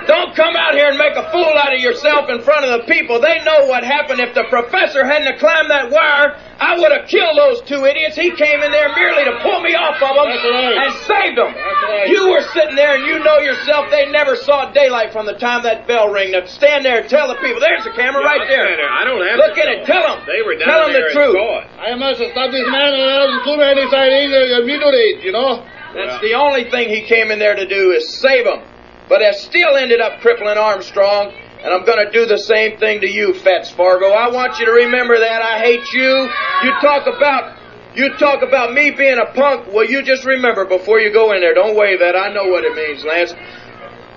Don't 0.07 0.34
come 0.34 0.57
out 0.57 0.74
here 0.74 0.88
and 0.88 0.98
make 0.98 1.14
a 1.14 1.30
fool 1.30 1.53
out 1.57 1.74
of 1.74 1.80
yourself 1.80 2.30
in 2.30 2.40
front 2.42 2.64
of 2.64 2.80
the 2.80 2.92
people. 2.92 3.20
They 3.20 3.44
know 3.44 3.66
what 3.66 3.84
happened. 3.84 4.20
If 4.20 4.34
the 4.34 4.44
professor 4.48 5.05
hadn't 5.05 5.38
climbed 5.38 5.70
that 5.70 5.90
wire, 5.90 6.40
I 6.61 6.76
would 6.76 6.92
have 6.92 7.08
killed 7.08 7.40
those 7.40 7.64
two 7.64 7.88
idiots. 7.88 8.14
He 8.20 8.36
came 8.36 8.61
in 8.61 8.70
there 8.70 8.92
merely 8.92 9.24
to 9.24 9.40
pull 9.40 9.64
me 9.64 9.72
off 9.72 9.96
of 9.96 10.12
them 10.12 10.28
right. 10.28 10.76
and 10.76 10.92
saved 11.08 11.40
them. 11.40 11.56
right. 11.56 12.04
You 12.04 12.28
were 12.28 12.44
sitting 12.52 12.76
there 12.76 13.00
and 13.00 13.04
you 13.08 13.16
know 13.24 13.40
yourself 13.40 13.88
they 13.88 14.12
never 14.12 14.36
saw 14.36 14.68
daylight 14.70 15.11
from 15.11 15.24
the 15.24 15.40
time 15.40 15.64
that 15.64 15.88
bell 15.88 16.12
rang. 16.12 16.36
Now 16.36 16.44
stand 16.44 16.84
there 16.84 17.00
and 17.00 17.08
tell 17.08 17.28
the 17.32 17.40
people. 17.40 17.64
There's 17.64 17.84
the 17.84 17.96
camera 17.96 18.20
right 18.20 18.44
there. 18.44 18.76
I 18.76 19.04
don't 19.08 19.24
have 19.24 19.40
Look 19.40 19.56
to 19.56 19.62
at 19.64 19.68
it. 19.72 19.86
Tell 19.88 20.04
them. 20.04 20.20
They 20.28 20.44
were 20.44 20.52
down 20.61 20.68
Tell 20.68 20.82
them 20.84 20.92
there 20.92 21.08
the 21.08 21.16
truth. 21.16 21.32
and 21.32 21.48
saw 21.48 21.64
it. 21.64 21.66
I 21.80 21.94
must 21.96 22.20
stop 22.20 22.52
this 22.52 22.68
man 22.68 22.92
around 22.92 23.40
too 23.40 23.56
many 23.56 23.88
sightings 23.88 24.28
uh, 24.28 24.61
mutilate, 24.61 25.24
you 25.24 25.32
know? 25.32 25.64
That's 25.96 26.20
the 26.20 26.34
only 26.36 26.68
thing 26.70 26.88
he 26.92 27.02
came 27.08 27.32
in 27.32 27.38
there 27.40 27.56
to 27.56 27.66
do 27.66 27.90
is 27.90 28.06
save 28.20 28.44
them. 28.44 28.62
But 29.08 29.22
it 29.22 29.34
still 29.34 29.76
ended 29.76 30.00
up 30.00 30.20
crippling 30.20 30.56
Armstrong. 30.61 31.32
And 31.62 31.74
I'm 31.74 31.84
going 31.84 32.04
to 32.04 32.11
do 32.11 32.24
the 32.24 32.38
same 32.38 32.78
thing 32.78 33.00
to 33.02 33.06
you, 33.06 33.34
Fats 33.34 33.70
Fargo. 33.70 34.08
I 34.08 34.30
want 34.32 34.58
you 34.58 34.64
to 34.66 34.72
remember 34.72 35.18
that. 35.18 35.42
I 35.42 35.58
hate 35.58 35.84
you. 35.92 36.28
You 36.64 36.72
talk 36.80 37.06
about 37.06 37.61
you 37.94 38.14
talk 38.18 38.42
about 38.46 38.72
me 38.72 38.92
being 38.92 39.18
a 39.18 39.26
punk. 39.34 39.66
Well, 39.74 39.84
you 39.84 40.02
just 40.02 40.24
remember 40.24 40.64
before 40.64 41.00
you 41.00 41.12
go 41.12 41.32
in 41.34 41.40
there. 41.40 41.54
Don't 41.54 41.76
wave 41.76 41.98
that. 41.98 42.14
I 42.14 42.32
know 42.32 42.46
what 42.46 42.64
it 42.64 42.74
means, 42.74 43.04
Lance. 43.04 43.34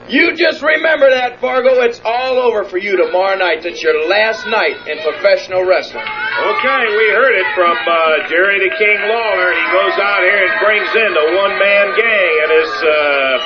You 0.07 0.35
just 0.35 0.61
remember 0.61 1.09
that, 1.09 1.39
Fargo. 1.39 1.79
It's 1.81 1.99
all 2.03 2.35
over 2.37 2.67
for 2.67 2.77
you 2.77 2.99
tomorrow 2.99 3.39
night. 3.39 3.65
It's 3.65 3.81
your 3.81 4.05
last 4.05 4.45
night 4.45 4.75
in 4.85 4.99
professional 4.99 5.63
wrestling. 5.63 6.03
Okay, 6.03 6.83
we 6.91 7.07
heard 7.15 7.33
it 7.33 7.47
from 7.55 7.71
uh, 7.71 8.27
Jerry 8.27 8.59
the 8.59 8.71
King 8.75 8.99
Lawler. 9.07 9.49
He 9.55 9.65
goes 9.71 9.95
out 10.03 10.21
here 10.27 10.43
and 10.43 10.53
brings 10.59 10.91
in 10.91 11.11
the 11.15 11.27
one-man 11.39 11.87
gang 11.95 12.33
and 12.45 12.51
his 12.51 12.71
uh, 12.83 12.93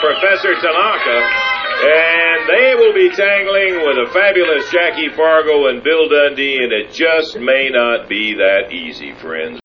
Professor 0.02 0.54
Tanaka. 0.58 1.57
And 1.80 2.50
they 2.50 2.76
will 2.76 2.94
be 2.94 3.10
tangling 3.10 3.86
with 3.86 3.98
a 3.98 4.10
fabulous 4.12 4.70
Jackie 4.72 5.10
Fargo 5.10 5.68
and 5.68 5.84
Bill 5.84 6.10
Dundee, 6.10 6.64
and 6.64 6.72
it 6.74 6.92
just 6.92 7.38
may 7.38 7.70
not 7.70 8.10
be 8.10 8.34
that 8.36 8.72
easy, 8.72 9.14
friends. 9.14 9.60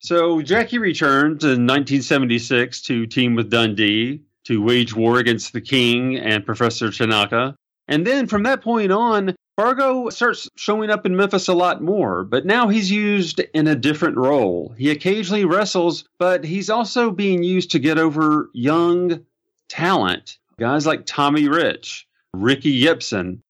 So 0.00 0.42
Jackie 0.42 0.78
returned 0.78 1.44
in 1.44 1.66
1976 1.66 2.82
to 2.82 3.06
team 3.06 3.36
with 3.36 3.50
Dundee 3.50 4.22
to 4.44 4.60
wage 4.60 4.94
war 4.94 5.18
against 5.18 5.52
the 5.52 5.60
King 5.60 6.16
and 6.16 6.44
Professor 6.44 6.90
Tanaka. 6.90 7.54
And 7.86 8.04
then 8.04 8.26
from 8.26 8.42
that 8.42 8.62
point 8.62 8.90
on, 8.90 9.36
Fargo 9.56 10.08
starts 10.08 10.48
showing 10.56 10.90
up 10.90 11.06
in 11.06 11.14
Memphis 11.14 11.46
a 11.46 11.54
lot 11.54 11.82
more, 11.82 12.24
but 12.24 12.46
now 12.46 12.68
he's 12.68 12.90
used 12.90 13.38
in 13.54 13.68
a 13.68 13.76
different 13.76 14.16
role. 14.16 14.74
He 14.76 14.90
occasionally 14.90 15.44
wrestles, 15.44 16.04
but 16.18 16.42
he's 16.42 16.70
also 16.70 17.10
being 17.10 17.42
used 17.42 17.70
to 17.72 17.78
get 17.78 17.98
over 17.98 18.50
young 18.52 19.24
talent. 19.68 20.38
Guys 20.62 20.86
like 20.86 21.06
Tommy 21.06 21.48
Rich, 21.48 22.06
Ricky 22.32 22.78
Gibson. 22.78 23.42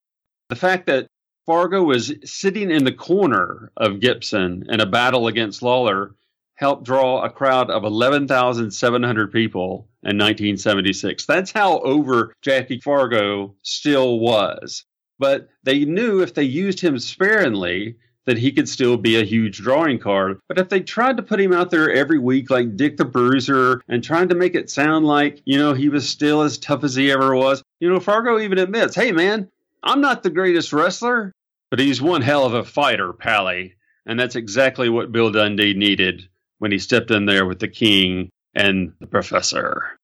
The 0.49 0.57
fact 0.57 0.87
that 0.87 1.09
Fargo 1.45 1.83
was 1.83 2.11
sitting 2.25 2.71
in 2.71 2.85
the 2.85 2.93
corner 2.93 3.71
of 3.77 4.01
Gibson 4.01 4.65
in 4.71 4.81
a 4.81 4.87
battle 4.87 5.27
against 5.27 5.61
Lawler 5.61 6.15
helped 6.55 6.85
draw 6.85 7.21
a 7.21 7.29
crowd 7.29 7.69
of 7.69 7.85
11,700 7.85 9.31
people 9.31 9.91
in 10.03 10.17
1976. 10.17 11.27
That's 11.27 11.53
how 11.53 11.81
over 11.81 12.33
Jackie 12.41 12.81
Fargo 12.81 13.57
still 13.61 14.19
was. 14.19 14.87
But 15.19 15.51
they 15.65 15.85
knew 15.85 16.23
if 16.23 16.33
they 16.33 16.45
used 16.45 16.81
him 16.81 16.99
sparingly, 16.99 17.97
that 18.27 18.39
he 18.39 18.53
could 18.53 18.69
still 18.69 18.97
be 18.97 19.19
a 19.19 19.25
huge 19.25 19.59
drawing 19.59 19.99
card. 19.99 20.39
But 20.49 20.59
if 20.59 20.69
they 20.69 20.81
tried 20.81 21.17
to 21.17 21.23
put 21.23 21.41
him 21.41 21.53
out 21.53 21.71
there 21.71 21.93
every 21.93 22.19
week 22.19 22.51
like 22.51 22.77
Dick 22.77 22.97
the 22.97 23.05
Bruiser 23.05 23.83
and 23.89 24.03
trying 24.03 24.29
to 24.29 24.35
make 24.35 24.55
it 24.55 24.71
sound 24.71 25.07
like, 25.07 25.43
you 25.45 25.59
know, 25.59 25.75
he 25.75 25.89
was 25.89 26.09
still 26.09 26.43
as 26.43 26.59
tough 26.59 26.85
as 26.85 26.95
he 26.95 27.11
ever 27.11 27.35
was, 27.35 27.63
you 27.81 27.89
know, 27.89 28.01
Fargo 28.01 28.39
even 28.39 28.59
admits, 28.59 28.95
hey 28.95 29.13
man, 29.13 29.49
I'm 29.83 30.01
not 30.01 30.23
the 30.23 30.31
greatest 30.31 30.73
wrestler, 30.73 31.33
but 31.71 31.81
he's 31.81 32.01
one 32.01 32.23
hell 32.23 32.45
of 32.45 32.55
a 32.55 32.65
fighter, 32.65 33.13
Pally. 33.13 33.75
And 34.07 34.19
that's 34.19 34.37
exactly 34.37 34.89
what 34.89 35.13
Bill 35.13 35.31
Dundee 35.31 35.75
needed 35.75 36.29
when 36.59 36.73
he 36.73 36.79
stepped 36.79 37.11
in 37.11 37.27
there 37.27 37.47
with 37.47 37.59
the 37.59 37.69
king 37.69 38.31
and 38.55 38.93
the 39.01 39.07
professor. 39.07 39.99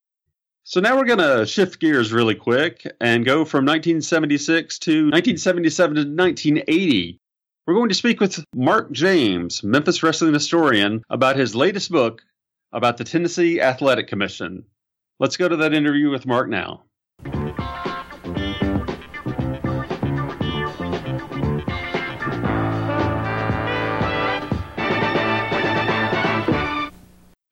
So 0.63 0.79
now 0.79 0.97
we're 0.97 1.05
going 1.05 1.19
to 1.19 1.45
shift 1.45 1.79
gears 1.79 2.13
really 2.13 2.35
quick 2.35 2.85
and 3.01 3.25
go 3.25 3.43
from 3.45 3.65
1976 3.65 4.79
to 4.79 4.91
1977 5.05 5.95
to 5.95 6.01
1980. 6.01 7.19
We're 7.69 7.75
going 7.75 7.89
to 7.89 7.93
speak 7.93 8.19
with 8.19 8.43
Mark 8.55 8.91
James, 8.91 9.63
Memphis 9.63 10.01
wrestling 10.01 10.33
historian, 10.33 11.03
about 11.07 11.35
his 11.35 11.53
latest 11.53 11.91
book 11.91 12.23
about 12.71 12.97
the 12.97 13.03
Tennessee 13.03 13.61
Athletic 13.61 14.07
Commission. 14.07 14.65
Let's 15.19 15.37
go 15.37 15.47
to 15.47 15.55
that 15.57 15.75
interview 15.75 16.09
with 16.09 16.25
Mark 16.25 16.49
now. 16.49 16.81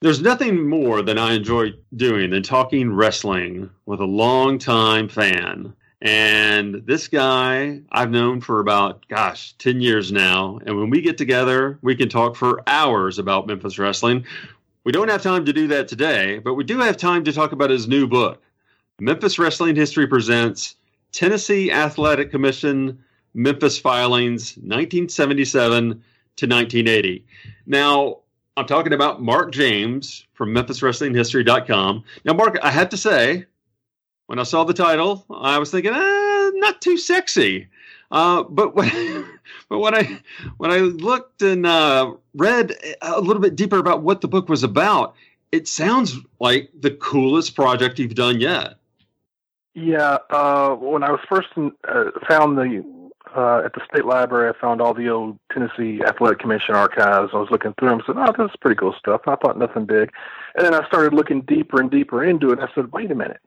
There's 0.01 0.22
nothing 0.22 0.68
more 0.68 1.03
than 1.03 1.20
I 1.20 1.34
enjoy 1.34 1.74
doing 1.95 2.32
than 2.32 2.41
talking 2.41 2.91
wrestling 2.91 3.70
with 3.86 3.99
a 3.99 4.05
longtime 4.05 5.09
fan. 5.09 5.76
And 6.02 6.84
this 6.86 7.08
guy 7.08 7.82
I've 7.91 8.12
known 8.12 8.41
for 8.41 8.60
about, 8.60 9.08
gosh, 9.08 9.54
10 9.58 9.82
years 9.82 10.12
now. 10.12 10.60
And 10.66 10.78
when 10.78 10.89
we 10.89 11.02
get 11.02 11.18
together, 11.18 11.80
we 11.82 11.95
can 11.95 12.10
talk 12.10 12.36
for 12.36 12.62
hours 12.68 13.18
about 13.18 13.48
Memphis 13.48 13.80
wrestling. 13.80 14.26
We 14.84 14.91
don't 14.91 15.10
have 15.10 15.24
time 15.24 15.45
to 15.45 15.54
do 15.54 15.68
that 15.70 15.88
today, 15.88 16.39
but 16.39 16.54
we 16.54 16.64
do 16.64 16.80
have 16.80 16.98
time 16.98 17.24
to 17.24 17.34
talk 17.34 17.52
about 17.52 17.70
his 17.70 17.88
new 17.88 18.08
book. 18.08 18.41
Memphis 19.00 19.38
Wrestling 19.38 19.76
History 19.76 20.08
Presents 20.08 20.76
Tennessee 21.12 21.72
Athletic 21.72 22.32
Commission 22.32 23.04
Memphis 23.34 23.80
Filings 23.80 24.56
1977 24.58 26.04
to 26.38 26.45
1980. 26.48 27.26
Now, 27.66 28.20
I'm 28.56 28.66
talking 28.66 28.93
about 28.93 29.22
Mark 29.22 29.52
James 29.52 30.26
from 30.34 30.54
MemphisWrestlingHistory.com. 30.54 32.04
Now, 32.26 32.34
Mark, 32.34 32.58
I 32.64 32.72
have 32.72 32.89
to 32.89 32.98
say, 32.98 33.45
when 34.28 34.39
I 34.39 34.43
saw 34.43 34.63
the 34.63 34.73
title, 34.73 35.25
I 35.30 35.57
was 35.57 35.71
thinking, 35.71 35.93
eh, 35.93 36.51
not 36.55 36.82
too 36.82 36.97
sexy. 36.97 37.67
Uh, 38.11 38.43
but 38.43 38.75
when, 38.75 39.25
but 39.69 39.80
when 39.80 39.95
I 39.95 40.19
when 40.57 40.71
I 40.71 40.80
looked 40.80 41.41
and 41.41 41.65
uh, 41.65 42.13
read 42.36 42.73
a 43.01 43.19
little 43.19 43.41
bit 43.41 43.55
deeper 43.55 43.78
about 43.78 44.03
what 44.03 44.21
the 44.21 44.28
book 44.28 44.47
was 44.47 44.63
about, 44.63 45.15
it 45.51 45.67
sounds 45.67 46.15
like 46.39 46.69
the 46.80 46.91
coolest 46.91 47.55
project 47.55 47.99
you've 47.99 48.15
done 48.15 48.39
yet. 48.39 48.75
Yeah, 49.73 50.17
uh, 50.30 50.75
when 50.75 51.03
I 51.03 51.11
was 51.11 51.19
first 51.30 51.49
in, 51.55 51.71
uh, 51.88 52.05
found 52.28 52.57
the 52.57 52.84
uh, 53.36 53.61
at 53.65 53.73
the 53.73 53.82
state 53.91 54.05
library, 54.05 54.49
I 54.49 54.59
found 54.59 54.82
all 54.82 54.93
the 54.93 55.09
old 55.09 55.38
Tennessee 55.51 56.01
Athletic 56.03 56.39
Commission 56.39 56.75
archives. 56.75 57.32
I 57.34 57.38
was 57.38 57.49
looking 57.51 57.73
through 57.78 57.89
them, 57.89 57.99
and 57.99 58.03
said, 58.07 58.15
"Oh, 58.17 58.34
this 58.38 58.51
is 58.51 58.57
pretty 58.59 58.78
cool 58.78 58.95
stuff." 58.97 59.21
I 59.28 59.36
thought 59.36 59.57
nothing 59.57 59.86
big, 59.86 60.11
and 60.55 60.65
then 60.65 60.73
I 60.73 60.86
started 60.88 61.13
looking 61.13 61.41
deeper 61.41 61.80
and 61.80 61.91
deeper 61.91 62.23
into 62.23 62.51
it. 62.51 62.59
I 62.59 62.67
said, 62.73 62.91
"Wait 62.91 63.11
a 63.11 63.15
minute, 63.15 63.41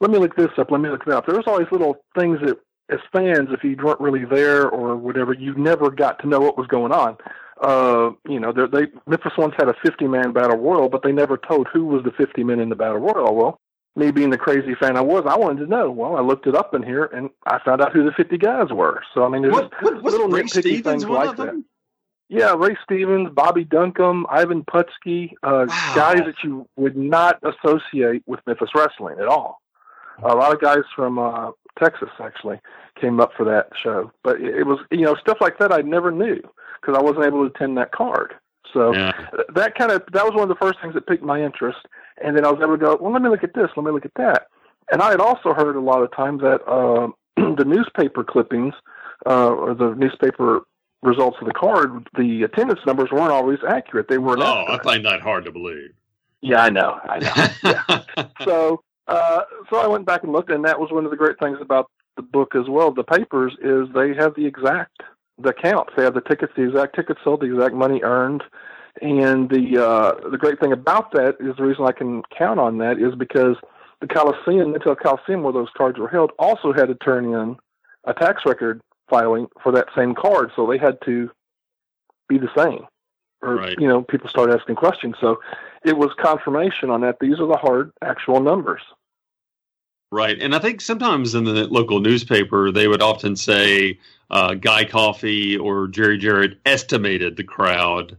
let 0.00 0.10
me 0.10 0.18
look 0.18 0.36
this 0.36 0.50
up. 0.58 0.70
Let 0.70 0.80
me 0.80 0.88
look 0.88 1.04
that 1.04 1.16
up." 1.16 1.26
There 1.26 1.36
was 1.36 1.46
all 1.46 1.58
these 1.58 1.72
little 1.72 2.02
things 2.18 2.38
that, 2.44 2.58
as 2.90 3.00
fans, 3.12 3.48
if 3.50 3.62
you 3.62 3.76
weren't 3.82 4.00
really 4.00 4.24
there 4.24 4.68
or 4.68 4.96
whatever, 4.96 5.32
you 5.32 5.54
never 5.54 5.90
got 5.90 6.18
to 6.20 6.28
know 6.28 6.40
what 6.40 6.58
was 6.58 6.66
going 6.66 6.92
on. 6.92 7.16
Uh, 7.60 8.12
you 8.26 8.40
know, 8.40 8.52
they 8.52 8.86
Memphis 9.06 9.32
once 9.36 9.54
had 9.58 9.68
a 9.68 9.74
50-man 9.84 10.32
battle 10.32 10.56
royal, 10.56 10.88
but 10.88 11.02
they 11.02 11.12
never 11.12 11.36
told 11.36 11.68
who 11.72 11.84
was 11.84 12.02
the 12.04 12.10
50 12.12 12.42
men 12.42 12.58
in 12.58 12.70
the 12.70 12.74
battle 12.74 12.98
royal. 12.98 13.34
Well, 13.34 13.60
me 13.96 14.10
being 14.10 14.30
the 14.30 14.38
crazy 14.38 14.74
fan 14.74 14.96
I 14.96 15.02
was, 15.02 15.24
I 15.26 15.36
wanted 15.36 15.64
to 15.64 15.66
know. 15.66 15.90
Well, 15.90 16.16
I 16.16 16.20
looked 16.20 16.46
it 16.46 16.54
up 16.54 16.74
in 16.74 16.82
here 16.82 17.04
and 17.06 17.28
I 17.46 17.58
found 17.64 17.82
out 17.82 17.92
who 17.92 18.04
the 18.04 18.12
50 18.12 18.38
guys 18.38 18.70
were. 18.70 19.02
So, 19.14 19.24
I 19.24 19.28
mean, 19.28 19.42
there's 19.42 19.52
what, 19.52 19.72
what, 19.82 20.02
little 20.02 20.28
Ray 20.28 20.42
nitpicky 20.42 20.60
Stevens 20.60 21.02
things 21.02 21.04
like 21.04 21.36
that. 21.36 21.62
Yeah, 22.28 22.54
Ray 22.56 22.76
Stevens, 22.84 23.30
Bobby 23.34 23.64
Duncum, 23.64 24.22
Ivan 24.30 24.64
Putski, 24.64 25.32
uh, 25.42 25.66
guys 25.96 26.20
that 26.20 26.36
you 26.44 26.66
would 26.76 26.96
not 26.96 27.40
associate 27.42 28.22
with 28.26 28.38
Memphis 28.46 28.70
wrestling 28.72 29.18
at 29.18 29.26
all. 29.26 29.60
A 30.22 30.34
lot 30.34 30.52
of 30.52 30.60
guys 30.60 30.84
from 30.94 31.18
uh, 31.18 31.50
Texas 31.78 32.10
actually 32.20 32.60
came 33.00 33.20
up 33.20 33.32
for 33.36 33.44
that 33.44 33.68
show, 33.82 34.12
but 34.22 34.40
it, 34.40 34.54
it 34.60 34.66
was 34.66 34.78
you 34.90 35.02
know 35.02 35.14
stuff 35.16 35.38
like 35.40 35.58
that 35.58 35.72
I 35.72 35.80
never 35.82 36.10
knew 36.10 36.40
because 36.80 36.96
I 36.96 37.02
wasn't 37.02 37.24
able 37.24 37.48
to 37.48 37.54
attend 37.54 37.76
that 37.78 37.92
card. 37.92 38.34
So 38.72 38.94
Yeah. 38.94 39.12
that 39.54 39.74
kind 39.76 39.90
of 39.90 40.02
that 40.12 40.24
was 40.24 40.34
one 40.34 40.42
of 40.42 40.48
the 40.48 40.54
first 40.64 40.80
things 40.80 40.94
that 40.94 41.06
piqued 41.06 41.22
my 41.24 41.42
interest, 41.42 41.78
and 42.22 42.36
then 42.36 42.44
I 42.44 42.50
was 42.50 42.60
able 42.62 42.76
to 42.78 42.84
go, 42.84 42.98
well, 43.00 43.12
let 43.12 43.22
me 43.22 43.28
look 43.28 43.44
at 43.44 43.54
this, 43.54 43.70
let 43.76 43.84
me 43.84 43.92
look 43.92 44.04
at 44.04 44.14
that, 44.16 44.48
and 44.92 45.02
I 45.02 45.10
had 45.10 45.20
also 45.20 45.54
heard 45.54 45.76
a 45.76 45.80
lot 45.80 46.02
of 46.02 46.12
times 46.14 46.40
that 46.42 46.60
uh, 46.68 47.08
the 47.56 47.64
newspaper 47.64 48.24
clippings 48.24 48.74
uh, 49.26 49.50
or 49.50 49.74
the 49.74 49.94
newspaper 49.94 50.62
results 51.02 51.38
of 51.40 51.46
the 51.46 51.54
card, 51.54 52.08
the 52.18 52.42
attendance 52.42 52.80
numbers 52.86 53.10
weren't 53.10 53.32
always 53.32 53.58
accurate. 53.66 54.08
They 54.08 54.18
were 54.18 54.36
not. 54.36 54.68
Oh. 54.68 54.74
I 54.74 54.82
find 54.82 55.04
that 55.06 55.20
hard 55.20 55.46
to 55.46 55.52
believe. 55.52 55.92
Yeah, 56.42 56.62
I 56.62 56.70
know, 56.70 56.98
I 57.04 57.18
know. 57.18 58.02
yeah. 58.16 58.24
So, 58.44 58.82
uh, 59.10 59.42
so 59.68 59.76
I 59.76 59.88
went 59.88 60.06
back 60.06 60.22
and 60.22 60.32
looked, 60.32 60.50
and 60.50 60.64
that 60.64 60.78
was 60.78 60.90
one 60.92 61.04
of 61.04 61.10
the 61.10 61.16
great 61.16 61.38
things 61.38 61.58
about 61.60 61.90
the 62.16 62.22
book 62.22 62.54
as 62.54 62.68
well. 62.68 62.92
The 62.92 63.04
papers 63.04 63.52
is 63.62 63.88
they 63.92 64.14
have 64.14 64.34
the 64.36 64.46
exact 64.46 65.02
the 65.36 65.52
counts. 65.52 65.92
They 65.96 66.04
have 66.04 66.14
the 66.14 66.20
tickets, 66.20 66.52
the 66.56 66.62
exact 66.62 66.94
tickets 66.94 67.20
sold, 67.24 67.40
the 67.40 67.52
exact 67.52 67.74
money 67.74 68.00
earned, 68.02 68.42
and 69.02 69.50
the 69.50 69.84
uh, 69.84 70.28
the 70.30 70.38
great 70.38 70.60
thing 70.60 70.72
about 70.72 71.12
that 71.12 71.36
is 71.40 71.56
the 71.56 71.64
reason 71.64 71.86
I 71.86 71.92
can 71.92 72.22
count 72.36 72.60
on 72.60 72.78
that 72.78 72.98
is 72.98 73.14
because 73.16 73.56
the 74.00 74.06
Coliseum, 74.06 74.74
Intel 74.74 74.96
Coliseum, 74.96 75.42
where 75.42 75.52
those 75.52 75.68
cards 75.76 75.98
were 75.98 76.08
held, 76.08 76.32
also 76.38 76.72
had 76.72 76.86
to 76.86 76.94
turn 76.94 77.24
in 77.24 77.56
a 78.04 78.14
tax 78.14 78.42
record 78.46 78.80
filing 79.08 79.48
for 79.62 79.72
that 79.72 79.88
same 79.96 80.14
card, 80.14 80.52
so 80.54 80.66
they 80.66 80.78
had 80.78 80.98
to 81.04 81.30
be 82.28 82.38
the 82.38 82.50
same. 82.56 82.86
Or 83.42 83.56
Right. 83.56 83.76
you 83.78 83.88
know, 83.88 84.02
people 84.02 84.28
start 84.28 84.50
asking 84.50 84.76
questions, 84.76 85.16
so 85.20 85.40
it 85.84 85.96
was 85.96 86.10
confirmation 86.18 86.90
on 86.90 87.00
that. 87.00 87.18
These 87.20 87.40
are 87.40 87.46
the 87.46 87.56
hard 87.56 87.90
actual 88.02 88.40
numbers. 88.40 88.82
Right. 90.12 90.40
And 90.40 90.54
I 90.54 90.58
think 90.58 90.80
sometimes 90.80 91.34
in 91.34 91.44
the 91.44 91.68
local 91.68 92.00
newspaper, 92.00 92.72
they 92.72 92.88
would 92.88 93.02
often 93.02 93.36
say 93.36 93.98
uh, 94.30 94.54
Guy 94.54 94.84
Coffey 94.84 95.56
or 95.56 95.86
Jerry 95.86 96.18
Jarrett 96.18 96.58
estimated 96.66 97.36
the 97.36 97.44
crowd 97.44 98.16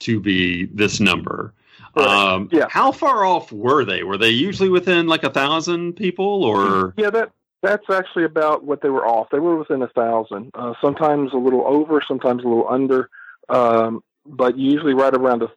to 0.00 0.18
be 0.18 0.66
this 0.66 0.98
number. 0.98 1.52
Um, 1.94 2.48
Yeah. 2.52 2.66
How 2.70 2.92
far 2.92 3.24
off 3.24 3.52
were 3.52 3.84
they? 3.84 4.02
Were 4.02 4.16
they 4.16 4.30
usually 4.30 4.70
within 4.70 5.08
like 5.08 5.24
a 5.24 5.30
thousand 5.30 5.94
people 5.94 6.44
or? 6.44 6.94
Yeah, 6.96 7.10
that 7.10 7.32
That's 7.62 7.90
actually 7.90 8.24
about 8.24 8.64
what 8.64 8.80
they 8.80 8.88
were 8.88 9.06
off. 9.06 9.28
They 9.30 9.40
were 9.40 9.56
within 9.56 9.82
a 9.82 9.88
thousand, 9.88 10.50
uh, 10.54 10.72
sometimes 10.80 11.34
a 11.34 11.36
little 11.36 11.66
over, 11.66 12.00
sometimes 12.06 12.42
a 12.44 12.48
little 12.48 12.68
under, 12.68 13.10
um, 13.50 14.02
but 14.24 14.56
usually 14.56 14.94
right 14.94 15.14
around 15.14 15.42
a 15.42 15.48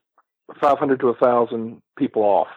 500 0.60 1.00
to 1.00 1.08
a 1.10 1.16
thousand 1.16 1.82
people 1.98 2.24
off. 2.24 2.50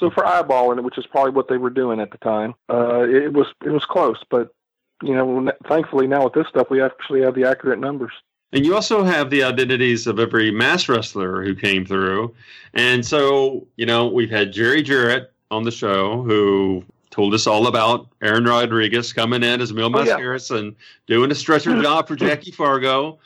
So 0.00 0.10
for 0.10 0.24
eyeballing 0.24 0.78
it, 0.78 0.84
which 0.84 0.98
is 0.98 1.06
probably 1.06 1.32
what 1.32 1.48
they 1.48 1.58
were 1.58 1.70
doing 1.70 2.00
at 2.00 2.10
the 2.10 2.18
time, 2.18 2.54
uh, 2.70 3.02
it 3.02 3.32
was 3.32 3.46
it 3.64 3.70
was 3.70 3.84
close. 3.84 4.18
But 4.30 4.54
you 5.02 5.14
know, 5.14 5.52
thankfully 5.68 6.06
now 6.06 6.24
with 6.24 6.32
this 6.32 6.48
stuff, 6.48 6.68
we 6.70 6.82
actually 6.82 7.20
have 7.22 7.34
the 7.34 7.44
accurate 7.44 7.78
numbers. 7.78 8.12
And 8.52 8.66
you 8.66 8.74
also 8.74 9.04
have 9.04 9.30
the 9.30 9.44
identities 9.44 10.06
of 10.06 10.18
every 10.18 10.50
mass 10.50 10.88
wrestler 10.88 11.44
who 11.44 11.54
came 11.54 11.86
through. 11.86 12.34
And 12.74 13.06
so, 13.06 13.66
you 13.76 13.86
know, 13.86 14.08
we've 14.08 14.30
had 14.30 14.52
Jerry 14.52 14.82
Jarrett 14.82 15.32
on 15.52 15.62
the 15.62 15.70
show 15.70 16.22
who 16.22 16.84
told 17.10 17.34
us 17.34 17.46
all 17.46 17.68
about 17.68 18.08
Aaron 18.22 18.44
Rodriguez 18.44 19.12
coming 19.12 19.42
in 19.42 19.60
as 19.60 19.72
Mil 19.72 19.94
Oh, 19.96 20.02
yeah. 20.02 20.38
And 20.56 20.74
doing 21.06 21.30
a 21.30 21.34
stretcher 21.34 21.80
job 21.80 22.08
for 22.08 22.16
Jackie 22.16 22.50
Fargo. 22.50 23.18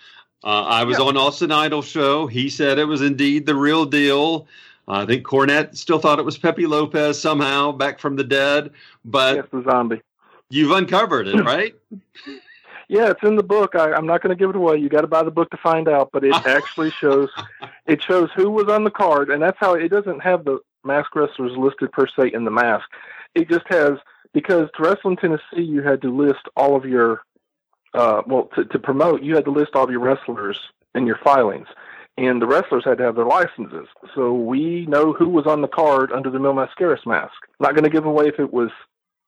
Uh, 0.42 0.64
I 0.64 0.84
was 0.84 0.98
on 0.98 1.16
Austin 1.16 1.50
Idol 1.50 1.80
show. 1.80 2.26
He 2.26 2.50
said 2.50 2.78
it 2.78 2.84
was 2.84 3.00
indeed 3.00 3.46
the 3.46 3.54
real 3.54 3.86
deal. 3.86 4.46
I 4.86 5.06
think 5.06 5.24
Cornette 5.26 5.76
still 5.76 5.98
thought 5.98 6.18
it 6.18 6.24
was 6.24 6.36
Pepe 6.36 6.66
Lopez 6.66 7.20
somehow 7.20 7.72
back 7.72 7.98
from 7.98 8.16
the 8.16 8.24
dead, 8.24 8.70
but 9.04 9.36
Yes, 9.36 9.46
the 9.50 9.62
zombie. 9.62 10.02
you've 10.50 10.72
uncovered 10.72 11.26
it, 11.26 11.36
right? 11.44 11.74
Yeah, 12.88 13.10
it's 13.10 13.22
in 13.22 13.36
the 13.36 13.42
book. 13.42 13.74
I, 13.74 13.92
I'm 13.92 14.06
not 14.06 14.22
going 14.22 14.36
to 14.36 14.38
give 14.38 14.50
it 14.50 14.56
away. 14.56 14.76
You 14.76 14.88
got 14.90 15.00
to 15.00 15.06
buy 15.06 15.22
the 15.22 15.30
book 15.30 15.48
to 15.50 15.56
find 15.56 15.88
out. 15.88 16.10
But 16.12 16.24
it 16.24 16.34
actually 16.46 16.90
shows 16.90 17.30
it 17.86 18.02
shows 18.02 18.28
who 18.36 18.50
was 18.50 18.68
on 18.68 18.84
the 18.84 18.90
card, 18.90 19.30
and 19.30 19.42
that's 19.42 19.58
how 19.58 19.74
it 19.74 19.88
doesn't 19.88 20.20
have 20.20 20.44
the 20.44 20.58
mask 20.84 21.16
wrestlers 21.16 21.56
listed 21.56 21.90
per 21.92 22.06
se 22.06 22.32
in 22.34 22.44
the 22.44 22.50
mask. 22.50 22.86
It 23.34 23.48
just 23.48 23.66
has 23.68 23.92
because 24.34 24.68
to 24.76 24.82
wrestle 24.82 25.10
in 25.12 25.16
Tennessee, 25.16 25.62
you 25.62 25.80
had 25.82 26.02
to 26.02 26.14
list 26.14 26.40
all 26.56 26.76
of 26.76 26.84
your 26.84 27.22
uh, 27.94 28.20
well 28.26 28.50
to, 28.54 28.64
to 28.66 28.78
promote. 28.78 29.22
You 29.22 29.34
had 29.34 29.46
to 29.46 29.50
list 29.50 29.70
all 29.74 29.84
of 29.84 29.90
your 29.90 30.00
wrestlers 30.00 30.58
in 30.94 31.06
your 31.06 31.18
filings, 31.24 31.68
and 32.16 32.40
the 32.40 32.46
wrestlers 32.46 32.84
had 32.84 32.98
to 32.98 33.04
have 33.04 33.16
their 33.16 33.26
licenses. 33.26 33.88
So 34.14 34.32
we 34.32 34.86
know 34.86 35.12
who 35.12 35.28
was 35.28 35.46
on 35.46 35.62
the 35.62 35.68
card 35.68 36.12
under 36.12 36.30
the 36.30 36.38
Mil 36.38 36.54
Mascaras 36.54 37.04
mask. 37.06 37.34
Not 37.60 37.74
going 37.74 37.84
to 37.84 37.90
give 37.90 38.06
away 38.06 38.26
if 38.28 38.38
it 38.38 38.52
was 38.52 38.70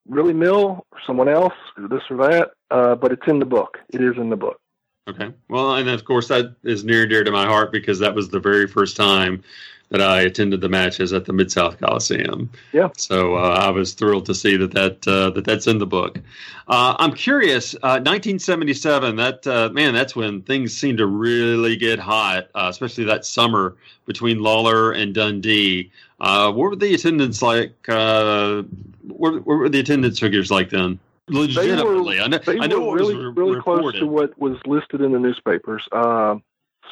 really 0.09 0.33
Mil 0.33 0.87
or 0.93 0.99
someone 1.07 1.29
else, 1.29 1.55
or 1.77 1.89
this 1.89 2.03
or 2.11 2.17
that, 2.29 2.51
uh, 2.71 2.95
but 2.95 3.13
it's 3.13 3.27
in 3.27 3.39
the 3.39 3.45
book. 3.45 3.79
It 3.91 4.01
is 4.01 4.17
in 4.17 4.31
the 4.31 4.37
book. 4.37 4.61
Okay. 5.09 5.33
Well, 5.49 5.77
and 5.77 5.89
of 5.89 6.05
course 6.05 6.29
that 6.29 6.55
is 6.65 6.85
near 6.85 7.03
and 7.03 7.11
dear 7.11 7.23
to 7.23 7.31
my 7.31 7.47
heart 7.47 7.71
because 7.71 7.99
that 8.01 8.15
was 8.15 8.29
the 8.29 8.41
very 8.41 8.67
first 8.67 8.97
time 8.97 9.43
that 9.91 10.01
I 10.01 10.23
attended 10.23 10.61
the 10.61 10.69
matches 10.69 11.13
at 11.13 11.27
the 11.27 11.33
Mid 11.33 11.53
South 11.53 11.79
Coliseum. 11.79 12.51
Yeah. 12.73 12.89
So 12.97 13.37
uh, 13.37 13.61
I 13.61 13.71
was 13.71 13.95
thrilled 13.95 14.27
to 14.27 14.35
see 14.35 14.57
that 14.57 14.73
that 14.73 15.07
uh, 15.07 15.31
that 15.31 15.45
that's 15.45 15.67
in 15.67 15.79
the 15.79 15.87
book. 15.87 16.19
Uh, 16.67 16.97
I'm 16.99 17.13
curious. 17.13 17.75
Uh, 17.77 18.03
1977. 18.03 19.17
That 19.17 19.47
uh, 19.47 19.69
man, 19.73 19.95
that's 19.95 20.17
when 20.17 20.43
things 20.43 20.77
seemed 20.77 20.99
to 20.99 21.07
really 21.07 21.77
get 21.77 21.99
hot, 21.99 22.49
uh, 22.55 22.67
especially 22.69 23.05
that 23.05 23.25
summer 23.25 23.77
between 24.07 24.41
Lawler 24.41 24.93
and 24.93 25.15
Dundee. 25.15 25.93
Uh, 26.19 26.51
what 26.51 26.71
were 26.71 26.77
the 26.77 26.95
attendance 26.95 27.43
like? 27.43 27.75
Uh, 27.89 28.63
what, 29.03 29.35
what 29.35 29.47
were 29.47 29.69
the 29.69 29.81
attendance 29.81 30.19
figures 30.19 30.51
like 30.51 30.71
then? 30.71 30.99
Legitimately, 31.29 32.21
I 32.21 32.29
know. 32.29 32.39
They 32.39 32.59
I 32.61 32.67
know 32.67 32.87
were 32.87 32.95
really, 32.95 33.17
re- 33.17 33.33
really 33.35 33.61
close 33.61 33.95
to 33.95 34.07
what 34.07 34.39
was 34.39 34.59
listed 34.67 35.01
in 35.01 35.13
the 35.13 35.19
newspapers. 35.19 35.87
Uh, 35.91 36.37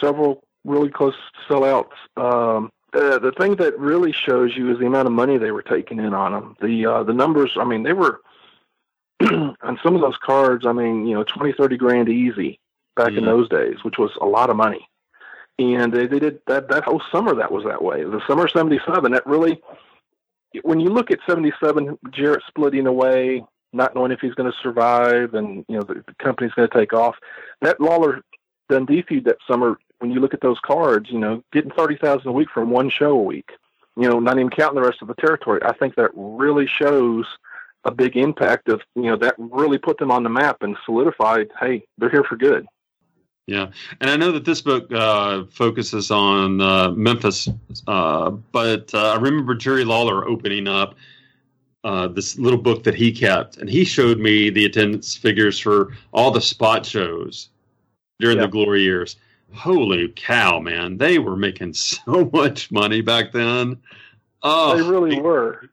several 0.01 0.43
really 0.65 0.91
close 0.91 1.15
sellouts. 1.49 1.93
Um, 2.17 2.71
uh, 2.95 3.19
the 3.19 3.33
thing 3.39 3.57
that 3.57 3.79
really 3.79 4.13
shows 4.13 4.57
you 4.57 4.73
is 4.73 4.79
the 4.79 4.87
amount 4.87 5.07
of 5.07 5.13
money 5.13 5.39
they 5.39 5.51
were 5.51 5.63
taking 5.63 5.99
in 5.99 6.15
on 6.15 6.33
them. 6.33 6.57
The 6.61 6.87
uh, 6.87 7.03
the 7.05 7.13
numbers. 7.13 7.53
I 7.57 7.65
mean, 7.65 7.83
they 7.85 7.93
were 7.93 8.21
on 9.23 9.79
some 9.83 9.95
of 9.95 10.01
those 10.01 10.19
cards. 10.25 10.67
I 10.67 10.73
mean, 10.73 11.07
you 11.07 11.15
know, 11.15 11.25
twenty, 11.25 11.53
thirty 11.53 11.77
grand 11.77 12.09
easy 12.09 12.59
back 12.97 13.13
in 13.13 13.25
those 13.25 13.49
days, 13.49 13.77
which 13.83 13.99
was 13.99 14.11
a 14.21 14.27
lot 14.27 14.51
of 14.51 14.57
money. 14.57 14.89
And 15.59 15.93
they, 15.93 16.07
they 16.07 16.19
did 16.19 16.41
that 16.47 16.69
that 16.69 16.85
whole 16.85 17.03
summer. 17.13 17.35
That 17.35 17.53
was 17.53 17.65
that 17.65 17.83
way. 17.83 18.03
The 18.03 18.21
summer 18.27 18.45
of 18.45 18.51
'77. 18.51 19.13
That 19.13 19.27
really, 19.27 19.61
when 20.63 20.81
you 20.81 20.89
look 20.89 21.11
at 21.11 21.21
'77, 21.27 21.99
Jarrett 22.11 22.43
splitting 22.49 22.87
away, 22.87 23.45
not 23.75 23.95
knowing 23.95 24.13
if 24.13 24.21
he's 24.21 24.35
going 24.35 24.51
to 24.51 24.59
survive, 24.63 25.35
and 25.35 25.65
you 25.69 25.77
know 25.77 25.83
the, 25.83 25.95
the 26.07 26.15
company's 26.19 26.53
going 26.53 26.69
to 26.69 26.79
take 26.79 26.93
off. 26.93 27.17
That 27.61 27.81
Lawler 27.81 28.23
Dundee 28.69 29.03
feud 29.03 29.25
that 29.25 29.39
summer. 29.49 29.79
When 29.99 30.11
you 30.11 30.21
look 30.21 30.35
at 30.35 30.41
those 30.41 30.59
cards, 30.61 31.11
you 31.11 31.19
know, 31.19 31.43
getting 31.53 31.71
thirty 31.71 31.97
thousand 31.97 32.29
a 32.29 32.33
week 32.33 32.49
from 32.53 32.71
one 32.71 32.91
show 32.91 33.13
a 33.13 33.23
week. 33.23 33.51
You 33.97 34.09
know, 34.09 34.19
not 34.19 34.37
even 34.37 34.51
counting 34.51 34.81
the 34.81 34.87
rest 34.87 35.03
of 35.03 35.09
the 35.09 35.15
territory. 35.15 35.61
I 35.65 35.73
think 35.73 35.95
that 35.95 36.11
really 36.15 36.67
shows 36.67 37.27
a 37.85 37.91
big 37.91 38.17
impact 38.17 38.69
of 38.69 38.81
you 38.95 39.05
know 39.05 39.17
that 39.17 39.35
really 39.39 39.79
put 39.79 39.99
them 39.99 40.11
on 40.11 40.23
the 40.23 40.31
map 40.31 40.59
and 40.63 40.77
solidified. 40.85 41.49
Hey, 41.61 41.85
they're 41.99 42.11
here 42.11 42.25
for 42.25 42.37
good. 42.37 42.67
Yeah, 43.47 43.71
and 44.01 44.11
I 44.11 44.17
know 44.17 44.33
that 44.33 44.47
this 44.47 44.63
book 44.63 44.91
uh, 44.91 45.45
focuses 45.51 46.11
on 46.11 46.63
uh, 46.63 46.91
Memphis, 46.93 47.49
uh, 47.87 48.31
but 48.31 48.93
uh, 48.95 49.13
I 49.13 49.17
remember 49.17 49.55
Jerry 49.55 49.85
Lawler 49.85 50.27
opening 50.27 50.67
up 50.67 50.95
uh, 51.85 52.09
this 52.09 52.39
little 52.39 52.59
book 52.59 52.83
that 52.85 52.95
he 52.95 53.13
kept, 53.13 53.59
and 53.59 53.69
he 53.69 53.85
showed 53.85 54.19
me 54.19 54.49
the 54.49 54.65
attendance 54.65 55.15
figures 55.15 55.59
for 55.59 55.93
all 56.13 56.31
the 56.31 56.41
spot 56.41 56.85
shows 56.85 57.51
during 58.19 58.39
the 58.39 58.49
glory 58.49 58.83
years. 58.83 59.17
Holy 59.53 60.09
cow, 60.09 60.59
man! 60.59 60.97
They 60.97 61.19
were 61.19 61.37
making 61.37 61.75
so 61.75 62.31
much 62.33 62.73
money 62.73 63.03
back 63.03 63.33
then. 63.33 63.77
Oh, 64.43 64.77
they 64.77 64.83
really 64.83 65.21
were. 65.21 65.69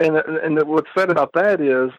And 0.00 0.16
and 0.16 0.60
what's 0.66 0.88
sad 0.96 1.10
about 1.10 1.32
that 1.34 1.60
is, 1.60 1.90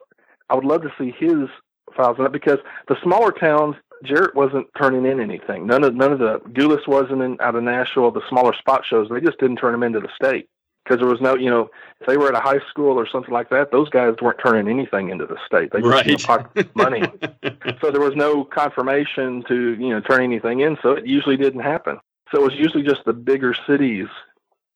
I 0.49 0.55
would 0.55 0.65
love 0.65 0.81
to 0.81 0.93
see 0.97 1.13
his 1.17 1.47
files 1.95 2.17
on 2.19 2.25
it 2.25 2.31
because 2.31 2.57
the 2.87 2.97
smaller 3.03 3.31
towns, 3.31 3.75
Jarrett 4.03 4.35
wasn't 4.35 4.67
turning 4.75 5.05
in 5.05 5.19
anything. 5.19 5.67
None 5.67 5.83
of 5.83 5.93
none 5.93 6.11
of 6.11 6.19
the 6.19 6.39
Gulas 6.49 6.87
wasn't 6.87 7.21
in 7.21 7.37
out 7.39 7.55
of 7.55 7.63
Nashville. 7.63 8.11
The 8.11 8.27
smaller 8.29 8.53
spot 8.57 8.83
shows, 8.89 9.09
they 9.09 9.21
just 9.21 9.39
didn't 9.39 9.57
turn 9.57 9.73
them 9.73 9.83
into 9.83 9.99
the 9.99 10.09
state 10.15 10.49
because 10.83 10.99
there 10.99 11.07
was 11.07 11.21
no, 11.21 11.35
you 11.35 11.49
know, 11.49 11.69
if 12.01 12.07
they 12.07 12.17
were 12.17 12.27
at 12.27 12.35
a 12.35 12.39
high 12.39 12.59
school 12.69 12.99
or 12.99 13.07
something 13.07 13.33
like 13.33 13.49
that, 13.49 13.71
those 13.71 13.89
guys 13.89 14.15
weren't 14.21 14.39
turning 14.43 14.67
anything 14.67 15.09
into 15.09 15.25
the 15.25 15.37
state. 15.45 15.71
They 15.71 15.81
just 15.81 16.05
you 16.05 16.11
know, 16.13 16.17
pocket 16.17 16.75
money. 16.75 17.03
so 17.81 17.91
there 17.91 18.01
was 18.01 18.15
no 18.15 18.43
confirmation 18.43 19.43
to 19.47 19.75
you 19.75 19.89
know 19.89 20.01
turn 20.01 20.23
anything 20.23 20.59
in. 20.59 20.77
So 20.81 20.91
it 20.91 21.05
usually 21.05 21.37
didn't 21.37 21.61
happen. 21.61 21.99
So 22.31 22.41
it 22.41 22.51
was 22.51 22.55
usually 22.55 22.83
just 22.83 23.05
the 23.05 23.13
bigger 23.13 23.55
cities, 23.67 24.07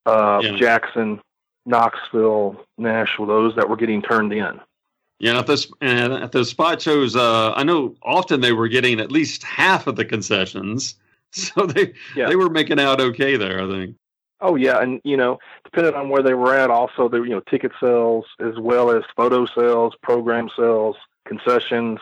uh, 0.06 0.40
Yeah. 0.44 0.56
Jackson, 0.56 1.20
Knoxville, 1.66 2.56
Nashville, 2.78 3.26
those 3.26 3.56
that 3.56 3.70
were 3.70 3.76
getting 3.76 4.02
turned 4.02 4.32
in. 4.32 4.60
Yeah, 5.20 5.40
at 5.40 5.48
those 5.48 5.72
and 5.82 6.14
at 6.14 6.32
those 6.32 6.50
spot 6.50 6.82
shows, 6.82 7.16
uh, 7.16 7.52
I 7.54 7.64
know 7.64 7.96
often 8.04 8.42
they 8.42 8.54
were 8.54 8.68
getting 8.68 9.00
at 9.00 9.12
least 9.12 9.44
half 9.44 9.88
of 9.88 9.96
the 9.96 10.06
concessions, 10.06 10.96
so 11.32 11.66
they 11.66 11.94
they 12.16 12.36
were 12.36 12.50
making 12.50 12.80
out 12.80 13.02
okay 13.02 13.36
there. 13.36 13.62
I 13.62 13.68
think. 13.68 13.96
Oh 14.40 14.56
yeah, 14.56 14.80
and 14.82 15.02
you 15.04 15.18
know, 15.18 15.40
depending 15.64 15.96
on 15.96 16.10
where 16.10 16.22
they 16.22 16.34
were 16.34 16.56
at, 16.56 16.70
also 16.70 17.10
the 17.10 17.22
you 17.24 17.30
know 17.32 17.42
ticket 17.42 17.72
sales 17.80 18.26
as 18.40 18.58
well 18.60 18.92
as 18.92 19.04
photo 19.16 19.46
sales, 19.46 19.94
program 20.02 20.50
sales, 20.56 20.96
concessions. 21.28 22.00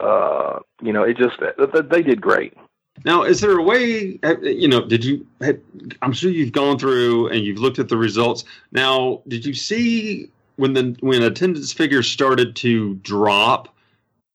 Uh, 0.00 0.60
you 0.82 0.92
know, 0.92 1.02
it 1.02 1.16
just 1.16 1.38
th- 1.38 1.54
th- 1.56 1.86
they 1.90 2.02
did 2.02 2.20
great. 2.20 2.54
Now, 3.04 3.22
is 3.22 3.40
there 3.40 3.56
a 3.58 3.62
way? 3.62 4.18
uh, 4.22 4.40
You 4.40 4.68
know, 4.68 4.84
did 4.86 5.04
you? 5.04 5.26
I'm 6.02 6.12
sure 6.12 6.30
you've 6.30 6.52
gone 6.52 6.78
through 6.78 7.28
and 7.28 7.44
you've 7.44 7.58
looked 7.58 7.78
at 7.78 7.88
the 7.88 7.96
results. 7.96 8.44
Now, 8.72 9.22
did 9.28 9.46
you 9.46 9.54
see 9.54 10.30
when 10.56 10.72
the 10.74 10.96
when 11.00 11.22
attendance 11.22 11.72
figures 11.72 12.08
started 12.08 12.56
to 12.56 12.94
drop 12.96 13.74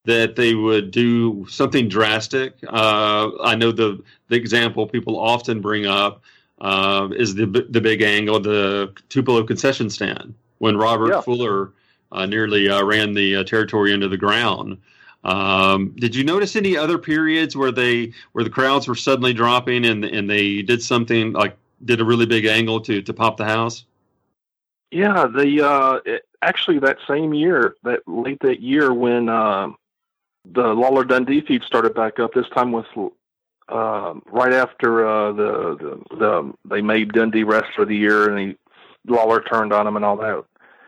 that 0.06 0.36
they 0.36 0.54
would 0.54 0.92
do 0.92 1.46
something 1.50 1.90
drastic? 1.90 2.56
Uh, 2.68 3.32
I 3.42 3.56
know 3.56 3.72
the 3.74 4.02
the 4.30 4.36
example 4.36 4.88
people 4.88 5.20
often 5.20 5.60
bring 5.60 5.86
up 5.86 6.22
uh, 6.64 7.10
is 7.16 7.36
the 7.36 7.46
the 7.46 7.82
big 7.82 8.02
angle, 8.02 8.40
the 8.40 8.94
Tupelo 9.10 9.44
concession 9.44 9.90
stand 9.90 10.34
when 10.60 10.78
Robert 10.78 11.10
Yeah. 11.10 11.22
Fuller 11.22 11.72
uh, 12.12 12.26
nearly 12.26 12.70
uh, 12.70 12.84
ran 12.84 13.14
the 13.14 13.36
uh, 13.36 13.44
territory 13.44 13.92
into 13.94 14.08
the 14.08 14.18
ground. 14.18 14.78
Um, 15.26 15.94
did 15.98 16.16
you 16.16 16.24
notice 16.24 16.56
any 16.56 16.76
other 16.78 16.98
periods 16.98 17.56
where 17.56 17.72
they 17.72 18.14
where 18.32 18.44
the 18.44 18.50
crowds 18.50 18.88
were 18.88 18.96
suddenly 18.96 19.34
dropping 19.34 19.86
and 19.86 20.06
and 20.06 20.30
they 20.30 20.62
did 20.62 20.82
something 20.82 21.34
like 21.34 21.58
did 21.84 22.00
a 22.00 22.06
really 22.06 22.26
big 22.26 22.46
angle 22.46 22.80
to 22.82 23.02
to 23.02 23.14
pop 23.14 23.36
the 23.38 23.46
house? 23.46 23.84
Yeah, 24.92 25.28
the 25.28 25.66
uh, 25.68 26.00
it, 26.06 26.26
actually 26.42 26.80
that 26.80 26.98
same 27.08 27.34
year, 27.34 27.76
that 27.84 28.08
late 28.08 28.40
that 28.42 28.62
year 28.62 28.94
when 28.94 29.28
uh, 29.28 29.70
the 30.46 30.74
Lawler 30.74 31.04
Dundee 31.04 31.42
feud 31.42 31.64
started 31.64 31.94
back 31.94 32.20
up. 32.20 32.34
This 32.34 32.48
time 32.50 32.72
with 32.72 32.86
uh, 33.70 34.14
right 34.28 34.54
after 34.54 35.08
uh, 35.08 35.32
the, 35.32 35.78
the 36.10 36.16
the 36.18 36.54
they 36.66 36.82
made 36.82 37.14
Dundee 37.14 37.44
Wrestler 37.44 37.84
of 37.84 37.90
the 37.90 37.96
Year, 37.96 38.30
and 38.30 38.50
he, 38.50 38.58
Lawler 39.08 39.42
turned 39.42 39.74
on 39.74 39.88
him 39.88 39.96
and 39.96 40.06
all 40.06 40.18
that 40.18 40.44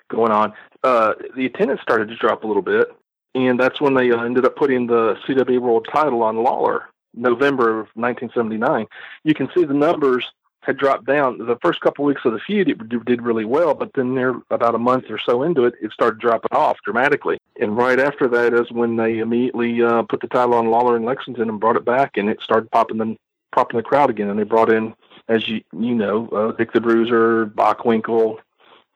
going 0.09 0.31
on. 0.31 0.53
Uh, 0.83 1.13
the 1.35 1.45
attendance 1.45 1.81
started 1.81 2.09
to 2.09 2.15
drop 2.15 2.43
a 2.43 2.47
little 2.47 2.61
bit, 2.61 2.87
and 3.33 3.59
that's 3.59 3.81
when 3.81 3.93
they 3.93 4.11
uh, 4.11 4.23
ended 4.23 4.45
up 4.45 4.55
putting 4.55 4.87
the 4.87 5.15
CW 5.25 5.59
World 5.59 5.87
Title 5.91 6.23
on 6.23 6.43
Lawler, 6.43 6.85
November 7.13 7.79
of 7.79 7.87
1979. 7.95 8.87
You 9.23 9.33
can 9.33 9.49
see 9.53 9.63
the 9.63 9.73
numbers 9.73 10.31
had 10.61 10.77
dropped 10.77 11.05
down. 11.05 11.37
The 11.37 11.57
first 11.61 11.81
couple 11.81 12.05
weeks 12.05 12.21
of 12.25 12.33
the 12.33 12.39
feud, 12.39 12.69
it 12.69 13.05
did 13.05 13.21
really 13.21 13.45
well, 13.45 13.73
but 13.73 13.91
then 13.93 14.15
there, 14.15 14.35
about 14.49 14.75
a 14.75 14.79
month 14.79 15.05
or 15.09 15.19
so 15.19 15.43
into 15.43 15.65
it, 15.65 15.75
it 15.81 15.91
started 15.91 16.19
dropping 16.19 16.57
off 16.57 16.77
dramatically. 16.83 17.37
And 17.59 17.77
right 17.77 17.99
after 17.99 18.27
that 18.29 18.53
is 18.53 18.71
when 18.71 18.95
they 18.95 19.19
immediately 19.19 19.81
uh, 19.81 20.03
put 20.03 20.21
the 20.21 20.27
title 20.27 20.55
on 20.55 20.67
Lawler 20.67 20.95
and 20.95 21.05
Lexington 21.05 21.49
and 21.49 21.59
brought 21.59 21.75
it 21.75 21.85
back, 21.85 22.17
and 22.17 22.29
it 22.29 22.41
started 22.41 22.69
popping 22.71 22.97
the 22.97 23.17
popping 23.53 23.77
the 23.77 23.83
crowd 23.83 24.09
again. 24.09 24.29
And 24.29 24.37
they 24.37 24.43
brought 24.43 24.71
in, 24.71 24.93
as 25.27 25.47
you 25.47 25.61
you 25.73 25.95
know, 25.95 26.27
uh, 26.29 26.51
Dick 26.51 26.73
the 26.73 26.81
Bruiser, 26.81 27.45
Bockwinkel, 27.47 28.39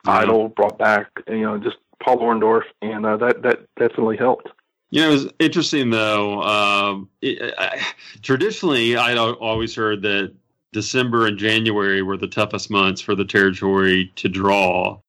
Idol 0.06 0.50
brought 0.50 0.78
back, 0.78 1.08
you 1.28 1.42
know, 1.42 1.58
just 1.58 1.78
Paul 2.02 2.18
Orndorff, 2.18 2.64
and 2.82 3.06
uh, 3.06 3.18
that 3.18 3.42
that 3.44 3.60
definitely 3.78 4.18
helped. 4.18 4.50
You 4.92 5.02
know, 5.02 5.10
it 5.10 5.14
was 5.14 5.28
interesting 5.40 5.90
though. 5.90 6.42
Um, 6.42 7.10
it, 7.22 7.54
I, 7.58 7.86
traditionally, 8.22 8.96
I'd 8.98 9.18
always 9.18 9.76
heard 9.76 10.02
that 10.02 10.34
December 10.72 11.28
and 11.28 11.38
January 11.38 12.02
were 12.02 12.18
the 12.18 12.28
toughest 12.28 12.70
months 12.70 13.02
for 13.02 13.16
the 13.16 13.26
territory 13.26 14.12
to 14.16 14.30
draw. 14.30 15.00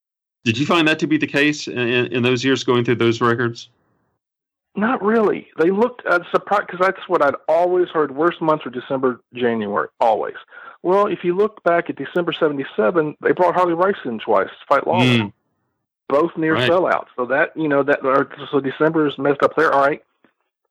Did 0.44 0.56
you 0.58 0.66
find 0.66 0.88
that 0.88 0.98
to 1.00 1.06
be 1.06 1.18
the 1.18 1.26
case 1.26 1.68
in, 1.68 1.78
in 1.78 2.22
those 2.22 2.44
years 2.44 2.64
going 2.64 2.84
through 2.84 2.96
those 2.96 3.20
records? 3.20 3.68
Not 4.76 5.02
really. 5.02 5.48
They 5.58 5.70
looked 5.70 6.06
uh, 6.06 6.20
surprised 6.30 6.68
because 6.68 6.80
that's 6.80 7.08
what 7.08 7.22
I'd 7.22 7.34
always 7.48 7.88
heard. 7.88 8.14
Worst 8.14 8.40
months 8.40 8.64
were 8.64 8.70
December, 8.70 9.20
January, 9.34 9.88
always. 10.00 10.36
Well, 10.82 11.06
if 11.08 11.24
you 11.24 11.34
look 11.34 11.62
back 11.64 11.90
at 11.90 11.96
December 11.96 12.32
'77, 12.32 13.16
they 13.20 13.32
brought 13.32 13.54
Harley 13.54 13.74
Race 13.74 13.96
in 14.04 14.18
twice 14.18 14.48
to 14.48 14.66
fight 14.66 14.86
Lawler, 14.86 15.04
Mm. 15.04 15.32
both 16.08 16.34
near 16.38 16.54
Right. 16.54 16.70
sellouts. 16.70 17.08
So 17.16 17.26
that 17.26 17.54
you 17.56 17.68
know 17.68 17.82
that 17.82 18.02
or, 18.04 18.30
so 18.50 18.60
December 18.60 19.06
is 19.08 19.18
messed 19.18 19.42
up 19.42 19.56
there. 19.56 19.72
All 19.74 19.82
right, 19.82 20.02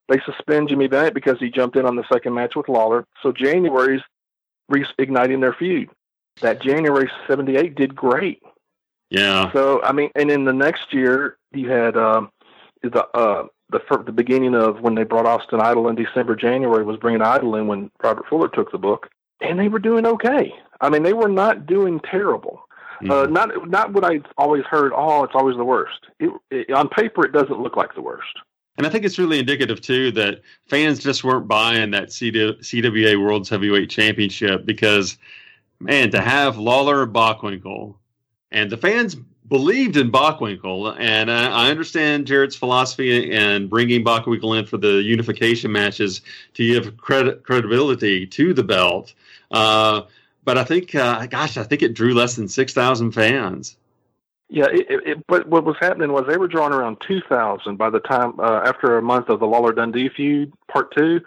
they 0.07 0.19
suspend 0.21 0.69
Jimmy 0.69 0.87
Bennett 0.87 1.13
because 1.13 1.37
he 1.39 1.49
jumped 1.51 1.75
in 1.75 1.85
on 1.85 1.95
the 1.95 2.05
second 2.11 2.33
match 2.33 2.55
with 2.55 2.69
Lawler. 2.69 3.05
So 3.21 3.31
January's 3.31 4.01
reigniting 4.71 5.41
their 5.41 5.53
feud. 5.53 5.89
That 6.41 6.61
January 6.61 7.11
'78 7.27 7.75
did 7.75 7.95
great. 7.95 8.41
Yeah. 9.09 9.51
So 9.53 9.81
I 9.83 9.91
mean, 9.91 10.11
and 10.15 10.29
in 10.29 10.45
the 10.45 10.53
next 10.53 10.93
year 10.93 11.37
you 11.51 11.69
had 11.69 11.97
um, 11.97 12.31
the 12.81 13.05
uh, 13.13 13.47
the 13.69 13.81
the 14.05 14.11
beginning 14.11 14.55
of 14.55 14.81
when 14.81 14.95
they 14.95 15.03
brought 15.03 15.25
Austin 15.25 15.59
Idol 15.61 15.89
in 15.89 15.95
December, 15.95 16.35
January 16.35 16.83
was 16.83 16.97
bringing 16.97 17.21
Idol 17.21 17.55
in 17.55 17.67
when 17.67 17.91
Robert 18.03 18.25
Fuller 18.27 18.49
took 18.49 18.71
the 18.71 18.77
book, 18.77 19.09
and 19.41 19.59
they 19.59 19.67
were 19.67 19.79
doing 19.79 20.05
okay. 20.05 20.53
I 20.81 20.89
mean, 20.89 21.03
they 21.03 21.13
were 21.13 21.29
not 21.29 21.65
doing 21.65 21.99
terrible. 21.99 22.61
Uh, 23.07 23.25
not 23.29 23.69
not 23.69 23.93
what 23.93 24.03
I 24.03 24.19
always 24.37 24.65
heard. 24.65 24.91
Oh, 24.93 25.23
it's 25.23 25.35
always 25.35 25.55
the 25.55 25.63
worst. 25.63 26.07
It, 26.19 26.31
it, 26.51 26.71
on 26.71 26.89
paper, 26.89 27.25
it 27.25 27.31
doesn't 27.31 27.61
look 27.61 27.77
like 27.77 27.95
the 27.95 28.01
worst. 28.01 28.37
And 28.77 28.85
I 28.85 28.89
think 28.89 29.05
it's 29.05 29.17
really 29.17 29.39
indicative 29.39 29.81
too 29.81 30.11
that 30.13 30.41
fans 30.67 30.99
just 30.99 31.23
weren't 31.23 31.47
buying 31.47 31.91
that 31.91 32.09
CWA 32.09 33.21
World's 33.21 33.49
Heavyweight 33.49 33.89
Championship 33.89 34.65
because, 34.65 35.17
man, 35.79 36.11
to 36.11 36.21
have 36.21 36.57
Lawler 36.57 37.03
and 37.03 37.13
Bockwinkel, 37.13 37.95
and 38.51 38.71
the 38.71 38.77
fans 38.77 39.15
believed 39.47 39.97
in 39.97 40.11
Bockwinkel, 40.11 40.95
and 40.99 41.31
I, 41.31 41.67
I 41.67 41.71
understand 41.71 42.27
Jarrett's 42.27 42.55
philosophy 42.55 43.33
and 43.33 43.69
bringing 43.69 44.03
Bockwinkel 44.03 44.57
in 44.59 44.65
for 44.65 44.77
the 44.77 45.01
unification 45.01 45.71
matches 45.71 46.21
to 46.53 46.65
give 46.65 46.97
credit 46.97 47.43
credibility 47.43 48.27
to 48.27 48.53
the 48.53 48.63
belt. 48.63 49.13
Uh, 49.51 50.03
but 50.43 50.57
I 50.57 50.63
think, 50.63 50.95
uh, 50.95 51.25
gosh, 51.27 51.57
I 51.57 51.63
think 51.63 51.81
it 51.81 51.93
drew 51.93 52.13
less 52.13 52.35
than 52.35 52.47
six 52.47 52.73
thousand 52.73 53.11
fans. 53.11 53.75
Yeah, 54.51 54.65
it, 54.71 54.87
it, 54.89 55.27
but 55.27 55.47
what 55.47 55.63
was 55.63 55.75
happening 55.79 56.11
was 56.11 56.25
they 56.27 56.37
were 56.37 56.47
drawing 56.47 56.73
around 56.73 56.97
2,000 57.07 57.77
by 57.77 57.91
the 57.91 57.99
time, 57.99 58.39
uh, 58.39 58.61
after 58.65 58.97
a 58.97 59.01
month 59.01 59.29
of 59.29 59.39
the 59.39 59.45
Lawler 59.45 59.73
Dundee 59.73 60.09
feud, 60.09 60.51
part 60.67 60.91
two, 60.95 61.21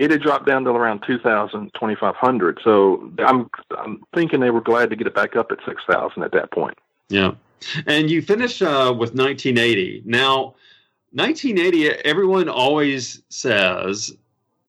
it 0.00 0.10
had 0.10 0.22
dropped 0.22 0.46
down 0.46 0.64
to 0.64 0.70
around 0.70 1.04
2,000, 1.06 1.72
2,500. 1.74 2.60
So 2.64 3.12
I'm, 3.18 3.50
I'm 3.76 4.02
thinking 4.14 4.40
they 4.40 4.48
were 4.48 4.62
glad 4.62 4.88
to 4.88 4.96
get 4.96 5.06
it 5.06 5.14
back 5.14 5.36
up 5.36 5.52
at 5.52 5.58
6,000 5.66 6.22
at 6.22 6.32
that 6.32 6.50
point. 6.50 6.76
Yeah. 7.10 7.32
And 7.86 8.10
you 8.10 8.22
finish 8.22 8.62
uh, 8.62 8.94
with 8.96 9.14
1980. 9.14 10.04
Now, 10.06 10.54
1980, 11.12 11.90
everyone 12.06 12.48
always 12.48 13.20
says, 13.28 14.16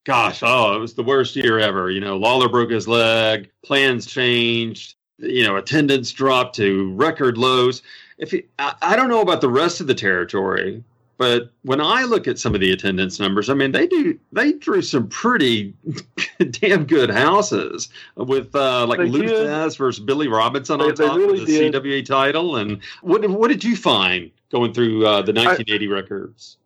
gosh, 0.04 0.42
oh, 0.42 0.76
it 0.76 0.80
was 0.80 0.92
the 0.92 1.02
worst 1.02 1.34
year 1.34 1.58
ever. 1.58 1.90
You 1.90 2.00
know, 2.00 2.18
Lawler 2.18 2.50
broke 2.50 2.70
his 2.70 2.86
leg, 2.86 3.50
plans 3.64 4.04
changed, 4.04 4.96
you 5.16 5.44
know, 5.44 5.56
attendance 5.56 6.12
dropped 6.12 6.56
to 6.56 6.92
record 6.92 7.38
lows. 7.38 7.80
If 8.18 8.34
it, 8.34 8.50
I, 8.58 8.74
I 8.82 8.96
don't 8.96 9.08
know 9.08 9.22
about 9.22 9.40
the 9.40 9.48
rest 9.48 9.80
of 9.80 9.86
the 9.86 9.94
territory, 9.94 10.84
but 11.18 11.50
when 11.62 11.80
I 11.80 12.02
look 12.04 12.26
at 12.26 12.38
some 12.38 12.54
of 12.54 12.60
the 12.60 12.72
attendance 12.72 13.20
numbers, 13.20 13.48
I 13.48 13.54
mean, 13.54 13.72
they 13.72 13.86
do 13.86 14.18
they 14.32 14.52
drew 14.54 14.82
some 14.82 15.08
pretty 15.08 15.74
damn 16.50 16.84
good 16.84 17.10
houses 17.10 17.88
with 18.16 18.54
uh, 18.54 18.86
like 18.86 18.98
Lou 19.00 19.22
did. 19.22 19.30
Thesz 19.30 19.76
versus 19.78 20.02
Billy 20.04 20.28
Robinson 20.28 20.80
on 20.80 20.88
They- 20.88 20.94
they 20.94 21.06
top 21.08 21.16
really 21.16 21.40
of 21.40 21.46
the 21.46 21.70
did. 21.70 21.74
CWA 21.74 22.04
title. 22.04 22.56
And 22.56 22.80
what 23.02 23.28
what 23.30 23.48
did 23.48 23.62
you 23.62 23.76
find 23.76 24.30
going 24.50 24.72
through 24.72 25.06
uh, 25.06 25.22
the 25.22 25.32
1980 25.32 25.88
records? 25.88 26.56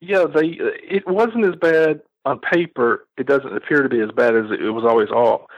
Yeah, 0.00 0.24
they, 0.26 0.58
it 0.88 1.06
wasn't 1.06 1.46
as 1.46 1.54
bad 1.56 2.02
on 2.26 2.38
paper. 2.40 3.06
It 3.16 3.26
doesn't 3.26 3.56
appear 3.56 3.82
to 3.82 3.88
be 3.88 4.00
as 4.00 4.10
bad 4.10 4.36
as 4.36 4.50
it 4.50 4.70
was 4.70 4.84
always 4.84 5.08
all. 5.10 5.48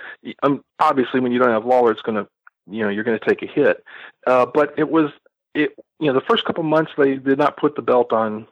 Um, 0.45 0.63
obviously, 0.79 1.19
when 1.21 1.33
you 1.33 1.39
don't 1.41 1.51
have 1.51 1.65
Lawler, 1.67 1.91
it's 1.91 2.03
going 2.03 2.23
to, 2.23 2.29
you 2.71 2.85
know, 2.85 2.89
you're 2.89 3.03
going 3.05 3.19
to 3.19 3.27
take 3.29 3.43
a 3.43 3.47
hit. 3.47 3.83
Uh, 4.27 4.47
but 4.47 4.75
it 4.79 4.89
was, 4.89 5.11
it, 5.55 5.73
you 5.99 6.07
know, 6.07 6.13
the 6.13 6.21
first 6.21 6.45
couple 6.45 6.63
months 6.63 6.93
they 6.97 7.17
did 7.17 7.39
not 7.39 7.57
put 7.57 7.75
the 7.75 7.83
belt 7.83 8.13
on 8.13 8.47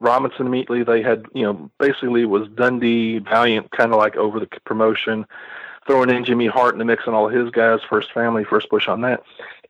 Robinson 0.00 0.46
immediately. 0.46 0.82
They 0.82 1.02
had, 1.02 1.26
you 1.34 1.42
know, 1.42 1.70
basically 1.78 2.22
it 2.22 2.26
was 2.26 2.48
Dundee, 2.48 3.18
Valiant, 3.18 3.70
kind 3.70 3.92
of 3.92 3.98
like 3.98 4.16
over 4.16 4.38
the 4.38 4.48
promotion, 4.64 5.26
throwing 5.86 6.10
in 6.10 6.24
Jimmy 6.24 6.46
Hart 6.46 6.74
in 6.74 6.78
the 6.78 6.84
mix 6.84 7.04
and 7.06 7.14
all 7.14 7.28
of 7.28 7.34
his 7.34 7.50
guys, 7.50 7.80
first 7.88 8.12
family, 8.12 8.44
first 8.44 8.68
push 8.68 8.88
on 8.88 9.00
that. 9.02 9.22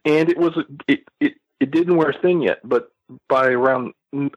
And 0.04 0.28
it 0.28 0.38
was, 0.38 0.58
it, 0.88 1.04
it, 1.20 1.34
it 1.60 1.70
didn't 1.70 1.96
wear 1.96 2.12
thin 2.12 2.42
yet, 2.42 2.60
but 2.64 2.90
by 3.28 3.46
around 3.46 3.92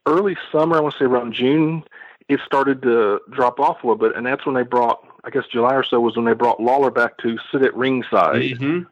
early 0.05 0.37
summer, 0.51 0.77
I 0.77 0.79
want 0.81 0.93
to 0.93 0.99
say 0.99 1.05
around 1.05 1.33
June, 1.33 1.83
it 2.27 2.39
started 2.45 2.81
to 2.83 3.19
drop 3.31 3.59
off 3.59 3.83
a 3.83 3.87
little 3.87 3.97
bit. 3.97 4.15
And 4.15 4.25
that's 4.25 4.45
when 4.45 4.55
they 4.55 4.63
brought, 4.63 5.03
I 5.23 5.31
guess 5.31 5.47
July 5.51 5.73
or 5.73 5.83
so 5.83 5.99
was 5.99 6.15
when 6.15 6.25
they 6.25 6.33
brought 6.33 6.61
Lawler 6.61 6.91
back 6.91 7.17
to 7.19 7.39
sit 7.51 7.63
at 7.63 7.75
ringside. 7.75 8.41
Mm-hmm. 8.41 8.83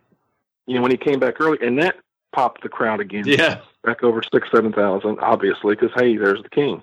You 0.66 0.76
know, 0.76 0.82
when 0.82 0.91
he 0.91 0.98
came 0.98 1.20
back 1.20 1.40
early, 1.40 1.60
and 1.62 1.78
that 1.80 1.95
popped 2.34 2.64
the 2.64 2.70
crowd 2.70 2.99
again 2.99 3.24
Yeah. 3.26 3.62
back 3.84 4.04
over 4.04 4.22
six, 4.24 4.49
seven 4.54 4.74
thousand, 4.74 5.20
obviously, 5.20 5.76
because 5.76 5.91
hey, 5.95 6.18
there's 6.18 6.41
the 6.44 6.49
king. 6.49 6.82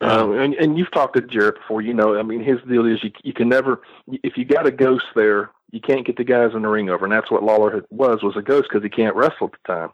Uh, 0.00 0.30
and, 0.30 0.54
and 0.54 0.78
you've 0.78 0.92
talked 0.92 1.16
to 1.16 1.20
Jarrett 1.20 1.56
before, 1.56 1.82
you 1.82 1.92
know. 1.92 2.16
I 2.16 2.22
mean, 2.22 2.40
his 2.40 2.58
deal 2.68 2.86
is 2.86 3.02
you 3.02 3.10
you 3.24 3.32
can 3.32 3.48
never 3.48 3.82
if 4.22 4.36
you 4.36 4.44
got 4.44 4.66
a 4.66 4.70
ghost 4.70 5.06
there, 5.16 5.50
you 5.72 5.80
can't 5.80 6.06
get 6.06 6.16
the 6.16 6.24
guys 6.24 6.52
in 6.54 6.62
the 6.62 6.68
ring 6.68 6.88
over, 6.88 7.04
and 7.04 7.12
that's 7.12 7.30
what 7.30 7.42
Lawler 7.42 7.84
was 7.90 8.22
was 8.22 8.36
a 8.36 8.42
ghost 8.42 8.68
because 8.70 8.84
he 8.84 8.88
can't 8.88 9.16
wrestle 9.16 9.48
at 9.48 9.52
the 9.52 9.72
time. 9.72 9.90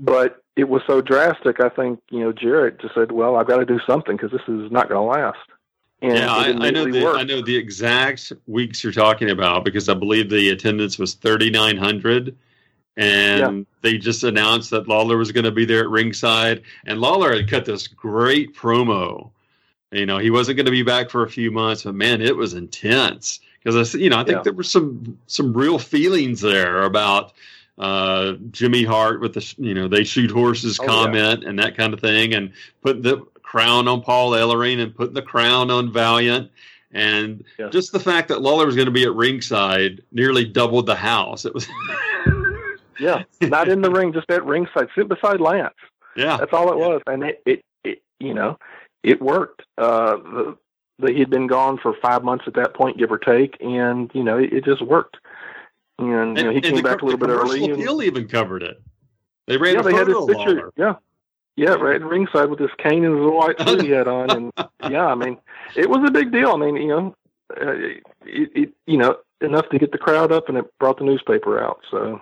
But 0.00 0.42
it 0.56 0.68
was 0.68 0.82
so 0.88 1.00
drastic. 1.00 1.60
I 1.60 1.68
think 1.68 2.00
you 2.10 2.20
know 2.20 2.32
Jarrett 2.32 2.80
just 2.80 2.94
said, 2.94 3.12
"Well, 3.12 3.36
I've 3.36 3.46
got 3.46 3.58
to 3.58 3.64
do 3.64 3.78
something 3.86 4.16
because 4.16 4.32
this 4.32 4.42
is 4.48 4.72
not 4.72 4.88
going 4.88 5.00
to 5.00 5.20
last." 5.20 5.38
And 6.02 6.16
yeah, 6.16 6.32
I, 6.32 6.66
I 6.66 6.70
know 6.70 6.90
the 6.90 7.02
worked. 7.02 7.18
I 7.18 7.22
know 7.24 7.40
the 7.40 7.56
exact 7.56 8.32
weeks 8.46 8.82
you're 8.82 8.92
talking 8.92 9.30
about 9.30 9.64
because 9.64 9.88
I 9.88 9.94
believe 9.94 10.30
the 10.30 10.50
attendance 10.50 10.98
was 10.98 11.14
3,900, 11.14 12.36
and 12.98 13.66
they 13.82 13.96
just 13.96 14.24
announced 14.24 14.70
that 14.70 14.88
Lawler 14.88 15.16
was 15.16 15.32
going 15.32 15.44
to 15.44 15.50
be 15.52 15.64
there 15.64 15.80
at 15.80 15.88
ringside, 15.88 16.62
and 16.86 17.00
Lawler 17.00 17.34
had 17.34 17.48
cut 17.48 17.64
this 17.64 17.86
great 17.86 18.54
promo. 18.54 19.30
You 19.92 20.04
know, 20.04 20.18
he 20.18 20.30
wasn't 20.30 20.56
going 20.56 20.66
to 20.66 20.72
be 20.72 20.82
back 20.82 21.08
for 21.08 21.22
a 21.22 21.30
few 21.30 21.50
months, 21.50 21.84
but 21.84 21.94
man, 21.94 22.20
it 22.20 22.36
was 22.36 22.52
intense 22.54 23.40
because 23.62 23.94
I, 23.94 23.98
you 23.98 24.10
know, 24.10 24.16
I 24.18 24.24
think 24.24 24.36
Yeah. 24.38 24.42
there 24.42 24.52
were 24.52 24.62
some 24.62 25.16
some 25.28 25.52
real 25.54 25.78
feelings 25.78 26.40
there 26.42 26.82
about 26.82 27.32
uh, 27.78 28.32
Jimmy 28.50 28.82
Hart 28.84 29.20
with 29.20 29.32
the 29.34 29.54
you 29.58 29.72
know 29.72 29.86
they 29.88 30.04
shoot 30.04 30.30
horses 30.30 30.78
Oh, 30.80 30.82
yeah. 30.84 30.88
comment 30.88 31.44
and 31.44 31.58
that 31.58 31.76
kind 31.76 31.94
of 31.94 32.00
thing, 32.00 32.34
and 32.34 32.52
putting 32.82 33.02
the 33.02 33.18
crown 33.42 33.88
on 33.88 34.02
Paul 34.02 34.32
Ellering 34.32 34.80
and 34.82 34.94
putting 34.94 35.14
the 35.14 35.22
crown 35.22 35.70
on 35.70 35.90
Valiant, 35.92 36.50
and 36.92 37.44
just 37.70 37.92
the 37.92 38.00
fact 38.00 38.28
that 38.28 38.42
Lawler 38.42 38.66
was 38.66 38.74
going 38.76 38.86
to 38.86 38.92
be 38.92 39.04
at 39.04 39.14
ringside 39.14 40.02
nearly 40.12 40.44
doubled 40.44 40.84
the 40.86 40.94
house. 40.96 41.44
It 41.46 41.54
was 41.54 41.66
Yeah, 42.98 43.22
not 43.42 43.68
in 43.68 43.82
the 43.82 43.90
ring, 43.90 44.12
just 44.12 44.30
at 44.30 44.44
ringside, 44.44 44.88
sit 44.94 45.08
beside 45.08 45.40
Lance. 45.40 45.74
Yeah, 46.16 46.36
that's 46.36 46.52
all 46.52 46.72
it 46.72 46.78
was, 46.78 47.00
and 47.06 47.22
it, 47.22 47.42
it, 47.46 47.64
it 47.84 48.02
you 48.18 48.34
know, 48.34 48.58
it 49.02 49.20
worked. 49.22 49.62
Uh, 49.76 50.16
the, 50.16 50.58
the 50.98 51.12
he'd 51.12 51.30
been 51.30 51.46
gone 51.46 51.78
for 51.78 51.94
five 52.02 52.24
months 52.24 52.44
at 52.46 52.54
that 52.54 52.74
point, 52.74 52.98
give 52.98 53.12
or 53.12 53.18
take, 53.18 53.56
and 53.60 54.10
you 54.14 54.22
know, 54.22 54.38
it, 54.38 54.52
it 54.52 54.64
just 54.64 54.82
worked. 54.82 55.16
And, 55.98 56.36
you 56.38 56.44
know, 56.44 56.50
he 56.50 56.56
and 56.56 56.64
came 56.64 56.76
the, 56.76 56.82
back 56.82 57.02
a 57.02 57.04
little 57.04 57.18
bit 57.18 57.28
early. 57.28 57.60
commercial 57.60 58.00
And, 58.00 58.02
even 58.04 58.28
covered 58.28 58.62
it. 58.62 58.80
They 59.48 59.56
ran 59.56 59.74
yeah, 59.74 59.80
a 59.80 59.82
they 59.82 59.94
had 59.94 60.06
his 60.06 60.26
picture. 60.26 60.72
Yeah, 60.76 60.94
yeah, 61.56 61.70
right 61.70 61.96
at 61.96 62.04
ringside 62.04 62.50
with 62.50 62.58
this 62.58 62.70
cane 62.78 63.04
and 63.04 63.14
his 63.14 63.20
little 63.20 63.38
white 63.38 63.60
suit 63.60 63.82
he 63.82 63.90
had 63.90 64.06
on, 64.06 64.30
and 64.30 64.52
yeah, 64.90 65.06
I 65.06 65.14
mean, 65.14 65.38
it 65.74 65.88
was 65.88 66.06
a 66.06 66.10
big 66.10 66.30
deal. 66.30 66.52
I 66.52 66.56
mean, 66.56 66.76
you 66.76 66.88
know, 66.88 67.16
uh, 67.60 67.72
it, 68.24 68.50
it, 68.54 68.72
you 68.86 68.96
know, 68.96 69.16
enough 69.40 69.68
to 69.70 69.78
get 69.78 69.90
the 69.90 69.98
crowd 69.98 70.30
up, 70.30 70.48
and 70.48 70.58
it 70.58 70.66
brought 70.78 70.98
the 70.98 71.04
newspaper 71.04 71.60
out. 71.60 71.80
So. 71.90 72.20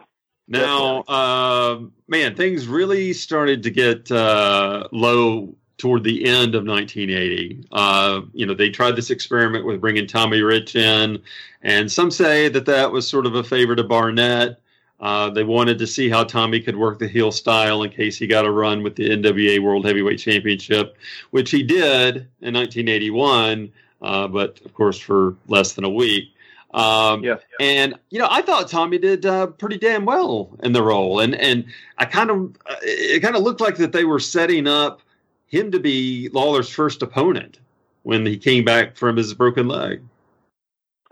Now, 0.48 1.00
uh, 1.02 1.80
man, 2.08 2.36
things 2.36 2.68
really 2.68 3.12
started 3.12 3.62
to 3.64 3.70
get 3.70 4.10
uh, 4.12 4.88
low 4.92 5.54
toward 5.78 6.04
the 6.04 6.24
end 6.24 6.54
of 6.54 6.64
1980. 6.64 7.64
Uh, 7.72 8.22
you 8.32 8.46
know, 8.46 8.54
they 8.54 8.70
tried 8.70 8.96
this 8.96 9.10
experiment 9.10 9.66
with 9.66 9.80
bringing 9.80 10.06
Tommy 10.06 10.40
Rich 10.40 10.76
in, 10.76 11.22
and 11.62 11.90
some 11.90 12.10
say 12.10 12.48
that 12.48 12.66
that 12.66 12.92
was 12.92 13.08
sort 13.08 13.26
of 13.26 13.34
a 13.34 13.42
favor 13.42 13.74
to 13.74 13.84
Barnett. 13.84 14.60
Uh, 14.98 15.28
they 15.28 15.44
wanted 15.44 15.78
to 15.78 15.86
see 15.86 16.08
how 16.08 16.24
Tommy 16.24 16.60
could 16.60 16.76
work 16.76 16.98
the 16.98 17.08
heel 17.08 17.30
style 17.30 17.82
in 17.82 17.90
case 17.90 18.16
he 18.16 18.26
got 18.26 18.46
a 18.46 18.50
run 18.50 18.82
with 18.82 18.96
the 18.96 19.10
NWA 19.10 19.58
World 19.62 19.84
Heavyweight 19.84 20.18
Championship, 20.18 20.96
which 21.32 21.50
he 21.50 21.62
did 21.62 22.16
in 22.40 22.54
1981, 22.54 23.70
uh, 24.00 24.26
but 24.28 24.58
of 24.64 24.72
course 24.72 24.98
for 24.98 25.36
less 25.48 25.74
than 25.74 25.84
a 25.84 25.90
week. 25.90 26.30
Um, 26.76 27.24
yeah. 27.24 27.36
And 27.58 27.94
you 28.10 28.18
know, 28.18 28.28
I 28.30 28.42
thought 28.42 28.68
Tommy 28.68 28.98
did 28.98 29.24
uh, 29.24 29.46
pretty 29.46 29.78
damn 29.78 30.04
well 30.04 30.56
in 30.62 30.72
the 30.72 30.82
role, 30.82 31.20
and 31.20 31.34
and 31.34 31.64
I 31.96 32.04
kind 32.04 32.30
of 32.30 32.54
uh, 32.66 32.76
it 32.82 33.22
kind 33.22 33.34
of 33.34 33.42
looked 33.42 33.62
like 33.62 33.76
that 33.76 33.92
they 33.92 34.04
were 34.04 34.20
setting 34.20 34.68
up 34.68 35.00
him 35.46 35.70
to 35.70 35.80
be 35.80 36.28
Lawler's 36.32 36.68
first 36.68 37.02
opponent 37.02 37.60
when 38.02 38.26
he 38.26 38.36
came 38.36 38.62
back 38.64 38.94
from 38.94 39.16
his 39.16 39.32
broken 39.32 39.68
leg. 39.68 40.02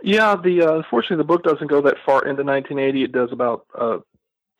Yeah, 0.03 0.37
the 0.37 0.61
uh, 0.61 0.75
unfortunately 0.77 1.17
the 1.17 1.25
book 1.25 1.43
doesn't 1.43 1.69
go 1.69 1.81
that 1.81 1.97
far 2.05 2.27
into 2.27 2.45
1980. 2.45 3.03
It 3.03 3.13
does 3.13 3.33
about 3.33 3.65
uh, 3.75 3.99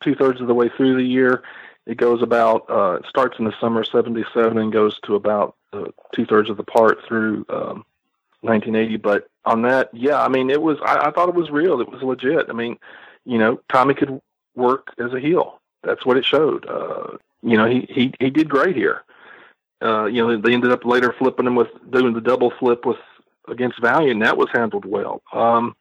two 0.01 0.15
thirds 0.15 0.41
of 0.41 0.47
the 0.47 0.55
way 0.55 0.69
through 0.75 0.95
the 0.95 1.03
year. 1.03 1.43
It 1.85 1.97
goes 1.97 2.23
about 2.23 2.67
uh, 2.67 2.93
it 2.93 3.05
starts 3.07 3.37
in 3.37 3.45
the 3.45 3.53
summer 3.61 3.81
of 3.81 3.87
'77 3.87 4.57
and 4.57 4.73
goes 4.73 4.99
to 5.01 5.13
about 5.13 5.55
uh, 5.71 5.85
two 6.15 6.25
thirds 6.25 6.49
of 6.49 6.57
the 6.57 6.63
part 6.63 6.97
through 7.07 7.45
um, 7.49 7.85
1980. 8.45 8.97
But 8.97 9.27
on 9.45 9.61
that, 9.63 9.89
yeah, 9.93 10.21
I 10.21 10.27
mean, 10.27 10.49
it 10.49 10.61
was. 10.61 10.77
I, 10.85 11.07
I 11.07 11.11
thought 11.11 11.29
it 11.29 11.35
was 11.35 11.49
real. 11.49 11.81
It 11.81 11.89
was 11.89 12.01
legit. 12.01 12.47
I 12.49 12.53
mean, 12.53 12.77
you 13.25 13.37
know, 13.37 13.59
Tommy 13.71 13.93
could 13.93 14.21
work 14.55 14.93
as 14.97 15.13
a 15.13 15.19
heel. 15.19 15.59
That's 15.83 16.05
what 16.05 16.17
it 16.17 16.25
showed. 16.25 16.67
Uh, 16.67 17.17
you 17.41 17.57
know, 17.57 17.65
he 17.65 17.87
he 17.89 18.13
he 18.19 18.29
did 18.29 18.49
great 18.49 18.75
here. 18.75 19.03
Uh, 19.81 20.05
you 20.05 20.25
know, 20.25 20.37
they 20.37 20.53
ended 20.53 20.71
up 20.71 20.85
later 20.85 21.13
flipping 21.17 21.45
him 21.45 21.55
with 21.55 21.69
doing 21.91 22.13
the 22.13 22.21
double 22.21 22.51
flip 22.51 22.85
with 22.85 22.97
against 23.47 23.79
Valiant, 23.81 24.13
and 24.13 24.21
that 24.21 24.37
was 24.37 24.49
handled 24.51 24.85
well. 24.85 25.21
Um, 25.31 25.75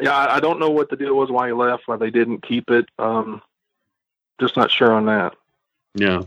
yeah, 0.00 0.16
I, 0.16 0.36
I 0.36 0.40
don't 0.40 0.58
know 0.58 0.70
what 0.70 0.90
the 0.90 0.96
deal 0.96 1.14
was, 1.14 1.30
why 1.30 1.48
he 1.48 1.52
left, 1.52 1.86
why 1.86 1.96
they 1.96 2.10
didn't 2.10 2.42
keep 2.42 2.70
it. 2.70 2.88
Um, 2.98 3.42
just 4.40 4.56
not 4.56 4.70
sure 4.70 4.92
on 4.92 5.06
that. 5.06 5.34
Yeah. 5.94 6.22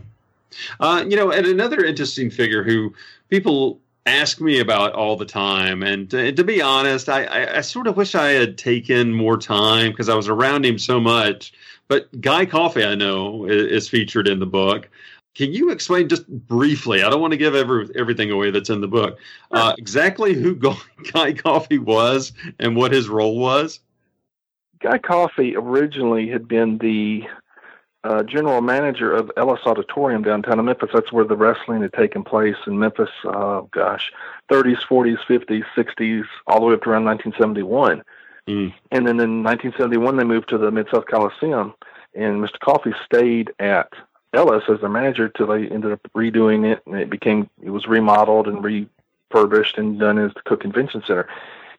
Uh, 0.78 1.04
you 1.06 1.16
know, 1.16 1.32
and 1.32 1.46
another 1.46 1.84
interesting 1.84 2.30
figure 2.30 2.62
who 2.62 2.94
people 3.28 3.80
ask 4.06 4.40
me 4.40 4.60
about 4.60 4.92
all 4.92 5.16
the 5.16 5.24
time, 5.24 5.82
and 5.82 6.10
to, 6.10 6.32
to 6.32 6.44
be 6.44 6.60
honest, 6.60 7.08
I, 7.08 7.24
I, 7.24 7.56
I, 7.58 7.60
sort 7.62 7.86
of 7.86 7.96
wish 7.96 8.14
I 8.14 8.30
had 8.30 8.58
taken 8.58 9.12
more 9.12 9.38
time 9.38 9.90
because 9.90 10.08
I 10.08 10.14
was 10.14 10.28
around 10.28 10.66
him 10.66 10.78
so 10.78 11.00
much. 11.00 11.52
But 11.88 12.20
Guy 12.20 12.46
Coffey, 12.46 12.84
I 12.84 12.94
know, 12.94 13.46
is, 13.46 13.84
is 13.84 13.88
featured 13.88 14.28
in 14.28 14.40
the 14.40 14.46
book. 14.46 14.88
Can 15.34 15.52
you 15.52 15.70
explain 15.70 16.08
just 16.08 16.28
briefly? 16.28 17.02
I 17.02 17.10
don't 17.10 17.20
want 17.20 17.32
to 17.32 17.36
give 17.36 17.54
every, 17.54 17.88
everything 17.98 18.30
away 18.30 18.50
that's 18.50 18.70
in 18.70 18.80
the 18.80 18.88
book. 18.88 19.18
Uh, 19.50 19.74
exactly 19.78 20.34
who 20.34 20.54
Guy 21.12 21.32
Coffey 21.32 21.78
was 21.78 22.32
and 22.60 22.76
what 22.76 22.92
his 22.92 23.08
role 23.08 23.38
was. 23.38 23.80
Guy 24.80 24.98
Coffey 24.98 25.56
originally 25.56 26.28
had 26.28 26.46
been 26.46 26.78
the 26.78 27.24
uh, 28.04 28.22
general 28.22 28.60
manager 28.60 29.12
of 29.12 29.30
Ellis 29.36 29.60
Auditorium 29.64 30.22
downtown 30.22 30.58
in 30.58 30.66
Memphis. 30.66 30.90
That's 30.92 31.10
where 31.10 31.24
the 31.24 31.36
wrestling 31.36 31.82
had 31.82 31.92
taken 31.94 32.22
place 32.22 32.56
in 32.66 32.78
Memphis. 32.78 33.08
Uh, 33.24 33.62
gosh, 33.70 34.12
30s, 34.50 34.80
40s, 34.86 35.18
50s, 35.26 35.64
60s, 35.74 36.24
all 36.46 36.60
the 36.60 36.66
way 36.66 36.74
up 36.74 36.82
to 36.82 36.90
around 36.90 37.04
1971. 37.04 38.02
Mm. 38.46 38.74
And 38.90 39.06
then 39.06 39.20
in 39.20 39.42
1971, 39.42 40.16
they 40.16 40.24
moved 40.24 40.50
to 40.50 40.58
the 40.58 40.70
Mid 40.70 40.86
South 40.92 41.06
Coliseum, 41.06 41.72
and 42.14 42.44
Mr. 42.44 42.58
Coffey 42.60 42.92
stayed 43.06 43.52
at 43.58 43.90
Ellis 44.34 44.64
as 44.68 44.80
their 44.80 44.90
manager 44.90 45.30
till 45.30 45.46
they 45.46 45.66
ended 45.68 45.92
up 45.92 46.00
redoing 46.14 46.70
it, 46.70 46.82
and 46.86 46.96
it 46.96 47.08
became 47.08 47.48
it 47.62 47.70
was 47.70 47.86
remodeled 47.86 48.48
and 48.48 48.62
refurbished 48.62 49.78
and 49.78 49.98
done 49.98 50.18
as 50.18 50.34
the 50.34 50.42
Cook 50.44 50.60
Convention 50.60 51.02
Center. 51.06 51.26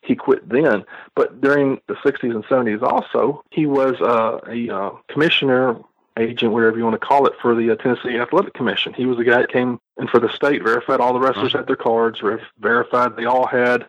He 0.02 0.16
quit 0.16 0.48
then, 0.48 0.86
but 1.16 1.42
during 1.42 1.82
the 1.88 1.96
60s 1.96 2.34
and 2.34 2.46
70s 2.46 2.84
also, 2.84 3.44
he 3.50 3.66
was 3.66 3.96
uh, 4.02 4.40
a 4.48 4.70
uh, 4.70 4.92
commissioner, 5.10 5.78
agent, 6.18 6.52
whatever 6.52 6.78
you 6.78 6.84
want 6.84 7.00
to 7.00 7.06
call 7.06 7.28
it, 7.28 7.34
for 7.42 7.56
the 7.56 7.72
uh, 7.72 7.76
Tennessee 7.76 8.18
Athletic 8.18 8.54
Commission. 8.54 8.94
He 8.94 9.06
was 9.06 9.18
the 9.18 9.24
guy 9.24 9.40
that 9.40 9.52
came 9.52 9.80
in 9.98 10.08
for 10.08 10.20
the 10.20 10.30
state, 10.30 10.64
verified 10.64 11.00
all 11.00 11.14
the 11.14 11.20
wrestlers 11.20 11.54
had 11.54 11.68
their 11.68 11.76
cards, 11.76 12.22
verified 12.60 13.16
they 13.16 13.26
all 13.26 13.48
had 13.48 13.86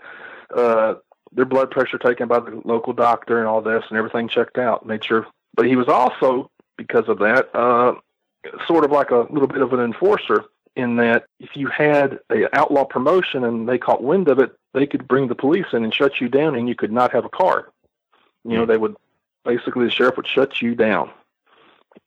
uh, 0.54 0.94
their 1.32 1.44
blood 1.44 1.70
pressure 1.70 1.98
taken 1.98 2.28
by 2.28 2.40
the 2.40 2.60
local 2.64 2.92
doctor 2.92 3.38
and 3.38 3.46
all 3.46 3.60
this, 3.60 3.84
and 3.88 3.98
everything 3.98 4.28
checked 4.28 4.58
out. 4.58 4.86
Made 4.86 5.04
sure, 5.04 5.26
but 5.54 5.66
he 5.66 5.76
was 5.76 5.88
also 5.88 6.50
because 6.76 7.08
of 7.08 7.18
that. 7.18 7.54
Uh, 7.54 7.94
sort 8.66 8.84
of 8.84 8.92
like 8.92 9.10
a 9.10 9.26
little 9.30 9.48
bit 9.48 9.60
of 9.60 9.72
an 9.72 9.80
enforcer 9.80 10.44
in 10.76 10.96
that 10.96 11.24
if 11.40 11.56
you 11.56 11.66
had 11.66 12.20
a 12.30 12.54
outlaw 12.56 12.84
promotion 12.84 13.44
and 13.44 13.68
they 13.68 13.78
caught 13.78 14.02
wind 14.02 14.28
of 14.28 14.38
it, 14.38 14.52
they 14.74 14.86
could 14.86 15.08
bring 15.08 15.26
the 15.26 15.34
police 15.34 15.66
in 15.72 15.82
and 15.82 15.92
shut 15.92 16.20
you 16.20 16.28
down, 16.28 16.54
and 16.54 16.68
you 16.68 16.74
could 16.74 16.92
not 16.92 17.12
have 17.12 17.24
a 17.24 17.30
card. 17.30 17.64
You 18.44 18.56
know, 18.58 18.66
they 18.66 18.76
would 18.76 18.94
basically 19.44 19.86
the 19.86 19.90
sheriff 19.90 20.16
would 20.16 20.26
shut 20.26 20.62
you 20.62 20.74
down. 20.74 21.10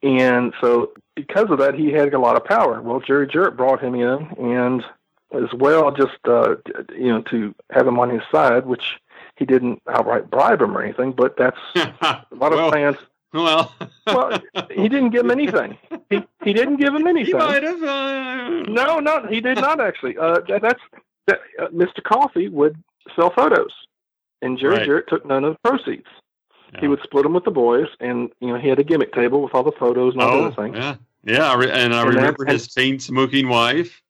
And 0.02 0.54
so, 0.62 0.92
because 1.16 1.50
of 1.50 1.58
that, 1.60 1.76
he 1.76 1.92
had 1.92 2.14
a 2.14 2.20
lot 2.20 2.36
of 2.36 2.46
power. 2.46 2.82
Well, 2.82 3.00
Jerry 3.00 3.28
Jarrett 3.28 3.58
brought 3.58 3.82
him 3.82 3.96
in, 3.96 4.28
and 4.38 4.84
as 5.34 5.54
well, 5.54 5.92
just 5.92 6.18
uh, 6.26 6.56
you 6.96 7.10
know, 7.10 7.22
to 7.24 7.54
have 7.72 7.88
him 7.88 8.00
on 8.00 8.10
his 8.10 8.22
side, 8.32 8.66
which 8.66 9.00
he 9.36 9.46
didn't 9.46 9.82
outright 9.88 10.30
bribe 10.30 10.62
him 10.62 10.78
or 10.78 10.84
anything, 10.84 11.12
but 11.12 11.36
that's 11.38 11.60
a 11.76 12.26
lot 12.32 12.52
well, 12.52 12.68
of 12.68 12.74
fans. 12.74 12.98
Well, 13.34 13.74
well, 14.08 14.42
he 14.72 14.90
didn't 14.90 15.12
give 15.12 15.26
him 15.26 15.32
anything. 15.32 15.78
He 16.10 16.24
he 16.44 16.54
didn't 16.54 16.78
give 16.78 16.96
him 16.96 17.06
anything. 17.08 17.28
He 17.28 17.34
might 17.34 17.64
have. 17.64 17.84
Uh... 17.84 18.50
No, 18.68 19.00
no, 19.00 19.28
he 19.28 19.40
did 19.40 19.58
not 19.58 19.80
actually. 19.80 20.18
Uh, 20.18 20.40
that, 20.48 20.62
that's 20.62 20.82
that, 21.28 21.40
uh, 21.62 21.68
Mr. 21.68 22.04
Coffey 22.04 22.48
would 22.48 22.82
sell 23.16 23.30
photos, 23.30 23.72
and 24.42 24.58
Jerry 24.58 24.78
Right. 24.78 24.86
Jarrett 24.86 25.08
took 25.08 25.26
none 25.26 25.44
of 25.44 25.54
the 25.54 25.70
proceeds. 25.70 26.08
He 26.80 26.88
would 26.88 27.02
split 27.04 27.24
them 27.24 27.34
with 27.34 27.46
the 27.46 27.52
boys, 27.52 27.88
and 28.00 28.30
you 28.40 28.48
know 28.50 28.58
he 28.60 28.68
had 28.70 28.80
a 28.80 28.84
gimmick 28.84 29.14
table 29.14 29.42
with 29.42 29.56
all 29.56 29.64
the 29.64 29.72
photos 29.72 30.14
and 30.14 30.22
all 30.22 30.30
Oh, 30.30 30.50
the 30.50 30.56
things. 30.56 30.78
yeah, 30.78 30.96
yeah, 31.24 31.52
I 31.52 31.56
re- 31.56 31.72
and 31.72 31.94
I 31.96 32.02
And 32.02 32.10
remember 32.16 32.46
his 32.46 32.68
chain-smoking 32.74 33.50
wife. 33.50 34.02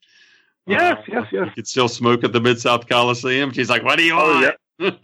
Yes, 0.67 0.97
Uh, 0.99 1.01
yes, 1.07 1.27
yes. 1.31 1.47
He 1.49 1.55
could 1.55 1.67
still 1.67 1.87
smoke 1.87 2.23
at 2.23 2.33
the 2.33 2.39
Mid 2.41 2.59
South 2.59 2.87
Coliseum. 2.87 3.51
She's 3.51 3.69
like, 3.69 3.83
"What 3.83 3.97
do 3.97 4.03
you 4.03 4.13
Oh, 4.13 4.51
want?" 4.79 4.97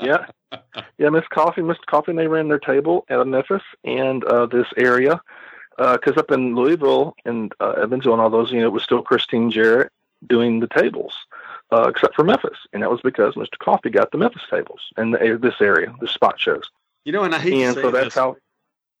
yeah, 0.00 0.26
yeah. 0.98 1.08
Miss 1.08 1.24
Coffey, 1.28 1.62
Mr. 1.62 1.84
Coffey, 1.86 2.12
and 2.12 2.18
they 2.18 2.26
ran 2.28 2.48
their 2.48 2.58
table 2.58 3.04
out 3.10 3.20
of 3.20 3.26
Memphis 3.28 3.62
and 3.84 4.22
uh, 4.24 4.46
this 4.46 4.66
area, 4.76 5.20
because 5.78 6.16
up 6.16 6.30
in 6.30 6.54
Louisville 6.54 7.14
and 7.24 7.52
uh, 7.60 7.70
Evansville 7.82 8.12
and 8.12 8.22
all 8.22 8.30
those, 8.30 8.52
you 8.52 8.60
know, 8.60 8.66
it 8.66 8.72
was 8.72 8.82
still 8.82 9.02
Christine 9.02 9.50
Jarrett 9.50 9.90
doing 10.26 10.60
the 10.60 10.68
tables, 10.68 11.14
uh, 11.72 11.88
except 11.88 12.14
for 12.14 12.24
Memphis, 12.24 12.58
and 12.72 12.82
that 12.82 12.90
was 12.90 13.00
because 13.00 13.34
Mr. 13.34 13.58
Coffey 13.58 13.90
got 13.90 14.10
the 14.12 14.18
Memphis 14.18 14.42
tables 14.50 14.80
and 14.96 15.14
the, 15.14 15.38
this 15.40 15.60
area, 15.60 15.92
the 16.00 16.08
spot 16.08 16.38
shows. 16.38 16.70
You 17.04 17.12
know, 17.12 17.24
and 17.24 17.34
I 17.34 17.38
hate 17.38 17.54
and 17.54 17.74
so 17.74 17.90
that's 17.90 18.06
this. 18.06 18.14
how. 18.14 18.36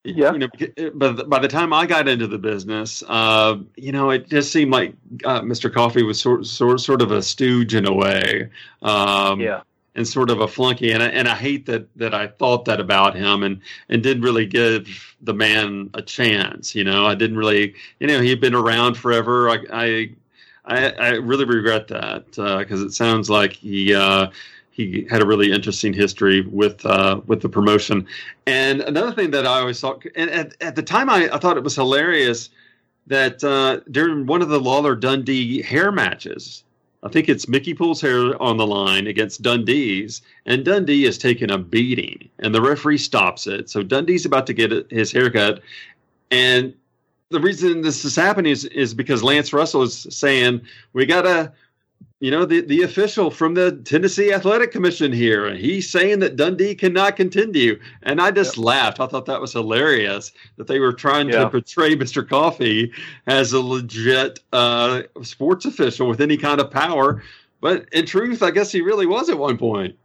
Yeah. 0.02 0.32
You 0.32 0.38
know, 0.38 0.90
but 0.94 1.28
by 1.28 1.38
the 1.38 1.48
time 1.48 1.74
I 1.74 1.84
got 1.84 2.08
into 2.08 2.26
the 2.26 2.38
business, 2.38 3.02
uh, 3.06 3.58
you 3.76 3.92
know, 3.92 4.08
it 4.08 4.30
just 4.30 4.50
seemed 4.50 4.72
like 4.72 4.94
uh, 5.26 5.42
Mr. 5.42 5.70
Coffey 5.70 6.02
was 6.02 6.18
sort, 6.18 6.46
sort, 6.46 6.80
sort 6.80 7.02
of 7.02 7.10
a 7.10 7.22
stooge 7.22 7.74
in 7.74 7.86
a 7.86 7.92
way. 7.92 8.48
Um, 8.80 9.40
Yeah. 9.40 9.60
And 9.96 10.06
sort 10.06 10.30
of 10.30 10.40
a 10.40 10.46
flunky, 10.46 10.92
and 10.92 11.02
I, 11.02 11.08
and 11.08 11.26
I 11.26 11.34
hate 11.34 11.66
that 11.66 11.88
that 11.96 12.14
I 12.14 12.28
thought 12.28 12.64
that 12.66 12.78
about 12.78 13.16
him, 13.16 13.42
and 13.42 13.60
and 13.88 14.00
didn't 14.00 14.22
really 14.22 14.46
give 14.46 15.16
the 15.20 15.34
man 15.34 15.90
a 15.94 16.00
chance. 16.00 16.76
You 16.76 16.84
know, 16.84 17.06
I 17.06 17.16
didn't 17.16 17.36
really, 17.36 17.74
you 17.98 18.06
know, 18.06 18.20
he 18.20 18.30
had 18.30 18.40
been 18.40 18.54
around 18.54 18.96
forever. 18.96 19.50
I 19.50 19.58
I, 19.72 20.10
I, 20.64 20.90
I 20.92 21.08
really 21.16 21.44
regret 21.44 21.88
that 21.88 22.26
because 22.30 22.82
it 22.82 22.92
sounds 22.92 23.28
like 23.28 23.54
he. 23.54 23.92
He 24.80 25.06
had 25.10 25.20
a 25.20 25.26
really 25.26 25.52
interesting 25.52 25.92
history 25.92 26.40
with 26.40 26.84
uh, 26.86 27.20
with 27.26 27.42
the 27.42 27.48
promotion. 27.48 28.06
And 28.46 28.80
another 28.80 29.12
thing 29.12 29.30
that 29.32 29.46
I 29.46 29.60
always 29.60 29.80
thought, 29.80 30.04
and 30.16 30.30
at, 30.30 30.54
at 30.62 30.76
the 30.76 30.82
time, 30.82 31.10
I, 31.10 31.28
I 31.32 31.38
thought 31.38 31.56
it 31.56 31.64
was 31.64 31.74
hilarious 31.74 32.50
that 33.06 33.42
uh, 33.44 33.80
during 33.90 34.26
one 34.26 34.42
of 34.42 34.48
the 34.48 34.60
Lawler 34.60 34.94
Dundee 34.94 35.62
hair 35.62 35.92
matches, 35.92 36.64
I 37.02 37.08
think 37.08 37.28
it's 37.28 37.48
Mickey 37.48 37.74
Poole's 37.74 38.00
hair 38.00 38.40
on 38.40 38.56
the 38.56 38.66
line 38.66 39.06
against 39.06 39.42
Dundee's, 39.42 40.22
and 40.46 40.64
Dundee 40.64 41.04
is 41.04 41.18
taking 41.18 41.50
a 41.50 41.58
beating, 41.58 42.28
and 42.38 42.54
the 42.54 42.62
referee 42.62 42.98
stops 42.98 43.46
it. 43.46 43.68
So 43.70 43.82
Dundee's 43.82 44.26
about 44.26 44.46
to 44.46 44.54
get 44.54 44.90
his 44.90 45.12
haircut, 45.12 45.60
and 46.30 46.74
the 47.30 47.40
reason 47.40 47.82
this 47.82 48.04
is 48.04 48.16
happening 48.16 48.52
is, 48.52 48.64
is 48.66 48.92
because 48.92 49.22
Lance 49.22 49.52
Russell 49.52 49.82
is 49.82 50.06
saying 50.10 50.60
we 50.92 51.06
gotta 51.06 51.52
you 52.20 52.30
know, 52.30 52.44
the, 52.44 52.60
the 52.60 52.82
official 52.82 53.30
from 53.30 53.54
the 53.54 53.72
Tennessee 53.84 54.30
Athletic 54.32 54.72
Commission 54.72 55.10
here, 55.10 55.54
he's 55.54 55.88
saying 55.88 56.18
that 56.20 56.36
Dundee 56.36 56.74
cannot 56.74 57.16
continue. 57.16 57.80
And 58.02 58.20
I 58.20 58.30
just 58.30 58.58
laughed. 58.58 59.00
I 59.00 59.06
thought 59.06 59.24
that 59.24 59.40
was 59.40 59.52
hilarious 59.54 60.30
that 60.58 60.66
they 60.66 60.78
were 60.78 60.92
trying 60.92 61.30
Yeah. 61.30 61.40
to 61.44 61.50
portray 61.50 61.96
Mr. 61.96 62.26
Coffey 62.28 62.92
as 63.26 63.54
a 63.54 63.60
legit 63.60 64.38
uh, 64.52 65.02
sports 65.22 65.64
official 65.64 66.08
with 66.08 66.20
any 66.20 66.36
kind 66.36 66.60
of 66.60 66.70
power. 66.70 67.22
But 67.62 67.88
in 67.92 68.04
truth, 68.06 68.42
I 68.42 68.50
guess 68.50 68.70
he 68.70 68.82
really 68.82 69.06
was 69.06 69.30
at 69.30 69.38
one 69.38 69.56
point. 69.56 69.96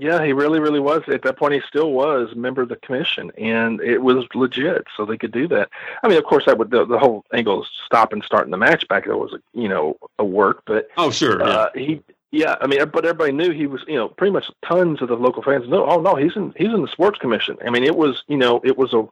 Yeah, 0.00 0.24
he 0.24 0.32
really, 0.32 0.60
really 0.60 0.80
was. 0.80 1.02
At 1.08 1.22
that 1.22 1.36
point, 1.36 1.54
he 1.54 1.60
still 1.68 1.92
was 1.92 2.32
a 2.32 2.34
member 2.34 2.62
of 2.62 2.70
the 2.70 2.76
commission, 2.76 3.30
and 3.36 3.80
it 3.80 3.98
was 3.98 4.24
legit, 4.34 4.86
so 4.96 5.04
they 5.04 5.18
could 5.18 5.30
do 5.30 5.46
that. 5.48 5.68
I 6.02 6.08
mean, 6.08 6.16
of 6.16 6.24
course, 6.24 6.46
that 6.46 6.56
would 6.56 6.70
the, 6.70 6.86
the 6.86 6.98
whole 6.98 7.24
angle 7.34 7.60
of 7.60 7.66
stopping 7.84 8.22
starting 8.22 8.50
the 8.50 8.56
match 8.56 8.88
back 8.88 9.04
there 9.04 9.16
was, 9.16 9.34
a, 9.34 9.40
you 9.52 9.68
know, 9.68 9.96
a 10.18 10.24
work, 10.24 10.62
but 10.64 10.88
Oh, 10.96 11.10
sure. 11.10 11.42
uh, 11.42 11.68
he, 11.74 12.02
yeah, 12.30 12.56
I 12.60 12.66
mean, 12.66 12.80
but 12.90 13.04
everybody 13.04 13.32
knew 13.32 13.50
he 13.50 13.66
was, 13.66 13.82
you 13.86 13.96
know, 13.96 14.08
pretty 14.08 14.32
much 14.32 14.50
tons 14.64 15.02
of 15.02 15.08
the 15.08 15.16
local 15.16 15.42
fans 15.42 15.68
know, 15.68 15.84
oh 15.84 16.00
no, 16.00 16.14
he's 16.14 16.34
in, 16.34 16.54
he's 16.56 16.72
in 16.72 16.82
the 16.82 16.88
sports 16.88 17.18
commission. 17.18 17.58
I 17.64 17.70
mean, 17.70 17.84
it 17.84 17.96
was, 17.96 18.24
you 18.26 18.36
know, 18.38 18.60
it 18.64 18.78
was 18.78 18.94
a, 18.94 19.06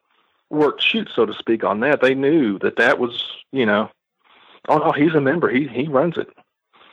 worked 0.50 0.82
shoot, 0.82 1.10
so 1.14 1.26
to 1.26 1.34
speak, 1.34 1.64
on 1.64 1.80
that. 1.80 2.00
They 2.00 2.14
knew 2.14 2.58
that 2.60 2.76
that 2.76 2.98
was, 2.98 3.22
you 3.52 3.66
know, 3.66 3.90
oh 4.68 4.78
no, 4.78 4.92
he's 4.92 5.14
a 5.14 5.20
member. 5.20 5.48
He 5.50 5.66
he 5.68 5.88
runs 5.88 6.16
it. 6.16 6.28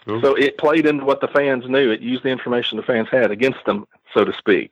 Cool. 0.06 0.22
So 0.22 0.36
it 0.36 0.58
played 0.58 0.86
into 0.86 1.04
what 1.04 1.20
the 1.20 1.28
fans 1.28 1.68
knew. 1.68 1.92
It 1.92 2.02
used 2.02 2.24
the 2.24 2.30
information 2.30 2.78
the 2.78 2.84
fans 2.84 3.08
had 3.12 3.32
against 3.32 3.66
them, 3.66 3.88
so 4.14 4.24
to 4.24 4.34
speak. 4.38 4.72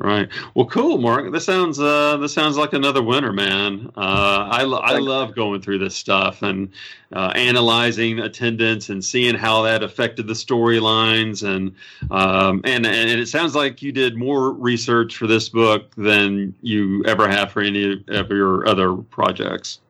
Right. 0.00 0.28
Well, 0.54 0.66
cool, 0.66 0.98
Mark. 0.98 1.32
This 1.32 1.44
sounds 1.44 1.80
uh, 1.80 2.18
this 2.18 2.32
sounds 2.32 2.56
like 2.56 2.72
another 2.72 3.02
winner, 3.02 3.32
man. 3.32 3.90
Uh, 3.96 4.48
I 4.48 4.62
lo- 4.62 4.78
I 4.78 4.98
love 4.98 5.34
going 5.34 5.60
through 5.60 5.78
this 5.78 5.96
stuff 5.96 6.42
and 6.42 6.70
uh, 7.12 7.32
analyzing 7.34 8.20
attendance 8.20 8.90
and 8.90 9.04
seeing 9.04 9.34
how 9.34 9.62
that 9.62 9.82
affected 9.82 10.28
the 10.28 10.34
storylines 10.34 11.42
and 11.42 11.74
um, 12.12 12.60
and 12.62 12.86
and 12.86 13.10
it 13.20 13.26
sounds 13.26 13.56
like 13.56 13.82
you 13.82 13.90
did 13.90 14.16
more 14.16 14.52
research 14.52 15.16
for 15.16 15.26
this 15.26 15.48
book 15.48 15.92
than 15.96 16.54
you 16.62 17.02
ever 17.04 17.26
have 17.26 17.50
for 17.50 17.60
any 17.60 18.00
of 18.06 18.30
your 18.30 18.68
other 18.68 18.94
projects. 18.94 19.80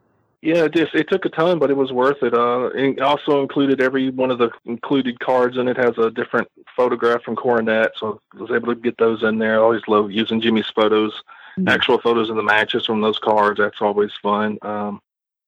Yeah, 0.40 0.64
it 0.64 0.74
just 0.74 0.94
it 0.94 1.08
took 1.08 1.24
a 1.24 1.30
ton, 1.30 1.58
but 1.58 1.70
it 1.70 1.76
was 1.76 1.92
worth 1.92 2.22
it. 2.22 2.32
Uh, 2.32 2.70
it 2.72 3.00
also 3.00 3.42
included 3.42 3.80
every 3.80 4.10
one 4.10 4.30
of 4.30 4.38
the 4.38 4.50
included 4.66 5.18
cards, 5.18 5.56
and 5.56 5.68
it 5.68 5.76
has 5.76 5.98
a 5.98 6.12
different 6.12 6.48
photograph 6.76 7.22
from 7.22 7.34
Cornette, 7.34 7.90
so 7.96 8.20
I 8.34 8.42
was 8.42 8.50
able 8.52 8.72
to 8.72 8.80
get 8.80 8.98
those 8.98 9.24
in 9.24 9.38
there. 9.38 9.54
I 9.54 9.62
always 9.62 9.82
love 9.88 10.12
using 10.12 10.40
Jimmy's 10.40 10.68
photos, 10.68 11.12
mm-hmm. 11.58 11.68
actual 11.68 11.98
photos 12.00 12.30
of 12.30 12.36
the 12.36 12.42
matches 12.44 12.86
from 12.86 13.00
those 13.00 13.18
cards. 13.18 13.58
That's 13.58 13.80
always 13.80 14.12
fun. 14.22 14.58
Um, 14.62 15.00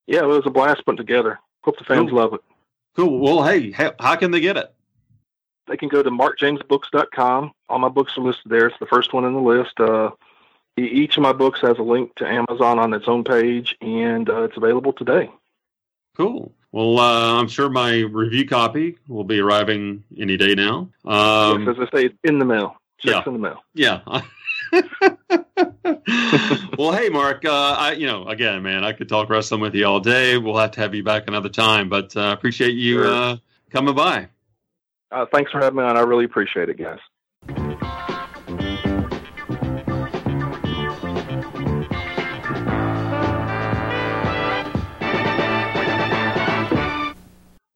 yeah, 0.09 0.23
it 0.23 0.27
was 0.27 0.43
a 0.47 0.51
blast 0.51 0.85
put 0.85 0.97
together. 0.97 1.39
Hope 1.63 1.79
the 1.79 1.85
fans 1.85 2.11
cool. 2.11 2.19
love 2.19 2.35
it. 2.35 2.41
Cool. 2.97 3.21
Well, 3.21 3.45
hey, 3.45 3.71
how, 3.71 3.95
how 4.01 4.17
can 4.17 4.33
they 4.33 4.41
get 4.41 4.57
it? 4.57 4.75
They 5.69 5.77
can 5.77 5.89
go 5.89 6.03
to 6.03 6.11
markjamesbooks.com. 6.11 7.53
All 7.69 7.79
my 7.79 7.89
books 7.89 8.19
are 8.19 8.23
listed 8.23 8.51
there. 8.51 8.67
It's 8.67 8.79
the 8.81 8.87
first 8.87 9.13
one 9.13 9.25
in 9.25 9.35
the 9.35 9.41
list. 9.41 9.79
Uh, 9.79 10.11
each 10.81 11.17
of 11.17 11.23
my 11.23 11.33
books 11.33 11.61
has 11.61 11.79
a 11.79 11.83
link 11.83 12.15
to 12.17 12.27
Amazon 12.27 12.79
on 12.79 12.93
its 12.93 13.09
own 13.09 13.25
page, 13.25 13.77
and 13.81 14.29
uh, 14.29 14.43
it's 14.43 14.57
available 14.57 14.93
today. 14.93 15.31
Cool. 16.17 16.53
Well, 16.73 16.99
uh, 16.99 17.41
I'm 17.41 17.49
sure 17.49 17.69
my 17.69 17.99
review 17.99 18.47
copy 18.47 18.99
will 19.09 19.25
be 19.25 19.41
arriving 19.41 20.05
any 20.19 20.37
day 20.37 20.55
now. 20.55 20.89
Um, 21.05 21.67
yes, 21.67 21.77
as 21.77 21.89
I 21.93 21.97
say, 21.97 22.05
it's 22.07 22.19
in 22.25 22.39
the 22.39 22.45
mail. 22.45 22.77
Checks 22.99 23.15
yeah. 23.15 23.23
in 23.27 23.33
the 23.33 23.39
mail. 23.39 23.65
Yeah. 23.75 24.01
well, 26.79 26.93
hey, 26.93 27.09
Mark. 27.09 27.45
Uh, 27.45 27.75
I, 27.79 27.93
you 27.93 28.07
know, 28.07 28.29
again, 28.29 28.63
man, 28.63 28.85
I 28.85 28.93
could 28.93 29.09
talk 29.09 29.31
wrestling 29.31 29.61
with 29.61 29.75
you 29.75 29.87
all 29.87 30.01
day. 30.01 30.39
We'll 30.39 30.59
have 30.59 30.73
to 30.73 30.81
have 30.81 30.95
you 30.95 31.03
back 31.03 31.25
another 31.27 31.49
time, 31.49 31.89
but 31.89 32.17
uh, 32.17 32.35
appreciate 32.37 32.75
you 32.75 33.03
sure. 33.03 33.07
uh, 33.07 33.37
coming 33.71 33.95
by. 33.95 34.29
Uh, 35.11 35.27
thanks 35.33 35.51
for 35.51 35.61
having 35.61 35.79
me 35.79 35.83
on. 35.83 35.97
I 35.97 36.03
really 36.03 36.25
appreciate 36.25 36.69
it, 36.69 36.79
guys. 36.79 37.01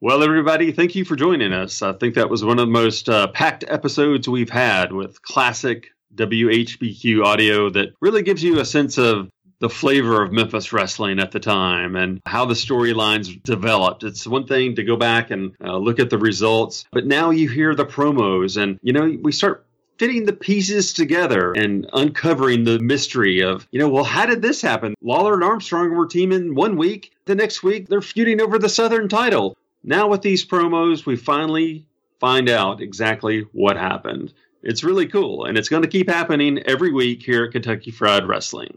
Well, 0.04 0.22
everybody, 0.22 0.70
thank 0.70 0.94
you 0.94 1.06
for 1.06 1.16
joining 1.16 1.54
us. 1.54 1.80
I 1.80 1.94
think 1.94 2.16
that 2.16 2.28
was 2.28 2.44
one 2.44 2.58
of 2.58 2.66
the 2.66 2.70
most 2.70 3.08
uh, 3.08 3.28
packed 3.28 3.64
episodes 3.66 4.28
we've 4.28 4.50
had 4.50 4.92
with 4.92 5.22
classic 5.22 5.92
WHBQ 6.14 7.24
audio 7.24 7.70
that 7.70 7.94
really 8.02 8.20
gives 8.20 8.42
you 8.42 8.60
a 8.60 8.66
sense 8.66 8.98
of 8.98 9.30
the 9.60 9.70
flavor 9.70 10.22
of 10.22 10.30
Memphis 10.30 10.74
wrestling 10.74 11.20
at 11.20 11.32
the 11.32 11.40
time 11.40 11.96
and 11.96 12.20
how 12.26 12.44
the 12.44 12.52
storylines 12.52 13.42
developed. 13.44 14.04
It's 14.04 14.26
one 14.26 14.46
thing 14.46 14.74
to 14.74 14.84
go 14.84 14.96
back 14.96 15.30
and 15.30 15.56
uh, 15.64 15.78
look 15.78 15.98
at 15.98 16.10
the 16.10 16.18
results, 16.18 16.84
but 16.92 17.06
now 17.06 17.30
you 17.30 17.48
hear 17.48 17.74
the 17.74 17.86
promos 17.86 18.62
and, 18.62 18.78
you 18.82 18.92
know, 18.92 19.10
we 19.22 19.32
start 19.32 19.64
fitting 19.96 20.26
the 20.26 20.34
pieces 20.34 20.92
together 20.92 21.52
and 21.52 21.88
uncovering 21.94 22.64
the 22.64 22.78
mystery 22.78 23.42
of, 23.42 23.66
you 23.70 23.78
know, 23.78 23.88
well, 23.88 24.04
how 24.04 24.26
did 24.26 24.42
this 24.42 24.60
happen? 24.60 24.94
Lawler 25.00 25.32
and 25.32 25.44
Armstrong 25.44 25.94
were 25.94 26.06
teaming 26.06 26.54
one 26.54 26.76
week. 26.76 27.12
The 27.24 27.34
next 27.34 27.62
week, 27.62 27.88
they're 27.88 28.02
feuding 28.02 28.42
over 28.42 28.58
the 28.58 28.68
Southern 28.68 29.08
title. 29.08 29.56
Now, 29.86 30.08
with 30.08 30.22
these 30.22 30.46
promos, 30.46 31.04
we 31.04 31.14
finally 31.14 31.86
find 32.18 32.48
out 32.48 32.80
exactly 32.80 33.46
what 33.52 33.76
happened. 33.76 34.32
It's 34.62 34.82
really 34.82 35.06
cool, 35.06 35.44
and 35.44 35.58
it's 35.58 35.68
going 35.68 35.82
to 35.82 35.88
keep 35.88 36.08
happening 36.08 36.58
every 36.60 36.90
week 36.90 37.22
here 37.22 37.44
at 37.44 37.52
Kentucky 37.52 37.90
Fried 37.90 38.22
Rasslin'. 38.22 38.76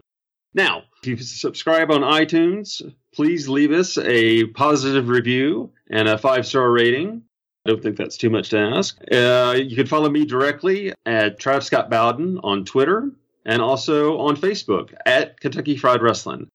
Now, 0.52 0.82
if 1.02 1.08
you 1.08 1.16
subscribe 1.16 1.90
on 1.90 2.02
iTunes, 2.02 2.82
please 3.14 3.48
leave 3.48 3.72
us 3.72 3.96
a 3.96 4.44
positive 4.48 5.08
review 5.08 5.72
and 5.90 6.08
a 6.08 6.18
five 6.18 6.46
star 6.46 6.70
rating. 6.70 7.22
I 7.64 7.70
don't 7.70 7.82
think 7.82 7.96
that's 7.96 8.18
too 8.18 8.30
much 8.30 8.50
to 8.50 8.58
ask. 8.58 8.98
Uh, 9.10 9.54
you 9.56 9.76
can 9.76 9.86
follow 9.86 10.10
me 10.10 10.26
directly 10.26 10.92
at 11.06 11.40
Trav 11.40 11.62
Scott 11.62 11.88
Bowden 11.88 12.38
on 12.42 12.66
Twitter 12.66 13.10
and 13.46 13.62
also 13.62 14.18
on 14.18 14.36
Facebook 14.36 14.92
at 15.06 15.40
Kentucky 15.40 15.76
Fried 15.76 16.00
Rasslin'. 16.00 16.48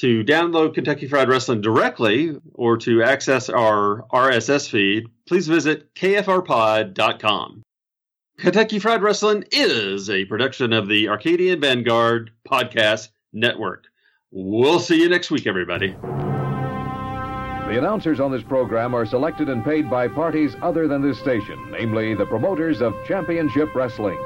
To 0.00 0.24
download 0.24 0.72
Kentucky 0.72 1.06
Fried 1.06 1.28
Rasslin' 1.28 1.60
directly 1.60 2.34
or 2.54 2.78
to 2.78 3.02
access 3.02 3.50
our 3.50 4.06
RSS 4.10 4.66
feed, 4.66 5.04
please 5.28 5.46
visit 5.46 5.94
kfrpod.com. 5.94 7.62
Kentucky 8.38 8.78
Fried 8.78 9.02
Rasslin' 9.02 9.44
is 9.52 10.08
a 10.08 10.24
production 10.24 10.72
of 10.72 10.88
the 10.88 11.10
Arcadian 11.10 11.60
Vanguard 11.60 12.30
Podcast 12.50 13.10
Network. 13.34 13.88
We'll 14.30 14.80
see 14.80 15.02
you 15.02 15.10
next 15.10 15.30
week, 15.30 15.46
everybody. 15.46 15.88
The 15.90 17.76
announcers 17.76 18.20
on 18.20 18.32
this 18.32 18.42
program 18.42 18.94
are 18.94 19.04
selected 19.04 19.50
and 19.50 19.62
paid 19.62 19.90
by 19.90 20.08
parties 20.08 20.56
other 20.62 20.88
than 20.88 21.02
this 21.02 21.18
station, 21.18 21.72
namely 21.72 22.14
the 22.14 22.24
promoters 22.24 22.80
of 22.80 22.94
Championship 23.06 23.74
Wrestling. 23.74 24.18